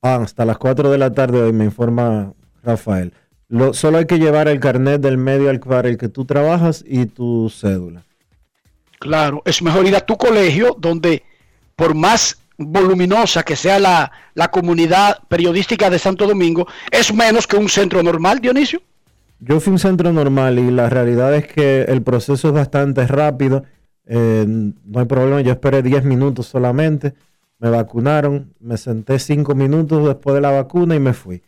ah, 0.00 0.16
hasta 0.22 0.46
las 0.46 0.56
4 0.56 0.90
de 0.90 0.96
la 0.98 1.12
tarde 1.12 1.42
hoy 1.42 1.52
me 1.52 1.64
informa 1.66 2.32
Rafael. 2.62 3.12
Lo, 3.54 3.72
solo 3.72 3.98
hay 3.98 4.06
que 4.06 4.18
llevar 4.18 4.48
el 4.48 4.58
carnet 4.58 5.00
del 5.00 5.16
medio 5.16 5.48
al 5.48 5.60
para 5.60 5.88
el 5.88 5.96
que 5.96 6.08
tú 6.08 6.24
trabajas 6.24 6.84
y 6.84 7.06
tu 7.06 7.48
cédula. 7.48 8.02
Claro, 8.98 9.42
es 9.44 9.62
mejor 9.62 9.86
ir 9.86 9.94
a 9.94 10.00
tu 10.00 10.16
colegio 10.16 10.76
donde 10.76 11.22
por 11.76 11.94
más 11.94 12.36
voluminosa 12.58 13.44
que 13.44 13.54
sea 13.54 13.78
la, 13.78 14.10
la 14.34 14.50
comunidad 14.50 15.18
periodística 15.28 15.88
de 15.88 16.00
Santo 16.00 16.26
Domingo, 16.26 16.66
es 16.90 17.14
menos 17.14 17.46
que 17.46 17.56
un 17.56 17.68
centro 17.68 18.02
normal, 18.02 18.40
Dionisio. 18.40 18.82
Yo 19.38 19.60
fui 19.60 19.72
un 19.72 19.78
centro 19.78 20.12
normal 20.12 20.58
y 20.58 20.72
la 20.72 20.90
realidad 20.90 21.32
es 21.36 21.46
que 21.46 21.82
el 21.82 22.02
proceso 22.02 22.48
es 22.48 22.54
bastante 22.54 23.06
rápido. 23.06 23.62
eh, 24.06 24.44
no 24.48 24.98
hay 24.98 25.06
problema, 25.06 25.40
yo 25.42 25.52
esperé 25.52 25.80
10 25.80 26.02
minutos 26.02 26.46
solamente. 26.46 27.14
Me 27.60 27.70
vacunaron, 27.70 28.52
me 28.58 28.76
senté 28.78 29.20
5 29.20 29.54
minutos 29.54 30.04
después 30.04 30.34
de 30.34 30.40
la 30.40 30.50
vacuna 30.50 30.96
y 30.96 30.98
me 30.98 31.12
fui. 31.12 31.40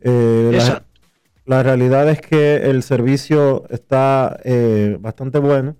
Eh, 0.00 0.50
la. 0.52 0.84
La 1.48 1.62
realidad 1.62 2.08
es 2.10 2.20
que 2.20 2.56
el 2.56 2.82
servicio 2.82 3.64
está 3.70 4.38
eh, 4.44 4.98
bastante 5.00 5.38
bueno. 5.38 5.76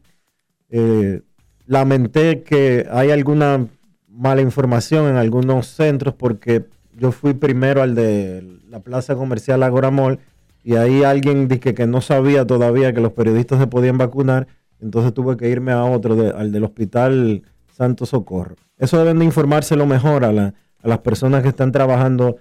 Eh, 0.71 1.21
lamenté 1.67 2.43
que 2.43 2.87
hay 2.91 3.11
alguna 3.11 3.67
mala 4.09 4.41
información 4.41 5.07
en 5.09 5.17
algunos 5.17 5.67
centros 5.67 6.15
porque 6.15 6.65
yo 6.97 7.13
fui 7.13 7.35
primero 7.35 7.83
al 7.83 7.95
de 7.95 8.59
la 8.71 8.81
plaza 8.81 9.15
comercial 9.15 9.63
Agora 9.63 9.91
Mall 9.91 10.19
y 10.65 10.77
ahí 10.77 11.05
alguien 11.05 11.49
dije 11.49 11.75
que 11.75 11.87
no 11.87 12.01
sabía 12.01 12.47
todavía 12.47 12.95
que 12.95 13.01
los 13.01 13.13
periodistas 13.13 13.61
se 13.61 13.67
podían 13.67 13.99
vacunar, 13.99 14.47
entonces 14.81 15.13
tuve 15.13 15.37
que 15.37 15.49
irme 15.51 15.73
a 15.73 15.85
otro, 15.85 16.35
al 16.37 16.51
del 16.51 16.65
hospital 16.65 17.43
Santo 17.77 18.07
Socorro. 18.07 18.57
Eso 18.79 18.99
deben 18.99 19.19
de 19.19 19.27
informárselo 19.27 19.85
mejor 19.87 20.25
a, 20.25 20.33
la- 20.33 20.55
a 20.83 20.89
las 20.89 20.99
personas 20.99 21.43
que 21.43 21.49
están 21.51 21.73
trabajando 21.73 22.37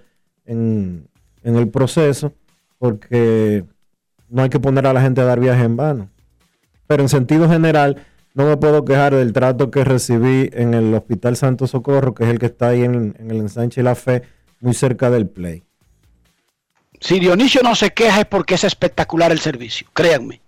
en 0.46 1.08
el 1.42 1.68
proceso, 1.68 2.32
porque 2.78 3.64
no 4.28 4.42
hay 4.42 4.48
que 4.50 4.60
poner 4.60 4.86
a 4.86 4.92
la 4.92 5.00
gente 5.00 5.20
a 5.20 5.24
dar 5.24 5.40
viaje 5.40 5.62
en 5.64 5.76
vano. 5.76 6.10
Pero 6.86 7.02
en 7.02 7.08
sentido 7.08 7.48
general, 7.48 8.04
no 8.34 8.46
me 8.46 8.56
puedo 8.56 8.84
quejar 8.84 9.14
del 9.14 9.32
trato 9.32 9.70
que 9.70 9.84
recibí 9.84 10.48
en 10.52 10.74
el 10.74 10.94
Hospital 10.94 11.36
Santo 11.36 11.66
Socorro, 11.66 12.14
que 12.14 12.24
es 12.24 12.30
el 12.30 12.38
que 12.38 12.46
está 12.46 12.68
ahí 12.68 12.82
en, 12.82 13.14
en 13.18 13.30
el 13.30 13.38
ensanche 13.38 13.80
y 13.80 13.84
la 13.84 13.94
fe, 13.94 14.22
muy 14.60 14.74
cerca 14.74 15.10
del 15.10 15.28
Play. 15.28 15.64
Si 17.00 17.20
Dionisio 17.20 17.62
no 17.62 17.74
se 17.74 17.90
queja 17.90 18.20
es 18.20 18.26
porque 18.26 18.54
es 18.54 18.64
espectacular 18.64 19.30
el 19.30 19.38
servicio, 19.38 19.86
créanme. 19.92 20.40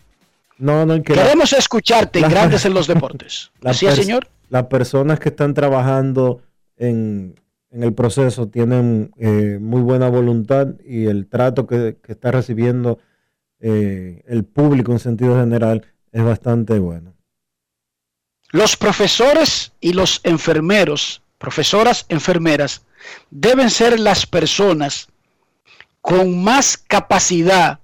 No, 0.59 0.85
no, 0.85 1.01
que 1.03 1.15
la- 1.15 1.23
Queremos 1.23 1.53
escucharte 1.53 2.21
la- 2.21 2.29
Grandes 2.29 2.65
en 2.65 2.75
los 2.75 2.87
Deportes. 2.87 3.51
la 3.61 3.71
Así 3.71 3.87
es, 3.87 3.95
señor. 3.95 4.29
Las 4.49 4.65
personas 4.67 5.21
que 5.21 5.29
están 5.29 5.55
trabajando 5.55 6.43
en, 6.77 7.35
en 7.71 7.83
el 7.83 7.95
proceso 7.95 8.49
tienen 8.49 9.13
eh, 9.17 9.59
muy 9.61 9.81
buena 9.81 10.09
voluntad 10.09 10.69
y 10.85 11.07
el 11.07 11.29
trato 11.29 11.67
que, 11.67 11.97
está 12.09 12.31
recibiendo 12.31 12.99
eh, 13.61 14.23
el 14.27 14.45
público 14.45 14.93
en 14.93 14.99
sentido 14.99 15.39
general 15.39 15.87
es 16.13 16.25
bastante 16.25 16.79
bueno. 16.79 17.15
Los 18.51 18.77
profesores 18.77 19.73
y 19.81 19.93
los 19.93 20.21
enfermeros, 20.25 21.23
profesoras, 21.39 22.07
enfermeras, 22.09 22.83
deben 23.31 23.71
ser 23.71 24.01
las 24.01 24.27
personas 24.27 25.09
con 26.01 26.43
más 26.43 26.77
capacidad 26.77 27.79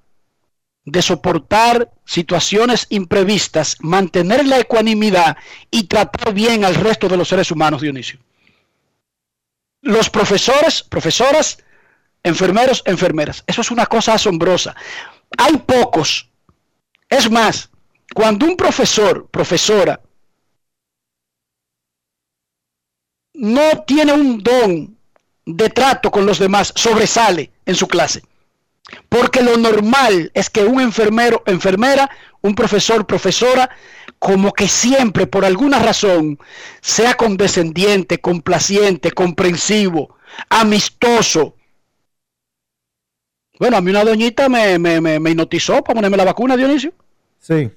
de 0.84 1.02
soportar 1.02 1.92
situaciones 2.04 2.86
imprevistas, 2.90 3.76
mantener 3.80 4.46
la 4.46 4.58
ecuanimidad 4.58 5.36
y 5.70 5.84
tratar 5.84 6.32
bien 6.34 6.64
al 6.64 6.74
resto 6.74 7.08
de 7.08 7.16
los 7.16 7.28
seres 7.28 7.50
humanos, 7.50 7.82
Dionisio. 7.82 8.18
Los 9.86 10.10
profesores, 10.10 10.82
profesoras, 10.82 11.58
enfermeros, 12.24 12.82
enfermeras. 12.86 13.44
Eso 13.46 13.60
es 13.60 13.70
una 13.70 13.86
cosa 13.86 14.14
asombrosa. 14.14 14.74
Hay 15.38 15.58
pocos. 15.58 16.28
Es 17.08 17.30
más, 17.30 17.70
cuando 18.12 18.46
un 18.46 18.56
profesor, 18.56 19.28
profesora, 19.28 20.00
no 23.34 23.84
tiene 23.86 24.12
un 24.12 24.42
don 24.42 24.98
de 25.44 25.70
trato 25.70 26.10
con 26.10 26.26
los 26.26 26.40
demás, 26.40 26.72
sobresale 26.74 27.52
en 27.64 27.76
su 27.76 27.86
clase. 27.86 28.22
Porque 29.08 29.40
lo 29.40 29.56
normal 29.56 30.32
es 30.34 30.50
que 30.50 30.64
un 30.64 30.80
enfermero, 30.80 31.44
enfermera, 31.46 32.10
un 32.40 32.56
profesor, 32.56 33.06
profesora, 33.06 33.70
como 34.26 34.52
que 34.52 34.66
siempre, 34.66 35.28
por 35.28 35.44
alguna 35.44 35.78
razón, 35.78 36.36
sea 36.80 37.14
condescendiente, 37.14 38.18
complaciente, 38.18 39.12
comprensivo, 39.12 40.16
amistoso. 40.50 41.54
Bueno, 43.60 43.76
a 43.76 43.80
mí 43.80 43.90
una 43.92 44.02
doñita 44.02 44.48
me, 44.48 44.80
me, 44.80 45.00
me, 45.00 45.20
me 45.20 45.30
hipnotizó 45.30 45.74
para 45.84 45.94
ponerme 45.94 46.16
la 46.16 46.24
vacuna, 46.24 46.56
Dionisio. 46.56 46.92
Sí. 47.38 47.70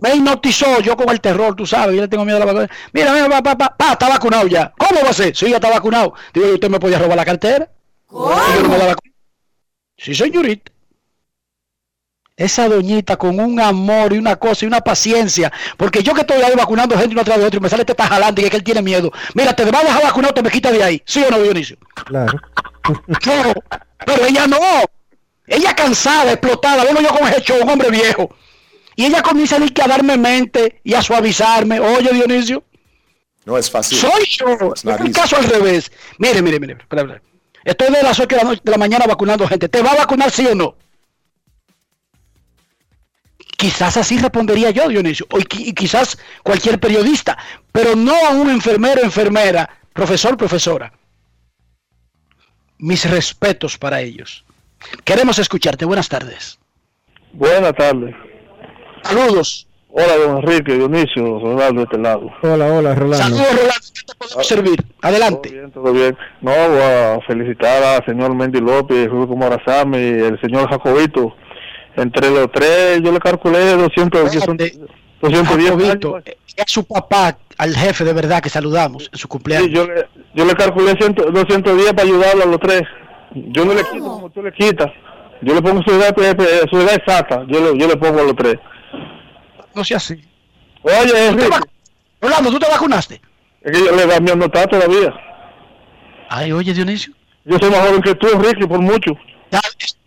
Me 0.00 0.14
hipnotizó 0.14 0.80
yo 0.82 0.96
con 0.96 1.10
el 1.10 1.20
terror, 1.20 1.56
tú 1.56 1.66
sabes, 1.66 1.96
yo 1.96 2.02
le 2.02 2.06
tengo 2.06 2.24
miedo 2.24 2.36
a 2.36 2.40
la 2.40 2.52
vacuna. 2.52 2.70
Mira, 2.92 3.12
mira, 3.12 3.28
pa, 3.28 3.42
pa, 3.42 3.58
pa, 3.58 3.76
pa, 3.76 3.92
está 3.94 4.08
vacunado 4.08 4.46
ya. 4.46 4.72
¿Cómo 4.78 5.02
va 5.02 5.10
a 5.10 5.14
ser? 5.14 5.34
Sí, 5.34 5.50
ya 5.50 5.56
está 5.56 5.68
vacunado. 5.68 6.14
Digo, 6.32 6.46
¿y 6.48 6.52
usted 6.52 6.70
me 6.70 6.78
podía 6.78 7.00
robar 7.00 7.16
la 7.16 7.24
cartera? 7.24 7.68
Y 8.08 8.14
yo 8.14 8.62
no 8.62 8.68
me 8.68 8.78
daba 8.78 8.94
cu- 8.94 9.10
Sí, 9.98 10.14
señorita. 10.14 10.70
Esa 12.36 12.68
doñita 12.68 13.16
con 13.16 13.40
un 13.40 13.58
amor 13.60 14.12
y 14.12 14.18
una 14.18 14.36
cosa 14.36 14.64
y 14.64 14.68
una 14.68 14.82
paciencia. 14.82 15.50
Porque 15.78 16.02
yo 16.02 16.12
que 16.12 16.20
estoy 16.20 16.42
ahí 16.42 16.54
vacunando 16.54 16.96
gente 16.98 17.14
uno 17.14 17.24
tras 17.24 17.38
de 17.38 17.46
otro 17.46 17.58
y 17.58 17.62
me 17.62 17.70
sale 17.70 17.82
este 17.82 17.94
pajalante 17.94 18.42
que, 18.42 18.50
que 18.50 18.56
él 18.58 18.62
tiene 18.64 18.82
miedo. 18.82 19.10
Mira, 19.34 19.54
te 19.54 19.64
vas 19.64 19.82
a 19.82 19.86
dejar 19.86 20.02
vacunar, 20.02 20.34
te 20.34 20.42
me 20.42 20.50
quita 20.50 20.70
de 20.70 20.82
ahí. 20.82 21.02
¿Sí 21.06 21.22
o 21.26 21.30
no, 21.30 21.40
Dionisio? 21.42 21.76
Claro. 22.04 22.38
Claro. 23.20 23.52
Pero 24.04 24.26
ella 24.26 24.46
no. 24.46 24.58
Ella 25.48 25.74
cansada, 25.74 26.30
explotada. 26.32 26.84
Bueno, 26.84 27.00
yo 27.00 27.08
con 27.08 27.28
show, 27.42 27.56
un 27.62 27.68
hombre 27.70 27.90
viejo. 27.90 28.32
Y 28.94 29.06
ella 29.06 29.22
comienza 29.22 29.56
a, 29.56 29.58
decir 29.58 29.74
que 29.74 29.82
a 29.82 29.88
darme 29.88 30.16
mente 30.16 30.80
y 30.84 30.94
a 30.94 31.02
suavizarme. 31.02 31.80
Oye, 31.80 32.10
Dionisio, 32.12 32.62
No 33.44 33.58
es 33.58 33.68
fácil. 33.70 33.98
soy 33.98 34.24
yo. 34.26 34.72
Es 34.74 34.84
easy. 34.84 35.10
caso 35.12 35.36
al 35.36 35.44
revés. 35.44 35.90
Mire, 36.18 36.42
mire, 36.42 36.60
mire. 36.60 36.74
espera, 36.74 37.02
espera. 37.02 37.22
Estoy 37.64 37.92
de 37.92 38.02
las 38.04 38.20
8 38.20 38.36
de 38.36 38.36
la, 38.36 38.48
noche- 38.50 38.60
de 38.62 38.70
la 38.70 38.78
mañana 38.78 39.06
vacunando 39.06 39.48
gente. 39.48 39.68
¿Te 39.68 39.82
va 39.82 39.90
a 39.92 39.96
vacunar 39.96 40.30
sí 40.30 40.46
o 40.46 40.54
no? 40.54 40.76
Quizás 43.56 43.96
así 43.96 44.18
respondería 44.18 44.70
yo, 44.70 44.88
Dionisio. 44.88 45.26
O 45.30 45.38
y 45.38 45.72
quizás 45.72 46.18
cualquier 46.42 46.78
periodista. 46.78 47.38
Pero 47.72 47.96
no 47.96 48.14
a 48.26 48.30
un 48.30 48.50
enfermero, 48.50 49.02
enfermera, 49.02 49.68
profesor, 49.92 50.36
profesora. 50.36 50.92
Mis 52.78 53.08
respetos 53.10 53.78
para 53.78 54.00
ellos. 54.00 54.44
Queremos 55.04 55.38
escucharte. 55.38 55.84
Buenas 55.84 56.08
tardes. 56.08 56.58
Buenas 57.32 57.74
tardes. 57.74 58.14
Saludos. 59.02 59.66
Hola, 59.98 60.14
don 60.18 60.36
Enrique, 60.36 60.74
Dionisio, 60.74 61.38
Rolando 61.38 61.80
de 61.80 61.84
este 61.84 61.98
lado. 61.98 62.30
Hola, 62.42 62.66
hola, 62.66 62.94
Rolando. 62.94 63.16
Saludos, 63.16 63.50
Rolando. 63.50 63.86
¿Qué 63.94 64.02
te 64.06 64.14
podemos 64.14 64.46
servir? 64.46 64.84
Adelante. 65.00 65.48
Bien, 65.50 65.70
todo 65.70 65.90
bien. 65.90 66.14
No, 66.42 66.50
voy 66.50 66.82
a 66.82 67.18
felicitar 67.26 67.82
al 67.82 68.04
señor 68.04 68.34
Mendy 68.34 68.60
López, 68.60 69.08
Rubio 69.08 69.34
Morazami, 69.34 69.96
el 69.96 70.38
señor 70.42 70.68
Jacobito. 70.68 71.34
Entre 71.96 72.30
los 72.30 72.50
tres, 72.52 73.00
yo 73.02 73.10
le 73.12 73.18
calculé 73.18 73.72
200, 73.76 74.30
que 74.30 74.40
son 74.40 74.56
210 74.56 75.44
Jacobito, 75.66 76.16
años. 76.16 76.24
es 76.56 76.64
su 76.70 76.84
papá, 76.84 77.38
al 77.56 77.74
jefe 77.74 78.04
de 78.04 78.12
verdad 78.12 78.42
que 78.42 78.50
saludamos 78.50 79.08
en 79.12 79.18
su 79.18 79.26
cumpleaños. 79.28 79.68
Sí, 79.68 79.74
yo 79.74 79.86
le, 79.86 80.06
yo 80.34 80.44
le 80.44 80.54
calculé 80.54 80.92
100, 80.98 81.14
210 81.32 81.92
para 81.94 82.02
ayudarlo 82.02 82.42
a 82.42 82.46
los 82.46 82.60
tres. 82.60 82.82
Yo 83.34 83.64
no 83.64 83.72
le 83.74 83.82
quito 83.82 84.04
como 84.04 84.30
tú 84.30 84.42
le 84.42 84.52
quitas. 84.52 84.90
Yo 85.42 85.54
le 85.54 85.62
pongo 85.62 85.82
su 85.82 85.90
edad, 85.94 86.14
eh, 86.18 86.62
su 86.70 86.80
edad 86.80 86.94
exacta. 86.94 87.44
Yo 87.48 87.60
le, 87.72 87.78
yo 87.78 87.86
le 87.88 87.96
pongo 87.96 88.20
a 88.20 88.24
los 88.24 88.36
tres. 88.36 88.56
No 89.74 89.84
sea 89.84 89.96
así. 89.98 90.22
Oye, 90.82 91.08
¿Tú 91.10 91.16
Enrique, 91.16 91.48
vac- 91.50 91.68
Rolando, 92.20 92.50
¿tú 92.50 92.58
te 92.58 92.68
vacunaste? 92.70 93.20
es 93.62 93.72
que 93.78 93.84
yo 93.84 93.94
le 93.96 94.06
da 94.06 94.20
mi 94.20 94.30
anotar 94.30 94.68
todavía. 94.68 95.12
Ay, 96.28 96.52
oye, 96.52 96.72
Dionisio. 96.72 97.12
Yo 97.44 97.58
soy 97.58 97.70
más 97.70 97.80
joven 97.86 98.00
que 98.02 98.14
tú, 98.14 98.28
Enrique, 98.32 98.66
por 98.66 98.80
mucho. 98.80 99.12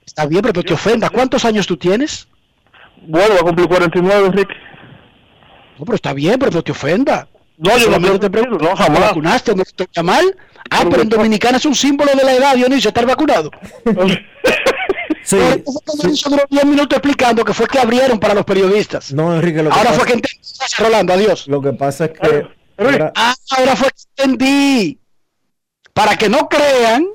Está 0.10 0.26
bien, 0.26 0.42
pero 0.42 0.54
no 0.56 0.64
te 0.64 0.74
ofenda. 0.74 1.10
¿Cuántos 1.12 1.46
años 1.46 1.68
tú 1.68 1.78
tienes? 1.78 2.28
Bueno, 3.04 3.36
va 3.36 3.42
a 3.42 3.44
cumplir 3.44 3.68
49, 3.68 4.26
Enrique. 4.26 4.54
No, 5.78 5.86
pero 5.86 5.96
está 5.96 6.14
bien, 6.14 6.40
pero 6.40 6.52
no 6.52 6.64
te 6.64 6.72
ofenda. 6.72 7.28
No, 7.58 7.78
yo 7.78 8.00
no 8.00 8.20
te 8.20 8.28
pregunto, 8.30 8.58
no, 8.66 8.72
¿te 8.72 8.76
jamás. 8.78 9.02
vacunaste? 9.02 9.54
¿No 9.54 9.64
te 9.64 10.02
mal? 10.04 10.36
Ah, 10.72 10.84
Pero 10.90 11.04
en 11.04 11.10
Dominicana 11.10 11.58
es 11.58 11.66
un 11.66 11.76
símbolo 11.76 12.12
de 12.16 12.24
la 12.24 12.34
edad, 12.34 12.56
Dionisio, 12.56 12.88
estar 12.90 13.06
vacunado. 13.06 13.52
Sí, 15.24 15.38
Dionisio 16.02 16.32
duró 16.32 16.44
10 16.50 16.66
minutos 16.66 16.98
explicando 16.98 17.46
que 17.46 17.54
fue 17.54 17.68
que 17.68 17.78
abrieron 17.78 18.20
para 18.20 18.34
los 18.34 18.46
periodistas. 18.46 19.12
no, 19.14 19.36
Enrique, 19.36 19.62
lo 19.62 19.70
que 19.70 19.76
Ahora 19.78 19.90
pasa, 19.92 20.00
fue 20.00 20.08
que 20.08 20.14
entendí. 20.14 20.40
Rolando, 20.80 21.14
adiós. 21.14 21.48
lo 21.48 21.62
que 21.62 21.74
pasa 21.74 22.06
es 22.06 22.12
que 22.12 22.48
Ah, 23.16 23.36
ahora 23.58 23.76
fue 23.76 23.90
que 23.90 24.24
entendí. 24.24 25.00
Para 25.94 26.16
que 26.16 26.30
no 26.30 26.48
crean 26.50 27.06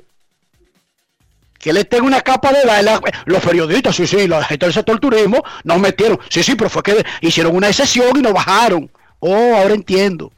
que 1.65 1.73
le 1.73 1.83
tengo 1.83 2.05
una 2.05 2.21
capa 2.21 2.53
de 2.53 2.59
edad. 2.61 2.83
la- 2.83 3.01
Los 3.25 3.43
periodistas, 3.43 3.95
sí, 3.95 4.05
sí, 4.05 4.27
la 4.27 4.43
gente 4.43 4.67
del 4.67 4.73
sector 4.73 4.99
turismo 4.99 5.43
nos 5.63 5.79
metieron. 5.79 6.19
Sí, 6.29 6.43
sí, 6.43 6.53
pero 6.53 6.69
fue 6.69 6.83
que 6.83 7.03
hicieron 7.21 7.55
una 7.55 7.69
excepción 7.69 8.15
y 8.15 8.21
nos 8.21 8.33
bajaron. 8.33 8.87
Oh, 9.17 9.33
ahora 9.55 9.73
entiendo. 9.73 10.31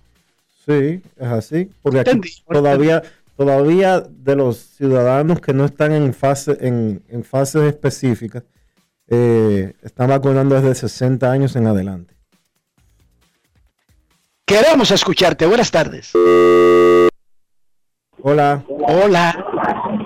Sí, 0.65 1.01
es 1.17 1.27
así, 1.27 1.69
porque 1.81 1.99
aquí 1.99 2.21
todavía, 2.49 3.03
todavía 3.35 3.99
de 4.09 4.37
los 4.37 4.57
ciudadanos 4.77 5.41
que 5.41 5.51
no 5.53 5.65
están 5.65 5.91
en 5.91 6.13
fase, 6.13 6.57
en, 6.61 7.03
en 7.09 7.25
fases 7.25 7.63
específicas, 7.63 8.43
eh, 9.09 9.73
están 9.83 10.07
vacunando 10.07 10.55
desde 10.55 10.75
60 10.75 11.29
años 11.29 11.57
en 11.57 11.67
adelante. 11.67 12.15
Queremos 14.45 14.91
escucharte. 14.91 15.45
Buenas 15.45 15.71
tardes. 15.71 16.13
Hola. 18.29 18.61
Hola. 18.67 19.45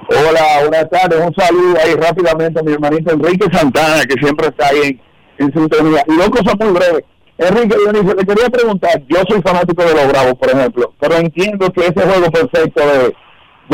Hola, 0.09 0.43
buenas 0.59 0.89
tardes. 0.91 1.19
Un 1.26 1.34
saludo 1.34 1.76
ahí 1.84 1.95
rápidamente 1.95 2.59
a 2.59 2.61
mi 2.61 2.74
hermanito 2.74 3.11
Enrique 3.11 3.47
Santana, 3.51 4.05
que 4.05 4.13
siempre 4.22 4.45
está 4.45 4.67
ahí 4.67 5.01
en, 5.39 5.45
en 5.47 5.53
sintonía. 5.53 6.03
Y 6.07 6.17
dos 6.17 6.30
cosas 6.30 6.53
muy 6.59 6.69
breves. 6.69 7.03
Enrique 7.39 7.76
Dionisio, 7.80 8.13
le 8.13 8.24
quería 8.24 8.49
preguntar, 8.51 9.01
yo 9.07 9.24
soy 9.28 9.41
fanático 9.41 9.84
de 9.84 9.95
los 9.95 10.07
Bravos, 10.07 10.36
por 10.36 10.51
ejemplo, 10.51 10.93
pero 10.99 11.15
entiendo 11.15 11.72
que 11.72 11.82
ese 11.82 11.99
juego 11.99 12.30
perfecto 12.30 12.84
de, 12.86 13.15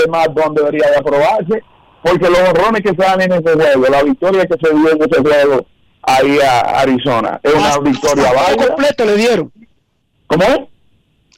de 0.02 0.10
Matt 0.10 0.34
Bond 0.34 0.58
debería 0.58 0.92
de 0.92 0.98
aprobarse, 0.98 1.62
porque 2.02 2.30
los 2.30 2.40
honrones 2.40 2.82
que 2.84 2.96
se 2.96 3.04
dan 3.04 3.20
en 3.20 3.34
ese 3.34 3.54
juego, 3.54 3.86
la 3.90 4.04
victoria 4.04 4.46
que 4.46 4.66
se 4.66 4.74
dio 4.74 4.92
en 4.94 5.02
ese 5.02 5.22
juego 5.22 5.66
ahí 6.04 6.40
a 6.40 6.60
Arizona, 6.80 7.38
es 7.44 7.54
una 7.54 7.80
victoria 7.80 8.32
válida. 8.32 8.68
completo 8.68 9.04
le 9.04 9.16
dieron. 9.18 9.52
¿Cómo 10.28 10.44
es? 10.46 10.77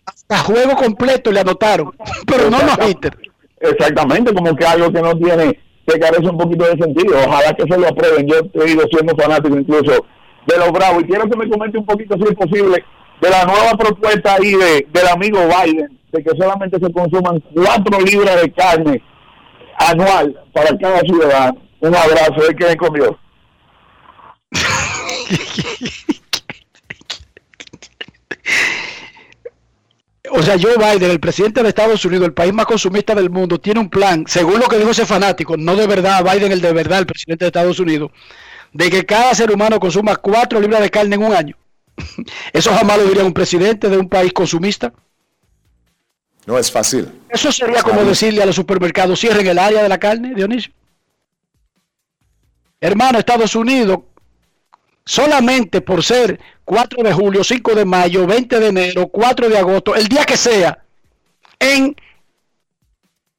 Hasta 0.10 0.38
juego 0.40 0.76
completo 0.76 1.32
le 1.32 1.42
anotaron. 1.42 1.92
Pero 2.26 2.50
no 2.50 2.58
nos 2.60 2.90
hitter. 2.90 3.16
Exactamente, 3.60 4.34
como 4.34 4.56
que 4.56 4.66
algo 4.66 4.92
que 4.92 5.02
no 5.02 5.16
tiene, 5.18 5.60
que 5.86 6.00
carece 6.00 6.28
un 6.30 6.38
poquito 6.38 6.66
de 6.66 6.84
sentido. 6.84 7.18
Ojalá 7.28 7.54
que 7.54 7.64
se 7.64 7.78
lo 7.80 7.88
aprueben. 7.88 8.28
Yo 8.28 8.44
te 8.50 8.66
digo, 8.66 8.84
siendo 8.92 9.16
fanático 9.16 9.58
incluso 9.58 10.06
de 10.48 10.58
los 10.58 10.72
Bravos. 10.72 11.04
Y 11.04 11.08
quiero 11.08 11.30
que 11.30 11.38
me 11.38 11.50
comente 11.50 11.78
un 11.78 11.86
poquito, 11.86 12.16
si 12.18 12.24
es 12.24 12.36
posible, 12.36 12.84
de 13.22 13.30
la 13.30 13.46
nueva 13.46 13.72
propuesta 13.78 14.36
ahí 14.36 14.54
de, 14.54 14.88
del 14.92 15.08
amigo 15.08 15.40
Biden, 15.48 16.00
de 16.12 16.24
que 16.24 16.32
solamente 16.38 16.80
se 16.80 16.92
consuman 16.92 17.44
cuatro 17.54 18.00
libras 18.02 18.42
de 18.42 18.52
carne 18.52 19.04
anual 19.78 20.40
para 20.54 20.76
cada 20.78 21.02
ciudadano. 21.02 21.62
Un 21.82 21.96
abrazo, 21.96 22.48
¿de 22.48 22.56
qué 22.56 22.76
comió? 22.78 23.18
O 30.32 30.42
sea, 30.42 30.58
Joe 30.60 30.76
Biden, 30.78 31.12
el 31.12 31.20
presidente 31.20 31.64
de 31.64 31.70
Estados 31.70 32.04
Unidos, 32.06 32.26
el 32.26 32.34
país 32.34 32.54
más 32.54 32.66
consumista 32.66 33.16
del 33.16 33.30
mundo, 33.30 33.60
tiene 33.60 33.80
un 33.80 33.90
plan, 33.90 34.26
según 34.28 34.60
lo 34.60 34.68
que 34.68 34.78
dijo 34.78 34.92
ese 34.92 35.06
fanático, 35.06 35.58
no 35.58 35.76
de 35.76 35.88
verdad, 35.88 36.24
Biden 36.24 36.52
el 36.52 36.62
de 36.62 36.74
verdad, 36.74 37.00
el 37.00 37.06
presidente 37.06 37.46
de 37.46 37.48
Estados 37.48 37.80
Unidos, 37.80 38.12
de 38.74 38.90
que 38.90 39.06
cada 39.06 39.34
ser 39.34 39.52
humano 39.52 39.80
consuma 39.80 40.16
cuatro 40.16 40.60
libras 40.60 40.82
de 40.82 40.90
carne 40.90 41.16
en 41.16 41.24
un 41.24 41.34
año. 41.34 41.58
Eso 42.54 42.72
jamás 42.72 42.98
lo 42.98 43.06
diría 43.06 43.24
un 43.24 43.34
presidente 43.34 43.90
de 43.90 43.98
un 43.98 44.10
país 44.10 44.32
consumista. 44.34 44.94
No 46.46 46.58
es 46.58 46.72
fácil. 46.72 47.12
Eso 47.30 47.52
sería 47.52 47.84
como 47.84 48.04
decirle 48.04 48.42
a 48.42 48.46
los 48.46 48.56
supermercados, 48.56 49.20
cierren 49.20 49.46
el 49.46 49.60
área 49.60 49.84
de 49.84 49.90
la 49.90 50.00
carne, 50.00 50.34
Dionisio. 50.34 50.74
Hermano, 52.82 53.20
Estados 53.20 53.56
Unidos, 53.56 54.00
solamente 55.10 55.82
por 55.82 56.04
ser 56.04 56.40
4 56.66 57.02
de 57.02 57.12
julio, 57.12 57.44
5 57.44 57.74
de 57.74 57.84
mayo, 57.84 58.28
20 58.28 58.60
de 58.60 58.68
enero, 58.68 59.08
4 59.08 59.50
de 59.50 59.58
agosto, 59.58 59.96
el 59.96 60.08
día 60.08 60.24
que 60.24 60.38
sea, 60.38 60.84
en, 61.58 61.96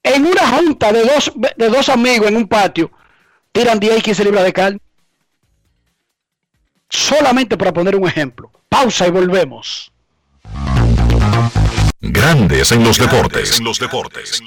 en 0.03 0.27
una 0.27 0.49
junta 0.49 0.93
de 0.93 1.05
dos, 1.05 1.33
de 1.57 1.69
dos 1.69 1.89
amigos 1.89 2.27
en 2.27 2.37
un 2.37 2.49
patio, 2.49 2.91
tiran 3.53 3.79
10 3.79 3.99
y 3.99 4.03
15 4.03 4.25
libras 4.25 4.45
de 4.45 4.53
carne. 4.53 4.81
Solamente 6.89 7.57
para 7.57 7.73
poner 7.73 7.95
un 7.95 8.09
ejemplo. 8.09 8.51
Pausa 8.69 9.07
y 9.07 9.13
volvemos. 9.13 9.93
Grandes 12.01 12.73
en 12.73 12.83
los 12.83 12.99
deportes. 12.99 13.59
En 13.59 13.65
los 13.65 13.79
deportes. 13.79 14.41
En 14.41 14.47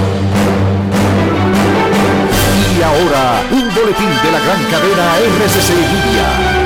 Ahora, 2.83 3.43
un 3.51 3.73
boletín 3.75 4.09
de 4.23 4.31
la 4.31 4.39
gran 4.39 4.63
cadena 4.65 5.17
RCC 5.17 5.69
Libia. 5.69 6.61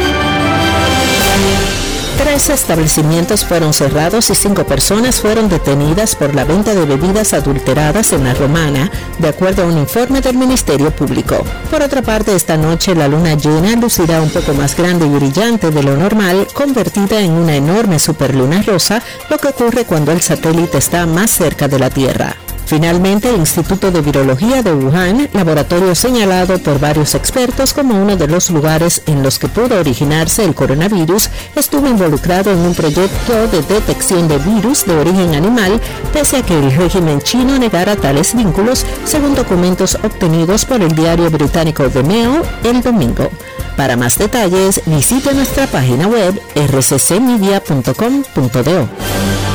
Tres 2.18 2.50
establecimientos 2.50 3.46
fueron 3.46 3.74
cerrados 3.74 4.30
y 4.30 4.36
cinco 4.36 4.64
personas 4.66 5.20
fueron 5.20 5.50
detenidas 5.50 6.16
por 6.16 6.34
la 6.34 6.46
venta 6.46 6.74
de 6.74 6.86
bebidas 6.86 7.34
adulteradas 7.34 8.14
en 8.14 8.24
la 8.24 8.34
romana, 8.34 8.90
de 9.20 9.28
acuerdo 9.28 9.64
a 9.64 9.66
un 9.66 9.78
informe 9.78 10.22
del 10.22 10.38
Ministerio 10.38 10.92
Público. 10.92 11.44
Por 11.70 11.82
otra 11.82 12.02
parte, 12.02 12.34
esta 12.34 12.56
noche 12.56 12.96
la 12.96 13.10
luna 13.10 13.36
llena 13.36 13.76
lucirá 13.76 14.22
un 14.22 14.30
poco 14.30 14.54
más 14.54 14.78
grande 14.78 15.06
y 15.06 15.10
brillante 15.10 15.70
de 15.70 15.84
lo 15.84 15.98
normal, 15.98 16.48
convertida 16.54 17.20
en 17.20 17.34
una 17.34 17.56
enorme 17.56 18.00
superluna 18.00 18.62
rosa, 18.62 19.02
lo 19.30 19.38
que 19.38 19.50
ocurre 19.50 19.84
cuando 19.84 20.14
el 20.14 20.22
satélite 20.22 20.78
está 20.78 21.06
más 21.06 21.32
cerca 21.32 21.68
de 21.68 21.80
la 21.80 21.90
Tierra. 21.90 22.38
Finalmente, 22.66 23.30
el 23.30 23.38
Instituto 23.38 23.92
de 23.92 24.02
Virología 24.02 24.64
de 24.64 24.74
Wuhan, 24.74 25.30
laboratorio 25.34 25.94
señalado 25.94 26.58
por 26.58 26.80
varios 26.80 27.14
expertos 27.14 27.74
como 27.74 28.02
uno 28.02 28.18
de 28.18 28.28
los 28.28 28.50
lugares 28.50 29.04
en 29.06 29.22
los 29.22 29.38
que 29.38 29.48
pudo 29.48 29.80
originarse 29.80 30.44
el 30.44 30.56
coronavirus, 30.56 31.30
estuvo 31.56 31.88
involucrado 31.88 32.52
en 32.52 32.58
un 32.60 32.74
proyecto 32.74 33.48
de 33.48 33.62
detección 33.62 34.28
de 34.28 34.40
virus 34.40 34.86
de 34.86 34.98
origen 34.98 35.36
animal, 35.36 35.80
pese 36.12 36.38
a 36.38 36.42
que 36.42 36.58
el 36.58 36.76
régimen 36.76 37.22
chino 37.22 37.60
negara 37.60 37.96
tales 37.96 38.36
vínculos, 38.36 38.86
según 39.06 39.36
documentos 39.36 39.96
obtenidos 40.04 40.66
por 40.66 40.82
el 40.82 40.96
diario 40.96 41.30
británico 41.30 41.88
The 41.90 42.02
Mail 42.04 42.42
el 42.64 42.82
domingo. 42.82 43.30
Para 43.78 43.96
más 43.96 44.18
detalles, 44.18 44.82
visite 44.86 45.34
nuestra 45.34 45.68
página 45.68 46.08
web 46.08 46.42
rccmedia.com.do. 46.56 49.55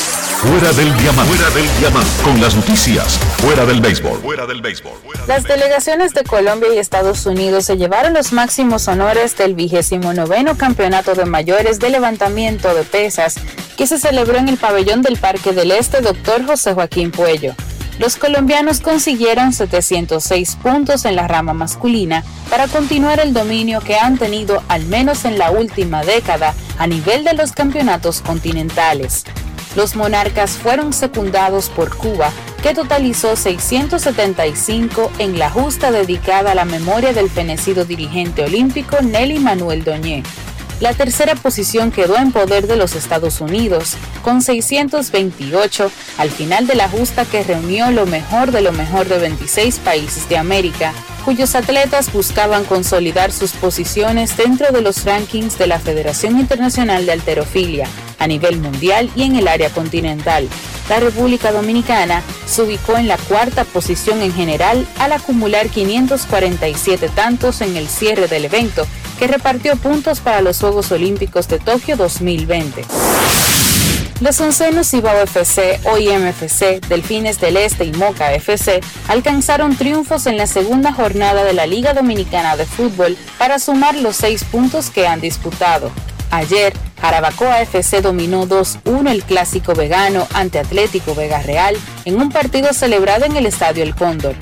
Fuera 0.41 0.73
del 0.73 0.97
diamante. 0.97 1.35
Fuera 1.35 1.49
del 1.51 1.77
diamante. 1.77 2.23
Con 2.23 2.41
las 2.41 2.55
noticias. 2.55 3.19
Fuera 3.37 3.63
del 3.63 3.79
béisbol. 3.79 4.21
Fuera 4.21 4.47
del 4.47 4.59
béisbol. 4.59 4.93
Las 5.27 5.43
delegaciones 5.43 6.15
de 6.15 6.23
Colombia 6.23 6.73
y 6.73 6.79
Estados 6.79 7.27
Unidos 7.27 7.65
se 7.65 7.77
llevaron 7.77 8.15
los 8.15 8.33
máximos 8.33 8.87
honores 8.87 9.37
del 9.37 9.53
vigésimo 9.53 10.15
noveno 10.15 10.57
campeonato 10.57 11.13
de 11.13 11.25
mayores 11.25 11.79
de 11.79 11.91
levantamiento 11.91 12.73
de 12.73 12.81
pesas 12.81 13.35
que 13.77 13.85
se 13.85 13.99
celebró 13.99 14.39
en 14.39 14.49
el 14.49 14.57
pabellón 14.57 15.03
del 15.03 15.17
Parque 15.17 15.51
del 15.51 15.69
Este 15.69 16.01
Dr. 16.01 16.43
José 16.47 16.73
Joaquín 16.73 17.11
Puello. 17.11 17.53
Los 17.99 18.15
colombianos 18.15 18.79
consiguieron 18.79 19.53
706 19.53 20.55
puntos 20.55 21.05
en 21.05 21.17
la 21.17 21.27
rama 21.27 21.53
masculina 21.53 22.23
para 22.49 22.67
continuar 22.67 23.19
el 23.19 23.31
dominio 23.31 23.79
que 23.81 23.95
han 23.95 24.17
tenido 24.17 24.63
al 24.69 24.85
menos 24.85 25.23
en 25.25 25.37
la 25.37 25.51
última 25.51 26.03
década 26.03 26.55
a 26.79 26.87
nivel 26.87 27.23
de 27.23 27.33
los 27.33 27.51
campeonatos 27.51 28.21
continentales. 28.21 29.23
Los 29.75 29.95
monarcas 29.95 30.51
fueron 30.51 30.91
secundados 30.91 31.69
por 31.69 31.95
Cuba, 31.95 32.31
que 32.61 32.73
totalizó 32.73 33.35
675 33.35 35.11
en 35.17 35.39
la 35.39 35.49
justa 35.49 35.91
dedicada 35.91 36.51
a 36.51 36.55
la 36.55 36.65
memoria 36.65 37.13
del 37.13 37.29
fenecido 37.29 37.85
dirigente 37.85 38.43
olímpico 38.43 39.01
Nelly 39.01 39.39
Manuel 39.39 39.83
Doñé. 39.83 40.23
La 40.81 40.93
tercera 40.93 41.35
posición 41.35 41.91
quedó 41.91 42.17
en 42.17 42.31
poder 42.31 42.65
de 42.65 42.75
los 42.75 42.95
Estados 42.95 43.39
Unidos, 43.39 43.95
con 44.23 44.41
628 44.41 45.91
al 46.17 46.31
final 46.31 46.65
de 46.65 46.73
la 46.73 46.89
justa 46.89 47.23
que 47.23 47.43
reunió 47.43 47.91
lo 47.91 48.07
mejor 48.07 48.51
de 48.51 48.61
lo 48.61 48.71
mejor 48.71 49.07
de 49.07 49.19
26 49.19 49.77
países 49.77 50.27
de 50.27 50.37
América, 50.37 50.91
cuyos 51.23 51.53
atletas 51.53 52.11
buscaban 52.11 52.65
consolidar 52.65 53.31
sus 53.31 53.51
posiciones 53.51 54.35
dentro 54.35 54.71
de 54.71 54.81
los 54.81 55.05
rankings 55.05 55.59
de 55.59 55.67
la 55.67 55.79
Federación 55.79 56.39
Internacional 56.39 57.05
de 57.05 57.11
Alterofilia, 57.11 57.87
a 58.21 58.27
nivel 58.27 58.59
mundial 58.59 59.09
y 59.15 59.23
en 59.23 59.35
el 59.35 59.47
área 59.47 59.69
continental. 59.71 60.47
La 60.89 60.99
República 60.99 61.51
Dominicana 61.51 62.21
se 62.45 62.61
ubicó 62.61 62.97
en 62.97 63.07
la 63.07 63.17
cuarta 63.17 63.63
posición 63.63 64.21
en 64.21 64.33
general 64.33 64.87
al 64.99 65.13
acumular 65.13 65.69
547 65.69 67.09
tantos 67.09 67.61
en 67.61 67.75
el 67.75 67.87
cierre 67.87 68.27
del 68.27 68.45
evento, 68.45 68.85
que 69.17 69.27
repartió 69.27 69.75
puntos 69.75 70.19
para 70.19 70.41
los 70.41 70.59
Juegos 70.59 70.91
Olímpicos 70.91 71.47
de 71.47 71.59
Tokio 71.59 71.97
2020. 71.97 72.85
Los 74.19 74.39
oncenos 74.39 74.87
Cibao 74.87 75.19
FC, 75.23 75.79
OIM 75.85 76.27
FC, 76.27 76.79
Delfines 76.87 77.39
del 77.39 77.57
Este 77.57 77.85
y 77.85 77.91
Moca 77.93 78.31
FC 78.33 78.79
alcanzaron 79.07 79.75
triunfos 79.75 80.27
en 80.27 80.37
la 80.37 80.45
segunda 80.45 80.93
jornada 80.93 81.43
de 81.43 81.53
la 81.53 81.65
Liga 81.65 81.93
Dominicana 81.93 82.55
de 82.55 82.67
Fútbol 82.67 83.17
para 83.39 83.57
sumar 83.57 83.95
los 83.95 84.17
seis 84.17 84.43
puntos 84.43 84.91
que 84.91 85.07
han 85.07 85.21
disputado. 85.21 85.89
Ayer, 86.31 86.73
Jarabacoa 87.01 87.61
FC 87.61 88.01
dominó 88.01 88.47
2-1 88.47 89.11
el 89.11 89.23
clásico 89.23 89.73
vegano 89.73 90.27
ante 90.33 90.59
Atlético 90.59 91.13
Vega 91.13 91.41
Real 91.41 91.75
en 92.05 92.15
un 92.15 92.29
partido 92.29 92.71
celebrado 92.73 93.25
en 93.25 93.35
el 93.35 93.45
Estadio 93.45 93.83
El 93.83 93.95
Cóndor. 93.95 94.35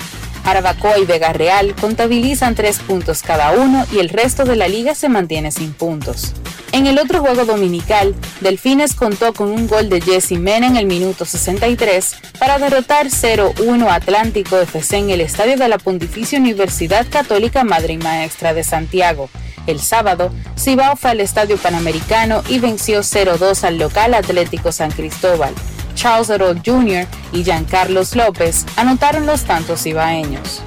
Jarabacoa 0.44 0.98
y 0.98 1.04
Vega 1.04 1.32
Real 1.32 1.74
contabilizan 1.74 2.54
tres 2.54 2.78
puntos 2.78 3.22
cada 3.22 3.52
uno 3.52 3.86
y 3.92 3.98
el 3.98 4.08
resto 4.08 4.44
de 4.44 4.56
la 4.56 4.68
liga 4.68 4.94
se 4.94 5.08
mantiene 5.08 5.50
sin 5.50 5.72
puntos. 5.72 6.32
En 6.72 6.86
el 6.86 7.00
otro 7.00 7.20
juego 7.20 7.44
dominical, 7.44 8.14
Delfines 8.40 8.94
contó 8.94 9.34
con 9.34 9.50
un 9.50 9.66
gol 9.66 9.88
de 9.88 10.00
Jesse 10.00 10.38
Mena 10.38 10.68
en 10.68 10.76
el 10.76 10.86
minuto 10.86 11.24
63 11.24 12.14
para 12.38 12.58
derrotar 12.58 13.08
0-1 13.08 13.88
a 13.88 13.96
Atlántico 13.96 14.56
FC 14.56 14.98
en 14.98 15.10
el 15.10 15.20
estadio 15.20 15.56
de 15.56 15.68
la 15.68 15.78
Pontificia 15.78 16.38
Universidad 16.38 17.06
Católica 17.10 17.64
Madre 17.64 17.94
y 17.94 17.98
Maestra 17.98 18.54
de 18.54 18.62
Santiago. 18.62 19.28
El 19.66 19.80
sábado, 19.80 20.32
Cibao 20.58 20.96
fue 20.96 21.10
al 21.10 21.20
Estadio 21.20 21.56
Panamericano 21.56 22.42
y 22.48 22.58
venció 22.58 23.00
0-2 23.00 23.64
al 23.64 23.78
local 23.78 24.14
Atlético 24.14 24.72
San 24.72 24.90
Cristóbal. 24.90 25.54
Charles 25.94 26.30
Herod 26.30 26.58
Jr. 26.64 27.06
y 27.32 27.44
Giancarlos 27.44 28.16
López 28.16 28.64
anotaron 28.76 29.26
los 29.26 29.44
tantos 29.44 29.82
cibaeños. 29.82 30.62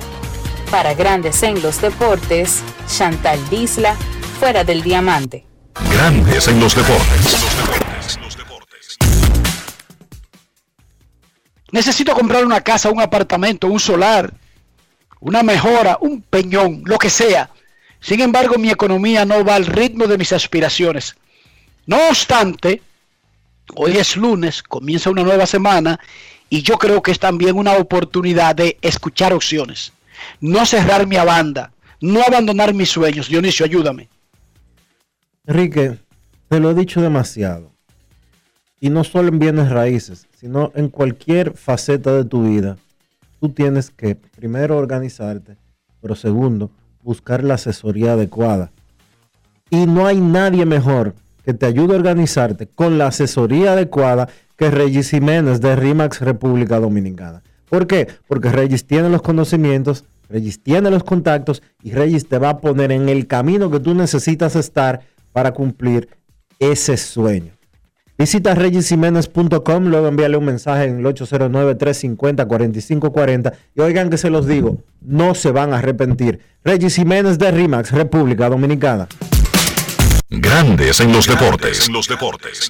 Para 0.70 0.94
Grandes 0.94 1.42
en 1.44 1.62
los 1.62 1.82
Deportes, 1.82 2.62
Chantal 2.88 3.40
Disla, 3.50 3.96
fuera 4.40 4.64
del 4.64 4.84
diamante. 4.84 5.46
Grandes 5.92 6.48
en 6.48 6.60
los 6.60 6.76
deportes. 6.76 7.38
Necesito 11.72 12.14
comprar 12.14 12.46
una 12.46 12.62
casa, 12.62 12.92
un 12.92 13.02
apartamento, 13.02 13.66
un 13.68 13.80
solar, 13.80 14.32
una 15.20 15.42
mejora, 15.42 15.98
un 16.02 16.22
peñón, 16.22 16.84
lo 16.86 17.00
que 17.00 17.10
sea. 17.10 17.50
Sin 18.04 18.20
embargo, 18.20 18.58
mi 18.58 18.70
economía 18.70 19.24
no 19.24 19.46
va 19.46 19.56
al 19.56 19.66
ritmo 19.66 20.08
de 20.08 20.18
mis 20.18 20.34
aspiraciones. 20.34 21.16
No 21.86 22.10
obstante, 22.10 22.82
hoy 23.76 23.94
es 23.96 24.18
lunes, 24.18 24.62
comienza 24.62 25.10
una 25.10 25.24
nueva 25.24 25.46
semana 25.46 25.98
y 26.50 26.64
yo 26.64 26.78
creo 26.78 27.02
que 27.02 27.12
es 27.12 27.20
también 27.20 27.58
una 27.58 27.78
oportunidad 27.78 28.56
de 28.56 28.78
escuchar 28.82 29.32
opciones. 29.32 29.94
No 30.42 30.66
cerrar 30.66 31.08
mi 31.08 31.16
banda, 31.16 31.72
no 32.02 32.22
abandonar 32.22 32.74
mis 32.74 32.90
sueños. 32.90 33.30
Dionisio, 33.30 33.66
ayúdame. 33.66 34.10
Enrique, 35.48 35.98
te 36.50 36.60
lo 36.60 36.72
he 36.72 36.74
dicho 36.74 37.02
demasiado. 37.02 37.72
Y 38.82 38.90
no 38.90 39.06
solo 39.06 39.30
en 39.30 39.40
bienes 39.40 39.70
raíces, 39.70 40.28
sino 40.38 40.74
en 40.76 40.90
cualquier 40.90 41.54
faceta 41.54 42.12
de 42.12 42.26
tu 42.26 42.44
vida. 42.44 42.76
Tú 43.40 43.48
tienes 43.48 43.92
que, 43.92 44.16
primero, 44.16 44.78
organizarte, 44.78 45.56
pero 46.02 46.16
segundo, 46.16 46.70
buscar 47.04 47.44
la 47.44 47.56
asesoría 47.56 48.14
adecuada. 48.14 48.72
Y 49.70 49.86
no 49.86 50.08
hay 50.08 50.20
nadie 50.20 50.66
mejor 50.66 51.16
que 51.44 51.54
te 51.54 51.66
ayude 51.66 51.94
a 51.94 51.98
organizarte 51.98 52.68
con 52.68 52.98
la 52.98 53.08
asesoría 53.08 53.74
adecuada 53.74 54.30
que 54.58 54.72
Regis 54.72 55.10
Jiménez 55.10 55.62
de 55.62 55.76
RIMAX 55.76 56.22
República 56.22 56.80
Dominicana. 56.80 57.44
¿Por 57.70 57.88
qué? 57.88 58.08
Porque 58.28 58.50
Regis 58.50 58.86
tiene 58.86 59.10
los 59.10 59.22
conocimientos, 59.22 60.06
Regis 60.30 60.62
tiene 60.62 60.90
los 60.90 61.04
contactos 61.04 61.64
y 61.82 61.92
Regis 61.92 62.28
te 62.28 62.38
va 62.38 62.50
a 62.50 62.58
poner 62.60 62.92
en 62.92 63.10
el 63.10 63.28
camino 63.28 63.70
que 63.70 63.80
tú 63.80 63.94
necesitas 63.94 64.56
estar 64.56 65.02
para 65.32 65.54
cumplir 65.54 66.08
ese 66.60 66.98
sueño. 66.98 67.54
Visita 68.18 68.54
regisjiménez.com, 68.54 69.86
luego 69.86 70.08
envíale 70.08 70.38
un 70.38 70.46
mensaje 70.46 70.84
en 70.86 71.00
el 71.00 71.06
809-350-4540 71.06 73.54
y 73.76 73.82
oigan 73.82 74.12
que 74.12 74.18
se 74.18 74.30
los 74.30 74.46
digo, 74.46 74.84
no 75.02 75.34
se 75.34 75.50
van 75.52 75.74
a 75.74 75.80
arrepentir. 75.80 76.40
Regis 76.64 76.96
Jiménez 76.96 77.40
de 77.40 77.52
RIMAX, 77.52 77.92
República 77.92 78.50
Dominicana. 78.50 79.08
Grandes 80.30 81.00
en 81.00 81.12
los 81.12 81.26
deportes. 81.28 81.90
los 81.90 82.08
deportes. 82.08 82.70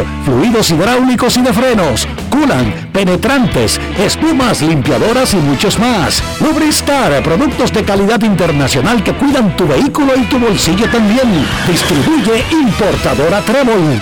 fluidos 0.25 0.69
hidráulicos 0.71 1.37
y 1.37 1.41
de 1.41 1.53
frenos, 1.53 2.07
culan, 2.29 2.89
penetrantes, 2.93 3.79
espumas, 3.99 4.61
limpiadoras 4.61 5.33
y 5.33 5.37
muchos 5.37 5.79
más. 5.79 6.23
Lubristar, 6.39 7.21
productos 7.23 7.71
de 7.73 7.83
calidad 7.83 8.21
internacional 8.21 9.03
que 9.03 9.13
cuidan 9.13 9.55
tu 9.55 9.67
vehículo 9.67 10.13
y 10.15 10.21
tu 10.25 10.39
bolsillo 10.39 10.89
también. 10.89 11.45
Distribuye 11.67 12.43
importadora 12.51 13.41
Trébol. 13.41 14.01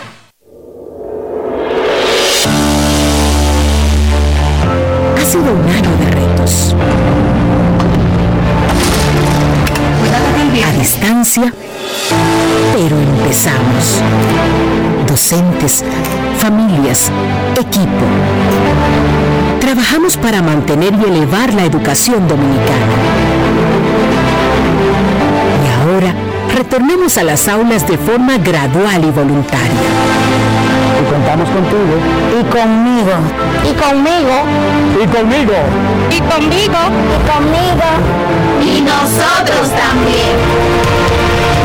Ha 5.17 5.25
sido 5.25 5.53
un 5.53 5.69
año 5.69 5.97
de 5.97 6.11
retos. 6.11 6.75
A 10.65 10.71
distancia, 10.73 11.53
pero 12.73 12.99
empezamos. 12.99 14.01
Docentes, 15.19 15.83
familias, 16.37 17.11
equipo. 17.59 18.05
Trabajamos 19.59 20.15
para 20.15 20.41
mantener 20.41 20.93
y 20.93 21.03
elevar 21.03 21.53
la 21.53 21.65
educación 21.65 22.25
dominicana. 22.25 22.87
Y 25.61 25.67
ahora, 25.81 26.13
retornemos 26.55 27.17
a 27.17 27.23
las 27.23 27.49
aulas 27.49 27.85
de 27.85 27.97
forma 27.97 28.37
gradual 28.37 29.03
y 29.03 29.11
voluntaria. 29.11 29.89
Y 31.01 31.11
contamos 31.11 31.49
contigo. 31.49 31.95
Y 32.39 32.43
conmigo. 32.45 33.11
Y 33.65 33.73
conmigo. 33.73 34.35
Y 35.03 35.07
conmigo. 35.07 35.53
Y 36.11 36.19
conmigo. 36.21 36.79
Y 37.13 37.29
conmigo. 37.29 37.89
Y 38.63 38.81
nosotros 38.83 39.69
también. 39.69 40.88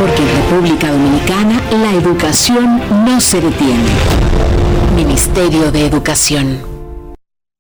Porque 0.01 0.23
en 0.23 0.37
República 0.37 0.91
Dominicana 0.91 1.63
la 1.71 1.93
educación 1.93 2.81
no 3.05 3.21
se 3.21 3.41
detiene. 3.41 3.91
Ministerio 4.95 5.71
de 5.71 5.87
Educación. 5.87 6.75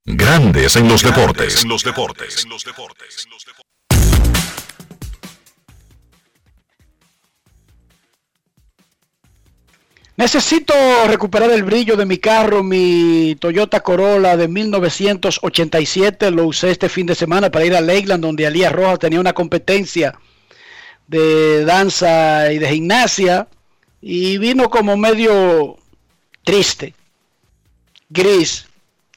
Grandes 0.04 0.76
en 0.76 0.88
los 0.88 1.02
deportes. 1.02 1.62
En 1.62 1.68
los 1.68 1.82
deportes. 1.82 2.46
Necesito 10.16 10.74
recuperar 11.08 11.50
el 11.50 11.64
brillo 11.64 11.96
de 11.96 12.06
mi 12.06 12.18
carro, 12.18 12.62
mi 12.62 13.36
Toyota 13.40 13.80
Corolla 13.80 14.36
de 14.36 14.46
1987. 14.46 16.30
Lo 16.30 16.46
usé 16.46 16.70
este 16.70 16.88
fin 16.88 17.06
de 17.06 17.16
semana 17.16 17.50
para 17.50 17.64
ir 17.64 17.74
a 17.74 17.80
Leyland, 17.80 18.22
donde 18.22 18.46
Alía 18.46 18.70
Rojas 18.70 19.00
tenía 19.00 19.18
una 19.18 19.32
competencia 19.32 20.16
de 21.06 21.64
danza 21.64 22.52
y 22.52 22.58
de 22.58 22.68
gimnasia. 22.68 23.48
Y 24.00 24.38
vino 24.38 24.68
como 24.68 24.96
medio 24.96 25.76
triste, 26.44 26.94
gris. 28.10 28.66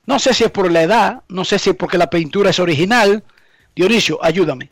No 0.06 0.20
sé 0.20 0.34
si 0.34 0.46
es 0.46 0.52
por 0.52 0.72
la 0.72 0.84
edad, 0.84 1.24
no 1.28 1.44
sé 1.44 1.60
si 1.60 1.72
es 1.72 1.76
porque 1.76 1.98
la 1.98 2.10
pintura 2.10 2.50
es 2.50 2.60
original. 2.60 3.24
Dionisio, 3.76 4.24
ayúdame. 4.24 4.72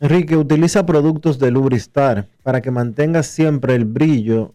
Enrique, 0.00 0.36
utiliza 0.36 0.84
productos 0.84 1.38
de 1.38 1.50
Lubristar 1.50 2.26
para 2.42 2.60
que 2.60 2.72
mantengas 2.72 3.26
siempre 3.26 3.74
el 3.76 3.84
brillo, 3.84 4.54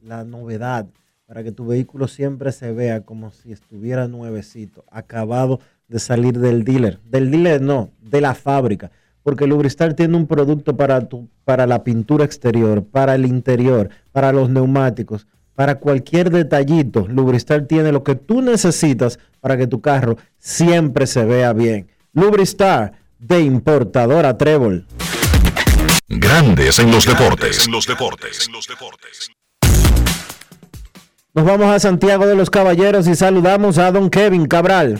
la 0.00 0.24
novedad, 0.24 0.86
para 1.26 1.42
que 1.42 1.52
tu 1.52 1.66
vehículo 1.66 2.08
siempre 2.08 2.50
se 2.52 2.72
vea 2.72 3.02
como 3.02 3.30
si 3.30 3.52
estuviera 3.52 4.08
nuevecito, 4.08 4.84
acabado 4.90 5.60
de 5.88 5.98
salir 5.98 6.38
del 6.38 6.64
dealer. 6.64 6.98
Del 7.04 7.30
dealer 7.30 7.60
no, 7.60 7.90
de 8.00 8.20
la 8.22 8.34
fábrica. 8.34 8.90
Porque 9.30 9.46
Lubristar 9.46 9.94
tiene 9.94 10.16
un 10.16 10.26
producto 10.26 10.76
para, 10.76 11.08
tu, 11.08 11.28
para 11.44 11.64
la 11.64 11.84
pintura 11.84 12.24
exterior, 12.24 12.82
para 12.82 13.14
el 13.14 13.24
interior, 13.24 13.88
para 14.10 14.32
los 14.32 14.50
neumáticos, 14.50 15.28
para 15.54 15.76
cualquier 15.76 16.30
detallito. 16.30 17.06
Lubristar 17.06 17.66
tiene 17.66 17.92
lo 17.92 18.02
que 18.02 18.16
tú 18.16 18.42
necesitas 18.42 19.20
para 19.40 19.56
que 19.56 19.68
tu 19.68 19.80
carro 19.80 20.16
siempre 20.36 21.06
se 21.06 21.24
vea 21.24 21.52
bien. 21.52 21.86
Lubristar 22.12 22.94
de 23.20 23.40
importadora 23.42 24.36
Trébol. 24.36 24.84
Grandes 26.08 26.80
en 26.80 26.90
los 26.90 27.06
deportes. 27.06 27.68
En 27.68 27.72
los 27.72 27.86
deportes. 27.86 28.48
Nos 31.34 31.44
vamos 31.44 31.68
a 31.68 31.78
Santiago 31.78 32.26
de 32.26 32.34
los 32.34 32.50
Caballeros 32.50 33.06
y 33.06 33.14
saludamos 33.14 33.78
a 33.78 33.92
don 33.92 34.10
Kevin 34.10 34.46
Cabral. 34.46 34.98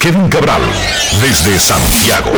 Kevin 0.00 0.28
Cabral, 0.28 0.62
desde 1.20 1.58
Santiago. 1.58 2.30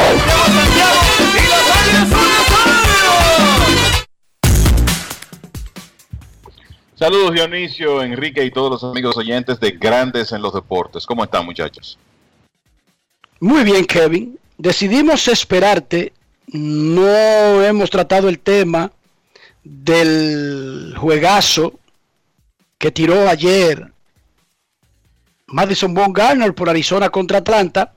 Saludos 6.96 7.32
Dionisio, 7.32 8.02
Enrique 8.02 8.44
y 8.44 8.50
todos 8.50 8.70
los 8.70 8.84
amigos 8.84 9.16
oyentes 9.16 9.58
de 9.60 9.72
Grandes 9.72 10.32
en 10.32 10.42
los 10.42 10.52
Deportes. 10.52 11.06
¿Cómo 11.06 11.24
están 11.24 11.44
muchachos? 11.44 11.98
Muy 13.40 13.64
bien, 13.64 13.84
Kevin. 13.86 14.38
Decidimos 14.58 15.26
esperarte. 15.28 16.12
No 16.48 17.62
hemos 17.62 17.90
tratado 17.90 18.28
el 18.28 18.38
tema 18.38 18.92
del 19.64 20.94
juegazo 20.96 21.74
que 22.78 22.90
tiró 22.90 23.28
ayer 23.28 23.92
Madison 25.52 25.94
Garner 26.12 26.54
por 26.54 26.70
Arizona 26.70 27.10
contra 27.10 27.38
Atlanta, 27.38 27.92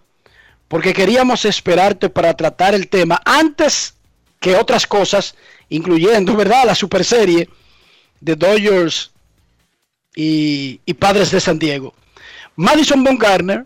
porque 0.67 0.93
queríamos 0.93 1.45
esperarte 1.45 2.09
para 2.09 2.35
tratar 2.35 2.75
el 2.75 2.89
tema 2.89 3.21
antes 3.23 3.95
que 4.41 4.55
otras 4.57 4.85
cosas, 4.85 5.35
incluyendo, 5.69 6.35
¿verdad?, 6.35 6.65
la 6.65 6.75
super 6.75 7.05
serie 7.05 7.49
de 8.19 8.35
Dodgers 8.35 9.11
y, 10.15 10.79
Padres 10.99 11.31
de 11.31 11.39
San 11.39 11.57
Diego. 11.57 11.93
Madison 12.57 13.03
Garner 13.17 13.65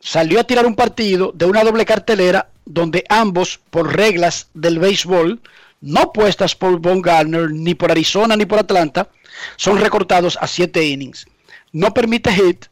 salió 0.00 0.40
a 0.40 0.44
tirar 0.44 0.66
un 0.66 0.74
partido 0.74 1.30
de 1.32 1.44
una 1.44 1.62
doble 1.62 1.84
cartelera 1.84 2.48
donde 2.64 3.04
ambos, 3.08 3.60
por 3.70 3.96
reglas 3.96 4.48
del 4.54 4.80
béisbol, 4.80 5.40
no 5.80 6.12
puestas 6.12 6.56
por 6.56 6.80
Von 6.80 7.00
Garner, 7.00 7.50
ni 7.50 7.74
por 7.74 7.92
Arizona, 7.92 8.36
ni 8.36 8.44
por 8.44 8.58
Atlanta, 8.58 9.08
son 9.56 9.78
recortados 9.78 10.36
a 10.40 10.46
siete 10.48 10.84
innings. 10.84 11.26
No 11.72 11.94
permite 11.94 12.32
hit, 12.32 12.66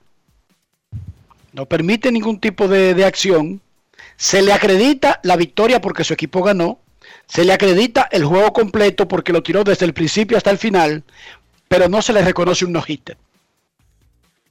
no 1.53 1.67
permite 1.67 2.13
ningún 2.13 2.41
tipo 2.41 2.69
de, 2.69 2.95
de 2.95 3.05
acción. 3.05 3.61
Se 4.17 4.43
le 4.43 4.53
acredita 4.53 5.21
la 5.23 5.37
victoria 5.37 5.81
porque 5.81 6.05
su 6.05 6.13
equipo 6.13 6.43
ganó. 6.43 6.81
Se 7.27 7.45
le 7.45 7.53
acredita 7.53 8.09
el 8.11 8.25
juego 8.25 8.53
completo 8.53 9.07
porque 9.07 9.33
lo 9.33 9.43
tiró 9.43 9.65
desde 9.65 9.85
el 9.87 9.95
principio 9.95 10.37
hasta 10.37 10.51
el 10.51 10.59
final, 10.59 11.05
pero 11.69 11.89
no 11.89 12.03
se 12.03 12.13
le 12.13 12.23
reconoce 12.23 12.65
un 12.65 12.73
no-hitter. 12.73 13.17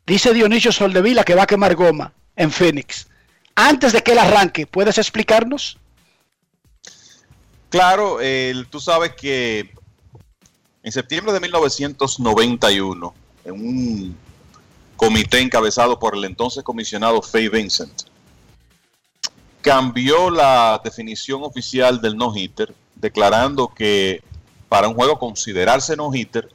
Dice 0.05 0.33
Dionisio 0.33 0.71
Soldevila 0.71 1.23
que 1.23 1.35
va 1.35 1.43
a 1.43 1.47
quemar 1.47 1.75
goma 1.75 2.13
en 2.35 2.51
Phoenix. 2.51 3.07
Antes 3.55 3.91
de 3.91 4.03
que 4.03 4.11
él 4.11 4.19
arranque, 4.19 4.67
¿puedes 4.67 4.97
explicarnos? 4.97 5.77
Claro, 7.69 8.19
tú 8.69 8.79
sabes 8.79 9.13
que 9.15 9.69
en 10.83 10.91
septiembre 10.91 11.33
de 11.33 11.39
1991, 11.41 13.13
en 13.43 13.53
un 13.53 14.17
comité 14.97 15.39
encabezado 15.39 15.97
por 15.97 16.15
el 16.15 16.25
entonces 16.25 16.63
comisionado 16.63 17.21
Faye 17.21 17.49
Vincent, 17.49 18.03
cambió 19.61 20.29
la 20.29 20.81
definición 20.83 21.43
oficial 21.43 22.01
del 22.01 22.17
no-hitter, 22.17 22.73
declarando 22.95 23.69
que 23.69 24.21
para 24.67 24.87
un 24.87 24.95
juego 24.95 25.17
considerarse 25.17 25.95
no-hitter 25.95 26.49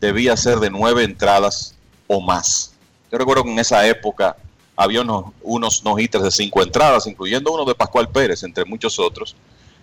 debía 0.00 0.36
ser 0.36 0.60
de 0.60 0.70
nueve 0.70 1.04
entradas 1.04 1.74
o 2.06 2.20
más. 2.20 2.72
Yo 3.10 3.18
recuerdo 3.18 3.44
que 3.44 3.52
en 3.52 3.58
esa 3.58 3.86
época 3.86 4.36
había 4.76 5.00
unos, 5.00 5.32
unos 5.42 5.84
no-hitters 5.84 6.24
de 6.24 6.30
cinco 6.30 6.62
entradas, 6.62 7.06
incluyendo 7.06 7.52
uno 7.52 7.64
de 7.64 7.74
Pascual 7.74 8.08
Pérez, 8.08 8.42
entre 8.44 8.64
muchos 8.64 8.98
otros, 8.98 9.34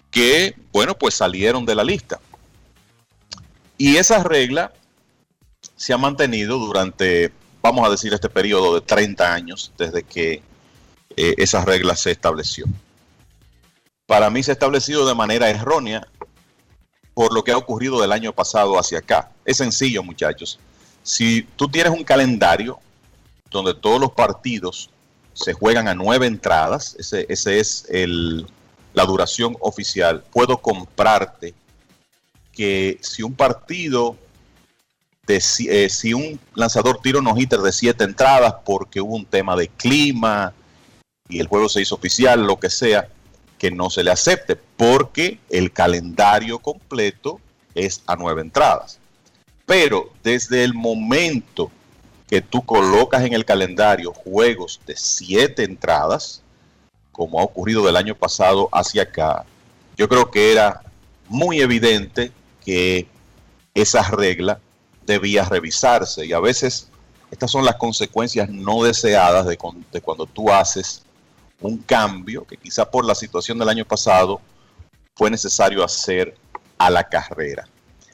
que, 0.10 0.56
bueno, 0.72 0.96
pues 0.96 1.16
salieron 1.16 1.66
de 1.66 1.76
la 1.76 1.84
lista. 1.84 2.20
Y 3.78 3.98
esa 3.98 4.24
regla 4.24 4.72
se 5.76 5.92
ha 5.92 5.98
mantenido 5.98 6.58
durante, 6.58 7.34
vamos 7.66 7.88
a 7.88 7.90
decir, 7.90 8.14
este 8.14 8.30
periodo 8.30 8.76
de 8.76 8.82
30 8.82 9.34
años, 9.34 9.72
desde 9.76 10.04
que 10.04 10.44
eh, 11.18 11.34
esa 11.38 11.66
regla 11.66 11.96
se 11.96 12.12
estableció. 12.12 12.66
Para 14.06 14.30
mí 14.30 14.44
se 14.44 14.52
ha 14.52 14.54
establecido 14.54 15.08
de 15.08 15.16
manera 15.16 15.50
errónea 15.50 16.08
por 17.16 17.34
lo 17.34 17.44
que 17.44 17.52
ha 17.52 17.58
ocurrido 17.58 18.00
del 18.00 18.12
año 18.12 18.34
pasado 18.34 18.78
hacia 18.78 19.00
acá. 19.00 19.32
Es 19.44 19.58
sencillo, 19.58 20.04
muchachos. 20.04 20.60
Si 21.02 21.42
tú 21.56 21.68
tienes 21.68 21.92
un 21.92 22.04
calendario 22.04 22.78
donde 23.50 23.74
todos 23.74 24.00
los 24.00 24.12
partidos 24.12 24.92
se 25.34 25.54
juegan 25.54 25.88
a 25.88 25.96
nueve 25.96 26.28
entradas, 26.28 26.96
ese, 27.00 27.26
ese 27.30 27.60
es 27.60 27.88
el, 27.90 28.46
la 28.94 29.06
duración 29.06 29.58
oficial, 29.60 30.24
puedo 30.32 30.60
comprarte 30.60 31.56
que 32.52 33.00
si 33.02 33.24
un 33.24 33.34
partido, 33.34 34.18
eh, 35.28 35.90
si 35.90 36.14
un 36.14 36.40
lanzador 36.54 37.00
tira 37.02 37.20
un 37.20 37.40
hitter 37.40 37.60
de 37.60 37.72
siete 37.72 38.04
entradas 38.04 38.56
porque 38.66 39.02
hubo 39.02 39.16
un 39.16 39.26
tema 39.26 39.56
de 39.56 39.68
clima 39.68 40.54
y 41.28 41.40
el 41.40 41.48
juego 41.48 41.70
se 41.70 41.82
hizo 41.82 41.96
oficial, 41.96 42.46
lo 42.46 42.60
que 42.60 42.70
sea, 42.70 43.08
que 43.58 43.72
no 43.72 43.90
se 43.90 44.04
le 44.04 44.12
acepte, 44.12 44.56
porque 44.56 45.40
el 45.50 45.72
calendario 45.72 46.60
completo 46.60 47.40
es 47.74 48.04
a 48.06 48.16
nueve 48.16 48.42
entradas. 48.42 49.00
Pero 49.66 50.12
desde 50.24 50.64
el 50.64 50.74
momento 50.74 51.72
que 52.28 52.42
tú 52.42 52.64
colocas 52.64 53.24
en 53.24 53.34
el 53.34 53.46
calendario 53.46 54.14
juegos 54.14 54.80
de 54.86 54.96
siete 54.96 55.64
entradas, 55.64 56.42
como 57.12 57.40
ha 57.40 57.44
ocurrido 57.44 57.86
del 57.86 57.96
año 57.96 58.16
pasado 58.16 58.70
hacia 58.72 59.04
acá, 59.04 59.46
yo 59.98 60.08
creo 60.10 60.30
que 60.30 60.52
era 60.52 60.82
muy 61.28 61.62
evidente 61.62 62.32
que 62.64 63.08
esa 63.74 64.04
regla 64.04 64.60
debía 65.06 65.44
revisarse 65.46 66.26
y 66.26 66.34
a 66.34 66.40
veces 66.40 66.90
estas 67.32 67.52
son 67.52 67.66
las 67.66 67.76
consecuencias 67.76 68.50
no 68.50 68.84
deseadas 68.84 69.46
de, 69.46 69.58
con- 69.58 69.86
de 69.92 70.02
cuando 70.02 70.26
tú 70.26 70.52
haces 70.52 71.04
un 71.62 71.78
cambio 71.78 72.46
que 72.46 72.58
quizá 72.58 72.90
por 72.90 73.06
la 73.06 73.16
situación 73.16 73.58
del 73.58 73.70
año 73.70 73.86
pasado 73.86 74.40
fue 75.16 75.30
necesario 75.32 75.84
hacer 75.84 76.36
a 76.78 76.90
la 76.90 77.04
carrera. 77.08 77.68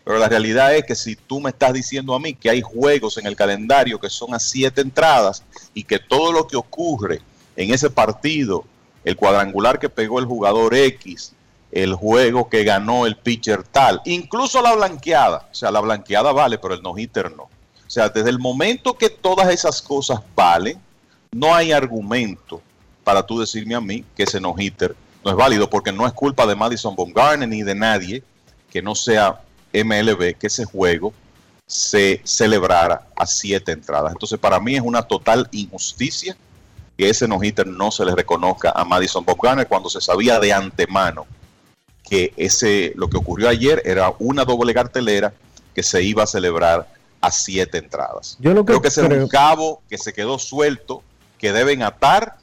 Pero 0.04 0.18
la 0.18 0.30
realidad 0.30 0.76
es 0.76 0.84
que 0.86 0.96
si 0.96 1.16
tú 1.16 1.40
me 1.40 1.50
estás 1.52 1.74
diciendo 1.74 2.14
a 2.16 2.20
mí 2.20 2.34
que 2.34 2.50
hay 2.50 2.62
juegos 2.62 3.18
en 3.18 3.28
el 3.28 3.36
calendario 3.36 4.00
que 4.00 4.10
son 4.10 4.34
a 4.34 4.40
siete 4.40 4.82
entradas 4.82 5.44
y 5.74 5.84
que 5.84 6.00
todo 6.00 6.32
lo 6.32 6.48
que 6.48 6.58
ocurre 6.58 7.22
en 7.56 7.74
ese 7.74 7.90
partido, 7.90 8.66
el 9.04 9.16
cuadrangular 9.16 9.78
que 9.80 9.90
pegó 9.90 10.20
el 10.20 10.26
jugador 10.26 10.74
X, 10.76 11.34
el 11.72 11.96
juego 11.96 12.50
que 12.50 12.64
ganó 12.64 13.06
el 13.06 13.16
pitcher 13.16 13.64
tal, 13.64 14.02
incluso 14.06 14.62
la 14.62 14.76
blanqueada, 14.76 15.48
o 15.52 15.56
sea, 15.56 15.72
la 15.72 15.80
blanqueada 15.80 16.32
vale, 16.32 16.58
pero 16.58 16.74
el 16.74 16.82
no-hitter 16.82 17.36
no. 17.36 17.44
O 17.44 17.90
sea, 17.90 18.10
desde 18.10 18.30
el 18.30 18.40
momento 18.40 18.98
que 18.98 19.10
todas 19.10 19.50
esas 19.50 19.82
cosas 19.82 20.20
valen, 20.36 20.80
no 21.32 21.54
hay 21.56 21.72
argumento 21.72 22.62
para 23.04 23.26
tú 23.26 23.40
decirme 23.40 23.76
a 23.76 23.82
mí 23.82 24.04
que 24.16 24.24
ese 24.24 24.40
no-hitter 24.40 24.96
no 25.24 25.32
es 25.32 25.38
válido, 25.38 25.70
porque 25.70 25.92
no 25.92 26.06
es 26.06 26.14
culpa 26.14 26.46
de 26.46 26.56
Madison 26.56 26.96
Bumgarner 26.96 27.48
ni 27.48 27.64
de 27.64 27.76
nadie 27.76 28.24
que 28.70 28.82
no 28.82 28.96
sea 28.96 29.42
MLB 29.74 30.36
que 30.38 30.48
ese 30.48 30.66
juego 30.66 31.14
se 31.66 32.22
celebrara 32.26 33.08
a 33.16 33.26
siete 33.26 33.72
entradas. 33.72 34.12
Entonces, 34.12 34.40
para 34.40 34.60
mí 34.60 34.76
es 34.76 34.82
una 34.82 35.04
total 35.04 35.48
injusticia 35.52 36.36
que 36.98 37.10
ese 37.10 37.28
no-hitter 37.28 37.68
no 37.68 37.92
se 37.92 38.04
le 38.04 38.14
reconozca 38.14 38.72
a 38.76 38.84
Madison 38.84 39.24
Bumgarner 39.24 39.68
cuando 39.68 39.90
se 39.90 40.02
sabía 40.02 40.40
de 40.40 40.52
antemano 40.52 41.26
que 42.12 42.34
ese 42.36 42.92
lo 42.98 43.10
que 43.10 43.16
ocurrió 43.16 43.48
ayer 43.48 43.82
era 43.86 44.14
una 44.20 44.44
doble 44.44 44.74
cartelera 44.74 45.34
que 45.74 45.82
se 45.82 46.04
iba 46.04 46.24
a 46.24 46.28
celebrar 46.28 46.86
a 47.22 47.32
siete 47.32 47.78
entradas. 47.78 48.36
Yo 48.42 48.54
lo 48.54 48.66
que 48.66 48.74
creo 48.74 48.82
que 48.82 48.90
ese 48.90 49.00
es 49.02 49.08
creo- 49.08 49.24
un 49.24 49.30
cabo 49.30 49.82
que 49.90 49.98
se 49.98 50.12
quedó 50.12 50.38
suelto, 50.38 51.04
que 51.38 51.54
deben 51.54 51.84
atar, 51.84 52.36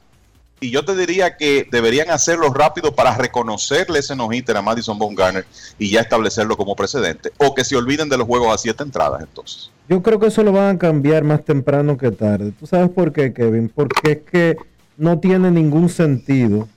y 0.59 0.71
yo 0.71 0.83
te 0.83 0.95
diría 0.95 1.37
que 1.37 1.67
deberían 1.71 2.09
hacerlo 2.09 2.51
rápido 2.51 2.95
para 2.95 3.15
reconocerle 3.15 3.99
ese 3.99 4.15
no-hitter 4.15 4.57
a 4.57 4.63
Madison 4.63 4.97
Bumgarner 4.97 5.45
y 5.77 5.91
ya 5.91 6.01
establecerlo 6.01 6.57
como 6.57 6.75
precedente, 6.75 7.31
o 7.37 7.53
que 7.53 7.63
se 7.63 7.75
olviden 7.75 8.09
de 8.09 8.17
los 8.17 8.25
juegos 8.25 8.51
a 8.51 8.57
siete 8.57 8.81
entradas 8.81 9.21
entonces. 9.21 9.69
Yo 9.87 10.01
creo 10.01 10.19
que 10.19 10.27
eso 10.27 10.41
lo 10.41 10.51
van 10.51 10.77
a 10.77 10.79
cambiar 10.79 11.23
más 11.23 11.45
temprano 11.45 11.95
que 11.95 12.09
tarde. 12.09 12.53
¿Tú 12.59 12.65
sabes 12.65 12.89
por 12.89 13.13
qué, 13.13 13.33
Kevin? 13.33 13.69
Porque 13.69 14.11
es 14.13 14.17
que 14.31 14.57
no 14.97 15.19
tiene 15.19 15.51
ningún 15.51 15.89
sentido. 15.89 16.67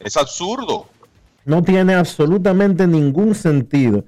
Es 0.00 0.16
absurdo. 0.16 0.86
No 1.46 1.62
tiene 1.62 1.94
absolutamente 1.94 2.86
ningún 2.86 3.34
sentido 3.34 4.04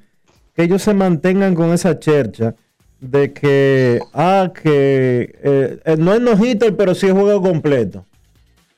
que 0.54 0.64
ellos 0.64 0.82
se 0.82 0.92
mantengan 0.92 1.54
con 1.54 1.72
esa 1.72 1.98
chercha 1.98 2.54
de 3.00 3.32
que, 3.32 4.00
ah, 4.12 4.50
que 4.60 5.34
eh, 5.42 5.78
eh, 5.84 5.96
no 5.98 6.12
es 6.14 6.20
no-hitter, 6.20 6.76
pero 6.76 6.94
sí 6.94 7.06
es 7.06 7.12
juego 7.12 7.40
completo. 7.40 8.04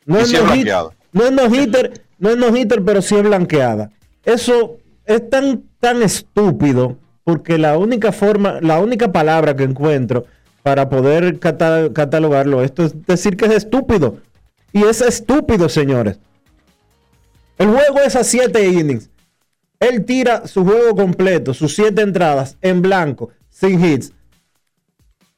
No 0.04 0.18
es 0.18 0.32
es 0.32 0.34
no-hit- 0.40 0.46
blanqueado. 0.52 0.92
no 1.12 1.24
es 1.24 1.32
no-hitter, 1.32 2.02
no 2.18 2.30
es 2.30 2.66
pero 2.84 3.00
sí 3.02 3.16
es 3.16 3.22
blanqueada. 3.22 3.90
Eso 4.24 4.76
es 5.06 5.28
tan, 5.30 5.62
tan 5.80 6.02
estúpido 6.02 6.98
porque 7.24 7.56
la 7.58 7.78
única 7.78 8.12
forma, 8.12 8.60
la 8.60 8.78
única 8.78 9.10
palabra 9.10 9.56
que 9.56 9.64
encuentro 9.64 10.26
para 10.62 10.90
poder 10.90 11.38
cata- 11.38 11.90
catalogarlo 11.94 12.62
esto 12.62 12.84
es 12.84 13.06
decir 13.06 13.36
que 13.38 13.46
es 13.46 13.52
estúpido. 13.52 14.18
Y 14.72 14.84
es 14.84 15.00
estúpido, 15.00 15.68
señores. 15.70 16.18
El 17.60 17.68
juego 17.68 18.00
es 18.00 18.16
a 18.16 18.24
7 18.24 18.68
innings. 18.68 19.10
Él 19.80 20.06
tira 20.06 20.46
su 20.46 20.64
juego 20.64 20.96
completo, 20.96 21.52
sus 21.52 21.74
7 21.74 22.00
entradas 22.00 22.56
en 22.62 22.80
blanco, 22.80 23.28
sin 23.50 23.84
hits. 23.84 24.14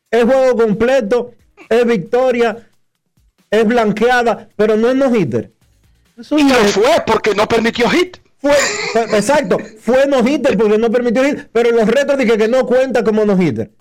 El 0.09 0.27
juego 0.27 0.57
completo 0.57 1.33
es 1.69 1.85
victoria, 1.85 2.69
es 3.51 3.67
blanqueada, 3.67 4.49
pero 4.55 4.77
no 4.77 4.91
es 4.91 4.95
no 4.95 5.13
hitter. 5.13 5.51
Y 6.31 6.45
no 6.45 6.55
fue 6.55 7.03
porque 7.05 7.35
no 7.35 7.49
permitió 7.49 7.91
hit. 7.91 8.19
Fue, 8.39 8.55
exacto, 8.95 9.59
fue 9.81 10.07
no 10.07 10.25
hitter 10.25 10.57
porque 10.57 10.79
no 10.79 10.93
permitió 10.93 11.25
hit, 11.25 11.49
pero 11.53 11.73
los 11.73 11.89
retos 11.89 12.19
dije 12.19 12.39
que 12.39 12.47
no 12.47 12.67
cuenta 12.67 13.03
como 13.03 13.25
no 13.25 13.41
hitter. 13.41 13.73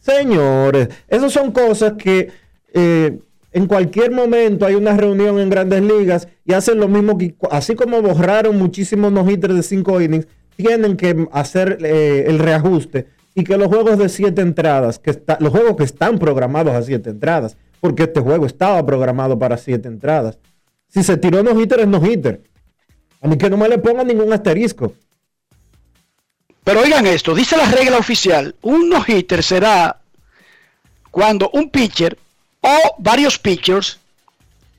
Señores, 0.00 0.90
esas 1.08 1.32
son 1.32 1.50
cosas 1.50 1.94
que 1.94 2.30
eh, 2.74 3.18
en 3.56 3.66
cualquier 3.68 4.10
momento 4.10 4.66
hay 4.66 4.74
una 4.74 4.94
reunión 4.98 5.38
en 5.40 5.48
grandes 5.48 5.80
ligas 5.80 6.28
y 6.44 6.52
hacen 6.52 6.78
lo 6.78 6.88
mismo 6.88 7.16
que, 7.16 7.34
así 7.50 7.74
como 7.74 8.02
borraron 8.02 8.58
muchísimos 8.58 9.10
no 9.10 9.24
de 9.24 9.62
5 9.62 10.02
innings, 10.02 10.26
tienen 10.56 10.94
que 10.98 11.26
hacer 11.32 11.78
eh, 11.80 12.26
el 12.26 12.38
reajuste 12.38 13.06
y 13.34 13.44
que 13.44 13.56
los 13.56 13.68
juegos 13.68 13.96
de 13.96 14.10
7 14.10 14.42
entradas, 14.42 14.98
que 14.98 15.18
los 15.40 15.50
juegos 15.50 15.74
que 15.76 15.84
están 15.84 16.18
programados 16.18 16.74
a 16.74 16.82
7 16.82 17.08
entradas, 17.08 17.56
porque 17.80 18.02
este 18.02 18.20
juego 18.20 18.44
estaba 18.44 18.84
programado 18.84 19.38
para 19.38 19.56
7 19.56 19.88
entradas. 19.88 20.38
Si 20.88 21.02
se 21.02 21.16
tiró 21.16 21.42
no 21.42 21.58
hitter 21.58 21.80
es 21.80 21.88
no 21.88 22.06
hitter. 22.06 22.42
A 23.22 23.26
mí 23.26 23.38
que 23.38 23.48
no 23.48 23.56
me 23.56 23.70
le 23.70 23.78
pongan 23.78 24.06
ningún 24.06 24.34
asterisco. 24.34 24.92
Pero 26.62 26.80
oigan 26.80 27.06
esto, 27.06 27.34
dice 27.34 27.56
la 27.56 27.70
regla 27.70 27.96
oficial, 27.96 28.54
un 28.60 28.90
no-hitter 28.90 29.42
será 29.42 30.02
cuando 31.10 31.48
un 31.54 31.70
pitcher 31.70 32.18
o 32.60 32.94
varios 32.98 33.38
pitchers 33.38 33.98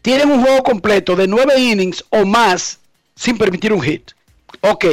tienen 0.01 0.31
un 0.31 0.41
juego 0.41 0.63
completo 0.63 1.15
de 1.15 1.27
nueve 1.27 1.59
innings 1.59 2.03
o 2.09 2.25
más 2.25 2.79
sin 3.15 3.37
permitir 3.37 3.73
un 3.73 3.81
hit. 3.81 4.11
Ok, 4.61 4.85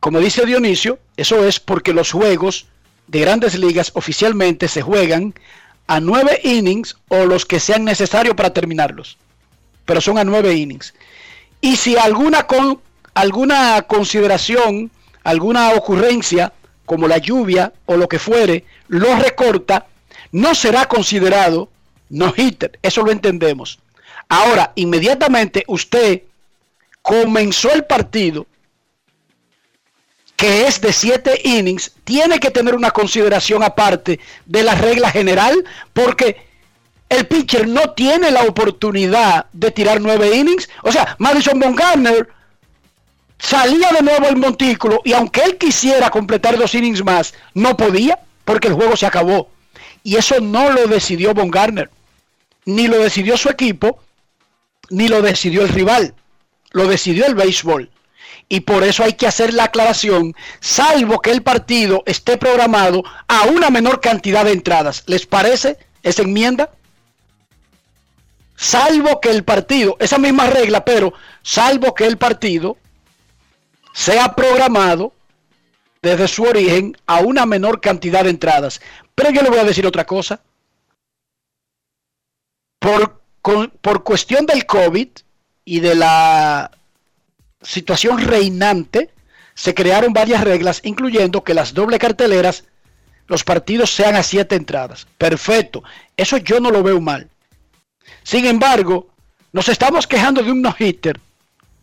como 0.00 0.20
dice 0.20 0.46
Dionisio, 0.46 0.98
eso 1.16 1.44
es 1.44 1.58
porque 1.58 1.92
los 1.92 2.12
juegos 2.12 2.66
de 3.08 3.20
grandes 3.20 3.58
ligas 3.58 3.90
oficialmente 3.94 4.68
se 4.68 4.82
juegan 4.82 5.34
a 5.88 6.00
nueve 6.00 6.40
innings 6.44 6.96
o 7.08 7.24
los 7.24 7.44
que 7.44 7.58
sean 7.58 7.84
necesarios 7.84 8.36
para 8.36 8.52
terminarlos. 8.52 9.18
Pero 9.84 10.00
son 10.00 10.18
a 10.18 10.24
nueve 10.24 10.54
innings. 10.54 10.94
Y 11.60 11.76
si 11.76 11.96
alguna, 11.96 12.46
con, 12.46 12.80
alguna 13.14 13.82
consideración, 13.82 14.90
alguna 15.24 15.70
ocurrencia, 15.70 16.52
como 16.84 17.08
la 17.08 17.18
lluvia 17.18 17.72
o 17.86 17.96
lo 17.96 18.08
que 18.08 18.18
fuere, 18.18 18.64
lo 18.86 19.16
recorta, 19.16 19.86
no 20.32 20.54
será 20.54 20.86
considerado 20.86 21.68
no 22.08 22.32
hitter. 22.36 22.78
Eso 22.82 23.02
lo 23.02 23.10
entendemos. 23.10 23.78
Ahora, 24.28 24.72
inmediatamente 24.74 25.64
usted 25.68 26.22
comenzó 27.02 27.72
el 27.72 27.84
partido, 27.84 28.46
que 30.36 30.66
es 30.66 30.80
de 30.80 30.92
7 30.92 31.40
innings, 31.44 31.92
tiene 32.04 32.38
que 32.38 32.50
tener 32.50 32.74
una 32.74 32.90
consideración 32.90 33.62
aparte 33.62 34.20
de 34.46 34.62
la 34.62 34.74
regla 34.74 35.10
general, 35.10 35.64
porque 35.92 36.46
el 37.08 37.26
pitcher 37.26 37.66
no 37.66 37.90
tiene 37.92 38.30
la 38.30 38.42
oportunidad 38.42 39.46
de 39.52 39.70
tirar 39.70 40.00
9 40.00 40.36
innings. 40.36 40.68
O 40.82 40.92
sea, 40.92 41.16
Madison 41.18 41.58
Bumgarner 41.58 42.28
salía 43.38 43.90
de 43.92 44.02
nuevo 44.02 44.28
el 44.28 44.36
montículo 44.36 45.00
y 45.04 45.12
aunque 45.12 45.42
él 45.42 45.56
quisiera 45.56 46.10
completar 46.10 46.58
dos 46.58 46.74
innings 46.74 47.02
más, 47.04 47.34
no 47.54 47.76
podía 47.76 48.18
porque 48.44 48.68
el 48.68 48.74
juego 48.74 48.96
se 48.96 49.06
acabó. 49.06 49.50
Y 50.02 50.16
eso 50.16 50.40
no 50.40 50.70
lo 50.70 50.86
decidió 50.86 51.34
Bumgarner, 51.34 51.90
ni 52.64 52.86
lo 52.86 52.98
decidió 52.98 53.36
su 53.36 53.48
equipo, 53.48 54.00
ni 54.90 55.08
lo 55.08 55.22
decidió 55.22 55.62
el 55.62 55.68
rival, 55.68 56.14
lo 56.70 56.86
decidió 56.86 57.26
el 57.26 57.34
béisbol. 57.34 57.90
Y 58.48 58.60
por 58.60 58.82
eso 58.84 59.04
hay 59.04 59.12
que 59.12 59.26
hacer 59.26 59.52
la 59.52 59.64
aclaración, 59.64 60.34
salvo 60.60 61.20
que 61.20 61.30
el 61.30 61.42
partido 61.42 62.02
esté 62.06 62.38
programado 62.38 63.02
a 63.26 63.44
una 63.44 63.68
menor 63.68 64.00
cantidad 64.00 64.44
de 64.44 64.52
entradas. 64.52 65.02
¿Les 65.06 65.26
parece 65.26 65.76
esa 66.02 66.22
enmienda? 66.22 66.70
Salvo 68.56 69.20
que 69.20 69.30
el 69.30 69.44
partido, 69.44 69.96
esa 70.00 70.18
misma 70.18 70.46
regla, 70.48 70.84
pero 70.84 71.12
salvo 71.42 71.94
que 71.94 72.06
el 72.06 72.16
partido 72.16 72.76
sea 73.92 74.34
programado 74.34 75.12
desde 76.02 76.28
su 76.28 76.44
origen 76.44 76.96
a 77.06 77.20
una 77.20 77.46
menor 77.46 77.80
cantidad 77.80 78.24
de 78.24 78.30
entradas. 78.30 78.80
Pero 79.14 79.30
yo 79.30 79.42
le 79.42 79.50
voy 79.50 79.58
a 79.58 79.64
decir 79.64 79.86
otra 79.86 80.04
cosa. 80.06 80.40
Por, 82.78 83.20
con- 83.42 83.70
por 83.80 84.04
cuestión 84.04 84.46
del 84.46 84.66
COVID 84.66 85.08
y 85.64 85.80
de 85.80 85.94
la 85.94 86.70
situación 87.60 88.18
reinante, 88.18 89.10
se 89.54 89.74
crearon 89.74 90.12
varias 90.12 90.44
reglas, 90.44 90.80
incluyendo 90.84 91.42
que 91.42 91.54
las 91.54 91.74
doble 91.74 91.98
carteleras, 91.98 92.64
los 93.26 93.42
partidos 93.42 93.90
sean 93.90 94.14
a 94.14 94.22
siete 94.22 94.54
entradas. 94.54 95.06
Perfecto. 95.18 95.82
Eso 96.16 96.36
yo 96.36 96.60
no 96.60 96.70
lo 96.70 96.82
veo 96.82 97.00
mal. 97.00 97.28
Sin 98.22 98.46
embargo, 98.46 99.08
nos 99.52 99.68
estamos 99.68 100.06
quejando 100.06 100.42
de 100.42 100.52
un 100.52 100.62
no-hitter 100.62 101.20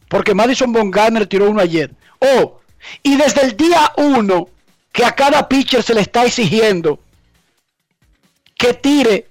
porque 0.08 0.34
Madison 0.34 0.72
Bumgarner 0.72 1.28
tiró 1.28 1.50
uno 1.50 1.60
ayer. 1.60 1.92
Oh, 2.20 2.60
y 3.04 3.16
desde 3.16 3.42
el 3.42 3.58
día 3.58 3.94
uno 3.98 4.50
que 4.92 5.06
a 5.06 5.14
cada 5.14 5.48
pitcher 5.48 5.84
se 5.84 5.94
le 5.94 6.02
está 6.02 6.26
exigiendo 6.26 7.00
que 8.58 8.74
tire 8.74 9.28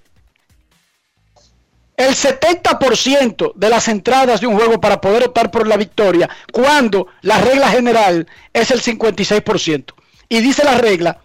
el 1.97 2.13
70% 2.13 3.53
de 3.55 3.69
las 3.69 3.87
entradas 3.87 4.41
de 4.41 4.47
un 4.47 4.55
juego 4.55 4.79
para 4.81 4.99
poder 4.99 5.23
optar 5.23 5.49
por 5.49 5.67
la 5.67 5.77
victoria, 5.77 6.29
cuando 6.51 7.07
la 7.21 7.39
regla 7.39 7.69
general 7.69 8.27
es 8.53 8.71
el 8.71 8.81
56%. 8.81 9.93
Y 10.27 10.41
dice 10.41 10.63
la 10.63 10.75
regla 10.75 11.19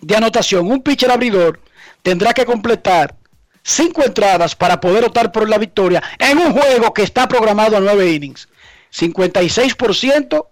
de 0.00 0.16
anotación, 0.16 0.70
un 0.70 0.82
pitcher 0.82 1.10
abridor 1.10 1.60
tendrá 2.02 2.32
que 2.32 2.46
completar 2.46 3.16
cinco 3.62 4.02
entradas 4.02 4.54
para 4.54 4.80
poder 4.80 5.04
optar 5.04 5.30
por 5.32 5.48
la 5.48 5.58
victoria 5.58 6.02
en 6.18 6.38
un 6.38 6.52
juego 6.52 6.94
que 6.94 7.02
está 7.02 7.28
programado 7.28 7.76
a 7.76 7.80
nueve 7.80 8.10
innings. 8.10 8.48
56% 8.92 10.46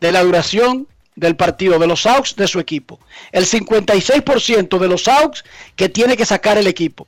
de 0.00 0.12
la 0.12 0.22
duración 0.22 0.86
del 1.16 1.36
partido 1.36 1.78
de 1.78 1.86
los 1.86 2.06
outs 2.06 2.36
de 2.36 2.46
su 2.46 2.60
equipo. 2.60 3.00
El 3.32 3.46
56% 3.46 4.78
de 4.78 4.88
los 4.88 5.08
outs 5.08 5.44
que 5.76 5.88
tiene 5.88 6.16
que 6.16 6.24
sacar 6.24 6.58
el 6.58 6.66
equipo. 6.66 7.06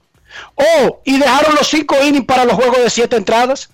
Oh, 0.55 1.01
y 1.05 1.19
dejaron 1.19 1.55
los 1.55 1.69
cinco 1.69 1.97
innings 2.03 2.27
para 2.27 2.45
los 2.45 2.55
juegos 2.55 2.83
de 2.83 2.91
siete 2.91 3.17
entradas. 3.17 3.71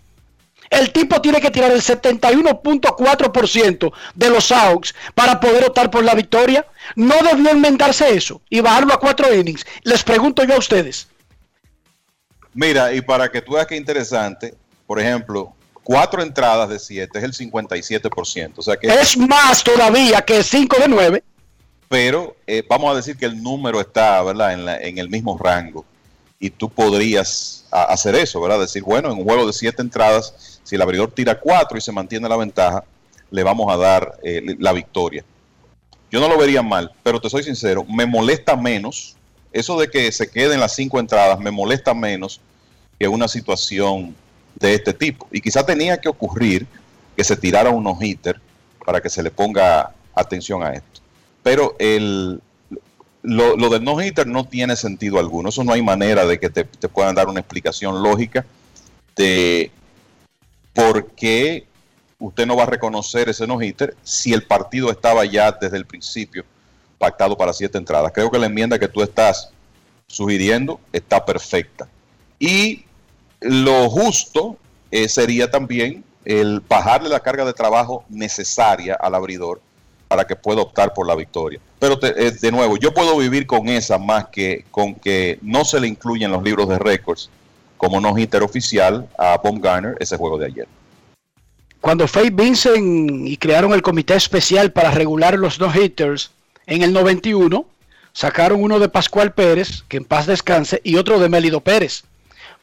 El 0.68 0.92
tipo 0.92 1.20
tiene 1.20 1.40
que 1.40 1.50
tirar 1.50 1.70
el 1.70 1.80
71.4% 1.80 3.92
de 4.14 4.30
los 4.30 4.52
outs 4.52 4.94
para 5.14 5.38
poder 5.38 5.64
optar 5.64 5.90
por 5.90 6.04
la 6.04 6.14
victoria. 6.14 6.66
No 6.96 7.14
debió 7.22 7.50
enmendarse 7.50 8.14
eso 8.14 8.40
y 8.50 8.60
bajarlo 8.60 8.92
a 8.92 9.00
cuatro 9.00 9.32
innings. 9.32 9.64
Les 9.82 10.02
pregunto 10.02 10.44
yo 10.44 10.54
a 10.54 10.58
ustedes. 10.58 11.08
Mira, 12.52 12.92
y 12.92 13.00
para 13.00 13.30
que 13.30 13.42
tú 13.42 13.52
veas 13.52 13.66
qué 13.66 13.76
interesante, 13.76 14.54
por 14.86 14.98
ejemplo, 14.98 15.54
cuatro 15.86 16.20
entradas 16.20 16.68
de 16.68 16.80
siete 16.80 17.16
es 17.20 17.24
el 17.24 17.32
57%. 17.32 18.52
O 18.56 18.62
sea 18.62 18.76
que 18.76 18.88
Es 18.88 19.16
más 19.16 19.62
todavía 19.62 20.20
que 20.22 20.42
5 20.42 20.76
de 20.80 20.88
9. 20.88 21.24
pero 21.88 22.34
eh, 22.48 22.64
vamos 22.68 22.90
a 22.92 22.96
decir 22.96 23.16
que 23.16 23.26
el 23.26 23.40
número 23.40 23.80
está, 23.80 24.20
¿verdad? 24.24 24.52
En, 24.52 24.64
la- 24.64 24.78
en 24.78 24.98
el 24.98 25.08
mismo 25.08 25.38
rango. 25.38 25.84
Y 26.40 26.50
tú 26.50 26.68
podrías 26.68 27.64
a- 27.70 27.84
hacer 27.84 28.16
eso, 28.16 28.40
¿verdad? 28.40 28.58
Decir, 28.58 28.82
bueno, 28.82 29.12
en 29.12 29.18
un 29.18 29.24
juego 29.24 29.46
de 29.46 29.52
siete 29.52 29.80
entradas, 29.80 30.58
si 30.64 30.74
el 30.74 30.82
abridor 30.82 31.12
tira 31.12 31.38
cuatro 31.38 31.78
y 31.78 31.80
se 31.80 31.92
mantiene 31.92 32.28
la 32.28 32.36
ventaja, 32.36 32.82
le 33.30 33.44
vamos 33.44 33.72
a 33.72 33.76
dar 33.76 34.18
eh, 34.24 34.56
la 34.58 34.72
victoria. 34.72 35.24
Yo 36.10 36.18
no 36.18 36.28
lo 36.28 36.36
vería 36.36 36.62
mal, 36.62 36.90
pero 37.04 37.20
te 37.20 37.30
soy 37.30 37.44
sincero, 37.44 37.84
me 37.88 38.06
molesta 38.06 38.56
menos, 38.56 39.14
eso 39.52 39.78
de 39.78 39.88
que 39.88 40.10
se 40.10 40.28
queden 40.28 40.58
las 40.58 40.74
cinco 40.74 40.98
entradas, 40.98 41.38
me 41.38 41.52
molesta 41.52 41.94
menos 41.94 42.40
que 42.98 43.06
una 43.06 43.28
situación 43.28 44.16
de 44.58 44.74
este 44.74 44.92
tipo. 44.92 45.28
Y 45.30 45.40
quizá 45.40 45.64
tenía 45.64 46.00
que 46.00 46.08
ocurrir 46.08 46.66
que 47.16 47.24
se 47.24 47.36
tirara 47.36 47.70
un 47.70 47.84
no-hitter 47.84 48.40
para 48.84 49.00
que 49.00 49.08
se 49.08 49.22
le 49.22 49.30
ponga 49.30 49.92
atención 50.14 50.62
a 50.62 50.72
esto. 50.72 51.00
Pero 51.42 51.76
el, 51.78 52.40
lo, 53.22 53.56
lo 53.56 53.68
del 53.68 53.84
no-hitter 53.84 54.26
no 54.26 54.46
tiene 54.46 54.76
sentido 54.76 55.18
alguno. 55.18 55.48
Eso 55.48 55.64
no 55.64 55.72
hay 55.72 55.82
manera 55.82 56.26
de 56.26 56.38
que 56.38 56.50
te, 56.50 56.64
te 56.64 56.88
puedan 56.88 57.14
dar 57.14 57.28
una 57.28 57.40
explicación 57.40 58.02
lógica 58.02 58.44
de 59.14 59.70
por 60.74 61.06
qué 61.12 61.66
usted 62.18 62.46
no 62.46 62.56
va 62.56 62.64
a 62.64 62.66
reconocer 62.66 63.28
ese 63.28 63.46
no-hitter 63.46 63.96
si 64.02 64.32
el 64.32 64.42
partido 64.42 64.90
estaba 64.90 65.24
ya 65.24 65.52
desde 65.52 65.76
el 65.76 65.86
principio 65.86 66.44
pactado 66.98 67.36
para 67.36 67.52
siete 67.52 67.78
entradas. 67.78 68.12
Creo 68.14 68.30
que 68.30 68.38
la 68.38 68.46
enmienda 68.46 68.78
que 68.78 68.88
tú 68.88 69.02
estás 69.02 69.50
sugiriendo 70.06 70.80
está 70.92 71.24
perfecta. 71.24 71.88
Y 72.38 72.85
lo 73.40 73.88
justo 73.90 74.56
eh, 74.90 75.08
sería 75.08 75.50
también 75.50 76.04
el 76.24 76.60
bajarle 76.60 77.08
la 77.08 77.20
carga 77.20 77.44
de 77.44 77.52
trabajo 77.52 78.04
necesaria 78.08 78.94
al 78.94 79.14
abridor 79.14 79.60
para 80.08 80.26
que 80.26 80.36
pueda 80.36 80.62
optar 80.62 80.94
por 80.94 81.06
la 81.06 81.14
victoria. 81.14 81.60
Pero 81.78 81.98
eh, 82.02 82.32
de 82.40 82.52
nuevo, 82.52 82.76
yo 82.76 82.94
puedo 82.94 83.16
vivir 83.16 83.46
con 83.46 83.68
esa 83.68 83.98
más 83.98 84.26
que 84.28 84.64
con 84.70 84.94
que 84.94 85.38
no 85.42 85.64
se 85.64 85.80
le 85.80 85.88
incluya 85.88 86.26
en 86.26 86.32
los 86.32 86.42
libros 86.42 86.68
de 86.68 86.78
récords 86.78 87.30
como 87.76 88.00
no 88.00 88.16
hitter 88.16 88.42
oficial 88.42 89.08
a 89.18 89.40
Garner 89.42 89.96
ese 90.00 90.16
juego 90.16 90.38
de 90.38 90.46
ayer. 90.46 90.68
Cuando 91.80 92.08
Faye 92.08 92.30
Vincent 92.30 93.26
y 93.26 93.36
crearon 93.36 93.72
el 93.72 93.82
comité 93.82 94.14
especial 94.14 94.72
para 94.72 94.90
regular 94.90 95.38
los 95.38 95.60
no-hitters 95.60 96.30
en 96.66 96.82
el 96.82 96.92
91, 96.92 97.66
sacaron 98.12 98.62
uno 98.62 98.78
de 98.78 98.88
Pascual 98.88 99.32
Pérez, 99.34 99.84
que 99.88 99.98
en 99.98 100.04
paz 100.04 100.26
descanse, 100.26 100.80
y 100.82 100.96
otro 100.96 101.20
de 101.20 101.28
Mélido 101.28 101.60
Pérez. 101.60 102.02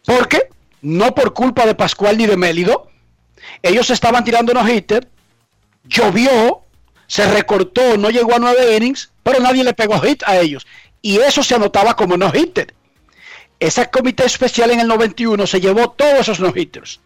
¿Por 0.06 0.28
qué? 0.28 0.50
No 0.84 1.16
por 1.16 1.34
culpa 1.34 1.66
de 1.66 1.76
Pascual 1.76 2.18
ni 2.18 2.28
de 2.28 2.38
Mélido. 2.38 2.90
Ellos 3.62 3.90
estaban 3.90 4.24
tirando 4.24 4.54
no 4.54 4.68
hitter, 4.68 5.08
llovió, 5.86 6.62
se 7.08 7.26
recortó, 7.32 7.98
no 7.98 8.10
llegó 8.10 8.36
a 8.36 8.40
nueve 8.40 8.76
innings, 8.76 9.12
pero 9.24 9.40
nadie 9.40 9.64
le 9.64 9.74
pegó 9.74 10.00
hit 10.02 10.24
a 10.26 10.38
ellos. 10.38 10.68
Y 11.02 11.18
eso 11.20 11.42
se 11.42 11.56
anotaba 11.56 11.96
como 11.96 12.18
no 12.18 12.32
hitter. 12.34 12.74
Ese 13.60 13.90
comité 13.90 14.26
especial 14.26 14.72
en 14.72 14.82
el 14.82 14.88
91 14.88 15.48
se 15.48 15.62
llevó 15.62 15.92
todos 15.92 16.20
esos 16.20 16.42
no 16.42 16.52
hitters 16.54 17.00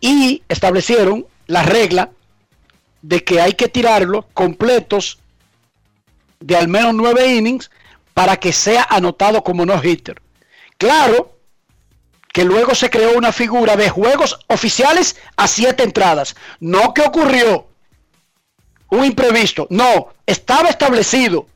y 0.00 0.42
establecieron 0.48 1.26
la 1.46 1.62
regla 1.62 2.10
de 3.02 3.24
que 3.24 3.42
hay 3.42 3.52
que 3.52 3.68
tirarlos 3.68 4.24
completos 4.32 5.18
de 6.40 6.56
al 6.56 6.68
menos 6.68 6.94
nueve 6.94 7.26
innings 7.34 7.70
para 8.14 8.38
que 8.38 8.54
sea 8.54 8.86
anotado 8.88 9.44
como 9.44 9.66
no 9.66 9.82
hitter. 9.82 10.22
Claro 10.78 11.37
que 12.32 12.44
luego 12.44 12.74
se 12.74 12.90
creó 12.90 13.16
una 13.16 13.32
figura 13.32 13.76
de 13.76 13.88
juegos 13.88 14.38
oficiales 14.48 15.16
a 15.36 15.48
siete 15.48 15.82
entradas. 15.82 16.36
No 16.60 16.94
que 16.94 17.02
ocurrió 17.02 17.66
un 18.90 19.04
imprevisto. 19.04 19.66
No, 19.70 20.08
estaba 20.26 20.68
establecido 20.68 21.46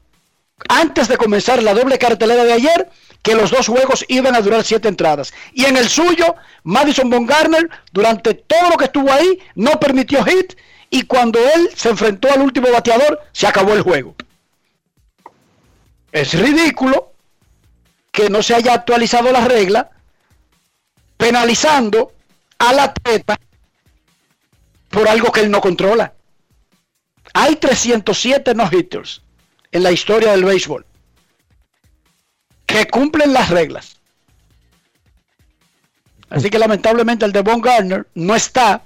antes 0.69 1.09
de 1.09 1.17
comenzar 1.17 1.63
la 1.63 1.75
doble 1.75 1.99
cartelera 1.99 2.45
de 2.45 2.53
ayer 2.53 2.89
que 3.23 3.35
los 3.35 3.51
dos 3.51 3.69
juegos 3.69 4.05
iban 4.09 4.35
a 4.35 4.41
durar 4.41 4.65
siete 4.65 4.89
entradas. 4.89 5.33
Y 5.53 5.65
en 5.65 5.77
el 5.77 5.89
suyo, 5.89 6.35
Madison 6.65 7.09
Bumgarner, 7.09 7.71
durante 7.93 8.35
todo 8.35 8.71
lo 8.71 8.77
que 8.77 8.87
estuvo 8.87 9.13
ahí, 9.13 9.39
no 9.55 9.79
permitió 9.79 10.25
hit. 10.25 10.55
Y 10.91 11.05
cuando 11.05 11.39
él 11.39 11.71
se 11.75 11.91
enfrentó 11.91 12.31
al 12.33 12.43
último 12.43 12.71
bateador, 12.71 13.21
se 13.33 13.47
acabó 13.47 13.73
el 13.75 13.83
juego. 13.83 14.15
Es 16.11 16.35
ridículo 16.35 17.13
que 18.11 18.29
no 18.29 18.43
se 18.43 18.55
haya 18.55 18.75
actualizado 18.75 19.33
la 19.33 19.45
regla, 19.47 19.91
penalizando 21.17 22.13
al 22.59 22.79
atleta 22.79 23.39
por 24.89 25.09
algo 25.09 25.33
que 25.33 25.41
él 25.41 25.51
no 25.51 25.61
controla. 25.61 26.13
Hay 27.35 27.57
307 27.57 28.55
no-hitters 28.55 29.23
en 29.71 29.83
la 29.83 29.91
historia 29.91 30.33
del 30.33 30.45
béisbol 30.45 30.85
que 32.67 32.87
cumplen 32.89 33.33
las 33.33 33.51
reglas. 33.51 34.01
Así 36.31 36.49
que 36.49 36.59
lamentablemente 36.59 37.25
el 37.25 37.33
de 37.33 37.43
Von 37.43 37.61
Garner 37.61 38.07
no 38.15 38.35
está. 38.35 38.83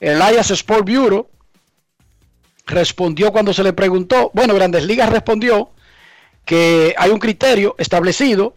El 0.00 0.18
IAS 0.18 0.50
Sport 0.50 0.88
Bureau 0.88 1.28
respondió 2.66 3.30
cuando 3.32 3.52
se 3.52 3.62
le 3.62 3.72
preguntó, 3.72 4.30
bueno, 4.34 4.54
Grandes 4.54 4.84
Ligas 4.84 5.10
respondió 5.10 5.70
que 6.44 6.94
hay 6.98 7.10
un 7.10 7.20
criterio 7.20 7.76
establecido 7.78 8.56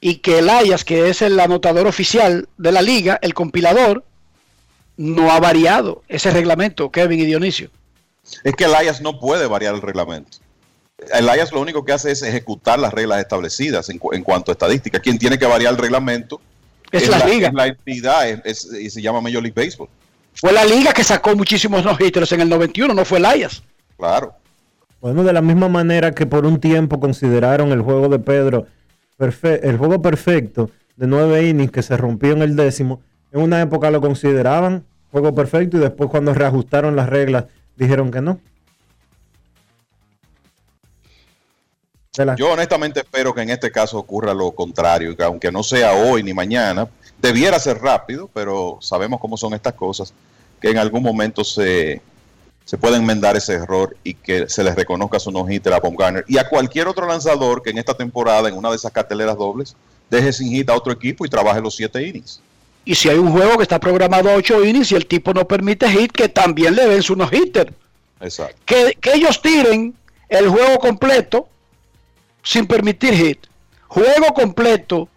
y 0.00 0.16
que 0.16 0.38
el 0.38 0.46
IAS, 0.46 0.84
que 0.84 1.08
es 1.10 1.22
el 1.22 1.38
anotador 1.40 1.86
oficial 1.86 2.48
de 2.56 2.72
la 2.72 2.82
liga, 2.82 3.18
el 3.22 3.34
compilador, 3.34 4.04
no 4.96 5.30
ha 5.30 5.40
variado 5.40 6.02
ese 6.08 6.30
reglamento, 6.30 6.90
Kevin 6.90 7.20
y 7.20 7.24
Dionisio. 7.24 7.70
Es 8.44 8.54
que 8.54 8.64
el 8.64 8.72
IAS 8.72 9.00
no 9.00 9.18
puede 9.18 9.46
variar 9.46 9.74
el 9.74 9.82
reglamento 9.82 10.38
el 11.12 11.26
IAS 11.26 11.52
lo 11.52 11.60
único 11.60 11.84
que 11.84 11.92
hace 11.92 12.10
es 12.10 12.22
ejecutar 12.22 12.78
las 12.78 12.92
reglas 12.92 13.20
establecidas 13.20 13.88
en, 13.88 13.98
cuanto 13.98 14.50
a 14.50 14.54
estadística. 14.54 14.98
Quien 15.00 15.18
tiene 15.18 15.38
que 15.38 15.46
variar 15.46 15.72
el 15.72 15.78
reglamento 15.78 16.40
es, 16.90 17.08
la, 17.08 17.24
liga. 17.24 17.48
Es 17.48 17.54
la 17.54 17.66
entidad 17.66 18.26
y 18.44 18.90
se 18.90 19.02
llama 19.02 19.20
Major 19.20 19.42
League 19.42 19.54
Baseball. 19.54 19.88
Fue 20.34 20.52
la 20.52 20.64
liga 20.64 20.92
que 20.92 21.04
sacó 21.04 21.34
muchísimos 21.34 21.84
no 21.84 21.96
en 21.98 22.40
el 22.40 22.48
91, 22.48 22.94
no 22.94 23.04
fue 23.04 23.18
el 23.18 23.40
IAS. 23.40 23.62
Claro. 23.96 24.34
Bueno, 25.00 25.22
de 25.22 25.32
la 25.32 25.40
misma 25.42 25.68
manera 25.68 26.12
que 26.12 26.26
por 26.26 26.44
un 26.44 26.60
tiempo 26.60 26.98
consideraron 26.98 27.70
el 27.70 27.82
juego 27.82 28.08
de 28.08 28.18
Pedro, 28.18 28.66
el 29.18 29.78
juego 29.78 30.00
perfecto 30.00 30.70
de 30.96 31.06
nueve 31.06 31.48
innings 31.48 31.72
que 31.72 31.82
se 31.82 31.96
rompió 31.96 32.32
en 32.32 32.42
el 32.42 32.56
décimo, 32.56 33.00
en 33.32 33.40
una 33.40 33.60
época 33.60 33.90
lo 33.90 34.00
consideraban 34.00 34.84
juego 35.10 35.34
perfecto 35.34 35.76
y 35.76 35.80
después 35.80 36.10
cuando 36.10 36.34
reajustaron 36.34 36.96
las 36.96 37.08
reglas 37.08 37.44
dijeron 37.76 38.10
que 38.10 38.20
no. 38.20 38.40
Yo 42.36 42.52
honestamente 42.52 43.00
espero 43.00 43.32
que 43.32 43.42
en 43.42 43.50
este 43.50 43.70
caso 43.70 43.96
ocurra 43.96 44.34
lo 44.34 44.50
contrario, 44.50 45.16
que 45.16 45.22
aunque 45.22 45.52
no 45.52 45.62
sea 45.62 45.92
hoy 45.92 46.24
ni 46.24 46.34
mañana, 46.34 46.88
debiera 47.22 47.60
ser 47.60 47.78
rápido, 47.78 48.28
pero 48.34 48.78
sabemos 48.80 49.20
cómo 49.20 49.36
son 49.36 49.54
estas 49.54 49.74
cosas, 49.74 50.12
que 50.60 50.70
en 50.70 50.78
algún 50.78 51.04
momento 51.04 51.44
se, 51.44 52.02
se 52.68 52.76
puede 52.76 52.96
enmendar 52.96 53.34
ese 53.34 53.54
error 53.54 53.96
y 54.04 54.12
que 54.12 54.46
se 54.46 54.62
les 54.62 54.74
reconozca 54.74 55.18
su 55.18 55.30
no-hitter 55.30 55.72
a 55.72 55.80
Garner 55.80 56.22
y 56.28 56.36
a 56.36 56.46
cualquier 56.46 56.86
otro 56.86 57.06
lanzador 57.06 57.62
que 57.62 57.70
en 57.70 57.78
esta 57.78 57.94
temporada, 57.94 58.46
en 58.46 58.54
una 58.58 58.68
de 58.68 58.76
esas 58.76 58.92
carteleras 58.92 59.38
dobles, 59.38 59.74
deje 60.10 60.34
sin 60.34 60.50
hit 60.50 60.68
a 60.68 60.74
otro 60.74 60.92
equipo 60.92 61.24
y 61.24 61.30
trabaje 61.30 61.62
los 61.62 61.74
siete 61.74 62.06
innings. 62.06 62.42
Y 62.84 62.94
si 62.94 63.08
hay 63.08 63.16
un 63.16 63.32
juego 63.32 63.56
que 63.56 63.62
está 63.62 63.80
programado 63.80 64.28
a 64.28 64.34
ocho 64.34 64.62
innings 64.62 64.92
y 64.92 64.96
el 64.96 65.06
tipo 65.06 65.32
no 65.32 65.48
permite 65.48 65.88
hit, 65.88 66.12
que 66.12 66.28
también 66.28 66.76
le 66.76 66.86
den 66.86 67.02
su 67.02 67.16
no-hitter. 67.16 67.72
Exacto. 68.20 68.60
Que, 68.66 68.98
que 69.00 69.14
ellos 69.14 69.40
tiren 69.40 69.94
el 70.28 70.50
juego 70.50 70.78
completo 70.78 71.48
sin 72.42 72.66
permitir 72.66 73.14
hit. 73.14 73.46
Juego 73.86 74.34
completo 74.34 75.08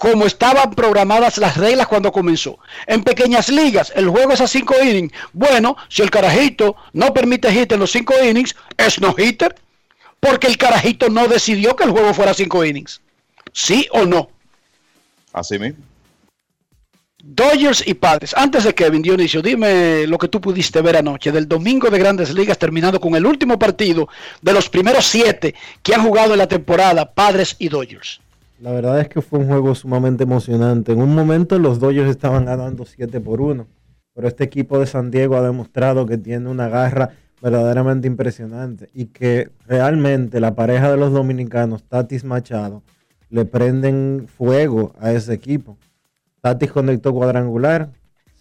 como 0.00 0.24
estaban 0.24 0.70
programadas 0.70 1.36
las 1.36 1.58
reglas 1.58 1.86
cuando 1.86 2.10
comenzó. 2.10 2.58
En 2.86 3.04
pequeñas 3.04 3.50
ligas, 3.50 3.92
el 3.94 4.08
juego 4.08 4.32
es 4.32 4.40
a 4.40 4.46
5 4.46 4.82
innings. 4.82 5.12
Bueno, 5.34 5.76
si 5.90 6.00
el 6.00 6.10
carajito 6.10 6.74
no 6.94 7.12
permite 7.12 7.52
hit 7.52 7.70
en 7.72 7.80
los 7.80 7.92
5 7.92 8.14
innings, 8.24 8.56
es 8.78 8.98
no 8.98 9.14
hitter. 9.16 9.54
Porque 10.18 10.46
el 10.46 10.56
carajito 10.56 11.10
no 11.10 11.28
decidió 11.28 11.76
que 11.76 11.84
el 11.84 11.90
juego 11.90 12.14
fuera 12.14 12.32
5 12.32 12.64
innings. 12.64 13.02
¿Sí 13.52 13.88
o 13.92 14.06
no? 14.06 14.30
Así 15.34 15.58
mismo. 15.58 15.84
Dodgers 17.22 17.86
y 17.86 17.92
Padres. 17.92 18.34
Antes 18.34 18.64
de 18.64 18.74
Kevin 18.74 19.02
Dionisio, 19.02 19.42
dime 19.42 20.06
lo 20.06 20.16
que 20.16 20.28
tú 20.28 20.40
pudiste 20.40 20.80
ver 20.80 20.96
anoche 20.96 21.30
del 21.30 21.46
domingo 21.46 21.90
de 21.90 21.98
Grandes 21.98 22.32
Ligas, 22.32 22.56
terminando 22.56 23.02
con 23.02 23.16
el 23.16 23.26
último 23.26 23.58
partido 23.58 24.08
de 24.40 24.54
los 24.54 24.70
primeros 24.70 25.04
siete 25.04 25.54
que 25.82 25.94
han 25.94 26.02
jugado 26.06 26.32
en 26.32 26.38
la 26.38 26.48
temporada, 26.48 27.12
Padres 27.12 27.54
y 27.58 27.68
Dodgers. 27.68 28.22
La 28.60 28.72
verdad 28.72 29.00
es 29.00 29.08
que 29.08 29.22
fue 29.22 29.38
un 29.38 29.48
juego 29.48 29.74
sumamente 29.74 30.24
emocionante. 30.24 30.92
En 30.92 31.00
un 31.00 31.14
momento 31.14 31.58
los 31.58 31.80
Dodgers 31.80 32.10
estaban 32.10 32.44
ganando 32.44 32.84
7 32.84 33.18
por 33.20 33.40
1, 33.40 33.66
pero 34.12 34.28
este 34.28 34.44
equipo 34.44 34.78
de 34.78 34.86
San 34.86 35.10
Diego 35.10 35.36
ha 35.36 35.42
demostrado 35.42 36.04
que 36.04 36.18
tiene 36.18 36.50
una 36.50 36.68
garra 36.68 37.08
verdaderamente 37.40 38.06
impresionante 38.06 38.90
y 38.92 39.06
que 39.06 39.50
realmente 39.66 40.40
la 40.40 40.54
pareja 40.54 40.90
de 40.90 40.98
los 40.98 41.10
dominicanos, 41.10 41.84
Tatis 41.84 42.22
Machado, 42.22 42.82
le 43.30 43.46
prenden 43.46 44.26
fuego 44.28 44.92
a 45.00 45.10
ese 45.12 45.32
equipo. 45.32 45.78
Tatis 46.42 46.70
conectó 46.70 47.14
cuadrangular, 47.14 47.88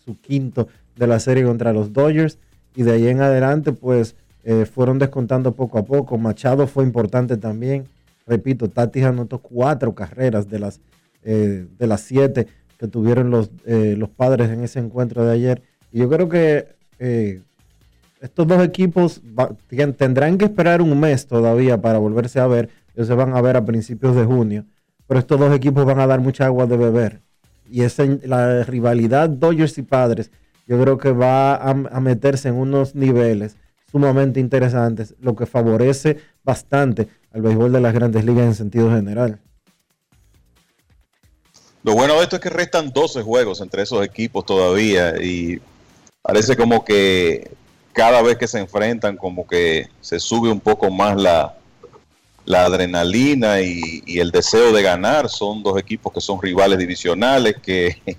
su 0.03 0.19
quinto 0.19 0.67
de 0.97 1.07
la 1.07 1.21
serie 1.21 1.45
contra 1.45 1.71
los 1.71 1.93
Dodgers. 1.93 2.39
Y 2.75 2.83
de 2.83 2.91
ahí 2.91 3.07
en 3.07 3.21
adelante, 3.21 3.71
pues 3.71 4.17
eh, 4.43 4.65
fueron 4.65 4.99
descontando 4.99 5.53
poco 5.53 5.77
a 5.77 5.85
poco. 5.85 6.17
Machado 6.17 6.67
fue 6.67 6.83
importante 6.83 7.37
también. 7.37 7.87
Repito, 8.29 8.69
Tatis 8.69 9.03
anotó 9.03 9.39
cuatro 9.39 9.93
carreras 9.93 10.47
de 10.47 10.59
las, 10.59 10.79
eh, 11.23 11.67
de 11.77 11.87
las 11.87 12.01
siete 12.01 12.47
que 12.77 12.87
tuvieron 12.87 13.29
los, 13.29 13.51
eh, 13.65 13.95
los 13.97 14.09
padres 14.09 14.49
en 14.49 14.63
ese 14.63 14.79
encuentro 14.79 15.25
de 15.25 15.33
ayer. 15.33 15.61
Y 15.91 15.99
yo 15.99 16.09
creo 16.09 16.29
que 16.29 16.77
estos 18.21 18.47
dos 18.47 18.63
equipos 18.63 19.21
tendrán 19.97 20.37
que 20.37 20.45
esperar 20.45 20.81
un 20.81 20.97
mes 20.99 21.27
todavía 21.27 21.81
para 21.81 21.97
volverse 21.97 22.39
a 22.39 22.47
ver. 22.47 22.69
Ellos 22.93 23.07
se 23.07 23.15
van 23.15 23.35
a 23.35 23.41
ver 23.41 23.57
a 23.57 23.65
principios 23.65 24.15
de 24.15 24.23
junio. 24.23 24.65
Pero 25.07 25.19
estos 25.19 25.39
dos 25.39 25.53
equipos 25.53 25.85
van 25.85 25.99
a 25.99 26.07
dar 26.07 26.19
mucha 26.19 26.45
agua 26.45 26.67
de 26.67 26.77
beber 26.77 27.21
y 27.69 27.83
esa, 27.83 28.03
la 28.23 28.63
rivalidad 28.63 29.29
Dodgers 29.29 29.77
y 29.77 29.83
Padres, 29.83 30.31
yo 30.67 30.79
creo 30.81 30.97
que 30.97 31.11
va 31.11 31.55
a, 31.55 31.73
meterse 31.99 32.49
en 32.49 32.55
unos 32.55 32.95
niveles 32.95 33.57
sumamente 33.91 34.39
interesantes, 34.39 35.15
lo 35.19 35.35
que 35.35 35.45
favorece 35.45 36.17
bastante 36.43 37.07
al 37.33 37.41
béisbol 37.41 37.71
de 37.71 37.81
las 37.81 37.93
grandes 37.93 38.25
ligas 38.25 38.45
en 38.45 38.55
sentido 38.55 38.89
general. 38.91 39.39
Lo 41.83 41.93
bueno 41.93 42.15
de 42.15 42.23
esto 42.23 42.35
es 42.35 42.41
que 42.41 42.49
restan 42.49 42.91
12 42.91 43.21
juegos 43.23 43.61
entre 43.61 43.83
esos 43.83 44.03
equipos 44.03 44.45
todavía 44.45 45.21
y 45.21 45.61
parece 46.21 46.57
como 46.57 46.83
que 46.83 47.51
cada 47.93 48.21
vez 48.21 48.37
que 48.37 48.47
se 48.47 48.59
enfrentan 48.59 49.17
como 49.17 49.47
que 49.47 49.87
se 50.01 50.19
sube 50.19 50.51
un 50.51 50.59
poco 50.59 50.91
más 50.91 51.15
la, 51.15 51.57
la 52.49 52.65
adrenalina 52.65 53.61
y, 53.61 54.01
el 54.19 54.31
deseo 54.31 54.73
de 54.73 54.81
ganar. 54.81 55.29
Son 55.29 55.61
dos 55.61 55.79
equipos 55.79 56.11
que 56.11 56.19
son 56.19 56.41
rivales 56.41 56.79
divisionales 56.79 57.55
que 57.61 57.95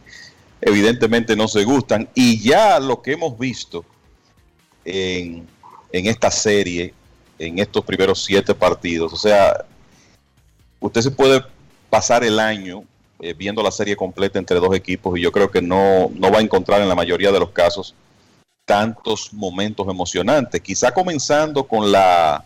evidentemente 0.60 1.34
no 1.34 1.48
se 1.48 1.64
gustan. 1.64 2.08
Y 2.14 2.40
ya 2.40 2.78
lo 2.78 3.02
que 3.02 3.12
hemos 3.14 3.36
visto 3.36 3.84
en, 4.84 5.48
esta 5.92 6.30
serie, 6.30 6.94
en 7.40 7.58
estos 7.58 7.84
primeros 7.84 8.22
siete 8.22 8.54
partidos, 8.54 9.12
o 9.12 9.16
sea, 9.16 9.64
usted 10.78 11.00
se 11.00 11.10
puede 11.10 11.42
pasar 11.88 12.22
el 12.22 12.38
año 12.38 12.84
eh, 13.18 13.34
viendo 13.34 13.62
la 13.62 13.70
serie 13.70 13.96
completa 13.96 14.38
entre 14.38 14.60
dos 14.60 14.74
equipos 14.74 15.18
y 15.18 15.22
yo 15.22 15.32
creo 15.32 15.50
que 15.50 15.62
no, 15.62 16.10
no 16.14 16.30
va 16.30 16.38
a 16.38 16.42
encontrar 16.42 16.82
en 16.82 16.88
la 16.88 16.94
mayoría 16.94 17.32
de 17.32 17.40
los 17.40 17.50
casos 17.50 17.94
tantos 18.66 19.32
momentos 19.32 19.88
emocionantes. 19.88 20.60
Quizá 20.60 20.92
comenzando 20.92 21.64
con 21.64 21.90
la 21.90 22.44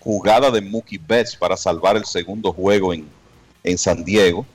jugada 0.00 0.50
de 0.50 0.60
Mookie 0.60 0.98
Betts 0.98 1.36
para 1.36 1.56
salvar 1.56 1.96
el 1.96 2.04
segundo 2.04 2.52
juego 2.52 2.94
en, 2.94 3.08
San 3.78 4.04
Diego, 4.04 4.46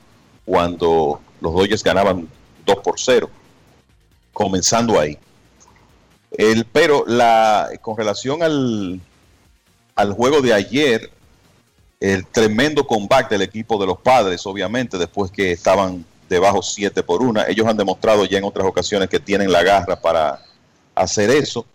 cuando 0.46 1.20
los 1.42 1.54
Dodgers 1.54 1.84
ganaban 1.84 2.30
2 2.66 2.76
por 2.84 3.00
0. 3.00 3.30
comenzando 4.32 5.00
ahí. 5.00 5.18
El, 6.32 6.66
pero 6.66 7.04
la, 7.08 7.70
con 7.82 7.98
relación 7.98 8.44
al, 8.44 9.02
al 10.00 10.14
juego 10.14 10.42
de 10.42 10.54
ayer, 10.54 11.12
el 12.00 12.26
tremendo 12.26 12.88
comeback 12.88 13.30
del 13.30 13.42
equipo 13.42 13.78
de 13.78 13.86
los 13.86 14.00
padres, 14.00 14.46
obviamente, 14.46 14.98
después 14.98 15.30
que 15.30 15.52
estaban 15.52 16.06
debajo 16.30 16.62
7 16.62 17.04
por 17.04 17.22
1. 17.22 17.48
Ellos 17.50 17.68
han 17.68 17.76
demostrado 17.76 18.24
ya 18.24 18.38
en 18.38 18.46
otras 18.46 18.66
ocasiones 18.66 19.10
que 19.10 19.20
tienen 19.20 19.52
la 19.52 19.62
garra 19.62 20.00
para 20.00 20.42
hacer 20.96 21.30
eso. 21.30 21.66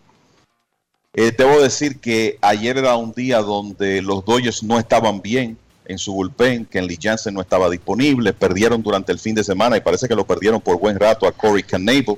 Eh, 1.13 1.31
debo 1.37 1.61
decir 1.61 1.99
que 1.99 2.39
ayer 2.41 2.79
era 2.79 2.95
un 2.95 3.13
día 3.13 3.41
donde 3.41 4.01
los 4.01 4.25
Dodgers 4.25 4.63
no 4.63 4.79
estaban 4.79 5.21
bien 5.21 5.55
en 5.85 5.99
su 5.99 6.11
bullpen, 6.11 6.65
que 6.65 6.81
Lee 6.81 6.97
Jansen 6.99 7.35
no 7.35 7.41
estaba 7.41 7.69
disponible, 7.69 8.33
perdieron 8.33 8.81
durante 8.81 9.11
el 9.11 9.19
fin 9.19 9.35
de 9.35 9.43
semana 9.43 9.77
y 9.77 9.81
parece 9.81 10.07
que 10.07 10.15
lo 10.15 10.25
perdieron 10.25 10.59
por 10.59 10.79
buen 10.79 10.99
rato 10.99 11.27
a 11.27 11.31
Corey 11.31 11.61
Knable, 11.61 12.17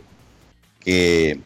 que 0.80 1.42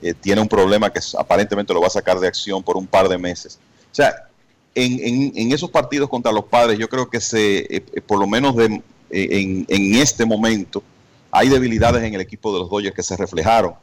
eh, 0.00 0.14
tiene 0.14 0.40
un 0.40 0.48
problema 0.48 0.90
que 0.90 1.00
aparentemente 1.18 1.74
lo 1.74 1.82
va 1.82 1.88
a 1.88 1.90
sacar 1.90 2.18
de 2.18 2.26
acción 2.26 2.62
por 2.62 2.78
un 2.78 2.86
par 2.86 3.06
de 3.06 3.18
meses. 3.18 3.58
O 3.92 3.94
sea, 3.94 4.26
en, 4.74 5.52
esos 5.52 5.70
partidos 5.70 6.08
contra 6.08 6.32
los 6.32 6.46
padres, 6.46 6.78
yo 6.78 6.88
creo 6.88 7.10
que 7.10 7.20
se, 7.20 7.58
eh, 7.58 7.66
eh, 7.92 8.00
por 8.00 8.18
lo 8.18 8.26
menos 8.26 8.56
de, 8.56 8.82
en, 9.10 9.66
en 9.68 9.94
este 9.96 10.24
momento, 10.24 10.82
hay 11.30 11.50
debilidades 11.50 12.02
en 12.02 12.14
el 12.14 12.22
equipo 12.22 12.52
de 12.54 12.60
los 12.60 12.70
Dodgers 12.70 12.96
que 12.96 13.02
se 13.02 13.16
reflejaron. 13.16 13.74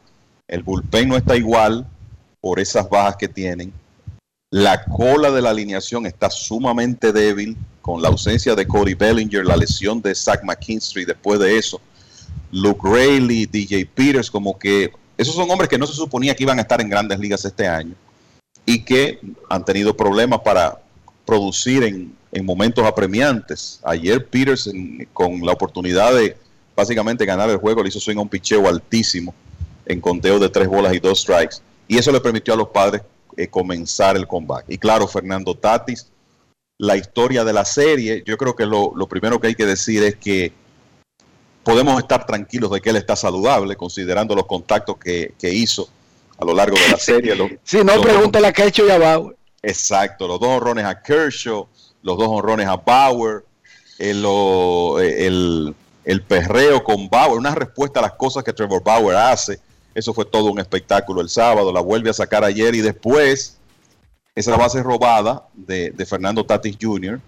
El 0.48 0.64
bullpen 0.64 1.08
no 1.08 1.16
está 1.16 1.36
igual 1.36 1.86
por 2.40 2.58
esas 2.58 2.90
bajas 2.90 3.16
que 3.16 3.28
tienen. 3.28 3.72
La 4.50 4.84
cola 4.84 5.30
de 5.30 5.42
la 5.42 5.50
alineación 5.50 6.06
está 6.06 6.28
sumamente 6.28 7.12
débil 7.12 7.56
con 7.80 8.02
la 8.02 8.08
ausencia 8.08 8.56
de 8.56 8.66
Cody 8.66 8.94
Bellinger, 8.94 9.46
la 9.46 9.56
lesión 9.56 10.02
de 10.02 10.12
Zach 10.12 10.42
McKinstry 10.42 11.04
después 11.04 11.38
de 11.38 11.56
eso. 11.56 11.80
Luke 12.50 12.80
Rayleigh, 12.82 13.46
DJ 13.46 13.86
Peters, 13.86 14.28
como 14.28 14.58
que 14.58 14.90
esos 15.16 15.36
son 15.36 15.48
hombres 15.48 15.68
que 15.70 15.78
no 15.78 15.86
se 15.86 15.94
suponía 15.94 16.34
que 16.34 16.42
iban 16.42 16.58
a 16.58 16.62
estar 16.62 16.80
en 16.80 16.88
grandes 16.88 17.20
ligas 17.20 17.44
este 17.44 17.68
año 17.68 17.94
y 18.70 18.84
que 18.84 19.18
han 19.48 19.64
tenido 19.64 19.96
problemas 19.96 20.40
para 20.40 20.80
producir 21.26 21.82
en, 21.82 22.16
momentos 22.44 22.86
apremiantes. 22.86 23.80
Ayer 23.82 24.24
Peters 24.24 24.70
con 25.12 25.44
la 25.44 25.50
oportunidad 25.50 26.14
de 26.14 26.36
básicamente 26.76 27.26
ganar 27.26 27.50
el 27.50 27.56
juego 27.56 27.82
le 27.82 27.88
hizo 27.88 27.98
swing 27.98 28.16
un 28.18 28.28
picheo 28.28 28.68
altísimo 28.68 29.34
en 29.84 30.00
conteo 30.00 30.38
de 30.38 30.48
tres 30.48 30.68
bolas 30.68 30.94
y 30.94 31.00
dos 31.00 31.22
strikes 31.22 31.56
y 31.88 31.98
eso 31.98 32.12
le 32.12 32.20
permitió 32.20 32.54
a 32.54 32.56
los 32.56 32.68
padres 32.68 33.02
eh, 33.36 33.48
comenzar 33.48 34.16
el 34.16 34.28
combate. 34.28 34.72
Y 34.72 34.78
claro, 34.78 35.08
Fernando 35.08 35.56
Tatis, 35.56 36.06
la 36.78 36.96
historia 36.96 37.42
de 37.42 37.52
la 37.52 37.64
serie, 37.64 38.22
yo 38.24 38.38
creo 38.38 38.54
que 38.54 38.66
lo, 38.66 38.94
primero 39.08 39.40
que 39.40 39.48
hay 39.48 39.56
que 39.56 39.66
decir 39.66 40.04
es 40.04 40.14
que 40.14 40.52
podemos 41.64 41.98
estar 41.98 42.24
tranquilos 42.24 42.70
de 42.70 42.80
que 42.80 42.90
él 42.90 42.96
está 42.96 43.16
saludable, 43.16 43.74
considerando 43.74 44.36
los 44.36 44.46
contactos 44.46 44.96
que, 44.98 45.34
hizo 45.42 45.88
a 46.40 46.44
lo 46.44 46.54
largo 46.54 46.76
de 46.76 46.88
la 46.88 46.96
serie. 46.98 47.60
Si 47.62 47.84
no, 47.84 48.00
pregúntale 48.00 48.46
a 48.48 48.52
Kershaw 48.52 48.86
y 48.86 48.90
a 48.90 48.98
Bauer. 48.98 49.36
Exacto, 49.62 50.26
los 50.26 50.40
dos 50.40 50.48
honrones 50.48 50.84
a 50.84 51.02
Kershaw, 51.02 51.68
los 52.02 52.18
dos 52.18 52.28
honrones 52.28 52.66
a 52.66 52.76
Bauer, 52.76 53.44
el, 53.98 54.24
el, 54.24 55.74
el 56.04 56.22
perreo 56.22 56.82
con 56.82 57.08
Bauer, 57.10 57.38
una 57.38 57.54
respuesta 57.54 58.00
a 58.00 58.02
las 58.02 58.12
cosas 58.12 58.42
que 58.42 58.52
Trevor 58.52 58.82
Bauer 58.82 59.16
hace 59.16 59.60
eso 59.94 60.14
fue 60.14 60.24
todo 60.24 60.50
un 60.50 60.60
espectáculo 60.60 61.20
el 61.20 61.28
sábado, 61.28 61.72
la 61.72 61.80
vuelve 61.80 62.10
a 62.10 62.14
sacar 62.14 62.44
ayer 62.44 62.74
y 62.74 62.80
después 62.80 63.56
esa 64.34 64.56
base 64.56 64.82
robada 64.82 65.48
de, 65.54 65.92
Fernando 66.06 66.46
Tatis 66.46 66.76
Jr. 66.80 67.20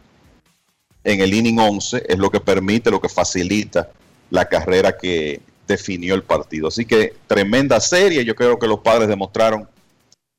en 1.05 1.21
el 1.21 1.35
inning 1.35 1.59
11 1.59 2.05
es 2.09 2.19
lo 2.19 2.31
que 2.31 2.41
permite, 2.41 2.91
lo 2.91 3.01
que 3.01 3.09
facilita 3.09 3.91
la 4.31 4.49
carrera 4.49 4.97
que 4.97 5.41
definió 5.73 6.15
el 6.15 6.23
partido. 6.23 6.69
Así 6.69 6.85
que 6.85 7.15
tremenda 7.27 7.81
serie, 7.81 8.25
yo 8.25 8.35
creo 8.35 8.59
que 8.59 8.67
los 8.67 8.81
padres 8.81 9.09
demostraron 9.09 9.69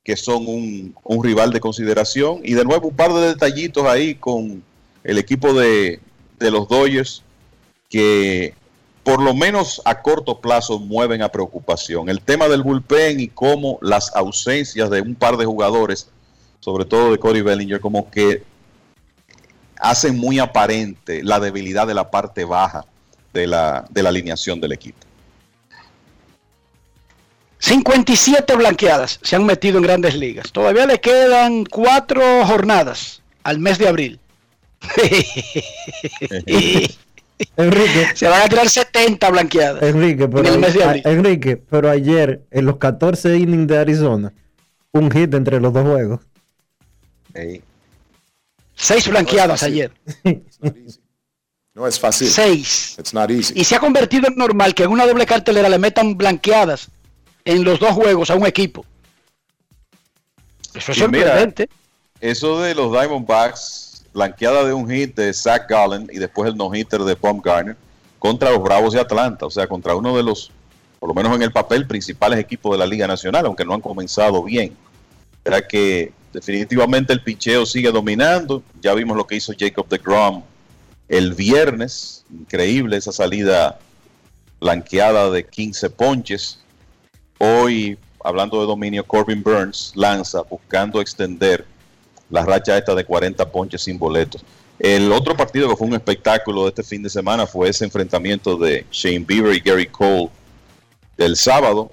que 0.02 0.16
son 0.16 0.46
un, 0.46 0.94
rival 1.22 1.50
de 1.52 1.60
consideración 1.60 2.40
y 2.42 2.54
de 2.54 2.64
nuevo 2.64 2.88
un 2.88 2.96
par 2.96 3.12
de 3.12 3.28
detallitos 3.28 3.84
ahí 3.86 4.14
con 4.14 4.62
el 5.02 5.18
equipo 5.18 5.54
de, 5.54 6.00
de 6.38 6.50
los 6.50 6.68
Dodgers 6.68 7.22
que 7.88 8.54
por 9.02 9.22
lo 9.22 9.34
menos 9.34 9.80
a 9.84 10.02
corto 10.02 10.40
plazo 10.40 10.78
mueven 10.78 11.22
a 11.22 11.30
preocupación. 11.30 12.08
El 12.08 12.20
tema 12.20 12.48
del 12.48 12.62
bullpen 12.62 13.20
y 13.20 13.28
cómo 13.28 13.78
las 13.82 14.14
ausencias 14.14 14.90
de 14.90 15.00
un 15.00 15.14
par 15.14 15.36
de 15.36 15.44
jugadores, 15.44 16.08
sobre 16.60 16.84
todo 16.84 17.12
de 17.12 17.18
Cody 17.18 17.42
Bellinger, 17.42 17.80
como 17.80 18.10
que 18.10 18.42
hacen 19.78 20.16
muy 20.16 20.38
aparente 20.38 21.22
la 21.22 21.38
debilidad 21.40 21.86
de 21.86 21.94
la 21.94 22.10
parte 22.10 22.44
baja 22.44 22.86
de 23.34 23.46
la, 23.46 23.84
de 23.90 24.02
la 24.02 24.08
alineación 24.08 24.60
del 24.60 24.72
equipo. 24.72 25.03
57 27.64 28.56
blanqueadas 28.56 29.18
se 29.22 29.36
han 29.36 29.46
metido 29.46 29.78
en 29.78 29.84
grandes 29.84 30.14
ligas. 30.14 30.52
Todavía 30.52 30.84
le 30.84 31.00
quedan 31.00 31.64
cuatro 31.64 32.44
jornadas 32.44 33.22
al 33.42 33.58
mes 33.58 33.78
de 33.78 33.88
abril. 33.88 34.20
Enrique. 37.56 38.08
Se 38.14 38.28
van 38.28 38.42
a 38.42 38.48
tirar 38.50 38.68
70 38.68 39.30
blanqueadas. 39.30 39.82
Enrique, 39.82 40.28
pero, 40.28 40.46
Enrique, 41.04 41.56
pero 41.56 41.88
ayer, 41.88 42.42
en 42.50 42.66
los 42.66 42.76
14 42.76 43.38
innings 43.38 43.66
de 43.66 43.78
Arizona, 43.78 44.34
un 44.92 45.10
hit 45.10 45.32
entre 45.32 45.58
los 45.58 45.72
dos 45.72 45.86
juegos. 45.86 46.20
Seis 48.74 49.08
blanqueadas 49.08 49.62
ayer. 49.62 49.90
No 51.76 51.88
es 51.88 51.98
fácil. 51.98 52.28
Seis. 52.28 52.96
Y 53.56 53.64
se 53.64 53.74
ha 53.74 53.80
convertido 53.80 54.28
en 54.28 54.36
normal 54.36 54.74
que 54.76 54.84
en 54.84 54.90
una 54.90 55.08
doble 55.08 55.26
cartelera 55.26 55.68
le 55.68 55.80
metan 55.80 56.16
blanqueadas 56.16 56.88
en 57.44 57.64
los 57.64 57.78
dos 57.78 57.92
juegos 57.92 58.30
a 58.30 58.34
un 58.34 58.46
equipo. 58.46 58.84
Eso 60.74 60.92
es 60.92 60.98
sorprendente. 60.98 61.68
eso 62.20 62.60
de 62.60 62.74
los 62.74 62.90
Diamondbacks 62.90 64.04
blanqueada 64.12 64.64
de 64.64 64.72
un 64.72 64.88
hit 64.88 65.14
de 65.16 65.32
Zach 65.34 65.68
Gallen 65.68 66.08
y 66.10 66.18
después 66.18 66.48
el 66.48 66.56
no-hitter 66.56 67.02
de 67.02 67.16
Garner 67.42 67.76
contra 68.18 68.50
los 68.50 68.62
Bravos 68.62 68.94
de 68.94 69.00
Atlanta, 69.00 69.44
o 69.44 69.50
sea, 69.50 69.66
contra 69.66 69.94
uno 69.94 70.16
de 70.16 70.22
los, 70.22 70.50
por 70.98 71.08
lo 71.08 71.14
menos 71.14 71.34
en 71.34 71.42
el 71.42 71.52
papel, 71.52 71.86
principales 71.86 72.38
equipos 72.38 72.72
de 72.72 72.78
la 72.78 72.86
Liga 72.86 73.06
Nacional, 73.06 73.44
aunque 73.44 73.64
no 73.64 73.74
han 73.74 73.80
comenzado 73.80 74.42
bien. 74.42 74.74
Era 75.44 75.66
que 75.66 76.12
definitivamente 76.32 77.12
el 77.12 77.22
picheo 77.22 77.66
sigue 77.66 77.92
dominando. 77.92 78.62
Ya 78.80 78.94
vimos 78.94 79.16
lo 79.16 79.26
que 79.26 79.36
hizo 79.36 79.52
Jacob 79.58 79.88
de 79.88 79.98
Grom 79.98 80.42
el 81.08 81.34
viernes, 81.34 82.24
increíble 82.30 82.96
esa 82.96 83.12
salida 83.12 83.78
blanqueada 84.60 85.30
de 85.30 85.44
15 85.44 85.90
ponches. 85.90 86.60
Hoy, 87.38 87.98
hablando 88.22 88.60
de 88.60 88.66
dominio, 88.66 89.04
Corbin 89.04 89.42
Burns 89.42 89.92
lanza 89.94 90.42
buscando 90.42 91.00
extender 91.00 91.66
la 92.30 92.44
racha 92.44 92.78
esta 92.78 92.94
de 92.94 93.04
40 93.04 93.50
ponches 93.50 93.82
sin 93.82 93.98
boletos. 93.98 94.44
El 94.78 95.12
otro 95.12 95.36
partido 95.36 95.68
que 95.68 95.76
fue 95.76 95.86
un 95.86 95.94
espectáculo 95.94 96.64
de 96.64 96.68
este 96.70 96.82
fin 96.82 97.02
de 97.02 97.10
semana 97.10 97.46
fue 97.46 97.68
ese 97.68 97.84
enfrentamiento 97.84 98.56
de 98.56 98.84
Shane 98.90 99.20
Bieber 99.20 99.54
y 99.54 99.60
Gary 99.60 99.86
Cole 99.86 100.30
del 101.16 101.36
sábado. 101.36 101.92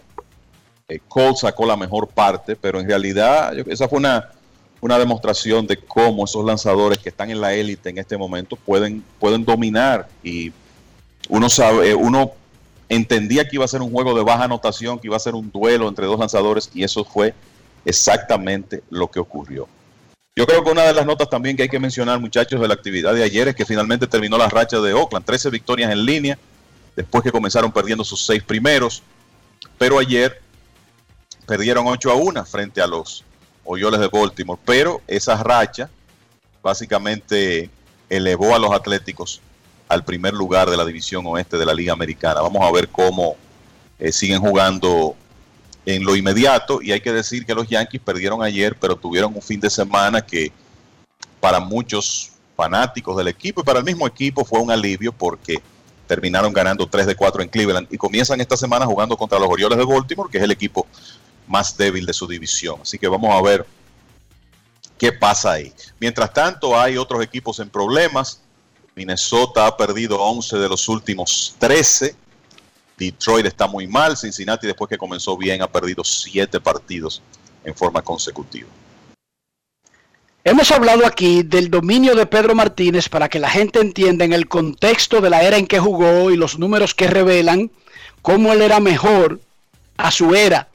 Eh, 0.87 0.99
Cole 1.07 1.35
sacó 1.35 1.65
la 1.65 1.77
mejor 1.77 2.07
parte, 2.07 2.55
pero 2.55 2.79
en 2.79 2.87
realidad 2.87 3.53
esa 3.67 3.87
fue 3.87 3.99
una, 3.99 4.31
una 4.81 4.97
demostración 4.97 5.67
de 5.67 5.77
cómo 5.77 6.25
esos 6.25 6.43
lanzadores 6.43 6.97
que 6.97 7.09
están 7.09 7.29
en 7.29 7.39
la 7.39 7.53
élite 7.53 7.89
en 7.89 7.99
este 7.99 8.17
momento 8.17 8.55
pueden, 8.55 9.03
pueden 9.19 9.45
dominar 9.45 10.07
y 10.23 10.51
uno 11.29 11.49
sabe, 11.49 11.93
uno 11.93 12.33
entendía 12.91 13.47
que 13.47 13.55
iba 13.55 13.63
a 13.63 13.69
ser 13.69 13.81
un 13.81 13.89
juego 13.89 14.13
de 14.13 14.21
baja 14.21 14.43
anotación, 14.43 14.99
que 14.99 15.07
iba 15.07 15.15
a 15.15 15.19
ser 15.19 15.33
un 15.33 15.49
duelo 15.49 15.87
entre 15.87 16.05
dos 16.05 16.19
lanzadores 16.19 16.69
y 16.73 16.83
eso 16.83 17.05
fue 17.05 17.33
exactamente 17.85 18.83
lo 18.89 19.09
que 19.09 19.21
ocurrió. 19.21 19.69
Yo 20.35 20.45
creo 20.45 20.61
que 20.61 20.71
una 20.71 20.83
de 20.83 20.93
las 20.93 21.05
notas 21.05 21.29
también 21.29 21.55
que 21.55 21.63
hay 21.63 21.69
que 21.69 21.79
mencionar, 21.79 22.19
muchachos, 22.19 22.59
de 22.59 22.67
la 22.67 22.73
actividad 22.73 23.13
de 23.13 23.23
ayer 23.23 23.47
es 23.47 23.55
que 23.55 23.65
finalmente 23.65 24.07
terminó 24.07 24.37
la 24.37 24.49
racha 24.49 24.81
de 24.81 24.93
Oakland, 24.93 25.25
13 25.25 25.49
victorias 25.49 25.89
en 25.89 26.05
línea, 26.05 26.37
después 26.93 27.23
que 27.23 27.31
comenzaron 27.31 27.71
perdiendo 27.71 28.03
sus 28.03 28.25
seis 28.25 28.43
primeros, 28.43 29.03
pero 29.77 29.97
ayer 29.97 30.41
perdieron 31.47 31.87
8 31.87 32.11
a 32.11 32.15
1 32.15 32.45
frente 32.45 32.81
a 32.81 32.87
los 32.87 33.23
Orioles 33.63 34.01
de 34.01 34.09
Baltimore, 34.09 34.59
pero 34.65 35.01
esa 35.07 35.41
racha 35.41 35.89
básicamente 36.61 37.69
elevó 38.09 38.53
a 38.53 38.59
los 38.59 38.73
Atléticos 38.73 39.39
al 39.91 40.05
primer 40.05 40.33
lugar 40.33 40.69
de 40.69 40.77
la 40.77 40.85
división 40.85 41.25
oeste 41.27 41.57
de 41.57 41.65
la 41.65 41.73
Liga 41.73 41.91
Americana. 41.91 42.39
Vamos 42.39 42.61
a 42.61 42.71
ver 42.71 42.87
cómo 42.87 43.35
eh, 43.99 44.09
siguen 44.13 44.39
jugando 44.39 45.15
en 45.85 46.05
lo 46.05 46.15
inmediato 46.15 46.81
y 46.81 46.93
hay 46.93 47.01
que 47.01 47.11
decir 47.11 47.45
que 47.45 47.53
los 47.53 47.67
Yankees 47.67 47.99
perdieron 47.99 48.41
ayer, 48.41 48.77
pero 48.79 48.95
tuvieron 48.95 49.35
un 49.35 49.41
fin 49.41 49.59
de 49.59 49.69
semana 49.69 50.25
que 50.25 50.49
para 51.41 51.59
muchos 51.59 52.31
fanáticos 52.55 53.17
del 53.17 53.27
equipo 53.27 53.59
y 53.59 53.63
para 53.65 53.79
el 53.79 53.85
mismo 53.85 54.07
equipo 54.07 54.45
fue 54.45 54.59
un 54.59 54.71
alivio 54.71 55.11
porque 55.11 55.61
terminaron 56.07 56.53
ganando 56.53 56.87
3 56.87 57.07
de 57.07 57.15
4 57.15 57.41
en 57.41 57.49
Cleveland 57.49 57.87
y 57.91 57.97
comienzan 57.97 58.39
esta 58.39 58.55
semana 58.55 58.85
jugando 58.85 59.17
contra 59.17 59.39
los 59.39 59.49
Orioles 59.49 59.77
de 59.77 59.83
Baltimore, 59.83 60.29
que 60.31 60.37
es 60.37 60.43
el 60.45 60.51
equipo 60.51 60.87
más 61.47 61.75
débil 61.75 62.05
de 62.05 62.13
su 62.13 62.27
división. 62.27 62.79
Así 62.81 62.97
que 62.97 63.09
vamos 63.09 63.35
a 63.35 63.41
ver 63.41 63.65
qué 64.97 65.11
pasa 65.11 65.51
ahí. 65.51 65.73
Mientras 65.99 66.31
tanto, 66.31 66.79
hay 66.79 66.95
otros 66.95 67.21
equipos 67.21 67.59
en 67.59 67.69
problemas. 67.69 68.39
Minnesota 68.95 69.67
ha 69.67 69.77
perdido 69.77 70.19
11 70.19 70.57
de 70.57 70.69
los 70.69 70.87
últimos 70.89 71.55
13 71.59 72.15
Detroit 73.01 73.47
está 73.47 73.67
muy 73.67 73.87
mal. 73.87 74.15
Cincinnati, 74.15 74.67
después 74.67 74.87
que 74.87 74.97
comenzó 74.97 75.35
bien, 75.35 75.61
ha 75.61 75.67
perdido 75.67 76.03
siete 76.03 76.59
partidos 76.59 77.21
en 77.63 77.75
forma 77.75 78.01
consecutiva. 78.03 78.69
Hemos 80.43 80.71
hablado 80.71 81.05
aquí 81.05 81.43
del 81.43 81.69
dominio 81.69 82.15
de 82.15 82.25
Pedro 82.25 82.55
Martínez 82.55 83.09
para 83.09 83.29
que 83.29 83.39
la 83.39 83.49
gente 83.49 83.79
entienda 83.79 84.25
en 84.25 84.33
el 84.33 84.47
contexto 84.47 85.21
de 85.21 85.29
la 85.29 85.43
era 85.43 85.57
en 85.57 85.67
que 85.67 85.79
jugó 85.79 86.31
y 86.31 86.37
los 86.37 86.57
números 86.57 86.95
que 86.95 87.07
revelan 87.07 87.71
cómo 88.21 88.51
él 88.51 88.61
era 88.61 88.79
mejor 88.79 89.39
a 89.97 90.11
su 90.11 90.35
era. 90.35 90.67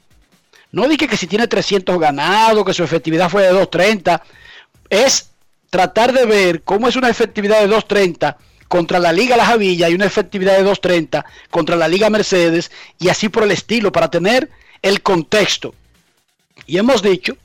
No 0.71 0.87
dije 0.87 1.07
que 1.07 1.17
si 1.17 1.27
tiene 1.27 1.47
300 1.47 1.97
ganados, 1.97 2.65
que 2.65 2.73
su 2.73 2.83
efectividad 2.83 3.29
fue 3.29 3.43
de 3.43 3.49
230. 3.49 4.21
Es 4.89 5.31
tratar 5.69 6.13
de 6.13 6.25
ver 6.25 6.63
cómo 6.63 6.87
es 6.87 6.95
una 6.95 7.09
efectividad 7.09 7.59
de 7.59 7.67
230 7.67 8.37
contra 8.67 8.99
la 8.99 9.13
Liga 9.13 9.37
La 9.37 9.45
Javilla 9.45 9.89
y 9.89 9.95
una 9.95 10.05
efectividad 10.05 10.53
de 10.53 10.63
230 10.63 11.25
contra 11.49 11.75
la 11.75 11.87
Liga 11.87 12.09
Mercedes 12.09 12.71
y 12.99 13.09
así 13.09 13.29
por 13.29 13.43
el 13.43 13.51
estilo 13.51 13.91
para 13.91 14.09
tener 14.09 14.49
el 14.81 15.01
contexto. 15.01 15.73
Y 16.65 16.77
hemos 16.77 17.01
dicho 17.01 17.37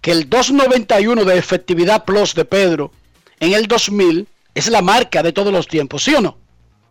que 0.00 0.12
el 0.12 0.28
291 0.28 1.24
de 1.24 1.38
efectividad 1.38 2.04
plus 2.04 2.34
de 2.34 2.44
Pedro 2.44 2.92
en 3.40 3.52
el 3.52 3.66
2000 3.66 4.28
es 4.54 4.68
la 4.68 4.82
marca 4.82 5.22
de 5.22 5.32
todos 5.32 5.52
los 5.52 5.66
tiempos, 5.66 6.04
¿sí 6.04 6.14
o 6.14 6.20
no? 6.20 6.36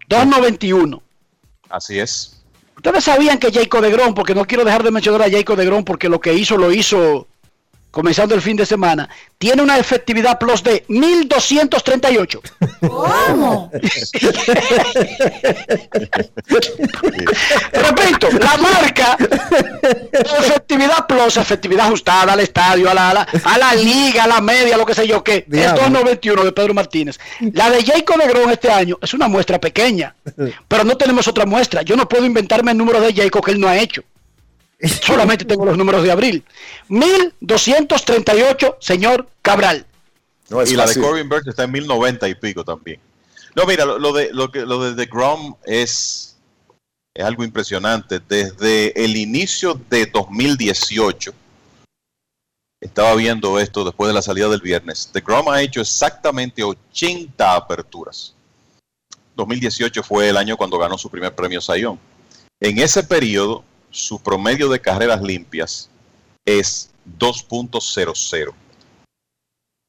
291. 0.10 1.02
Así 1.70 2.00
es. 2.00 2.42
Ustedes 2.76 3.04
sabían 3.04 3.38
que 3.38 3.52
Jacob 3.52 3.82
de 3.82 3.92
Grom, 3.92 4.14
porque 4.14 4.36
no 4.36 4.46
quiero 4.46 4.66
dejar 4.66 4.84
de 4.84 4.92
mencionar 4.92 5.22
a 5.22 5.32
Jacob 5.32 5.56
de 5.56 5.66
Grom, 5.66 5.86
porque 5.86 6.10
lo 6.10 6.20
que 6.20 6.34
hizo 6.34 6.58
lo 6.58 6.72
hizo 6.72 7.28
comenzando 7.94 8.34
el 8.34 8.42
fin 8.42 8.58
de 8.58 8.66
semana, 8.66 9.08
tiene 9.38 9.62
una 9.62 9.78
efectividad 9.78 10.40
plus 10.40 10.64
de 10.64 10.84
1238. 10.88 12.42
¿Cómo? 12.82 13.70
Repito, 17.72 18.30
la 18.32 18.58
marca 18.58 19.16
de 19.20 20.22
efectividad 20.40 21.06
plus, 21.06 21.38
efectividad 21.38 21.86
ajustada 21.86 22.34
al 22.34 22.40
estadio, 22.40 22.90
a 22.90 22.96
la, 22.96 23.12
a 23.12 23.14
la, 23.14 23.28
a 23.44 23.58
la 23.60 23.76
liga, 23.76 24.24
a 24.24 24.28
la 24.28 24.42
media, 24.42 24.76
lo 24.76 24.88
que 24.88 24.96
sé 24.96 25.08
yo, 25.08 25.24
que 25.24 25.46
es 25.48 25.72
291 25.76 26.46
de 26.46 26.52
Pedro 26.52 26.74
Martínez. 26.74 27.20
La 27.54 27.70
de 27.70 27.86
Jacob 27.86 28.18
Negrón 28.18 28.50
este 28.50 28.72
año 28.72 28.98
es 29.04 29.14
una 29.14 29.28
muestra 29.28 29.62
pequeña, 29.62 30.16
pero 30.68 30.84
no 30.84 30.98
tenemos 30.98 31.28
otra 31.28 31.46
muestra. 31.46 31.84
Yo 31.84 31.96
no 31.96 32.10
puedo 32.10 32.26
inventarme 32.26 32.72
el 32.72 32.78
número 32.78 33.00
de 33.00 33.14
Jacob 33.14 33.46
que 33.46 33.52
él 33.52 33.60
no 33.60 33.68
ha 33.68 33.78
hecho. 33.78 34.04
Solamente 35.02 35.46
tengo 35.46 35.66
los 35.66 35.78
números 35.78 36.04
de 36.04 36.12
abril. 36.12 36.44
1238, 36.90 38.78
señor 38.80 39.30
Cabral. 39.42 39.86
y 40.66 40.76
la 40.76 40.86
de 40.86 41.00
Corbin 41.00 41.30
Burns 41.30 41.48
está 41.48 41.64
en 41.64 41.72
1090 41.72 42.28
y 42.28 42.36
pico 42.36 42.66
también. 42.66 43.00
No, 43.56 43.66
mira, 43.66 43.86
lo, 43.86 43.98
lo 43.98 44.12
de 44.14 44.34
lo 44.34 44.52
que 44.52 44.62
lo 44.62 44.84
de 44.84 44.96
The 44.96 45.10
Grom 45.10 45.56
es, 45.66 46.36
es 47.14 47.24
algo 47.24 47.44
impresionante. 47.44 48.20
Desde 48.20 49.04
el 49.04 49.16
inicio 49.16 49.80
de 49.90 50.08
2018, 50.08 51.34
estaba 52.82 53.16
viendo 53.16 53.60
esto 53.60 53.86
después 53.86 54.10
de 54.10 54.14
la 54.14 54.22
salida 54.22 54.50
del 54.50 54.60
viernes. 54.60 55.10
The 55.14 55.22
Grom 55.22 55.48
ha 55.50 55.62
hecho 55.62 55.80
exactamente 55.80 56.64
80 56.64 57.56
aperturas. 57.56 58.34
2018 59.36 60.04
fue 60.04 60.30
el 60.30 60.38
año 60.38 60.58
cuando 60.58 60.78
ganó 60.78 60.98
su 60.98 61.10
primer 61.10 61.34
premio 61.34 61.62
Sayón. 61.62 61.98
En 62.60 62.80
ese 62.80 63.04
periodo, 63.04 63.64
su 63.94 64.20
promedio 64.20 64.70
de 64.70 64.82
carreras 64.82 65.22
limpias 65.22 65.90
es 66.46 66.90
2.00. 67.20 68.52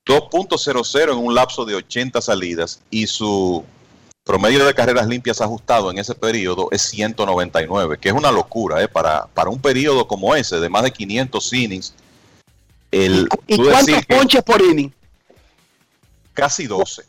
2.00 0.06 1.12
en 1.12 1.18
un 1.18 1.34
lapso 1.34 1.64
de 1.64 1.74
80 1.74 2.20
salidas 2.20 2.82
y 2.90 3.06
su 3.06 3.64
promedio 4.22 4.64
de 4.66 4.74
carreras 4.74 5.06
limpias 5.06 5.40
ajustado 5.40 5.90
en 5.90 5.98
ese 5.98 6.14
periodo 6.14 6.68
es 6.70 6.82
199, 6.82 7.98
que 7.98 8.10
es 8.10 8.14
una 8.14 8.30
locura 8.30 8.82
¿eh? 8.82 8.88
para, 8.88 9.26
para 9.26 9.48
un 9.48 9.58
periodo 9.58 10.06
como 10.06 10.36
ese 10.36 10.60
de 10.60 10.68
más 10.68 10.82
de 10.82 10.92
500 10.92 11.52
innings. 11.54 11.94
El, 12.90 13.26
¿Y 13.46 13.56
cuántos 13.56 14.04
ponches 14.06 14.42
por 14.42 14.60
inning? 14.60 14.92
Casi 16.34 16.66
12. 16.66 17.04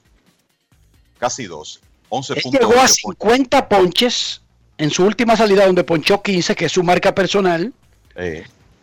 Casi 1.19 1.45
12. 1.45 1.79
11 2.07 2.33
Él 2.33 2.41
llegó 2.51 2.79
a 2.79 2.87
50 2.87 3.67
ponches 3.67 4.41
en 4.77 4.89
su 4.91 5.03
última 5.05 5.35
salida 5.37 5.65
donde 5.65 5.83
ponchó 5.83 6.21
15, 6.21 6.55
que 6.55 6.65
es 6.65 6.71
su 6.71 6.83
marca 6.83 7.13
personal. 7.15 7.71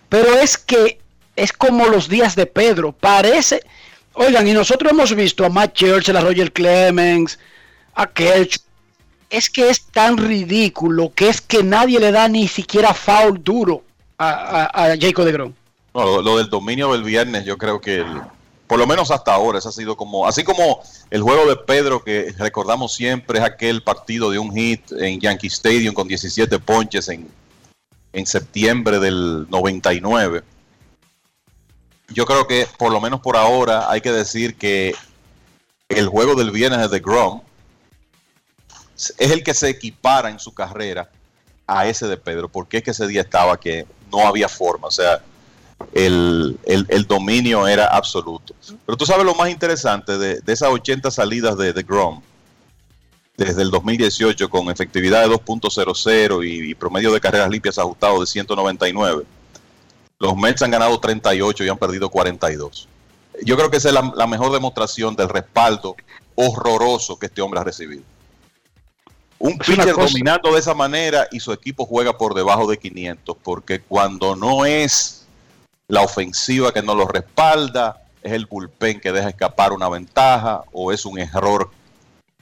Pero 0.09 0.35
es 0.40 0.59
que 0.59 0.98
es 1.36 1.52
como 1.52 1.86
los 1.86 2.09
días 2.09 2.35
de 2.36 2.47
Pedro. 2.47 2.93
Parece. 2.93 3.62
Oigan, 4.14 4.47
y 4.47 4.52
nosotros 4.52 4.93
hemos 4.93 5.14
visto 5.14 5.44
a 5.44 5.48
Matt 5.48 5.73
Churchill, 5.74 6.16
a 6.16 6.20
Roger 6.20 6.52
Clemens, 6.52 7.39
a 7.94 8.06
Kelch. 8.06 8.59
Es 9.31 9.48
que 9.48 9.70
es 9.70 9.82
tan 9.86 10.19
ridículo 10.19 11.10
que 11.14 11.28
es 11.31 11.40
que 11.40 11.62
nadie 11.62 11.98
le 11.98 12.12
da 12.12 12.28
ni 12.28 12.47
siquiera 12.48 12.93
foul 12.93 13.43
duro 13.43 13.82
a, 14.19 14.28
a, 14.28 14.85
a 14.93 14.97
Jacob 15.01 15.24
de 15.24 15.32
Grom. 15.32 15.52
no, 15.94 16.05
lo, 16.05 16.23
lo 16.23 16.36
del 16.39 16.51
dominio 16.51 16.93
del 16.93 17.02
viernes, 17.02 17.44
yo 17.47 17.56
creo 17.56 17.81
que 17.81 17.97
el- 18.01 18.20
por 18.73 18.78
lo 18.78 18.86
menos 18.86 19.11
hasta 19.11 19.35
ahora, 19.35 19.59
ese 19.59 19.69
ha 19.69 19.73
sido 19.73 19.99
como, 19.99 20.27
así 20.27 20.44
como 20.44 20.82
el 21.11 21.20
juego 21.20 21.44
de 21.44 21.57
Pedro 21.57 22.03
que 22.03 22.35
recordamos 22.39 22.94
siempre 22.94 23.39
es 23.39 23.44
aquel 23.44 23.82
partido 23.82 24.31
de 24.31 24.39
un 24.39 24.51
hit 24.51 24.93
en 24.93 25.20
Yankee 25.20 25.49
Stadium 25.49 25.93
con 25.93 26.09
17 26.09 26.59
ponches 26.59 27.07
en, 27.11 27.31
en 28.15 28.27
septiembre 28.27 28.99
del 28.99 29.47
99. 29.51 30.43
Yo 32.09 32.24
creo 32.24 32.47
que 32.47 32.66
por 32.78 32.90
lo 32.90 32.99
menos 32.99 33.20
por 33.20 33.36
ahora 33.36 33.90
hay 33.90 34.01
que 34.01 34.11
decir 34.11 34.57
que 34.57 34.94
el 35.90 36.09
juego 36.09 36.35
del 36.35 36.51
viernes 36.51 36.90
de 36.90 37.01
Grom 37.01 37.43
es 38.97 39.12
el 39.19 39.44
que 39.44 39.53
se 39.53 39.69
equipara 39.69 40.31
en 40.31 40.39
su 40.39 40.55
carrera 40.55 41.11
a 41.66 41.86
ese 41.86 42.07
de 42.07 42.16
Pedro, 42.16 42.49
porque 42.49 42.78
es 42.78 42.82
que 42.82 42.93
ese 42.93 43.07
día 43.07 43.20
estaba 43.20 43.61
que 43.61 43.86
no 44.11 44.27
había 44.27 44.49
forma, 44.49 44.89
o 44.89 44.90
sea, 44.90 45.23
el, 45.92 46.59
el- 46.64 46.86
el 46.88 47.06
dominio 47.06 47.66
era 47.66 47.86
absoluto. 47.86 48.54
Pero 48.86 48.96
tú 48.96 49.06
sabes 49.06 49.24
lo 49.24 49.34
más 49.34 49.50
interesante 49.50 50.18
de, 50.18 50.40
de 50.40 50.52
esas 50.52 50.68
80 50.70 51.10
salidas 51.10 51.56
de, 51.59 51.72
de 51.72 51.82
Grom 51.82 52.20
desde 53.36 53.62
el 53.62 53.70
2018 53.70 54.48
con 54.50 54.70
efectividad 54.70 55.22
de 55.26 55.34
2.00 55.34 56.46
y, 56.46 56.70
y 56.70 56.74
promedio 56.74 57.12
de 57.12 57.20
carreras 57.20 57.48
limpias 57.50 57.78
ajustado 57.78 58.20
de 58.20 58.26
199. 58.26 59.24
Los 60.18 60.36
Mets 60.36 60.62
han 60.62 60.70
ganado 60.70 60.98
38 61.00 61.64
y 61.64 61.68
han 61.68 61.78
perdido 61.78 62.09
42. 62.10 62.88
Yo 63.44 63.56
creo 63.56 63.70
que 63.70 63.78
esa 63.78 63.88
es 63.88 63.94
la, 63.94 64.12
la 64.14 64.26
mejor 64.26 64.52
demostración 64.52 65.16
del 65.16 65.28
respaldo 65.28 65.96
horroroso 66.34 67.18
que 67.18 67.26
este 67.26 67.40
hombre 67.42 67.60
ha 67.60 67.64
recibido. 67.64 68.02
Un 69.38 69.59
pitcher 69.59 69.94
dominando 70.12 70.52
de 70.52 70.60
esa 70.60 70.74
manera 70.74 71.26
y 71.32 71.40
su 71.40 71.52
equipo 71.52 71.84
juega 71.84 72.16
por 72.16 72.34
debajo 72.34 72.70
de 72.70 72.78
500, 72.78 73.36
porque 73.42 73.80
cuando 73.80 74.36
no 74.36 74.64
es 74.64 75.22
la 75.93 76.01
ofensiva 76.01 76.73
que 76.73 76.81
no 76.81 76.94
lo 76.94 77.06
respalda, 77.06 78.01
es 78.23 78.32
el 78.32 78.47
bullpen 78.47 78.98
que 78.98 79.12
deja 79.12 79.28
escapar 79.28 79.74
una 79.74 79.90
ventaja 79.90 80.64
o 80.73 80.90
es 80.90 81.05
un 81.05 81.19
error 81.19 81.70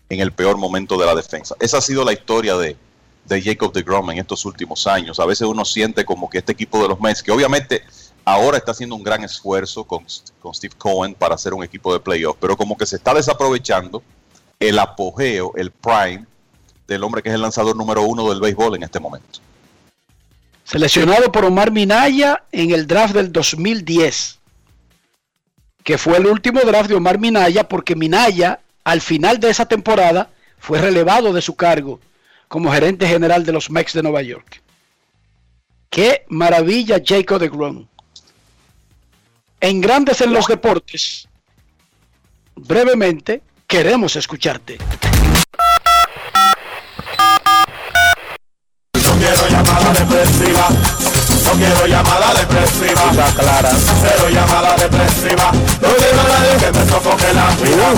en 0.09 0.21
el 0.21 0.31
peor 0.31 0.57
momento 0.57 0.97
de 0.97 1.05
la 1.05 1.17
defensa. 1.17 1.57
Esa 1.59 1.79
ha 1.79 1.81
sido 1.81 2.05
la 2.05 2.13
historia 2.13 2.57
de, 2.57 2.77
de 3.25 3.43
Jacob 3.43 3.73
de 3.73 3.83
Grom 3.83 4.09
en 4.13 4.19
estos 4.19 4.45
últimos 4.45 4.87
años. 4.87 5.19
A 5.19 5.27
veces 5.27 5.49
uno 5.49 5.65
siente 5.65 6.05
como 6.05 6.31
que 6.31 6.39
este 6.39 6.53
equipo 6.53 6.81
de 6.81 6.91
los 6.91 7.01
Mets, 7.01 7.25
que 7.25 7.33
obviamente 7.33 7.83
ahora 8.25 8.57
está 8.57 8.71
haciendo 8.71 8.95
un 8.95 9.03
gran 9.03 9.25
esfuerzo 9.25 9.83
con, 9.83 10.07
con 10.41 10.55
Steve 10.55 10.77
Cohen 10.79 11.15
para 11.15 11.35
hacer 11.35 11.53
un 11.53 11.65
equipo 11.65 11.93
de 11.93 11.99
playoff, 11.99 12.37
pero 12.39 12.57
como 12.57 12.77
que 12.77 12.87
se 12.87 12.95
está 12.95 13.15
desaprovechando 13.15 14.01
el 14.61 14.79
apogeo, 14.79 15.55
el 15.57 15.73
prime 15.73 16.25
del 16.87 17.03
hombre 17.03 17.21
que 17.21 17.31
es 17.31 17.35
el 17.35 17.43
lanzador 17.43 17.75
número 17.75 18.03
uno 18.03 18.29
del 18.29 18.39
béisbol 18.39 18.77
en 18.77 18.85
este 18.85 19.01
momento. 19.01 19.41
Seleccionado 20.71 21.33
por 21.33 21.45
Omar 21.45 21.73
Minaya 21.73 22.45
en 22.53 22.71
el 22.71 22.87
draft 22.87 23.13
del 23.13 23.33
2010, 23.33 24.39
que 25.83 25.99
fue 25.99 26.17
el 26.17 26.27
último 26.29 26.61
draft 26.61 26.89
de 26.89 26.95
Omar 26.95 27.19
Minaya 27.19 27.69
porque 27.69 27.97
Minaya 27.97 28.61
al 28.85 29.01
final 29.01 29.41
de 29.41 29.51
esa 29.51 29.67
temporada 29.67 30.31
fue 30.61 30.81
relevado 30.81 31.33
de 31.33 31.43
su 31.43 31.57
cargo 31.57 31.99
como 32.47 32.71
gerente 32.71 33.09
general 33.09 33.45
de 33.45 33.51
los 33.51 33.69
Mets 33.69 33.95
de 33.95 34.05
Nueva 34.05 34.23
York. 34.23 34.63
Qué 35.89 36.25
maravilla 36.29 37.03
Jacob 37.05 37.41
de 37.41 37.49
Grom. 37.49 37.89
En 39.61 39.81
Grandes 39.81 40.21
en 40.21 40.33
los 40.33 40.47
Deportes, 40.47 41.27
brevemente, 42.55 43.43
queremos 43.67 44.15
escucharte. 44.15 44.79
Llamada 49.61 49.93
depresiva. 49.93 50.69
No 51.45 51.53
quiero 51.53 51.87
llamada 51.87 52.35
depresiva. 52.35 53.11
Está 53.11 53.31
clara. 53.41 53.71
Cero 53.71 54.29
llamada 54.31 54.77
depresiva. 54.77 55.53
No 55.53 55.89
quiero 55.97 56.21
a 56.21 56.29
nadie 56.29 56.57
que 56.59 56.73
me 56.73 56.85
sofoque 56.87 57.33
la 57.35 57.55
vida. 57.57 57.95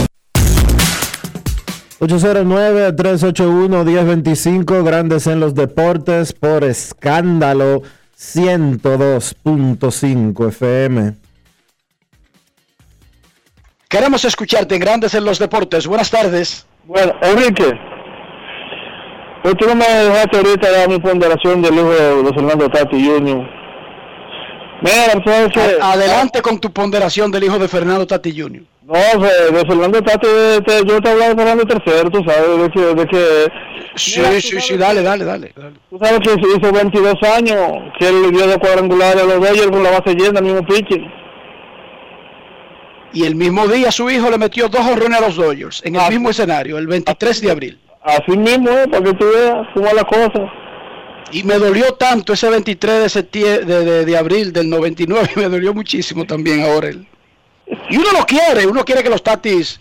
809-381-1025, 2.01 4.83
grandes 4.83 5.29
en 5.29 5.39
los 5.39 5.55
deportes, 5.55 6.33
por 6.33 6.65
escándalo 6.65 7.83
102.5 8.19 10.49
FM. 10.49 11.15
Queremos 13.89 14.25
escucharte 14.25 14.75
en 14.75 14.81
Grandes 14.81 15.15
en 15.15 15.25
los 15.25 15.39
Deportes. 15.39 15.87
Buenas 15.87 16.11
tardes. 16.11 16.67
Bueno, 16.87 17.15
Enrique, 17.23 17.79
Pues 19.43 19.57
tú 19.57 19.67
no 19.67 19.75
me 19.75 19.85
dejaste 19.87 20.37
ahorita 20.37 20.71
dar 20.71 20.89
mi 20.89 20.99
ponderación 20.99 21.63
del 21.63 21.75
hijo 21.75 21.91
de 21.91 22.23
Luis 22.23 22.35
Fernando 22.35 22.69
Tati 22.69 23.05
Jr. 23.05 23.49
Mira, 24.83 25.49
que... 25.53 25.61
A- 25.81 25.93
Adelante 25.93 26.43
con 26.43 26.59
tu 26.61 26.73
ponderación 26.73 27.31
del 27.31 27.45
hijo 27.45 27.59
de 27.59 27.69
Fernando 27.69 28.07
Tati 28.07 28.39
Jr. 28.41 28.63
No, 28.85 28.95
de, 29.23 29.51
de 29.53 29.67
Fernando 29.67 30.03
Tati, 30.03 30.27
este, 30.59 30.85
yo 30.87 31.01
te 31.01 31.11
hablaba 31.11 31.35
de 31.35 31.37
Fernando 31.37 31.65
III, 31.69 32.11
tú 32.11 32.21
sabes, 32.29 32.59
de 32.63 32.71
que... 32.71 32.81
De 32.95 33.07
que 33.07 33.47
Sí, 33.95 34.21
Mira, 34.21 34.33
sí, 34.41 34.49
sabes 34.49 34.65
sí, 34.65 34.77
dale, 34.79 35.03
dale, 35.03 35.25
dale. 35.25 35.53
Tú 35.91 35.99
sabes 36.03 36.21
que 36.21 36.31
hizo 36.33 36.73
22 36.73 37.15
años, 37.37 37.59
que 37.99 38.09
él 38.09 38.33
dio 38.33 38.47
de 38.47 38.57
cuadrangular 38.59 39.19
a 39.19 39.25
los 39.25 39.35
Dodgers 39.41 39.67
con 39.71 39.83
la 39.83 39.91
base 39.91 40.15
llena, 40.15 40.39
el 40.39 40.45
mismo 40.47 40.63
pitching. 40.65 41.05
Y 43.13 43.25
el 43.27 43.35
mismo 43.35 43.69
día 43.69 43.93
su 43.93 44.09
hijo 44.09 44.31
le 44.31 44.39
metió 44.39 44.69
dos 44.71 44.81
honrones 44.87 45.19
a 45.19 45.21
los 45.21 45.37
Dodgers 45.37 45.83
en 45.85 45.97
el 45.97 46.09
mismo 46.11 46.31
escenario, 46.31 46.79
el 46.79 46.87
23 46.87 47.41
de 47.43 47.51
abril. 47.51 47.79
Así 48.05 48.37
mismo, 48.37 48.69
¿eh? 48.71 48.89
para 48.89 49.05
que 49.05 49.15
tú 49.15 49.25
veas 49.33 49.67
cómo 49.75 49.87
la 49.93 50.05
cosa. 50.05 50.53
Y 51.31 51.45
me 51.45 51.55
dolió 51.55 51.95
tanto 51.95 52.33
ese 52.33 52.51
23 52.51 53.03
de, 53.03 53.09
septiembre, 53.09 53.65
de, 53.65 53.85
de- 53.85 54.05
de 54.05 54.17
abril 54.17 54.53
del 54.53 54.69
99, 54.69 55.31
me 55.37 55.49
dolió 55.49 55.73
muchísimo 55.73 56.25
también 56.25 56.63
ahora 56.65 56.89
él. 56.89 57.07
Y 57.89 57.97
uno 57.97 58.13
lo 58.19 58.27
quiere, 58.27 58.67
uno 58.67 58.85
quiere 58.85 59.03
que 59.03 59.09
los 59.09 59.23
Tatis 59.23 59.81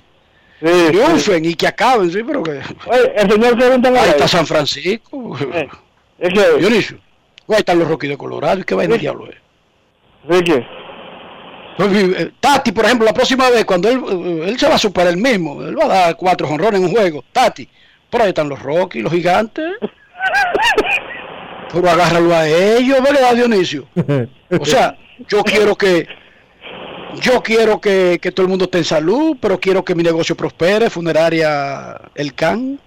triunfen 0.60 1.44
y 1.46 1.56
que 1.56 1.68
acaben, 1.68 2.12
sí, 2.12 2.20
pero 2.26 2.44
que... 2.44 2.52
Oye, 2.86 3.12
el 3.16 3.32
señor 3.32 3.58
Kevin 3.58 3.86
Ahí 3.98 4.10
está 4.10 4.28
San 4.28 4.46
Francisco. 4.46 5.36
Es 6.20 6.30
que... 6.34 6.58
Dionisio. 6.60 7.00
Ahí 7.50 7.58
están 7.58 7.80
los 7.80 7.88
Rockies 7.88 8.12
de 8.12 8.18
Colorado. 8.18 8.60
¿Y 8.60 8.64
qué 8.64 8.76
vaina 8.76 8.94
de 8.94 9.00
diablo 9.00 9.28
es? 9.28 9.36
Ricky. 10.30 10.64
Pues, 11.78 11.90
eh, 11.94 12.32
Tati, 12.40 12.72
por 12.72 12.86
ejemplo, 12.86 13.06
la 13.06 13.14
próxima 13.14 13.50
vez, 13.50 13.66
cuando 13.66 13.90
él, 13.90 14.02
eh, 14.10 14.50
él 14.50 14.60
se 14.60 14.70
va 14.70 14.76
a 14.76 14.78
superar 14.78 15.10
el 15.10 15.18
mismo, 15.18 15.62
él 15.64 15.78
va 15.78 15.86
a 15.86 15.88
dar 15.88 16.16
cuatro 16.16 16.48
jonrones 16.48 16.80
en 16.80 16.86
un 16.88 16.92
juego. 16.94 17.24
Tati, 17.32 17.68
por 18.12 18.22
ahí 18.22 18.30
están 18.30 18.50
los 18.50 18.62
Rockies, 18.62 19.04
los 19.04 19.12
gigantes. 19.12 19.72
Pero 21.74 21.90
agárralo 21.90 22.36
a 22.36 22.48
ellos, 22.48 23.02
¿verdad, 23.02 23.34
Dionisio? 23.36 23.88
O 24.60 24.66
sea, 24.66 24.98
yo 25.30 25.44
quiero 25.44 25.76
que 25.76 26.08
yo 27.22 27.42
quiero 27.44 27.80
que, 27.82 28.20
que 28.22 28.32
todo 28.32 28.46
el 28.46 28.50
mundo 28.50 28.66
esté 28.66 28.78
en 28.80 28.84
salud, 28.86 29.38
pero 29.42 29.60
quiero 29.60 29.84
que 29.84 29.96
mi 29.96 30.04
negocio 30.04 30.36
prospere, 30.36 30.90
funeraria 30.90 32.00
El 32.16 32.34
Can. 32.34 32.80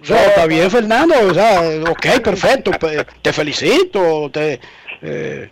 O 0.00 0.04
sea, 0.04 0.26
está 0.26 0.46
bien, 0.46 0.70
Fernando, 0.70 1.14
o 1.28 1.34
sea, 1.34 1.60
ok, 1.90 2.20
perfecto, 2.22 2.70
pe- 2.72 3.04
te 3.20 3.32
felicito, 3.32 4.30
te 4.32 4.58
eh, 5.02 5.50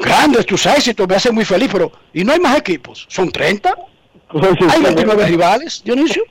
grandes 0.00 0.44
tus 0.46 0.66
éxitos, 0.66 1.08
me 1.08 1.14
hacen 1.16 1.34
muy 1.34 1.44
feliz, 1.44 1.68
pero 1.72 1.90
¿y 2.12 2.22
no 2.24 2.32
hay 2.32 2.40
más 2.40 2.58
equipos? 2.58 3.06
¿Son 3.08 3.30
30? 3.30 3.74
¿Hay 4.70 4.82
29 4.82 5.26
rivales, 5.26 5.82
Dionisio? 5.84 6.24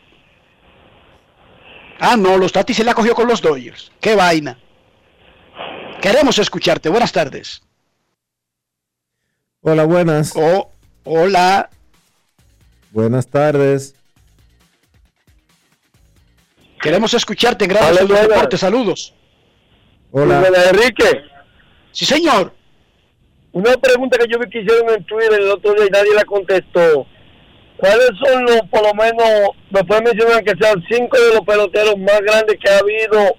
Ah, 2.05 2.17
no, 2.17 2.37
los 2.37 2.51
Tatis 2.51 2.75
se 2.75 2.83
la 2.83 2.93
cogió 2.93 3.15
con 3.15 3.29
los 3.29 3.41
Dodgers. 3.41 3.89
¡Qué 4.01 4.13
vaina! 4.13 4.59
Queremos 6.01 6.37
escucharte. 6.37 6.89
Buenas 6.89 7.13
tardes. 7.13 7.61
Hola, 9.61 9.85
buenas. 9.85 10.33
Oh, 10.35 10.69
hola. 11.05 11.69
Buenas 12.91 13.25
tardes. 13.25 13.95
Queremos 16.81 17.13
escucharte 17.13 17.63
en 17.63 17.73
los 17.73 18.05
buenas. 18.05 18.27
Deportes. 18.27 18.59
Saludos. 18.59 19.13
Hola. 20.11 20.43
Hola, 20.45 20.71
Enrique. 20.71 21.23
Sí, 21.93 22.03
señor. 22.03 22.53
Una 23.53 23.77
pregunta 23.77 24.17
que 24.17 24.27
yo 24.29 24.39
vi 24.39 24.49
que 24.49 24.59
hicieron 24.59 24.89
en 24.89 25.05
Twitter 25.05 25.39
el 25.39 25.51
otro 25.51 25.73
día 25.73 25.85
y 25.85 25.89
nadie 25.89 26.13
la 26.13 26.25
contestó. 26.25 27.07
¿Cuáles 27.83 28.11
son 28.17 28.45
los, 28.45 28.61
por 28.71 28.81
lo 28.81 28.93
menos, 28.93 29.49
me 29.69 29.83
pueden 29.83 30.05
mencionar 30.05 30.41
que 30.41 30.53
sean 30.57 30.81
cinco 30.89 31.19
de 31.19 31.33
los 31.33 31.41
peloteros 31.41 31.97
más 31.97 32.21
grandes 32.21 32.55
que 32.63 32.71
ha 32.71 32.77
habido 32.77 33.35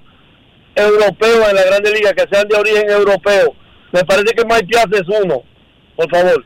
europeos 0.74 1.48
en 1.48 1.56
la 1.56 1.64
Grande 1.64 1.94
Liga, 1.94 2.12
que 2.12 2.26
sean 2.30 2.46
de 2.48 2.56
origen 2.58 2.90
europeo? 2.90 3.54
Me 3.90 4.04
parece 4.04 4.34
que 4.34 4.44
Mike 4.44 4.66
Piazza 4.66 4.96
es 4.96 5.24
uno, 5.24 5.42
por 5.96 6.10
favor. 6.10 6.44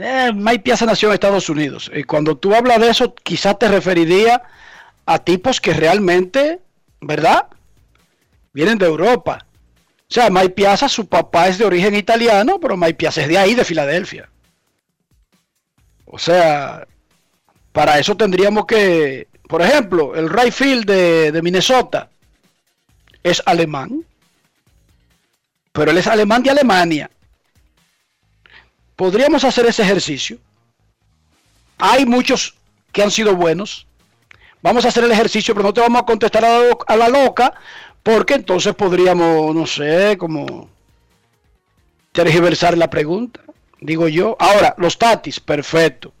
Eh, 0.00 0.32
Mike 0.34 0.64
Piazza 0.64 0.86
nació 0.86 1.10
en 1.10 1.14
Estados 1.14 1.48
Unidos. 1.48 1.88
Y 1.94 2.02
cuando 2.02 2.36
tú 2.36 2.52
hablas 2.52 2.80
de 2.80 2.88
eso, 2.88 3.14
quizás 3.14 3.56
te 3.60 3.68
referiría 3.68 4.42
a 5.06 5.20
tipos 5.20 5.60
que 5.60 5.74
realmente, 5.74 6.58
¿verdad? 7.00 7.46
Vienen 8.52 8.76
de 8.76 8.86
Europa. 8.86 9.46
O 10.00 10.12
sea, 10.12 10.30
Mike 10.30 10.50
Piazza, 10.50 10.88
su 10.88 11.08
papá 11.08 11.46
es 11.46 11.58
de 11.58 11.64
origen 11.64 11.94
italiano, 11.94 12.58
pero 12.58 12.76
Mike 12.76 12.94
Piazza 12.94 13.20
es 13.20 13.28
de 13.28 13.38
ahí, 13.38 13.54
de 13.54 13.64
Filadelfia. 13.64 14.28
O 16.10 16.18
sea, 16.18 16.86
para 17.72 17.98
eso 17.98 18.16
tendríamos 18.16 18.66
que, 18.66 19.28
por 19.46 19.62
ejemplo, 19.62 20.14
el 20.14 20.30
right 20.30 20.52
field 20.52 20.86
de, 20.86 21.32
de 21.32 21.42
Minnesota 21.42 22.08
es 23.22 23.42
alemán, 23.44 24.04
pero 25.72 25.90
él 25.90 25.98
es 25.98 26.06
alemán 26.06 26.42
de 26.42 26.50
Alemania. 26.50 27.10
Podríamos 28.96 29.44
hacer 29.44 29.66
ese 29.66 29.82
ejercicio. 29.82 30.38
Hay 31.78 32.04
muchos 32.04 32.54
que 32.90 33.02
han 33.02 33.10
sido 33.10 33.36
buenos. 33.36 33.86
Vamos 34.62 34.84
a 34.84 34.88
hacer 34.88 35.04
el 35.04 35.12
ejercicio, 35.12 35.54
pero 35.54 35.68
no 35.68 35.74
te 35.74 35.80
vamos 35.80 36.02
a 36.02 36.06
contestar 36.06 36.44
a 36.44 36.58
la, 36.58 36.76
a 36.86 36.96
la 36.96 37.08
loca, 37.08 37.54
porque 38.02 38.34
entonces 38.34 38.74
podríamos, 38.74 39.54
no 39.54 39.66
sé, 39.66 40.16
como 40.18 40.68
tergiversar 42.10 42.76
la 42.76 42.90
pregunta, 42.90 43.40
digo 43.80 44.08
yo. 44.08 44.36
Ahora, 44.38 44.74
los 44.78 44.98
tatis, 44.98 45.40
perfecto. 45.40 46.12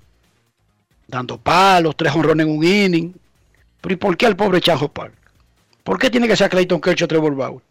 Dando 1.06 1.38
palos, 1.38 1.96
tres 1.96 2.14
honrones 2.14 2.46
en 2.46 2.52
un 2.52 2.64
inning. 2.64 3.14
Pero 3.80 3.94
¿y 3.94 3.96
por 3.96 4.16
qué 4.16 4.26
al 4.26 4.36
pobre 4.36 4.60
Chanjo 4.60 4.88
Park? 4.88 5.14
¿Por 5.84 5.98
qué 5.98 6.10
tiene 6.10 6.28
que 6.28 6.36
ser 6.36 6.50
Clayton 6.50 6.80
Kershaw 6.80 7.08
Trevor 7.08 7.34
Bauer? 7.34 7.62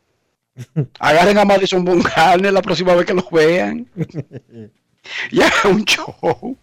Agarren 1.00 1.38
a 1.38 1.46
Madison 1.46 1.84
Bumgarner 1.86 2.52
la 2.52 2.62
próxima 2.62 2.96
vez 2.96 3.06
que 3.06 3.14
los 3.14 3.30
vean. 3.30 3.88
Y 5.32 5.42
hagan 5.42 5.76
un 5.76 5.86
show. 5.86 6.58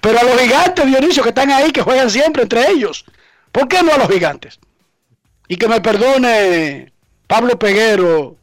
Pero 0.00 0.18
a 0.18 0.22
los 0.22 0.40
gigantes, 0.40 0.86
Dionisio, 0.86 1.22
que 1.22 1.28
están 1.28 1.50
ahí, 1.50 1.70
que 1.72 1.82
juegan 1.82 2.08
siempre 2.08 2.44
entre 2.44 2.70
ellos. 2.70 3.04
¿Por 3.50 3.68
qué 3.68 3.82
no 3.82 3.92
a 3.92 3.98
los 3.98 4.08
gigantes? 4.08 4.58
Y 5.46 5.56
que 5.56 5.68
me 5.68 5.82
perdone 5.82 6.90
Pablo 7.26 7.58
Peguero 7.58 8.38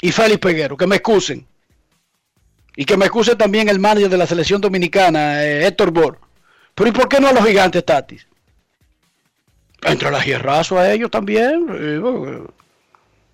y 0.00 0.12
Félix 0.12 0.38
Peguero, 0.38 0.76
que 0.76 0.86
me 0.86 0.94
excusen. 0.94 1.47
Y 2.80 2.84
que 2.84 2.96
me 2.96 3.06
excuse 3.06 3.34
también 3.34 3.68
el 3.68 3.80
manager 3.80 4.08
de 4.08 4.16
la 4.16 4.24
selección 4.24 4.60
dominicana, 4.60 5.42
eh, 5.44 5.66
Héctor 5.66 5.90
Bor. 5.90 6.20
Pero 6.76 6.88
¿y 6.90 6.92
por 6.92 7.08
qué 7.08 7.18
no 7.18 7.26
a 7.26 7.32
los 7.32 7.44
gigantes, 7.44 7.84
Tatis? 7.84 8.24
Entre 9.82 10.08
la 10.12 10.22
hierrazo 10.22 10.78
a 10.78 10.88
ellos 10.92 11.10
también. 11.10 11.66
eh, 11.72 11.98
porque- 12.00 12.40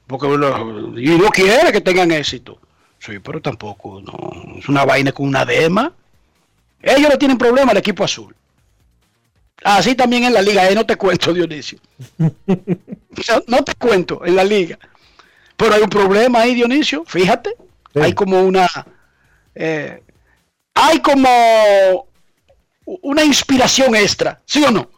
porque 0.07 0.27
y 1.03 1.09
no 1.19 1.29
quiere 1.29 1.71
que 1.73 1.83
tengan 1.83 2.11
éxito. 2.11 2.59
Sí, 2.99 3.19
pero 3.19 3.43
tampoco, 3.43 4.01
no. 4.01 4.57
Es 4.59 4.67
una 4.71 4.87
vaina 4.87 5.13
con 5.13 5.27
una 5.29 5.45
dema. 5.45 5.93
Ellos 6.81 7.11
no 7.11 7.19
tienen 7.19 7.37
problema 7.37 7.73
al 7.73 7.77
equipo 7.77 8.03
azul. 8.03 8.35
Así 9.63 9.95
también 9.95 10.25
en 10.25 10.33
la 10.33 10.41
liga, 10.41 10.67
eh, 10.71 10.75
no 10.75 10.87
te 10.87 10.97
cuento, 10.97 11.35
Dionisio. 11.35 11.79
O 13.19 13.23
sea, 13.23 13.43
no 13.47 13.63
te 13.63 13.75
cuento 13.75 14.25
en 14.25 14.37
la 14.37 14.43
liga. 14.45 14.79
Pero 15.57 15.75
hay 15.75 15.83
un 15.83 15.91
problema 15.91 16.41
ahí, 16.41 16.55
Dionisio, 16.55 17.05
fíjate. 17.07 17.55
Hay 17.95 18.15
como 18.15 18.43
una. 18.43 18.67
Eh, 19.55 20.03
hay 20.75 21.01
como 21.01 22.09
una 22.85 23.25
inspiración 23.25 23.95
extra, 23.95 24.41
¿sí 24.45 24.63
o 24.65 24.71
no? 24.71 24.91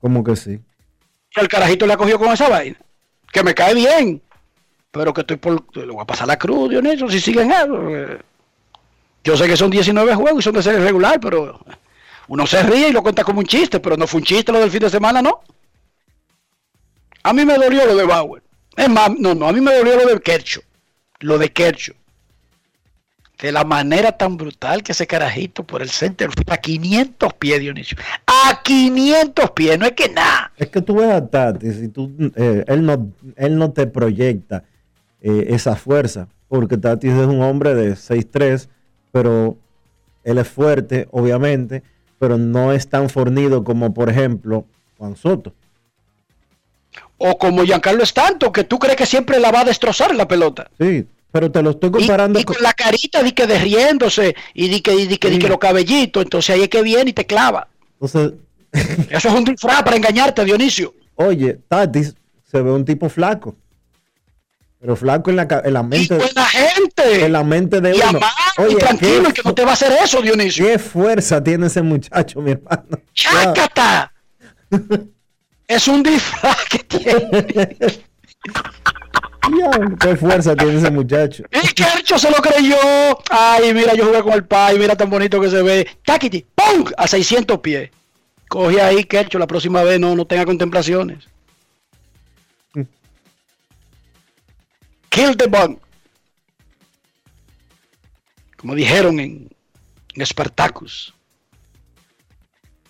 ¿Cómo 0.00 0.22
que 0.22 0.36
sí? 0.36 0.60
Y 1.36 1.40
el 1.40 1.48
carajito 1.48 1.86
le 1.86 1.92
ha 1.92 1.96
cogido 1.96 2.18
con 2.18 2.32
esa 2.32 2.48
vaina. 2.48 2.76
Que 3.32 3.42
me 3.42 3.54
cae 3.54 3.74
bien. 3.74 4.22
Pero 4.90 5.12
que 5.12 5.22
estoy 5.22 5.36
por. 5.36 5.64
Le 5.76 5.86
voy 5.92 6.00
a 6.02 6.06
pasar 6.06 6.26
la 6.28 6.38
cruz, 6.38 6.70
Dionisio, 6.70 7.08
si 7.10 7.20
siguen 7.20 7.50
eso. 7.50 7.88
eh. 7.94 8.18
Yo 9.24 9.36
sé 9.36 9.46
que 9.46 9.56
son 9.56 9.70
19 9.70 10.14
juegos 10.14 10.40
y 10.40 10.42
son 10.44 10.54
de 10.54 10.62
serie 10.62 10.78
regular, 10.80 11.18
pero 11.20 11.58
uno 12.28 12.46
se 12.46 12.62
ríe 12.62 12.88
y 12.88 12.92
lo 12.92 13.02
cuenta 13.02 13.24
como 13.24 13.40
un 13.40 13.46
chiste, 13.46 13.80
pero 13.80 13.96
no 13.96 14.06
fue 14.06 14.20
un 14.20 14.24
chiste 14.24 14.52
lo 14.52 14.60
del 14.60 14.70
fin 14.70 14.80
de 14.80 14.88
semana, 14.90 15.20
¿no? 15.20 15.40
A 17.24 17.32
mí 17.32 17.44
me 17.44 17.54
dolió 17.54 17.84
lo 17.86 17.96
de 17.96 18.04
Bauer. 18.04 18.42
Es 18.76 18.88
más, 18.88 19.10
no, 19.18 19.34
no, 19.34 19.48
a 19.48 19.52
mí 19.52 19.60
me 19.60 19.74
dolió 19.74 19.96
lo 19.96 20.06
de 20.06 20.20
Kershaw. 20.20 20.62
Lo 21.20 21.38
de 21.38 21.52
Kershaw. 21.52 21.96
De 23.38 23.52
la 23.52 23.64
manera 23.64 24.12
tan 24.12 24.36
brutal 24.36 24.82
que 24.82 24.92
ese 24.92 25.06
carajito 25.06 25.62
por 25.62 25.82
el 25.82 25.90
center 25.90 26.30
a 26.46 26.56
500 26.56 27.34
pies, 27.34 27.60
Dionisio. 27.60 27.98
A 28.26 28.62
500 28.62 29.50
pies, 29.50 29.78
no 29.78 29.84
es 29.84 29.92
que 29.92 30.08
nada. 30.08 30.52
Es 30.56 30.70
que 30.70 30.80
tú 30.80 30.96
ves 30.96 31.10
a 31.10 31.26
Tati, 31.26 31.70
si 31.72 31.88
tú, 31.88 32.10
eh, 32.34 32.64
él, 32.66 32.86
no, 32.86 33.12
él 33.36 33.58
no 33.58 33.72
te 33.72 33.86
proyecta 33.86 34.64
eh, 35.20 35.48
esa 35.50 35.76
fuerza, 35.76 36.28
porque 36.48 36.78
Tati 36.78 37.08
es 37.08 37.14
un 37.14 37.42
hombre 37.42 37.74
de 37.74 37.92
6'3, 37.92 38.68
pero 39.12 39.58
él 40.24 40.38
es 40.38 40.48
fuerte, 40.48 41.06
obviamente, 41.10 41.82
pero 42.18 42.38
no 42.38 42.72
es 42.72 42.88
tan 42.88 43.10
fornido 43.10 43.64
como, 43.64 43.92
por 43.92 44.08
ejemplo, 44.08 44.64
Juan 44.98 45.14
Soto. 45.14 45.52
O 47.18 47.38
como 47.38 47.64
Giancarlo 47.64 48.02
Stanton, 48.02 48.52
que 48.52 48.64
tú 48.64 48.78
crees 48.78 48.96
que 48.96 49.06
siempre 49.06 49.38
la 49.40 49.50
va 49.50 49.60
a 49.60 49.64
destrozar 49.64 50.14
la 50.14 50.26
pelota. 50.26 50.70
Sí, 50.78 51.06
pero 51.32 51.50
te 51.50 51.62
lo 51.62 51.70
estoy 51.70 51.90
comparando 51.90 52.38
y, 52.38 52.42
y 52.42 52.44
con 52.44 52.56
la 52.60 52.72
carita 52.72 53.22
di 53.22 53.32
que 53.32 53.46
de 53.46 53.58
riéndose 53.58 54.34
y 54.54 54.68
di 54.68 54.80
que, 54.80 54.92
di 54.92 55.18
que, 55.18 55.30
di 55.30 55.38
que 55.38 55.48
los 55.48 55.58
cabellitos, 55.58 56.22
entonces 56.22 56.54
ahí 56.54 56.62
es 56.62 56.68
que 56.68 56.82
viene 56.82 57.10
y 57.10 57.12
te 57.12 57.26
clava. 57.26 57.68
Entonces, 58.00 58.32
Eso 59.10 59.28
es 59.28 59.34
un 59.34 59.44
disfraz 59.44 59.82
para 59.82 59.96
engañarte, 59.96 60.44
Dionisio. 60.44 60.94
Oye, 61.14 61.60
Tatis 61.68 62.14
se 62.50 62.60
ve 62.60 62.70
un 62.70 62.84
tipo 62.84 63.08
flaco. 63.08 63.56
Pero 64.78 64.94
flaco 64.94 65.30
en 65.30 65.36
la, 65.36 65.62
en 65.64 65.72
la 65.72 65.82
mente. 65.82 66.14
Y 66.14 66.18
buena 66.18 66.44
gente. 66.46 67.24
En 67.24 67.32
la 67.32 67.42
mente 67.42 67.80
de 67.80 67.96
Y 67.96 68.00
uno. 68.08 68.20
y 68.58 68.62
Oye, 68.62 68.76
tranquilo, 68.76 69.30
y 69.30 69.32
que 69.32 69.42
no 69.42 69.54
te 69.54 69.64
va 69.64 69.70
a 69.70 69.74
hacer 69.74 69.92
eso, 70.04 70.20
Dionisio. 70.20 70.66
Qué 70.66 70.78
fuerza 70.78 71.42
tiene 71.42 71.66
ese 71.66 71.82
muchacho, 71.82 72.40
mi 72.40 72.52
hermano. 72.52 72.98
¡Chácata! 73.14 74.12
es 75.66 75.88
un 75.88 76.02
disfraz 76.02 76.64
que 76.68 76.78
tiene. 76.80 77.76
Qué 80.00 80.16
fuerza 80.16 80.56
tiene 80.56 80.78
ese 80.78 80.90
muchacho. 80.90 81.44
Y 81.50 81.68
Kercho 81.68 82.18
se 82.18 82.30
lo 82.30 82.36
creyó. 82.36 82.76
Ay, 83.30 83.72
mira, 83.74 83.94
yo 83.94 84.06
jugué 84.06 84.22
con 84.22 84.32
el 84.32 84.44
pai, 84.44 84.78
mira 84.78 84.96
tan 84.96 85.10
bonito 85.10 85.40
que 85.40 85.50
se 85.50 85.62
ve. 85.62 85.88
Taquiti, 86.04 86.44
¡pum! 86.54 86.84
A 86.96 87.06
600 87.06 87.58
pies. 87.60 87.90
Coge 88.48 88.80
ahí, 88.80 89.04
Kercho, 89.04 89.38
la 89.38 89.46
próxima 89.46 89.82
vez 89.82 89.98
no, 89.98 90.14
no 90.14 90.26
tenga 90.26 90.44
contemplaciones. 90.44 91.28
Kill 95.08 95.36
the 95.36 95.46
bug. 95.46 95.80
Como 98.56 98.74
dijeron 98.74 99.18
en, 99.18 99.48
en 100.14 100.26
Spartacus. 100.26 101.14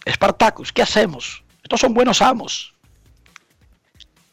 Spartacus, 0.08 0.72
¿qué 0.72 0.82
hacemos? 0.82 1.42
Estos 1.62 1.80
son 1.80 1.94
buenos 1.94 2.22
amos. 2.22 2.74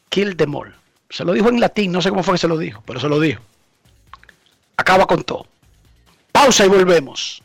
Kill 0.08 0.36
them 0.36 0.54
all. 0.54 0.83
Se 1.14 1.24
lo 1.24 1.32
dijo 1.32 1.48
en 1.48 1.60
latín, 1.60 1.92
no 1.92 2.02
sé 2.02 2.10
cómo 2.10 2.24
fue 2.24 2.34
que 2.34 2.38
se 2.38 2.48
lo 2.48 2.58
dijo, 2.58 2.82
pero 2.84 2.98
se 2.98 3.08
lo 3.08 3.20
dijo. 3.20 3.40
Acaba 4.76 5.06
con 5.06 5.22
todo. 5.22 5.46
Pausa 6.32 6.64
y 6.64 6.68
volvemos. 6.68 7.40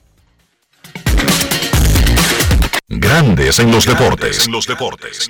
Grandes 2.87 3.59
en 3.59 3.69
los 3.71 3.85
deportes. 3.85 4.47
En 4.47 4.53
los 4.53 4.65
deportes. 4.65 5.29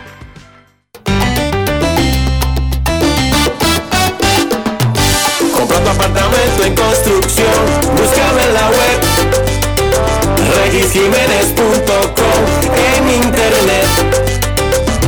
regisjiménez.com 10.93 12.43
en 12.75 13.09
internet. 13.23 13.87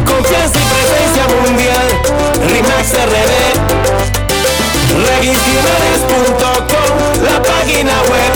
Confianza 0.06 0.58
y 0.58 0.64
presencia 0.64 1.24
mundial, 1.28 1.88
RIMAX 2.48 2.94
RD. 2.94 3.34
regisjiménez.com, 5.10 6.92
la 7.24 7.38
página 7.42 7.96
web. 8.04 8.34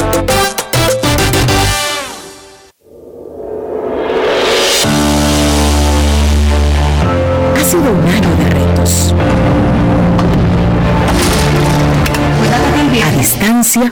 Ha 7.56 7.64
sido 7.64 7.92
un 7.92 8.08
año 8.10 8.32
de 8.36 8.50
retos. 8.50 9.14
A 13.06 13.12
distancia, 13.12 13.92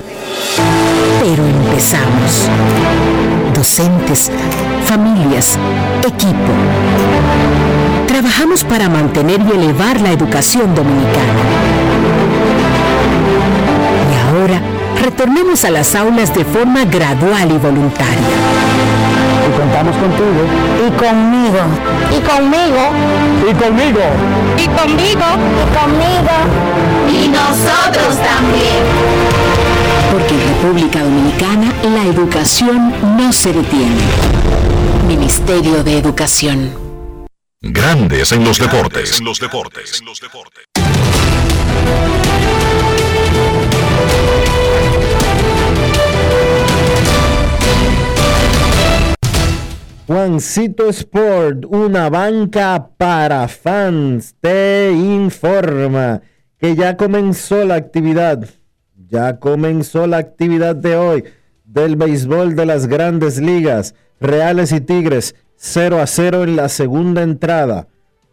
pero 1.21 1.45
empezamos. 1.45 2.49
Docentes, 3.65 4.31
familias, 4.85 5.57
equipo. 6.03 6.53
Trabajamos 8.07 8.63
para 8.63 8.89
mantener 8.89 9.41
y 9.41 9.55
elevar 9.55 9.99
la 10.01 10.11
educación 10.11 10.75
dominicana. 10.75 11.33
Y 14.11 14.29
ahora, 14.29 14.61
retornemos 15.01 15.65
a 15.65 15.71
las 15.71 15.95
aulas 15.95 16.35
de 16.35 16.45
forma 16.45 16.85
gradual 16.85 17.51
y 17.51 17.57
voluntaria. 17.57 18.35
Y 19.47 19.59
contamos 19.59 19.95
contigo. 19.95 20.45
Y 20.85 20.91
conmigo. 20.91 21.61
Y 22.11 22.21
conmigo. 22.21 22.83
Y 23.49 23.53
conmigo. 23.55 24.01
Y 24.59 24.67
conmigo, 24.67 25.25
y 25.59 25.65
conmigo, 25.75 26.35
y 27.09 27.27
nosotros 27.29 28.15
también. 28.21 28.94
En 30.65 30.71
República 30.73 31.03
Dominicana 31.03 31.73
la 31.83 32.05
educación 32.07 32.91
no 33.17 33.31
se 33.31 33.53
detiene. 33.53 34.01
Ministerio 35.07 35.83
de 35.83 35.99
Educación. 35.99 36.71
Grandes 37.61 38.31
en 38.31 38.43
los 38.43 38.57
deportes. 38.57 39.19
En 39.19 39.25
los 39.25 39.39
deportes. 39.39 40.01
Juancito 50.07 50.89
Sport, 50.89 51.65
una 51.67 52.09
banca 52.09 52.89
para 52.97 53.47
fans, 53.47 54.33
te 54.41 54.91
informa 54.91 56.23
que 56.57 56.75
ya 56.75 56.97
comenzó 56.97 57.63
la 57.65 57.75
actividad, 57.75 58.49
ya 59.07 59.39
comenzó 59.39 60.07
la 60.07 60.17
actividad 60.17 60.75
de 60.75 60.95
hoy 60.95 61.23
del 61.63 61.95
béisbol 61.95 62.55
de 62.55 62.65
las 62.65 62.87
grandes 62.87 63.39
ligas, 63.39 63.95
Reales 64.19 64.71
y 64.71 64.81
Tigres, 64.81 65.35
0 65.55 65.99
a 65.99 66.07
0 66.07 66.43
en 66.43 66.55
la 66.55 66.69
segunda 66.69 67.23
entrada, 67.23 67.87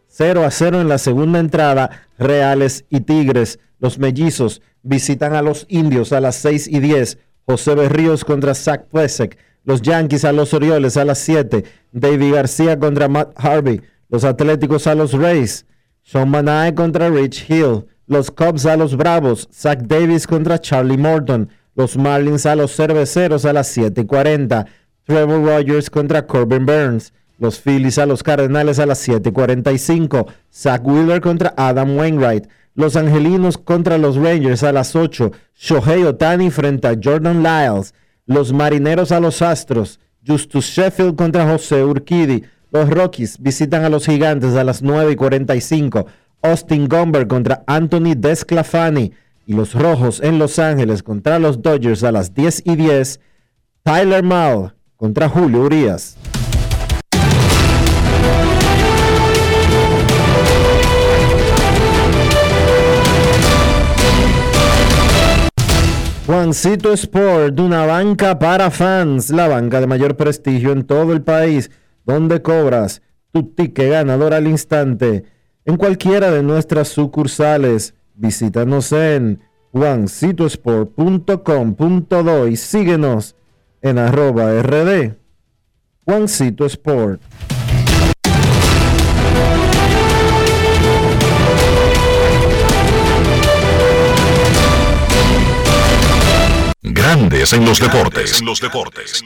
0 0.08 0.44
a 0.44 0.50
0 0.50 0.80
en 0.80 0.88
la 0.88 0.98
segunda 0.98 1.38
entrada, 1.38 2.06
Reales 2.18 2.84
y 2.90 3.00
Tigres, 3.00 3.58
los 3.78 3.98
mellizos 3.98 4.62
visitan 4.82 5.34
a 5.34 5.42
los 5.42 5.66
indios 5.68 6.12
a 6.12 6.20
las 6.20 6.36
6 6.36 6.68
y 6.68 6.80
10, 6.80 7.18
José 7.46 7.74
Berríos 7.74 8.24
contra 8.24 8.54
Zach 8.54 8.84
Plesek, 8.90 9.38
los 9.64 9.80
Yankees 9.82 10.24
a 10.24 10.32
los 10.32 10.54
Orioles 10.54 10.96
a 10.96 11.04
las 11.04 11.18
7. 11.18 11.64
David 11.92 12.34
García 12.34 12.78
contra 12.78 13.08
Matt 13.08 13.32
Harvey. 13.36 13.80
Los 14.08 14.24
Atléticos 14.24 14.86
a 14.86 14.94
los 14.94 15.12
Rays. 15.12 15.66
Sean 16.02 16.30
Manae 16.30 16.74
contra 16.74 17.08
Rich 17.08 17.48
Hill. 17.48 17.86
Los 18.06 18.30
Cubs 18.30 18.66
a 18.66 18.76
los 18.76 18.96
Bravos. 18.96 19.48
Zach 19.52 19.80
Davis 19.82 20.26
contra 20.26 20.60
Charlie 20.60 20.98
Morton. 20.98 21.48
Los 21.74 21.96
Marlins 21.96 22.46
a 22.46 22.56
los 22.56 22.74
Cerveceros 22.74 23.44
a 23.44 23.52
las 23.52 23.68
7:40. 23.68 24.66
Trevor 25.04 25.44
Rogers 25.44 25.88
contra 25.88 26.26
Corbin 26.26 26.66
Burns. 26.66 27.12
Los 27.38 27.60
Phillies 27.60 27.98
a 27.98 28.06
los 28.06 28.22
Cardenales 28.22 28.78
a 28.78 28.86
las 28.86 28.98
7:45. 28.98 30.26
Zach 30.52 30.82
Wheeler 30.84 31.20
contra 31.20 31.54
Adam 31.56 31.96
Wainwright. 31.96 32.46
Los 32.74 32.96
Angelinos 32.96 33.58
contra 33.58 33.98
los 33.98 34.16
Rangers 34.16 34.62
a 34.62 34.72
las 34.72 34.96
8. 34.96 35.32
Shohei 35.54 36.04
Otani 36.04 36.50
frente 36.50 36.88
a 36.88 36.96
Jordan 37.02 37.42
Lyles. 37.42 37.94
Los 38.26 38.52
Marineros 38.52 39.12
a 39.12 39.20
los 39.20 39.42
Astros. 39.42 40.00
Justus 40.26 40.66
Sheffield 40.66 41.16
contra 41.16 41.50
José 41.50 41.84
Urquidi. 41.84 42.44
Los 42.70 42.88
Rockies 42.88 43.38
visitan 43.38 43.84
a 43.84 43.88
los 43.88 44.06
Gigantes 44.06 44.54
a 44.54 44.64
las 44.64 44.82
9 44.82 45.12
y 45.12 45.16
45. 45.16 46.06
Austin 46.43 46.89
Gomber 46.89 47.27
contra 47.27 47.62
Anthony 47.66 48.14
Desclafani. 48.16 49.12
Y 49.47 49.55
los 49.55 49.74
Rojos 49.74 50.20
en 50.23 50.39
Los 50.39 50.59
Ángeles 50.59 51.02
contra 51.02 51.39
los 51.39 51.62
Dodgers 51.62 52.05
a 52.05 52.12
las 52.12 52.35
10 52.35 52.62
y 52.64 52.77
10. 52.77 53.20
Tyler 53.82 54.23
Mao 54.23 54.73
contra 54.97 55.28
Julio 55.28 55.62
Urias. 55.62 56.16
Juancito 66.27 66.93
Sport, 66.93 67.59
una 67.59 67.85
banca 67.85 68.39
para 68.39 68.70
fans, 68.70 69.31
la 69.31 69.48
banca 69.48 69.81
de 69.81 69.86
mayor 69.86 70.16
prestigio 70.16 70.73
en 70.73 70.85
todo 70.85 71.12
el 71.12 71.23
país, 71.23 71.70
donde 72.06 72.40
cobras 72.40 73.02
tu 73.32 73.43
ticket 73.43 73.90
ganador 73.90 74.32
al 74.32 74.47
instante 74.47 75.24
en 75.64 75.76
cualquiera 75.76 76.30
de 76.30 76.43
nuestras 76.43 76.89
sucursales. 76.89 77.94
Visítanos 78.14 78.93
en 78.93 79.40
juancitosport.com.do 79.72 82.48
y 82.48 82.56
síguenos 82.56 83.36
en 83.80 83.98
arroba 83.98 84.60
rd. 84.62 85.16
Juancito 86.05 86.66
Sport. 86.66 87.22
Grandes 96.82 97.52
en 97.52 97.64
los 97.64 97.78
deportes. 97.80 98.40
En 98.40 98.47
los 98.47 98.60
deportes. 98.60 99.22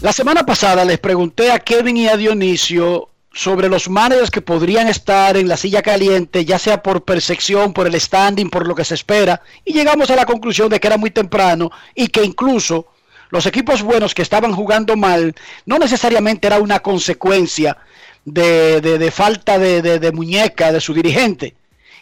La 0.00 0.12
semana 0.12 0.46
pasada 0.46 0.84
les 0.84 0.98
pregunté 0.98 1.52
a 1.52 1.58
Kevin 1.58 1.98
y 1.98 2.08
a 2.08 2.16
Dionisio 2.16 3.10
sobre 3.32 3.68
los 3.68 3.88
managers 3.88 4.30
que 4.30 4.40
podrían 4.42 4.88
estar 4.88 5.36
en 5.36 5.46
la 5.48 5.56
silla 5.56 5.82
caliente, 5.82 6.44
ya 6.44 6.58
sea 6.58 6.82
por 6.82 7.04
percepción, 7.04 7.72
por 7.72 7.86
el 7.86 7.98
standing, 8.00 8.50
por 8.50 8.66
lo 8.66 8.74
que 8.74 8.84
se 8.84 8.94
espera, 8.94 9.40
y 9.64 9.72
llegamos 9.72 10.10
a 10.10 10.16
la 10.16 10.26
conclusión 10.26 10.68
de 10.68 10.80
que 10.80 10.88
era 10.88 10.96
muy 10.96 11.10
temprano 11.10 11.70
y 11.94 12.08
que 12.08 12.24
incluso 12.24 12.86
los 13.30 13.46
equipos 13.46 13.82
buenos 13.82 14.14
que 14.14 14.22
estaban 14.22 14.52
jugando 14.52 14.96
mal 14.96 15.34
no 15.64 15.78
necesariamente 15.78 16.48
era 16.48 16.58
una 16.58 16.80
consecuencia 16.80 17.76
de, 18.24 18.80
de- 18.80 18.98
de 18.98 19.10
falta 19.12 19.58
de, 19.58 19.80
de- 19.80 20.12
muñeca 20.12 20.72
de 20.72 20.80
su 20.80 20.92
dirigente. 20.92 21.54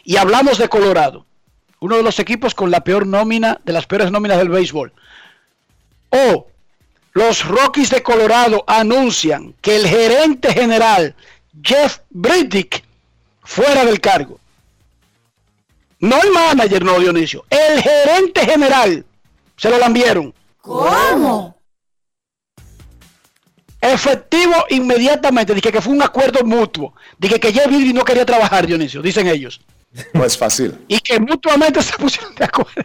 Y 0.04 0.16
hablamos 0.16 0.56
de 0.56 0.68
Colorado, 0.70 1.26
uno 1.80 1.96
de 1.98 2.02
los 2.02 2.18
equipos 2.18 2.54
con 2.54 2.70
la 2.70 2.82
peor 2.82 3.06
nómina, 3.06 3.60
de 3.64 3.74
las 3.74 3.86
peores 3.86 4.10
nóminas 4.10 4.38
del 4.38 4.48
béisbol. 4.48 4.92
O 6.10 6.46
los 7.12 7.46
Rockies 7.46 7.90
de 7.90 8.02
Colorado 8.02 8.64
anuncian 8.66 9.54
que 9.60 9.76
el 9.76 9.86
gerente 9.86 10.52
general 10.52 11.14
Jeff 11.62 11.98
Briddick 12.10 12.84
fuera 13.42 13.84
del 13.84 14.00
cargo. 14.00 14.38
No 16.00 16.22
el 16.22 16.30
manager, 16.30 16.84
no 16.84 16.98
Dionisio. 17.00 17.44
El 17.50 17.82
gerente 17.82 18.44
general 18.44 19.04
se 19.56 19.70
lo 19.70 19.78
lambieron. 19.78 20.32
¿Cómo? 20.60 21.58
Efectivo 23.80 24.66
inmediatamente. 24.70 25.54
Dije 25.54 25.72
que 25.72 25.80
fue 25.80 25.92
un 25.92 26.02
acuerdo 26.02 26.44
mutuo. 26.44 26.94
Dije 27.18 27.40
que 27.40 27.52
Jeff 27.52 27.66
Briddick 27.66 27.94
no 27.94 28.04
quería 28.04 28.26
trabajar, 28.26 28.66
Dionisio, 28.66 29.02
dicen 29.02 29.26
ellos. 29.26 29.60
No 30.12 30.24
es 30.24 30.36
fácil. 30.36 30.78
Y 30.86 31.00
que 31.00 31.18
mutuamente 31.18 31.82
se 31.82 31.96
pusieron 31.96 32.34
de 32.34 32.44
acuerdo. 32.44 32.84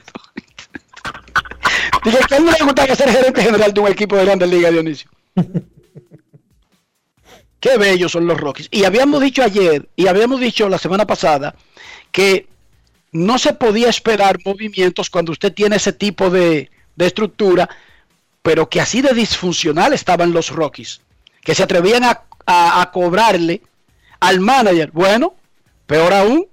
Dije 2.04 2.18
a 2.32 2.36
él 2.38 2.46
no 2.46 2.52
le 2.52 2.64
gustaría 2.66 2.96
ser 2.96 3.10
gerente 3.10 3.42
general 3.42 3.74
de 3.74 3.80
un 3.80 3.88
equipo 3.88 4.16
de 4.18 4.26
Grandes 4.26 4.50
Ligas, 4.50 4.72
Dionisio. 4.72 5.10
Qué 7.60 7.78
bellos 7.78 8.12
son 8.12 8.28
los 8.28 8.38
Rockies. 8.40 8.68
Y 8.72 8.84
habíamos 8.84 9.22
dicho 9.22 9.42
ayer, 9.42 9.88
y 9.96 10.08
habíamos 10.08 10.40
dicho 10.42 10.68
la 10.68 10.78
semana 10.78 11.06
pasada, 11.08 11.56
que 12.12 12.48
no 13.14 13.38
se 13.40 13.54
podía 13.54 13.90
esperar 13.90 14.38
movimientos 14.44 15.10
cuando 15.10 15.32
usted 15.32 15.54
tiene 15.54 15.78
ese 15.78 15.94
tipo 15.94 16.30
de, 16.30 16.70
de 16.96 17.06
estructura, 17.06 17.70
pero 18.42 18.68
que 18.70 18.82
así 18.82 19.02
de 19.02 19.14
disfuncional 19.14 19.94
estaban 19.94 20.34
los 20.34 20.50
Rockies, 20.50 21.02
que 21.42 21.56
se 21.56 21.64
atrevían 21.64 22.04
a, 22.04 22.24
a- 22.46 22.82
a 22.82 22.92
cobrarle 22.92 23.62
al 24.20 24.42
manager. 24.42 24.92
Bueno, 24.92 25.36
peor 25.86 26.12
aún, 26.14 26.48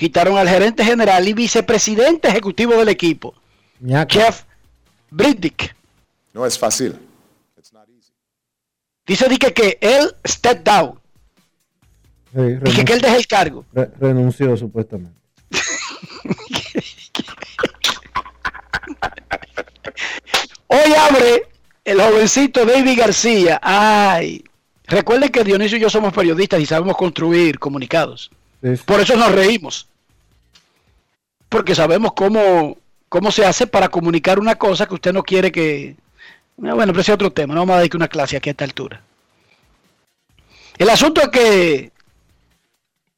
quitaron 0.00 0.38
al 0.38 0.48
gerente 0.48 0.82
general 0.82 1.28
y 1.28 1.34
vicepresidente 1.34 2.26
ejecutivo 2.26 2.72
del 2.74 2.88
equipo, 2.88 3.34
Ñaca. 3.80 4.14
Jeff 4.14 4.44
Briddick. 5.10 5.76
No 6.32 6.46
es 6.46 6.58
fácil. 6.58 6.98
Dice 9.06 9.28
Dique 9.28 9.52
que 9.52 9.76
él 9.82 10.14
step 10.26 10.64
down, 10.64 10.98
Sí, 12.32 12.40
dije 12.62 12.84
que 12.84 12.92
él 12.94 13.00
deje 13.02 13.16
el 13.16 13.26
cargo. 13.26 13.64
re- 13.74 13.90
renunció 14.00 14.56
supuestamente. 14.56 15.18
Hoy 20.68 20.94
abre 20.98 21.42
el 21.84 22.00
jovencito 22.00 22.64
David 22.64 22.98
García. 22.98 23.58
Ay, 23.62 24.44
recuerden 24.86 25.28
que 25.30 25.44
Dionisio 25.44 25.76
y 25.76 25.80
yo 25.80 25.90
somos 25.90 26.12
periodistas 26.14 26.60
y 26.60 26.66
sabemos 26.66 26.96
construir 26.96 27.58
comunicados. 27.58 28.30
Sí, 28.62 28.76
sí. 28.76 28.82
Por 28.86 29.00
eso 29.00 29.16
nos 29.16 29.32
reímos. 29.32 29.88
Porque 31.50 31.74
sabemos 31.74 32.12
cómo, 32.14 32.78
cómo 33.10 33.30
se 33.30 33.44
hace 33.44 33.66
para 33.66 33.90
comunicar 33.90 34.38
una 34.38 34.54
cosa 34.54 34.86
que 34.86 34.94
usted 34.94 35.12
no 35.12 35.22
quiere 35.22 35.52
que... 35.52 35.96
Ah, 36.64 36.74
Bueno, 36.74 36.92
pero 36.92 37.00
ese 37.00 37.10
es 37.10 37.14
otro 37.14 37.30
tema. 37.30 37.52
No 37.52 37.60
vamos 37.60 37.76
a 37.76 37.80
dedicar 37.80 37.98
una 37.98 38.08
clase 38.08 38.38
aquí 38.38 38.48
a 38.48 38.52
esta 38.52 38.64
altura. 38.64 39.02
El 40.78 40.88
asunto 40.88 41.20
es 41.20 41.28
que 41.28 41.92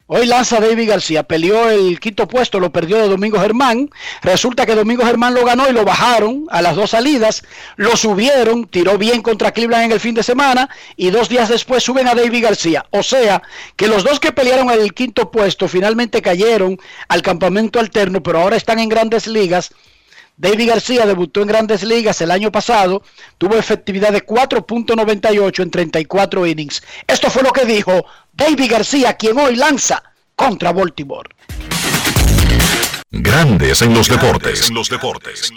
hoy 0.06 0.26
lanza 0.26 0.60
David 0.60 0.88
García. 0.88 1.22
Peleó 1.22 1.70
el 1.70 2.00
quinto 2.00 2.28
puesto, 2.28 2.60
lo 2.60 2.72
perdió 2.72 2.98
de 2.98 3.08
Domingo 3.08 3.40
Germán. 3.40 3.90
Resulta 4.22 4.66
que 4.66 4.74
Domingo 4.74 5.04
Germán 5.04 5.34
lo 5.34 5.44
ganó 5.44 5.68
y 5.68 5.72
lo 5.72 5.84
bajaron 5.84 6.46
a 6.50 6.62
las 6.62 6.76
dos 6.76 6.90
salidas. 6.90 7.42
Lo 7.76 7.96
subieron, 7.96 8.66
tiró 8.66 8.98
bien 8.98 9.22
contra 9.22 9.52
Cleveland 9.52 9.86
en 9.86 9.92
el 9.92 10.00
fin 10.00 10.14
de 10.14 10.22
semana 10.22 10.68
y 10.96 11.10
dos 11.10 11.28
días 11.28 11.48
después 11.48 11.82
suben 11.82 12.08
a 12.08 12.14
David 12.14 12.42
García. 12.42 12.86
O 12.90 13.02
sea, 13.02 13.42
que 13.76 13.88
los 13.88 14.04
dos 14.04 14.20
que 14.20 14.32
pelearon 14.32 14.70
el 14.70 14.94
quinto 14.94 15.30
puesto 15.30 15.68
finalmente 15.68 16.22
cayeron 16.22 16.78
al 17.08 17.22
campamento 17.22 17.80
alterno, 17.80 18.22
pero 18.22 18.40
ahora 18.40 18.56
están 18.56 18.78
en 18.78 18.88
grandes 18.88 19.26
ligas. 19.26 19.72
David 20.36 20.70
García 20.70 21.06
debutó 21.06 21.42
en 21.42 21.48
grandes 21.48 21.82
ligas 21.82 22.20
el 22.20 22.30
año 22.30 22.50
pasado, 22.50 23.02
tuvo 23.38 23.56
efectividad 23.56 24.12
de 24.12 24.26
4.98 24.26 25.62
en 25.62 25.70
34 25.70 26.46
innings. 26.46 26.82
Esto 27.06 27.30
fue 27.30 27.42
lo 27.42 27.52
que 27.52 27.64
dijo 27.66 28.06
David 28.32 28.70
García, 28.70 29.14
quien 29.14 29.38
hoy 29.38 29.56
lanza 29.56 30.02
contra 30.34 30.72
Baltimore. 30.72 31.28
Grandes 33.10 33.82
en 33.82 33.92
los 33.92 34.08
deportes. 34.08 34.68
En 34.68 34.74
los 34.74 34.88
deportes. 34.88 35.52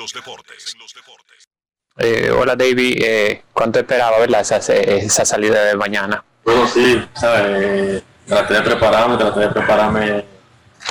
Eh, 1.97 2.29
hola 2.29 2.57
David, 2.57 3.01
eh, 3.01 3.43
¿cuánto 3.53 3.79
esperaba 3.79 4.19
verdad, 4.19 4.41
esa, 4.41 4.57
esa 4.57 5.23
salida 5.23 5.63
de 5.63 5.77
mañana? 5.77 6.21
Bueno, 6.43 6.67
sí, 6.67 7.01
¿sabes? 7.13 7.41
Eh, 7.45 8.03
traté 8.27 8.55
de 8.55 8.61
prepararme, 8.61 9.15
traté 9.15 9.39
de 9.39 9.49
prepararme 9.49 10.25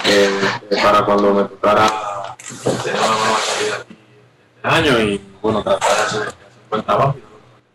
eh, 0.07 0.41
para 0.83 1.05
cuando 1.05 1.35
me 1.35 1.45
tocara 1.45 1.87
tener 2.83 2.99
una 2.99 3.09
nueva 3.09 3.39
salida 3.39 3.77
aquí 3.83 3.97
este 4.57 4.69
año 4.69 5.01
y 5.01 5.21
bueno, 5.43 5.63
tratar 5.63 5.95
de 5.95 6.03
hacer, 6.03 6.21
de 6.21 6.29
hacer 6.29 6.63
un 6.63 6.71
buen 6.71 6.83
trabajo. 6.83 7.17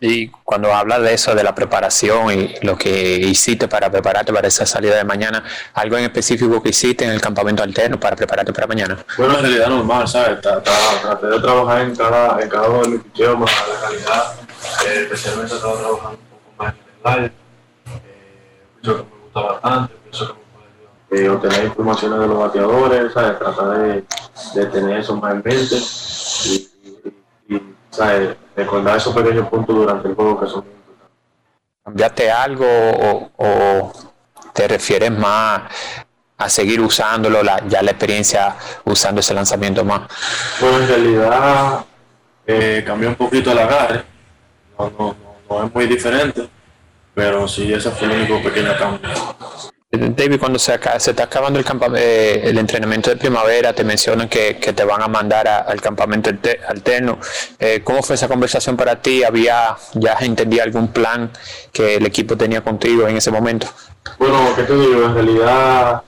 Y 0.01 0.29
cuando 0.29 0.73
hablas 0.73 1.01
de 1.01 1.13
eso, 1.13 1.35
de 1.35 1.43
la 1.43 1.53
preparación 1.53 2.31
y 2.31 2.53
lo 2.61 2.77
que 2.77 3.17
hiciste 3.17 3.67
para 3.67 3.91
prepararte 3.91 4.31
para 4.31 4.47
esa 4.47 4.65
salida 4.65 4.95
de 4.95 5.03
mañana, 5.03 5.43
¿algo 5.73 5.97
en 5.97 6.05
específico 6.05 6.63
que 6.63 6.69
hiciste 6.69 7.03
en 7.03 7.11
el 7.11 7.19
campamento 7.19 7.63
alterno 7.63 7.99
para 7.99 8.15
prepararte 8.15 8.53
para 8.53 8.65
mañana? 8.67 8.97
Bueno, 9.17 9.35
en 9.35 9.41
realidad 9.41 9.67
normal, 9.67 10.07
¿sabes? 10.07 10.39
Tra- 10.41 10.63
tra- 10.63 11.01
Traté 11.01 11.27
de 11.27 11.39
trabajar 11.41 11.81
en 11.81 11.95
cada, 11.95 12.41
en 12.41 12.49
cada 12.49 12.69
uno 12.69 12.81
de 12.83 12.87
mis 12.89 13.01
más 13.37 13.51
la 13.67 13.87
calidad, 13.87 14.33
eh, 14.87 15.01
especialmente 15.03 15.55
estaba 15.55 15.73
trabajando 15.77 16.09
un 16.11 16.17
poco 16.29 16.63
más 16.63 16.73
en 16.73 16.79
el 16.79 17.21
slide, 17.21 17.25
eh, 17.25 17.31
que 18.81 18.89
me 18.89 19.21
gusta 19.23 19.41
bastante, 19.41 19.93
pienso 20.03 20.27
que 21.09 21.15
me 21.15 21.21
eh, 21.25 21.29
obtener 21.29 21.65
informaciones 21.65 22.19
de 22.19 22.27
los 22.27 22.37
bateadores, 22.39 23.13
¿sabes? 23.13 23.37
Tratar 23.39 23.79
de, 23.79 24.03
de 24.55 24.65
tener 24.67 24.99
eso 24.99 25.15
más 25.17 25.33
en 25.33 25.41
mente 25.43 25.75
y, 26.45 26.69
y- 27.49 27.55
y, 27.55 27.75
¿sabes? 27.89 28.37
Recordar 28.59 28.97
esos 28.97 29.15
pequeños 29.15 29.47
puntos 29.47 29.73
durante 29.73 30.09
el 30.09 30.15
juego 30.15 30.39
que 30.39 30.47
son 30.47 30.65
¿Cambiaste 31.85 32.29
algo 32.29 32.65
o, 32.67 33.31
o 33.37 33.93
te 34.53 34.67
refieres 34.67 35.11
más 35.11 35.61
a 36.37 36.49
seguir 36.49 36.81
usándolo, 36.81 37.41
la, 37.41 37.65
ya 37.67 37.81
la 37.81 37.91
experiencia 37.91 38.55
usando 38.83 39.21
ese 39.21 39.33
lanzamiento 39.33 39.85
más? 39.85 40.01
Bueno, 40.59 40.79
en 40.79 40.87
realidad 40.87 41.85
eh, 42.45 42.83
cambió 42.85 43.09
un 43.09 43.15
poquito 43.15 43.51
el 43.53 43.59
agarre. 43.59 44.03
No, 44.77 44.89
no, 44.89 45.15
no, 45.15 45.35
no 45.49 45.65
es 45.65 45.73
muy 45.73 45.87
diferente, 45.87 46.49
pero 47.13 47.47
sí, 47.47 47.73
ese 47.73 47.91
fue 47.91 48.07
el 48.07 48.19
único 48.19 48.43
pequeño 48.43 48.77
cambio. 48.77 49.09
David, 49.91 50.39
cuando 50.39 50.59
se, 50.59 50.73
aca- 50.73 50.99
se 50.99 51.11
está 51.11 51.23
acabando 51.23 51.57
el, 51.59 51.65
eh, 51.97 52.41
el 52.43 52.59
entrenamiento 52.59 53.09
de 53.09 53.15
primavera, 53.15 53.73
te 53.73 53.83
mencionan 53.83 54.29
que, 54.29 54.53
te 54.53 54.83
van 54.83 55.01
a 55.01 55.07
mandar 55.07 55.47
al 55.47 55.81
campamento 55.81 56.29
alte- 56.29 56.59
alterno. 56.67 57.17
Eh, 57.57 57.81
¿Cómo 57.83 58.03
fue 58.03 58.13
esa 58.15 58.27
conversación 58.27 58.77
para 58.77 59.01
ti? 59.01 59.23
¿Había, 59.23 59.75
ya 59.95 60.15
entendía 60.21 60.61
algún 60.61 60.89
plan 60.89 61.31
que 61.73 61.95
el 61.95 62.05
equipo 62.05 62.37
tenía 62.37 62.61
contigo 62.61 63.07
en 63.07 63.17
ese 63.17 63.31
momento? 63.31 63.65
Bueno, 64.19 64.53
¿qué 64.55 64.61
te 64.61 64.75
digo? 64.75 65.05
En 65.05 65.13
realidad, 65.15 66.03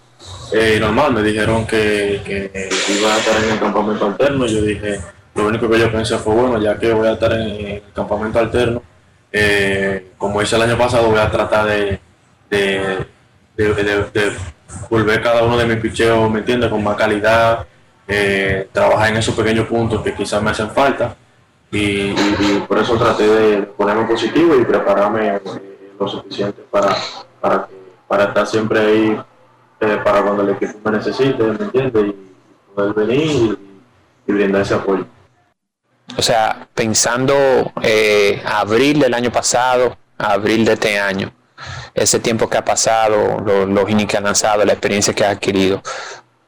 eh, 0.54 0.78
normal, 0.80 1.14
me 1.14 1.24
dijeron 1.24 1.66
que, 1.66 2.22
que 2.24 2.70
iba 3.00 3.16
a 3.16 3.18
estar 3.18 3.44
en 3.44 3.50
el 3.50 3.60
campamento 3.60 4.06
alterno. 4.06 4.46
Yo 4.46 4.62
dije, 4.62 5.00
lo 5.34 5.48
único 5.48 5.68
que 5.68 5.80
yo 5.80 5.92
pensé 5.92 6.20
fue, 6.20 6.36
bueno, 6.36 6.62
ya 6.62 6.78
que 6.78 6.94
voy 6.94 7.08
a 7.08 7.14
estar 7.14 7.34
en, 7.34 7.42
el 7.66 7.84
campamento 7.96 8.38
alterno, 8.38 8.84
eh, 9.32 10.12
como 10.20 10.40
hice 10.40 10.56
el 10.56 10.62
año 10.62 10.78
pasado, 10.78 11.08
voy 11.10 11.20
a 11.20 11.32
tratar 11.32 11.66
de, 11.66 12.00
de, 13.56 14.34
volver 14.90 15.22
cada 15.22 15.44
uno 15.44 15.58
de 15.58 15.66
mis 15.66 15.78
picheos, 15.78 16.30
¿me 16.32 16.40
entiendes? 16.40 16.70
Con 16.70 16.84
más 16.84 16.96
calidad, 16.96 17.66
eh, 18.08 18.68
trabajar 18.72 19.10
en 19.10 19.18
esos 19.18 19.36
pequeños 19.36 19.68
puntos 19.68 20.02
que 20.02 20.14
quizás 20.14 20.42
me 20.42 20.52
hacen 20.52 20.70
falta. 20.72 21.16
Y, 21.72 22.14
por 22.68 22.78
eso 22.80 22.98
traté 22.98 23.26
de 23.28 23.62
ponerme 23.64 24.04
positivo 24.06 24.56
y 24.60 24.66
prepararme 24.66 25.36
eh, 25.36 25.42
lo 26.00 26.08
suficiente 26.08 26.62
para, 26.70 26.96
para, 27.40 27.68
que- 27.68 27.76
para 28.08 28.24
estar 28.26 28.46
siempre 28.48 28.80
ahí 28.80 29.22
eh, 29.80 30.00
para 30.04 30.22
cuando 30.22 30.44
el 30.44 30.50
equipo 30.50 30.80
me 30.84 30.98
necesite, 30.98 31.42
¿me 31.44 31.64
entiendes? 31.66 32.08
Y 32.08 32.16
poder 32.76 32.94
venir 32.94 33.22
y, 33.26 33.58
y 34.28 34.34
brindar 34.34 34.62
ese 34.64 34.74
apoyo. 34.76 35.06
O 36.18 36.22
sea, 36.22 36.68
pensando 36.74 37.34
eh, 37.82 38.42
abril 38.46 39.00
del 39.00 39.14
año 39.14 39.32
pasado, 39.32 39.98
abril 40.18 40.66
de 40.66 40.74
este 40.74 41.00
año, 41.00 41.32
ese 41.94 42.20
tiempo 42.20 42.50
que 42.50 42.58
ha 42.58 42.66
pasado, 42.66 43.40
lo- 43.46 43.66
los 43.66 43.90
innings 43.90 44.10
que 44.10 44.18
has 44.18 44.24
lanzado, 44.24 44.64
la 44.66 44.74
experiencia 44.74 45.14
que 45.14 45.26
has 45.26 45.32
adquirido, 45.36 45.82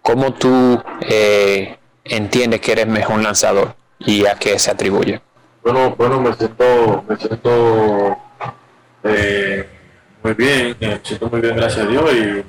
¿cómo 0.02 0.34
tú 0.34 0.82
eh, 1.02 1.78
entiendes 2.04 2.62
que 2.62 2.72
eres 2.74 2.88
mejor 2.88 3.22
lanzador 3.22 3.76
y 4.00 4.26
a 4.26 4.36
qué 4.36 4.58
se 4.60 4.72
atribuye? 4.72 5.22
Bueno, 5.64 5.96
bueno, 5.98 6.20
me 6.22 6.34
siento, 6.34 7.04
me 7.08 7.16
siento 7.18 8.18
Eh, 9.06 9.68
muy 10.24 10.34
bien, 10.34 10.76
me 10.80 11.00
siento 11.04 11.30
muy 11.30 11.42
bien, 11.42 11.56
gracias 11.58 11.86
a 11.86 11.90
Dios. 11.90 12.04
Y, 12.14 12.44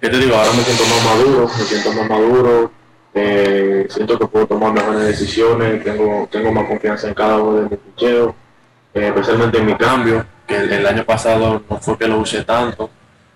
¿qué 0.00 0.08
te 0.10 0.18
digo? 0.18 0.36
Ahora 0.36 0.52
me 0.52 0.62
siento 0.62 0.84
más 0.84 1.04
maduro, 1.04 1.48
me 1.48 1.64
siento 1.64 1.92
más 1.92 2.08
maduro. 2.10 2.72
eh, 3.14 3.86
siento 3.90 4.16
que 4.18 4.26
puedo 4.26 4.46
tomar 4.46 4.72
mejores 4.72 5.00
decisiones, 5.06 5.82
tengo, 5.82 6.28
tengo 6.30 6.52
más 6.52 6.66
confianza 6.68 7.08
en 7.08 7.14
cada 7.14 7.38
uno 7.38 7.56
de 7.62 7.70
mis 7.70 7.78
picheos, 7.80 8.34
eh, 8.94 9.08
especialmente 9.08 9.58
en 9.58 9.66
mi 9.66 9.74
cambio, 9.76 10.24
el, 10.56 10.72
el 10.72 10.86
año 10.86 11.04
pasado 11.04 11.62
no 11.68 11.76
fue 11.78 11.96
que 11.98 12.08
lo 12.08 12.18
usé 12.18 12.44
tanto. 12.44 12.90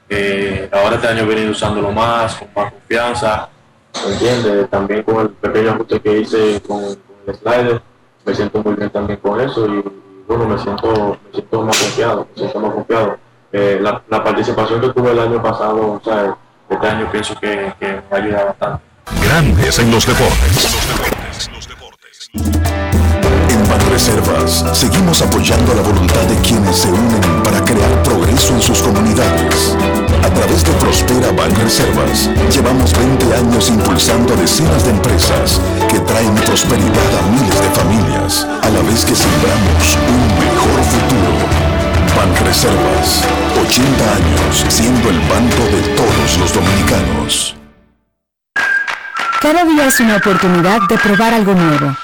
Eh, 0.08 0.68
ahora 0.72 0.96
este 0.96 1.08
año 1.08 1.22
he 1.22 1.26
venido 1.26 1.50
usándolo 1.50 1.90
más, 1.90 2.34
con 2.36 2.48
más 2.54 2.72
confianza, 2.72 3.48
¿me 4.06 4.12
entiendes? 4.12 4.70
También 4.70 5.02
con 5.02 5.20
el 5.20 5.30
pequeño 5.30 5.70
ajuste 5.72 6.00
que 6.00 6.18
hice 6.20 6.60
con, 6.66 6.82
con 6.82 7.16
el 7.26 7.34
slider, 7.34 7.82
me 8.26 8.34
siento 8.34 8.62
muy 8.62 8.74
bien 8.74 8.90
también 8.90 9.18
con 9.20 9.40
eso 9.40 9.66
y 9.66 9.82
bueno, 10.26 10.46
me 10.46 10.58
siento, 10.58 11.18
me 11.24 11.32
siento 11.32 11.62
más 11.62 11.78
confiado, 11.78 12.28
me 12.32 12.38
siento 12.38 12.60
más 12.60 12.74
confiado. 12.74 13.18
Eh, 13.52 13.78
la, 13.80 14.02
la 14.08 14.24
participación 14.24 14.80
que 14.80 14.88
tuve 14.88 15.12
el 15.12 15.20
año 15.20 15.42
pasado, 15.42 15.92
o 15.92 16.00
sea, 16.04 16.36
este 16.68 16.86
año 16.86 17.08
pienso 17.10 17.34
que, 17.40 17.72
que 17.78 17.86
me 17.86 18.00
va 18.00 18.02
a 18.10 18.16
ayudar 18.16 18.46
bastante. 18.46 18.84
Grandes 19.22 19.78
en 19.78 19.90
los 19.90 20.06
deportes. 20.06 21.50
En 23.54 23.62
Banreservas 23.68 24.64
seguimos 24.72 25.22
apoyando 25.22 25.74
la 25.74 25.82
voluntad 25.82 26.22
de 26.22 26.34
quienes 26.38 26.76
se 26.76 26.88
unen 26.90 27.42
para 27.44 27.64
crear 27.64 28.02
progreso 28.02 28.52
en 28.52 28.60
sus 28.60 28.82
comunidades. 28.82 29.76
A 30.24 30.28
través 30.34 30.64
de 30.64 30.72
Prospera 30.72 31.30
Banreservas 31.30 32.30
llevamos 32.50 32.92
20 32.98 33.36
años 33.36 33.68
impulsando 33.68 34.34
decenas 34.34 34.82
de 34.82 34.90
empresas 34.90 35.60
que 35.88 36.00
traen 36.00 36.34
prosperidad 36.34 37.10
a 37.16 37.22
miles 37.30 37.60
de 37.62 37.70
familias, 37.78 38.44
a 38.60 38.70
la 38.70 38.82
vez 38.82 39.04
que 39.04 39.14
sembramos 39.14 39.98
un 40.10 40.22
mejor 40.42 40.80
futuro. 40.90 41.32
Banreservas, 42.16 43.22
80 43.62 44.16
años 44.16 44.64
siendo 44.68 45.10
el 45.10 45.20
banco 45.30 45.62
de 45.70 45.80
todos 45.94 46.38
los 46.40 46.52
dominicanos. 46.52 47.54
Cada 49.40 49.64
día 49.64 49.86
es 49.86 50.00
una 50.00 50.16
oportunidad 50.16 50.80
de 50.88 50.98
probar 50.98 51.34
algo 51.34 51.54
nuevo. 51.54 52.03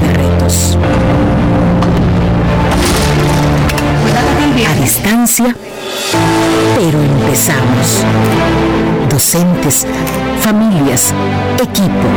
pero 6.75 6.99
empezamos. 6.99 8.03
Docentes, 9.07 9.85
familias, 10.39 11.13
equipo. 11.61 12.07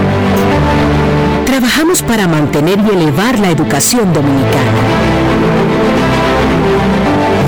Trabajamos 1.45 2.03
para 2.03 2.27
mantener 2.27 2.79
y 2.79 2.95
elevar 2.95 3.39
la 3.39 3.51
educación 3.51 4.11
dominicana. 4.15 4.73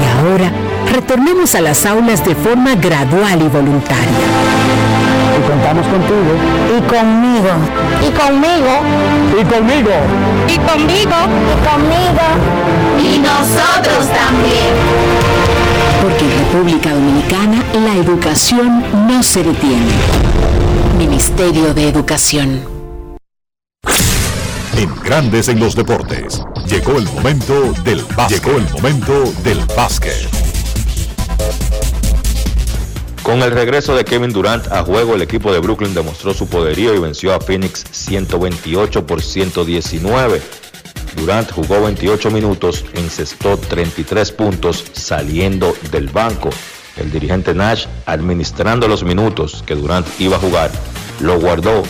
Y 0.02 0.26
ahora, 0.26 0.52
retornemos 0.92 1.54
a 1.54 1.62
las 1.62 1.86
aulas 1.86 2.22
de 2.24 2.34
forma 2.34 2.74
gradual 2.74 3.40
y 3.40 3.48
voluntaria. 3.48 4.85
Y 5.66 5.68
contamos 5.68 5.86
contigo. 5.88 6.32
Y 6.68 6.80
conmigo. 6.82 7.50
Y 8.00 8.10
conmigo. 8.12 8.72
Y 9.32 9.44
conmigo. 9.44 9.90
Y 10.46 10.58
conmigo. 10.58 11.16
Y 11.42 11.56
conmigo. 11.66 12.26
Y 13.02 13.18
nosotros 13.18 14.06
también. 14.14 14.74
Porque 16.02 16.24
en 16.24 16.38
República 16.38 16.92
Dominicana 16.92 17.64
la 17.84 17.96
educación 17.96 18.84
no 19.08 19.22
se 19.24 19.42
detiene. 19.42 19.92
Ministerio 20.98 21.74
de 21.74 21.88
Educación. 21.88 22.62
En 24.76 24.94
Grandes 25.02 25.48
en 25.48 25.58
los 25.58 25.74
deportes. 25.74 26.42
Llegó 26.68 26.98
el 26.98 27.06
momento 27.06 27.72
del 27.82 28.04
básquet. 28.16 28.44
Llegó 28.44 28.58
el 28.58 28.70
momento 28.70 29.32
del 29.42 29.58
básquet. 29.76 30.45
Con 33.26 33.42
el 33.42 33.50
regreso 33.50 33.96
de 33.96 34.04
Kevin 34.04 34.32
Durant 34.32 34.70
a 34.70 34.84
juego, 34.84 35.16
el 35.16 35.22
equipo 35.22 35.52
de 35.52 35.58
Brooklyn 35.58 35.92
demostró 35.94 36.32
su 36.32 36.48
poderío 36.48 36.94
y 36.94 37.00
venció 37.00 37.34
a 37.34 37.40
Phoenix 37.40 37.84
128 37.90 39.04
por 39.04 39.20
119. 39.20 40.40
Durant 41.16 41.50
jugó 41.50 41.82
28 41.82 42.30
minutos, 42.30 42.84
encestó 42.94 43.56
33 43.56 44.30
puntos 44.30 44.84
saliendo 44.92 45.74
del 45.90 46.06
banco. 46.06 46.50
El 46.96 47.10
dirigente 47.10 47.52
Nash, 47.52 47.86
administrando 48.06 48.86
los 48.86 49.02
minutos 49.02 49.64
que 49.66 49.74
Durant 49.74 50.06
iba 50.20 50.36
a 50.36 50.38
jugar, 50.38 50.70
lo 51.18 51.40
guardó 51.40 51.82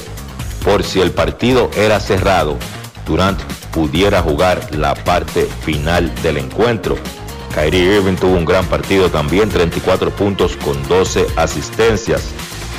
por 0.64 0.84
si 0.84 1.02
el 1.02 1.10
partido 1.10 1.70
era 1.76 2.00
cerrado, 2.00 2.56
Durant 3.04 3.38
pudiera 3.72 4.22
jugar 4.22 4.74
la 4.74 4.94
parte 4.94 5.46
final 5.66 6.14
del 6.22 6.38
encuentro. 6.38 6.96
Kyrie 7.56 7.96
Irving 7.96 8.16
tuvo 8.16 8.36
un 8.36 8.44
gran 8.44 8.66
partido 8.66 9.10
también, 9.10 9.48
34 9.48 10.10
puntos 10.10 10.58
con 10.58 10.86
12 10.88 11.26
asistencias. 11.36 12.24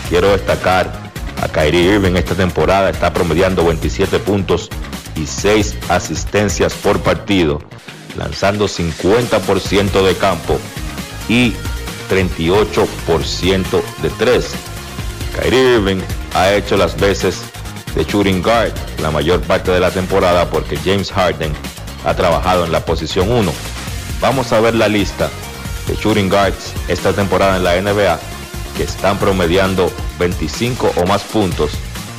Quiero 0.08 0.30
destacar 0.30 0.94
a 1.42 1.48
Kyrie 1.48 1.96
Irving 1.96 2.16
esta 2.16 2.36
temporada, 2.36 2.92
está 2.92 3.12
promediando 3.12 3.66
27 3.66 4.20
puntos 4.20 4.70
y 5.16 5.26
6 5.26 5.78
asistencias 5.90 6.76
por 6.76 7.00
partido, 7.00 7.60
lanzando 8.16 8.68
50% 8.68 10.06
de 10.06 10.14
campo 10.14 10.60
y 11.28 11.54
38% 12.12 13.82
de 14.04 14.10
3. 14.12 14.52
Kyrie 15.42 15.76
Irving 15.78 16.02
ha 16.36 16.54
hecho 16.54 16.78
las 16.78 16.96
veces 17.00 17.42
de 17.96 18.04
shooting 18.04 18.44
guard 18.44 18.74
la 19.02 19.10
mayor 19.10 19.42
parte 19.42 19.72
de 19.72 19.80
la 19.80 19.90
temporada 19.90 20.48
porque 20.52 20.78
James 20.78 21.12
Harden 21.12 21.52
ha 22.06 22.14
trabajado 22.14 22.64
en 22.64 22.72
la 22.72 22.86
posición 22.86 23.32
1. 23.32 23.52
Vamos 24.20 24.52
a 24.52 24.60
ver 24.60 24.74
la 24.74 24.88
lista 24.88 25.30
de 25.88 25.96
shooting 25.96 26.30
guards 26.30 26.74
esta 26.88 27.14
temporada 27.14 27.58
en 27.58 27.64
la 27.64 27.80
NBA 27.80 28.20
que 28.76 28.84
están 28.84 29.18
promediando 29.20 29.92
25 30.20 30.92
o 30.98 31.06
más 31.06 31.24
puntos, 31.24 31.72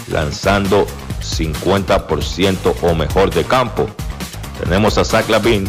lanzando 0.09 0.87
50% 1.21 2.75
o 2.83 2.95
mejor 2.95 3.31
de 3.31 3.45
campo. 3.45 3.89
Tenemos 4.63 4.97
a 4.97 5.05
Zach 5.05 5.29
Lavin, 5.29 5.69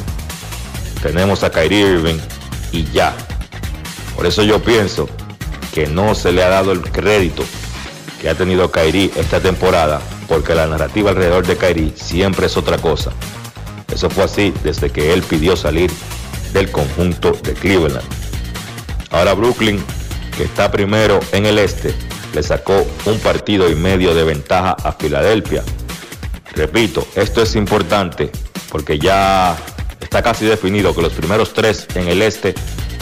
tenemos 1.02 1.44
a 1.44 1.50
Kyrie 1.50 1.94
Irving 1.94 2.20
y 2.72 2.84
ya. 2.92 3.16
Por 4.16 4.28
eso 4.28 4.44
yo 4.44 4.62
pienso 4.62 5.10
que 5.74 5.88
no 5.88 6.14
se 6.14 6.32
le 6.32 6.44
ha 6.44 6.50
dado 6.50 6.72
el 6.72 6.82
crédito 6.82 7.44
que 8.22 8.30
ha 8.30 8.36
tenido 8.36 8.72
Kyrie 8.72 9.12
esta 9.16 9.40
temporada, 9.40 10.00
porque 10.28 10.54
la 10.54 10.68
narrativa 10.68 11.10
alrededor 11.10 11.48
de 11.48 11.58
Kyrie 11.58 11.94
siempre 11.96 12.46
es 12.46 12.58
otra 12.58 12.78
cosa. 12.78 13.12
Eso 13.92 14.10
fue 14.10 14.26
así 14.26 14.54
desde 14.64 14.92
que 14.92 15.14
él 15.14 15.24
pidió 15.24 15.56
salir 15.56 15.92
del 16.54 16.72
conjunto 16.72 17.32
de 17.44 17.54
Cleveland. 17.54 18.08
Ahora 19.12 19.34
Brooklyn, 19.34 19.84
que 20.38 20.44
está 20.44 20.72
primero 20.72 21.20
en 21.32 21.46
el 21.46 21.60
este, 21.60 21.94
le 22.34 22.44
sacó 22.44 22.86
un 23.06 23.20
partido 23.20 23.70
y 23.70 23.76
medio 23.76 24.14
de 24.14 24.24
ventaja 24.24 24.72
a 24.84 24.92
Filadelfia. 24.94 25.64
Repito, 26.56 27.08
esto 27.16 27.42
es 27.42 27.56
importante 27.56 28.32
porque 28.72 29.00
ya 29.00 29.58
está 30.00 30.22
casi 30.22 30.46
definido 30.46 30.96
que 30.96 31.02
los 31.02 31.14
primeros 31.14 31.54
tres 31.54 31.88
en 31.96 32.08
el 32.08 32.22
este 32.22 32.54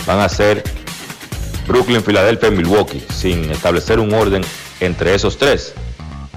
van 0.06 0.20
a 0.20 0.30
ser 0.30 0.64
Brooklyn, 1.68 2.04
Filadelfia 2.04 2.50
y 2.50 2.52
Milwaukee, 2.52 3.04
sin 3.14 3.52
establecer 3.52 4.00
un 4.00 4.14
orden 4.14 4.44
entre 4.80 5.14
esos 5.14 5.38
tres. 5.38 5.74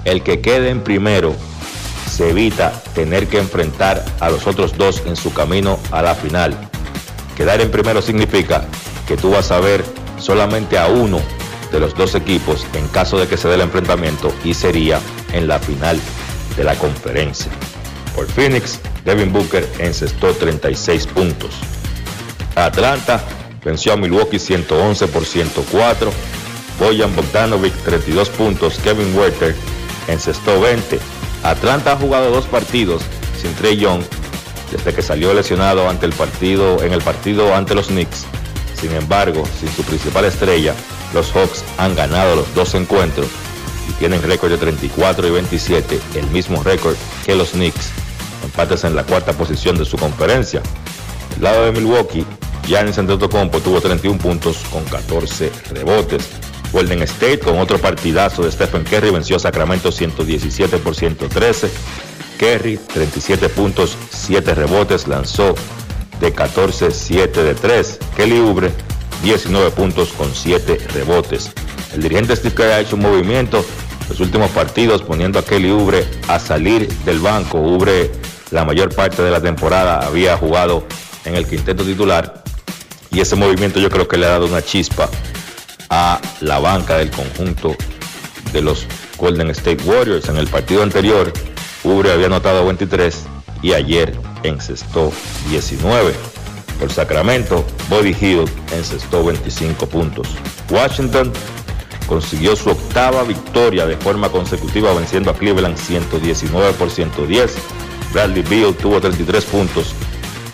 El 0.03 0.23
que 0.23 0.41
quede 0.41 0.69
en 0.69 0.81
primero 0.81 1.35
se 2.09 2.31
evita 2.31 2.71
tener 2.93 3.27
que 3.27 3.37
enfrentar 3.37 4.03
a 4.19 4.29
los 4.29 4.45
otros 4.47 4.77
dos 4.77 5.03
en 5.05 5.15
su 5.15 5.33
camino 5.33 5.79
a 5.91 6.01
la 6.01 6.15
final. 6.15 6.70
Quedar 7.35 7.61
en 7.61 7.71
primero 7.71 8.01
significa 8.01 8.65
que 9.07 9.17
tú 9.17 9.31
vas 9.31 9.51
a 9.51 9.59
ver 9.59 9.83
solamente 10.19 10.77
a 10.77 10.87
uno 10.87 11.19
de 11.71 11.79
los 11.79 11.95
dos 11.95 12.15
equipos 12.15 12.65
en 12.73 12.87
caso 12.89 13.17
de 13.17 13.27
que 13.27 13.37
se 13.37 13.47
dé 13.47 13.55
el 13.55 13.61
enfrentamiento 13.61 14.33
y 14.43 14.53
sería 14.53 14.99
en 15.33 15.47
la 15.47 15.59
final 15.59 15.99
de 16.55 16.63
la 16.63 16.75
conferencia. 16.75 17.51
Por 18.15 18.27
Phoenix, 18.27 18.79
Devin 19.05 19.31
Booker 19.31 19.67
encestó 19.79 20.33
36 20.33 21.07
puntos. 21.07 21.51
Atlanta 22.55 23.23
venció 23.63 23.93
a 23.93 23.97
Milwaukee 23.97 24.39
111 24.39 25.07
por 25.07 25.25
104. 25.25 26.11
Boyan 26.79 27.15
Bogdanovic 27.15 27.73
32 27.85 28.29
puntos. 28.29 28.77
Kevin 28.83 29.15
Werther 29.15 29.55
encestó 30.07 30.59
20. 30.59 30.99
Atlanta 31.43 31.93
ha 31.93 31.97
jugado 31.97 32.29
dos 32.31 32.45
partidos 32.45 33.01
sin 33.41 33.53
Trey 33.55 33.77
Young 33.77 34.03
desde 34.71 34.93
que 34.93 35.01
salió 35.01 35.33
lesionado 35.33 35.89
ante 35.89 36.05
el 36.05 36.13
partido, 36.13 36.81
en 36.83 36.93
el 36.93 37.01
partido 37.01 37.55
ante 37.55 37.75
los 37.75 37.87
Knicks. 37.87 38.25
Sin 38.79 38.91
embargo, 38.93 39.43
sin 39.59 39.69
su 39.69 39.83
principal 39.83 40.25
estrella, 40.25 40.73
Los 41.13 41.31
Hawks 41.33 41.63
han 41.77 41.95
ganado 41.95 42.35
los 42.35 42.53
dos 42.55 42.73
encuentros 42.73 43.27
y 43.89 43.91
tienen 43.93 44.23
récord 44.23 44.49
de 44.49 44.57
34 44.57 45.27
y 45.27 45.31
27, 45.31 45.99
el 46.15 46.27
mismo 46.27 46.63
récord 46.63 46.95
que 47.25 47.35
los 47.35 47.51
Knicks, 47.51 47.89
empates 48.43 48.85
en 48.85 48.95
la 48.95 49.03
cuarta 49.03 49.33
posición 49.33 49.77
de 49.77 49.85
su 49.85 49.97
conferencia. 49.97 50.61
El 51.35 51.43
lado 51.43 51.65
de 51.65 51.71
Milwaukee, 51.73 52.25
Giannis 52.65 52.97
Antetokounmpo 52.97 53.59
tuvo 53.59 53.81
31 53.81 54.19
puntos 54.19 54.57
con 54.71 54.83
14 54.85 55.51
rebotes. 55.73 56.29
Golden 56.71 57.01
State 57.03 57.39
con 57.39 57.59
otro 57.59 57.77
partidazo 57.77 58.43
de 58.43 58.51
Stephen 58.51 58.83
Curry 58.83 59.11
venció 59.11 59.35
a 59.35 59.39
Sacramento 59.39 59.91
117 59.91 60.77
por 60.77 60.95
113. 60.95 61.69
Curry 62.41 62.77
37 62.77 63.49
puntos, 63.49 63.95
7 64.09 64.55
rebotes, 64.55 65.07
lanzó 65.07 65.53
de 66.19 66.33
14-7 66.33 67.29
de 67.31 67.53
3. 67.53 67.99
Kelly 68.17 68.39
Ubre 68.39 68.71
19 69.21 69.69
puntos 69.69 70.09
con 70.13 70.33
7 70.33 70.79
rebotes. 70.91 71.51
El 71.93 72.01
dirigente 72.01 72.35
Steve 72.35 72.55
Kerr 72.55 72.71
ha 72.71 72.79
hecho 72.79 72.95
un 72.95 73.03
movimiento 73.03 73.63
los 74.09 74.19
últimos 74.19 74.49
partidos 74.49 75.03
poniendo 75.03 75.37
a 75.37 75.45
Kelly 75.45 75.69
Ubre 75.69 76.03
a 76.27 76.39
salir 76.39 76.91
del 77.05 77.19
banco. 77.19 77.59
Ubre 77.59 78.09
la 78.49 78.65
mayor 78.65 78.91
parte 78.95 79.21
de 79.21 79.29
la 79.29 79.39
temporada 79.39 79.99
había 79.99 80.35
jugado 80.35 80.83
en 81.25 81.35
el 81.35 81.45
quinteto 81.45 81.83
titular 81.83 82.43
y 83.11 83.19
ese 83.19 83.35
movimiento 83.35 83.79
yo 83.79 83.91
creo 83.91 84.07
que 84.07 84.17
le 84.17 84.25
ha 84.25 84.29
dado 84.29 84.47
una 84.47 84.63
chispa 84.63 85.11
a 85.91 86.19
la 86.39 86.57
banca 86.57 86.97
del 86.97 87.11
conjunto 87.11 87.75
de 88.51 88.63
los 88.63 88.87
Golden 89.17 89.51
State 89.51 89.83
Warriors. 89.83 90.27
En 90.27 90.37
el 90.37 90.47
partido 90.47 90.81
anterior, 90.81 91.31
Ubre 91.83 92.11
había 92.11 92.27
anotado 92.27 92.65
23 92.65 93.23
y 93.61 93.73
ayer 93.73 94.13
encestó 94.43 95.11
19. 95.49 96.13
Por 96.79 96.91
Sacramento, 96.91 97.63
Bobby 97.89 98.15
Hill 98.19 98.45
encestó 98.73 99.23
25 99.23 99.85
puntos. 99.87 100.27
Washington 100.69 101.31
consiguió 102.07 102.55
su 102.55 102.69
octava 102.69 103.23
victoria 103.23 103.85
de 103.85 103.97
forma 103.97 104.29
consecutiva 104.29 104.93
venciendo 104.93 105.31
a 105.31 105.33
Cleveland 105.33 105.77
119 105.77 106.73
por 106.73 106.89
110. 106.89 107.55
Bradley 108.13 108.43
Beal 108.43 108.73
tuvo 108.75 108.99
33 108.99 109.45
puntos. 109.45 109.93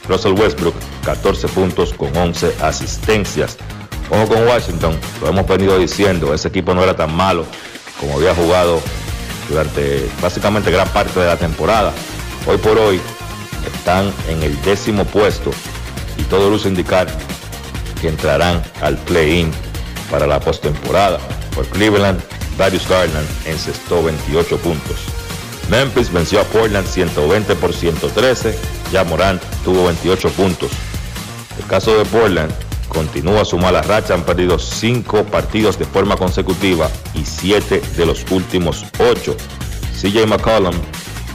Russell 0.07 0.33
Westbrook 0.33 0.75
14 1.03 1.47
puntos 1.49 1.93
con 1.93 2.15
11 2.15 2.55
asistencias. 2.61 3.57
Ojo 4.09 4.27
con 4.27 4.47
Washington, 4.47 4.97
lo 5.21 5.27
hemos 5.27 5.47
venido 5.47 5.77
diciendo, 5.77 6.33
ese 6.33 6.47
equipo 6.47 6.73
no 6.73 6.81
era 6.83 6.95
tan 6.95 7.13
malo 7.13 7.45
como 7.99 8.15
había 8.15 8.33
jugado 8.33 8.81
durante 9.49 10.09
básicamente 10.21 10.71
gran 10.71 10.87
parte 10.89 11.19
de 11.19 11.27
la 11.27 11.37
temporada. 11.37 11.93
Hoy 12.45 12.57
por 12.57 12.77
hoy 12.77 12.99
están 13.65 14.11
en 14.29 14.43
el 14.43 14.59
décimo 14.61 15.05
puesto 15.05 15.51
y 16.17 16.23
todo 16.23 16.49
luce 16.49 16.69
indicar 16.69 17.07
que 18.01 18.09
entrarán 18.09 18.63
al 18.81 18.97
play-in 18.97 19.51
para 20.09 20.27
la 20.27 20.39
postemporada. 20.39 21.19
Por 21.55 21.65
Cleveland, 21.67 22.21
Darius 22.57 22.87
Garland 22.87 23.27
encestó 23.45 24.03
28 24.03 24.57
puntos. 24.57 24.97
Memphis 25.69 26.11
venció 26.11 26.39
a 26.39 26.43
Portland 26.43 26.87
120 26.87 27.55
por 27.55 27.73
113. 27.73 28.57
Ya 28.91 29.03
Morant 29.03 29.41
tuvo 29.65 29.85
28 29.85 30.29
puntos. 30.31 30.71
El 31.59 31.65
caso 31.65 31.97
de 31.97 32.05
Portland 32.05 32.53
continúa 32.87 33.45
su 33.45 33.57
mala 33.57 33.81
racha. 33.81 34.13
Han 34.13 34.23
perdido 34.23 34.59
5 34.59 35.25
partidos 35.25 35.77
de 35.77 35.85
forma 35.85 36.17
consecutiva 36.17 36.89
y 37.13 37.25
7 37.25 37.81
de 37.95 38.05
los 38.05 38.25
últimos 38.31 38.85
8. 38.99 39.35
CJ 40.01 40.25
McCollum 40.27 40.75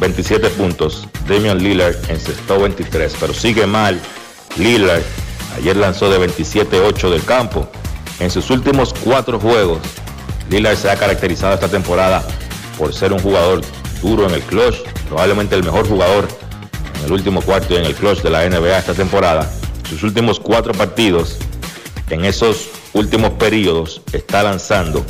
27 0.01 0.51
puntos. 0.51 1.07
Damian 1.29 1.63
Lillard 1.63 1.95
encestó 2.09 2.61
23, 2.61 3.15
pero 3.21 3.33
sigue 3.33 3.67
mal. 3.67 4.01
Lillard 4.57 5.03
ayer 5.57 5.77
lanzó 5.77 6.11
de 6.11 6.19
27-8 6.19 7.11
del 7.11 7.25
campo. 7.25 7.69
En 8.19 8.31
sus 8.31 8.51
últimos 8.51 8.95
4 9.05 9.39
juegos, 9.39 9.79
Lillard 10.51 10.77
se 10.77 10.91
ha 10.91 10.97
caracterizado 10.97 11.55
esta 11.55 11.69
temporada 11.69 12.27
por 12.77 12.93
ser 12.93 13.13
un 13.13 13.21
jugador 13.21 13.63
duro 14.03 14.27
en 14.27 14.35
el 14.35 14.43
clutch, 14.43 14.77
probablemente 15.09 15.55
el 15.55 15.63
mejor 15.63 15.89
jugador 15.89 16.27
en 16.99 17.05
el 17.05 17.13
último 17.13 17.41
cuarto 17.41 17.75
y 17.75 17.77
en 17.77 17.85
el 17.85 17.95
clutch 17.95 18.23
de 18.23 18.31
la 18.31 18.49
NBA 18.49 18.79
esta 18.79 18.95
temporada. 18.95 19.49
Sus 19.93 20.05
últimos 20.05 20.41
4 20.41 20.73
partidos, 20.73 21.37
en 22.09 22.25
esos 22.25 22.71
últimos 22.95 23.33
periodos, 23.33 24.01
está 24.15 24.43
lanzando 24.43 25.05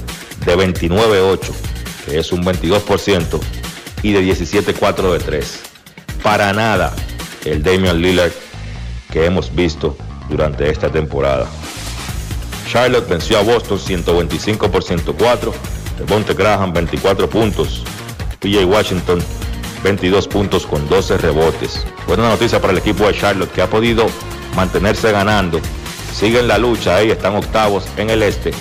de 0.45 0.57
29-8, 0.57 1.39
que 2.05 2.19
es 2.19 2.33
un 2.33 2.45
22%, 2.45 3.41
y 4.03 4.11
de 4.11 4.23
17-4 4.23 5.13
de 5.13 5.19
3. 5.21 5.61
Para 6.25 6.53
nada 6.53 6.93
el 7.45 7.63
Damian 7.63 8.03
Lillard 8.03 8.33
que 9.13 9.25
hemos 9.25 9.55
visto 9.55 9.97
durante 10.29 10.69
esta 10.69 10.91
temporada. 10.91 11.47
Charlotte 12.69 13.09
venció 13.09 13.39
a 13.39 13.43
Boston 13.43 13.79
125 13.79 14.69
por 14.69 14.83
104. 14.83 15.55
Devonte 15.97 16.35
Graham 16.35 16.73
24 16.73 17.31
puntos. 17.31 17.85
PJ 18.41 18.65
Washington 18.65 19.23
22 19.85 20.27
puntos 20.27 20.67
con 20.67 20.89
12 20.89 21.19
rebotes. 21.19 21.87
Buena 22.09 22.29
noticia 22.29 22.61
para 22.61 22.73
el 22.73 22.81
equipo 22.81 23.07
de 23.07 23.17
Charlotte 23.17 23.53
que 23.53 23.63
ha 23.63 23.71
podido 23.71 24.07
mantenerse 24.57 25.13
ganando. 25.13 25.61
Siguen 26.15 26.49
la 26.49 26.59
lucha 26.59 26.97
ahí, 26.97 27.11
están 27.11 27.37
octavos 27.37 27.85
en 27.97 28.11
el 28.11 28.23
este 28.23 28.53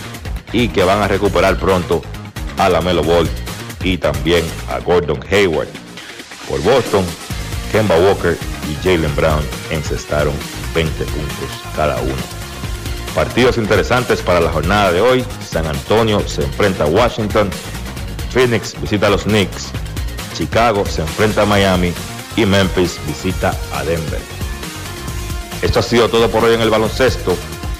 y 0.53 0.67
que 0.67 0.83
van 0.83 1.01
a 1.01 1.07
recuperar 1.07 1.57
pronto 1.57 2.01
a 2.57 2.69
la 2.69 2.81
Melo 2.81 3.03
Ball 3.03 3.29
y 3.83 3.97
también 3.97 4.43
a 4.69 4.79
Gordon 4.79 5.19
Hayward. 5.29 5.69
Por 6.47 6.61
Boston, 6.61 7.05
Kemba 7.71 7.97
Walker 7.97 8.37
y 8.69 8.75
Jalen 8.83 9.15
Brown 9.15 9.43
encestaron 9.69 10.33
20 10.73 11.03
puntos 11.05 11.49
cada 11.75 11.99
uno. 12.01 12.41
Partidos 13.15 13.57
interesantes 13.57 14.21
para 14.21 14.39
la 14.39 14.51
jornada 14.51 14.91
de 14.91 15.01
hoy. 15.01 15.25
San 15.47 15.67
Antonio 15.67 16.25
se 16.27 16.43
enfrenta 16.43 16.85
a 16.85 16.87
Washington. 16.87 17.49
Phoenix 18.31 18.79
visita 18.79 19.07
a 19.07 19.09
los 19.09 19.23
Knicks. 19.23 19.71
Chicago 20.33 20.85
se 20.85 21.01
enfrenta 21.01 21.41
a 21.41 21.45
Miami. 21.45 21.93
Y 22.37 22.45
Memphis 22.45 22.97
visita 23.05 23.53
a 23.73 23.83
Denver. 23.83 24.40
Esto 25.61 25.79
ha 25.79 25.83
sido 25.83 26.09
todo 26.09 26.29
por 26.29 26.43
hoy 26.43 26.55
en 26.55 26.61
el 26.61 26.69
baloncesto. 26.69 27.37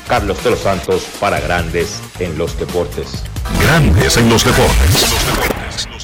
Carlos 0.08 0.44
de 0.44 0.52
los 0.52 0.60
Santos 0.60 1.03
para 1.20 1.40
Grandes 1.40 2.02
en 2.20 2.38
los 2.38 2.58
Deportes. 2.60 3.24
Grandes 3.64 4.18
en 4.18 4.30
los 4.30 4.44
deportes. 4.44 5.60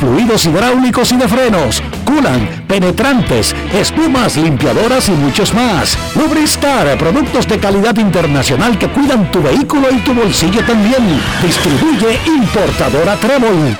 Fluidos 0.00 0.46
hidráulicos 0.46 1.12
y 1.12 1.16
de 1.16 1.28
frenos, 1.28 1.82
culan, 2.04 2.64
penetrantes, 2.66 3.54
espumas, 3.72 4.36
limpiadoras 4.36 5.08
y 5.08 5.12
muchos 5.12 5.52
más. 5.54 5.96
Lubristar, 6.14 6.96
productos 6.98 7.46
de 7.48 7.58
calidad 7.58 7.96
internacional 7.96 8.78
que 8.78 8.88
cuidan 8.88 9.30
tu 9.30 9.42
vehículo 9.42 9.88
y 9.90 9.98
tu 10.00 10.14
bolsillo 10.14 10.64
también. 10.64 11.20
Distribuye 11.42 12.20
importadora 12.26 13.16
Trébol. 13.16 13.76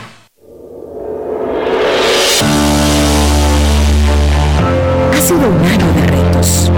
Ha 5.12 5.20
sido 5.20 5.48
un 5.48 5.64
año 5.64 5.92
de 5.94 6.06
retos. 6.06 6.70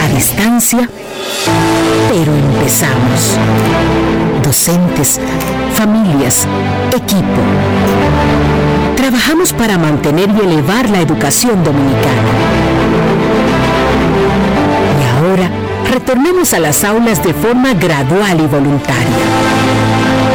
A 0.00 0.08
distancia, 0.08 0.88
pero 2.08 2.34
empezamos. 2.34 3.38
Docentes, 4.42 5.20
familias, 5.74 6.48
equipo. 6.94 7.40
Trabajamos 8.96 9.52
para 9.52 9.78
mantener 9.78 10.30
y 10.30 10.40
elevar 10.44 10.90
la 10.90 11.00
educación 11.00 11.62
dominicana. 11.62 12.28
Y 15.00 15.04
ahora 15.16 15.48
retornamos 15.90 16.52
a 16.54 16.58
las 16.58 16.82
aulas 16.82 17.22
de 17.22 17.32
forma 17.34 17.74
gradual 17.74 18.40
y 18.40 18.46
voluntaria. 18.46 19.22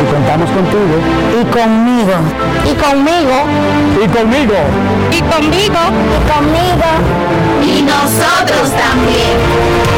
Y 0.01 0.13
contamos 0.13 0.49
contigo. 0.51 0.95
Y 1.39 1.45
conmigo. 1.51 2.13
Y 2.65 2.73
conmigo. 2.75 3.43
Y 4.03 4.07
conmigo. 4.07 4.55
Y 5.11 5.19
conmigo. 5.21 5.81
Y 6.15 6.29
conmigo. 6.31 6.89
Y 7.61 7.81
nosotros 7.81 8.71
también. 8.71 9.96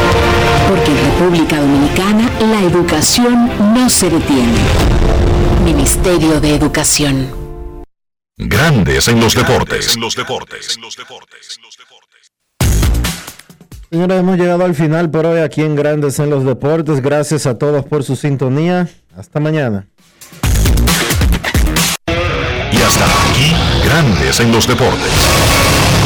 Porque 0.70 0.92
en 0.92 1.04
República 1.04 1.60
Dominicana 1.60 2.30
la 2.38 2.62
educación 2.62 3.50
no 3.74 3.90
se 3.90 4.08
detiene. 4.08 4.54
Ministerio 5.64 6.40
de 6.40 6.54
Educación. 6.54 7.82
Grandes 8.38 9.08
en 9.08 9.18
los 9.18 9.34
deportes. 9.34 9.96
En 9.96 10.00
los 10.00 10.14
deportes. 10.14 10.78
Señores, 13.90 14.20
hemos 14.20 14.38
llegado 14.38 14.64
al 14.64 14.76
final 14.76 15.10
por 15.10 15.26
hoy 15.26 15.40
aquí 15.40 15.62
en 15.62 15.74
Grandes 15.74 16.20
en 16.20 16.30
los 16.30 16.44
Deportes. 16.44 17.02
Gracias 17.02 17.46
a 17.46 17.58
todos 17.58 17.84
por 17.84 18.04
su 18.04 18.14
sintonía. 18.14 18.88
Hasta 19.16 19.40
mañana. 19.40 19.88
Y 22.70 22.76
hasta 22.76 23.06
aquí, 23.06 23.52
Grandes 23.84 24.38
en 24.38 24.52
los 24.52 24.68
deportes. 24.68 25.59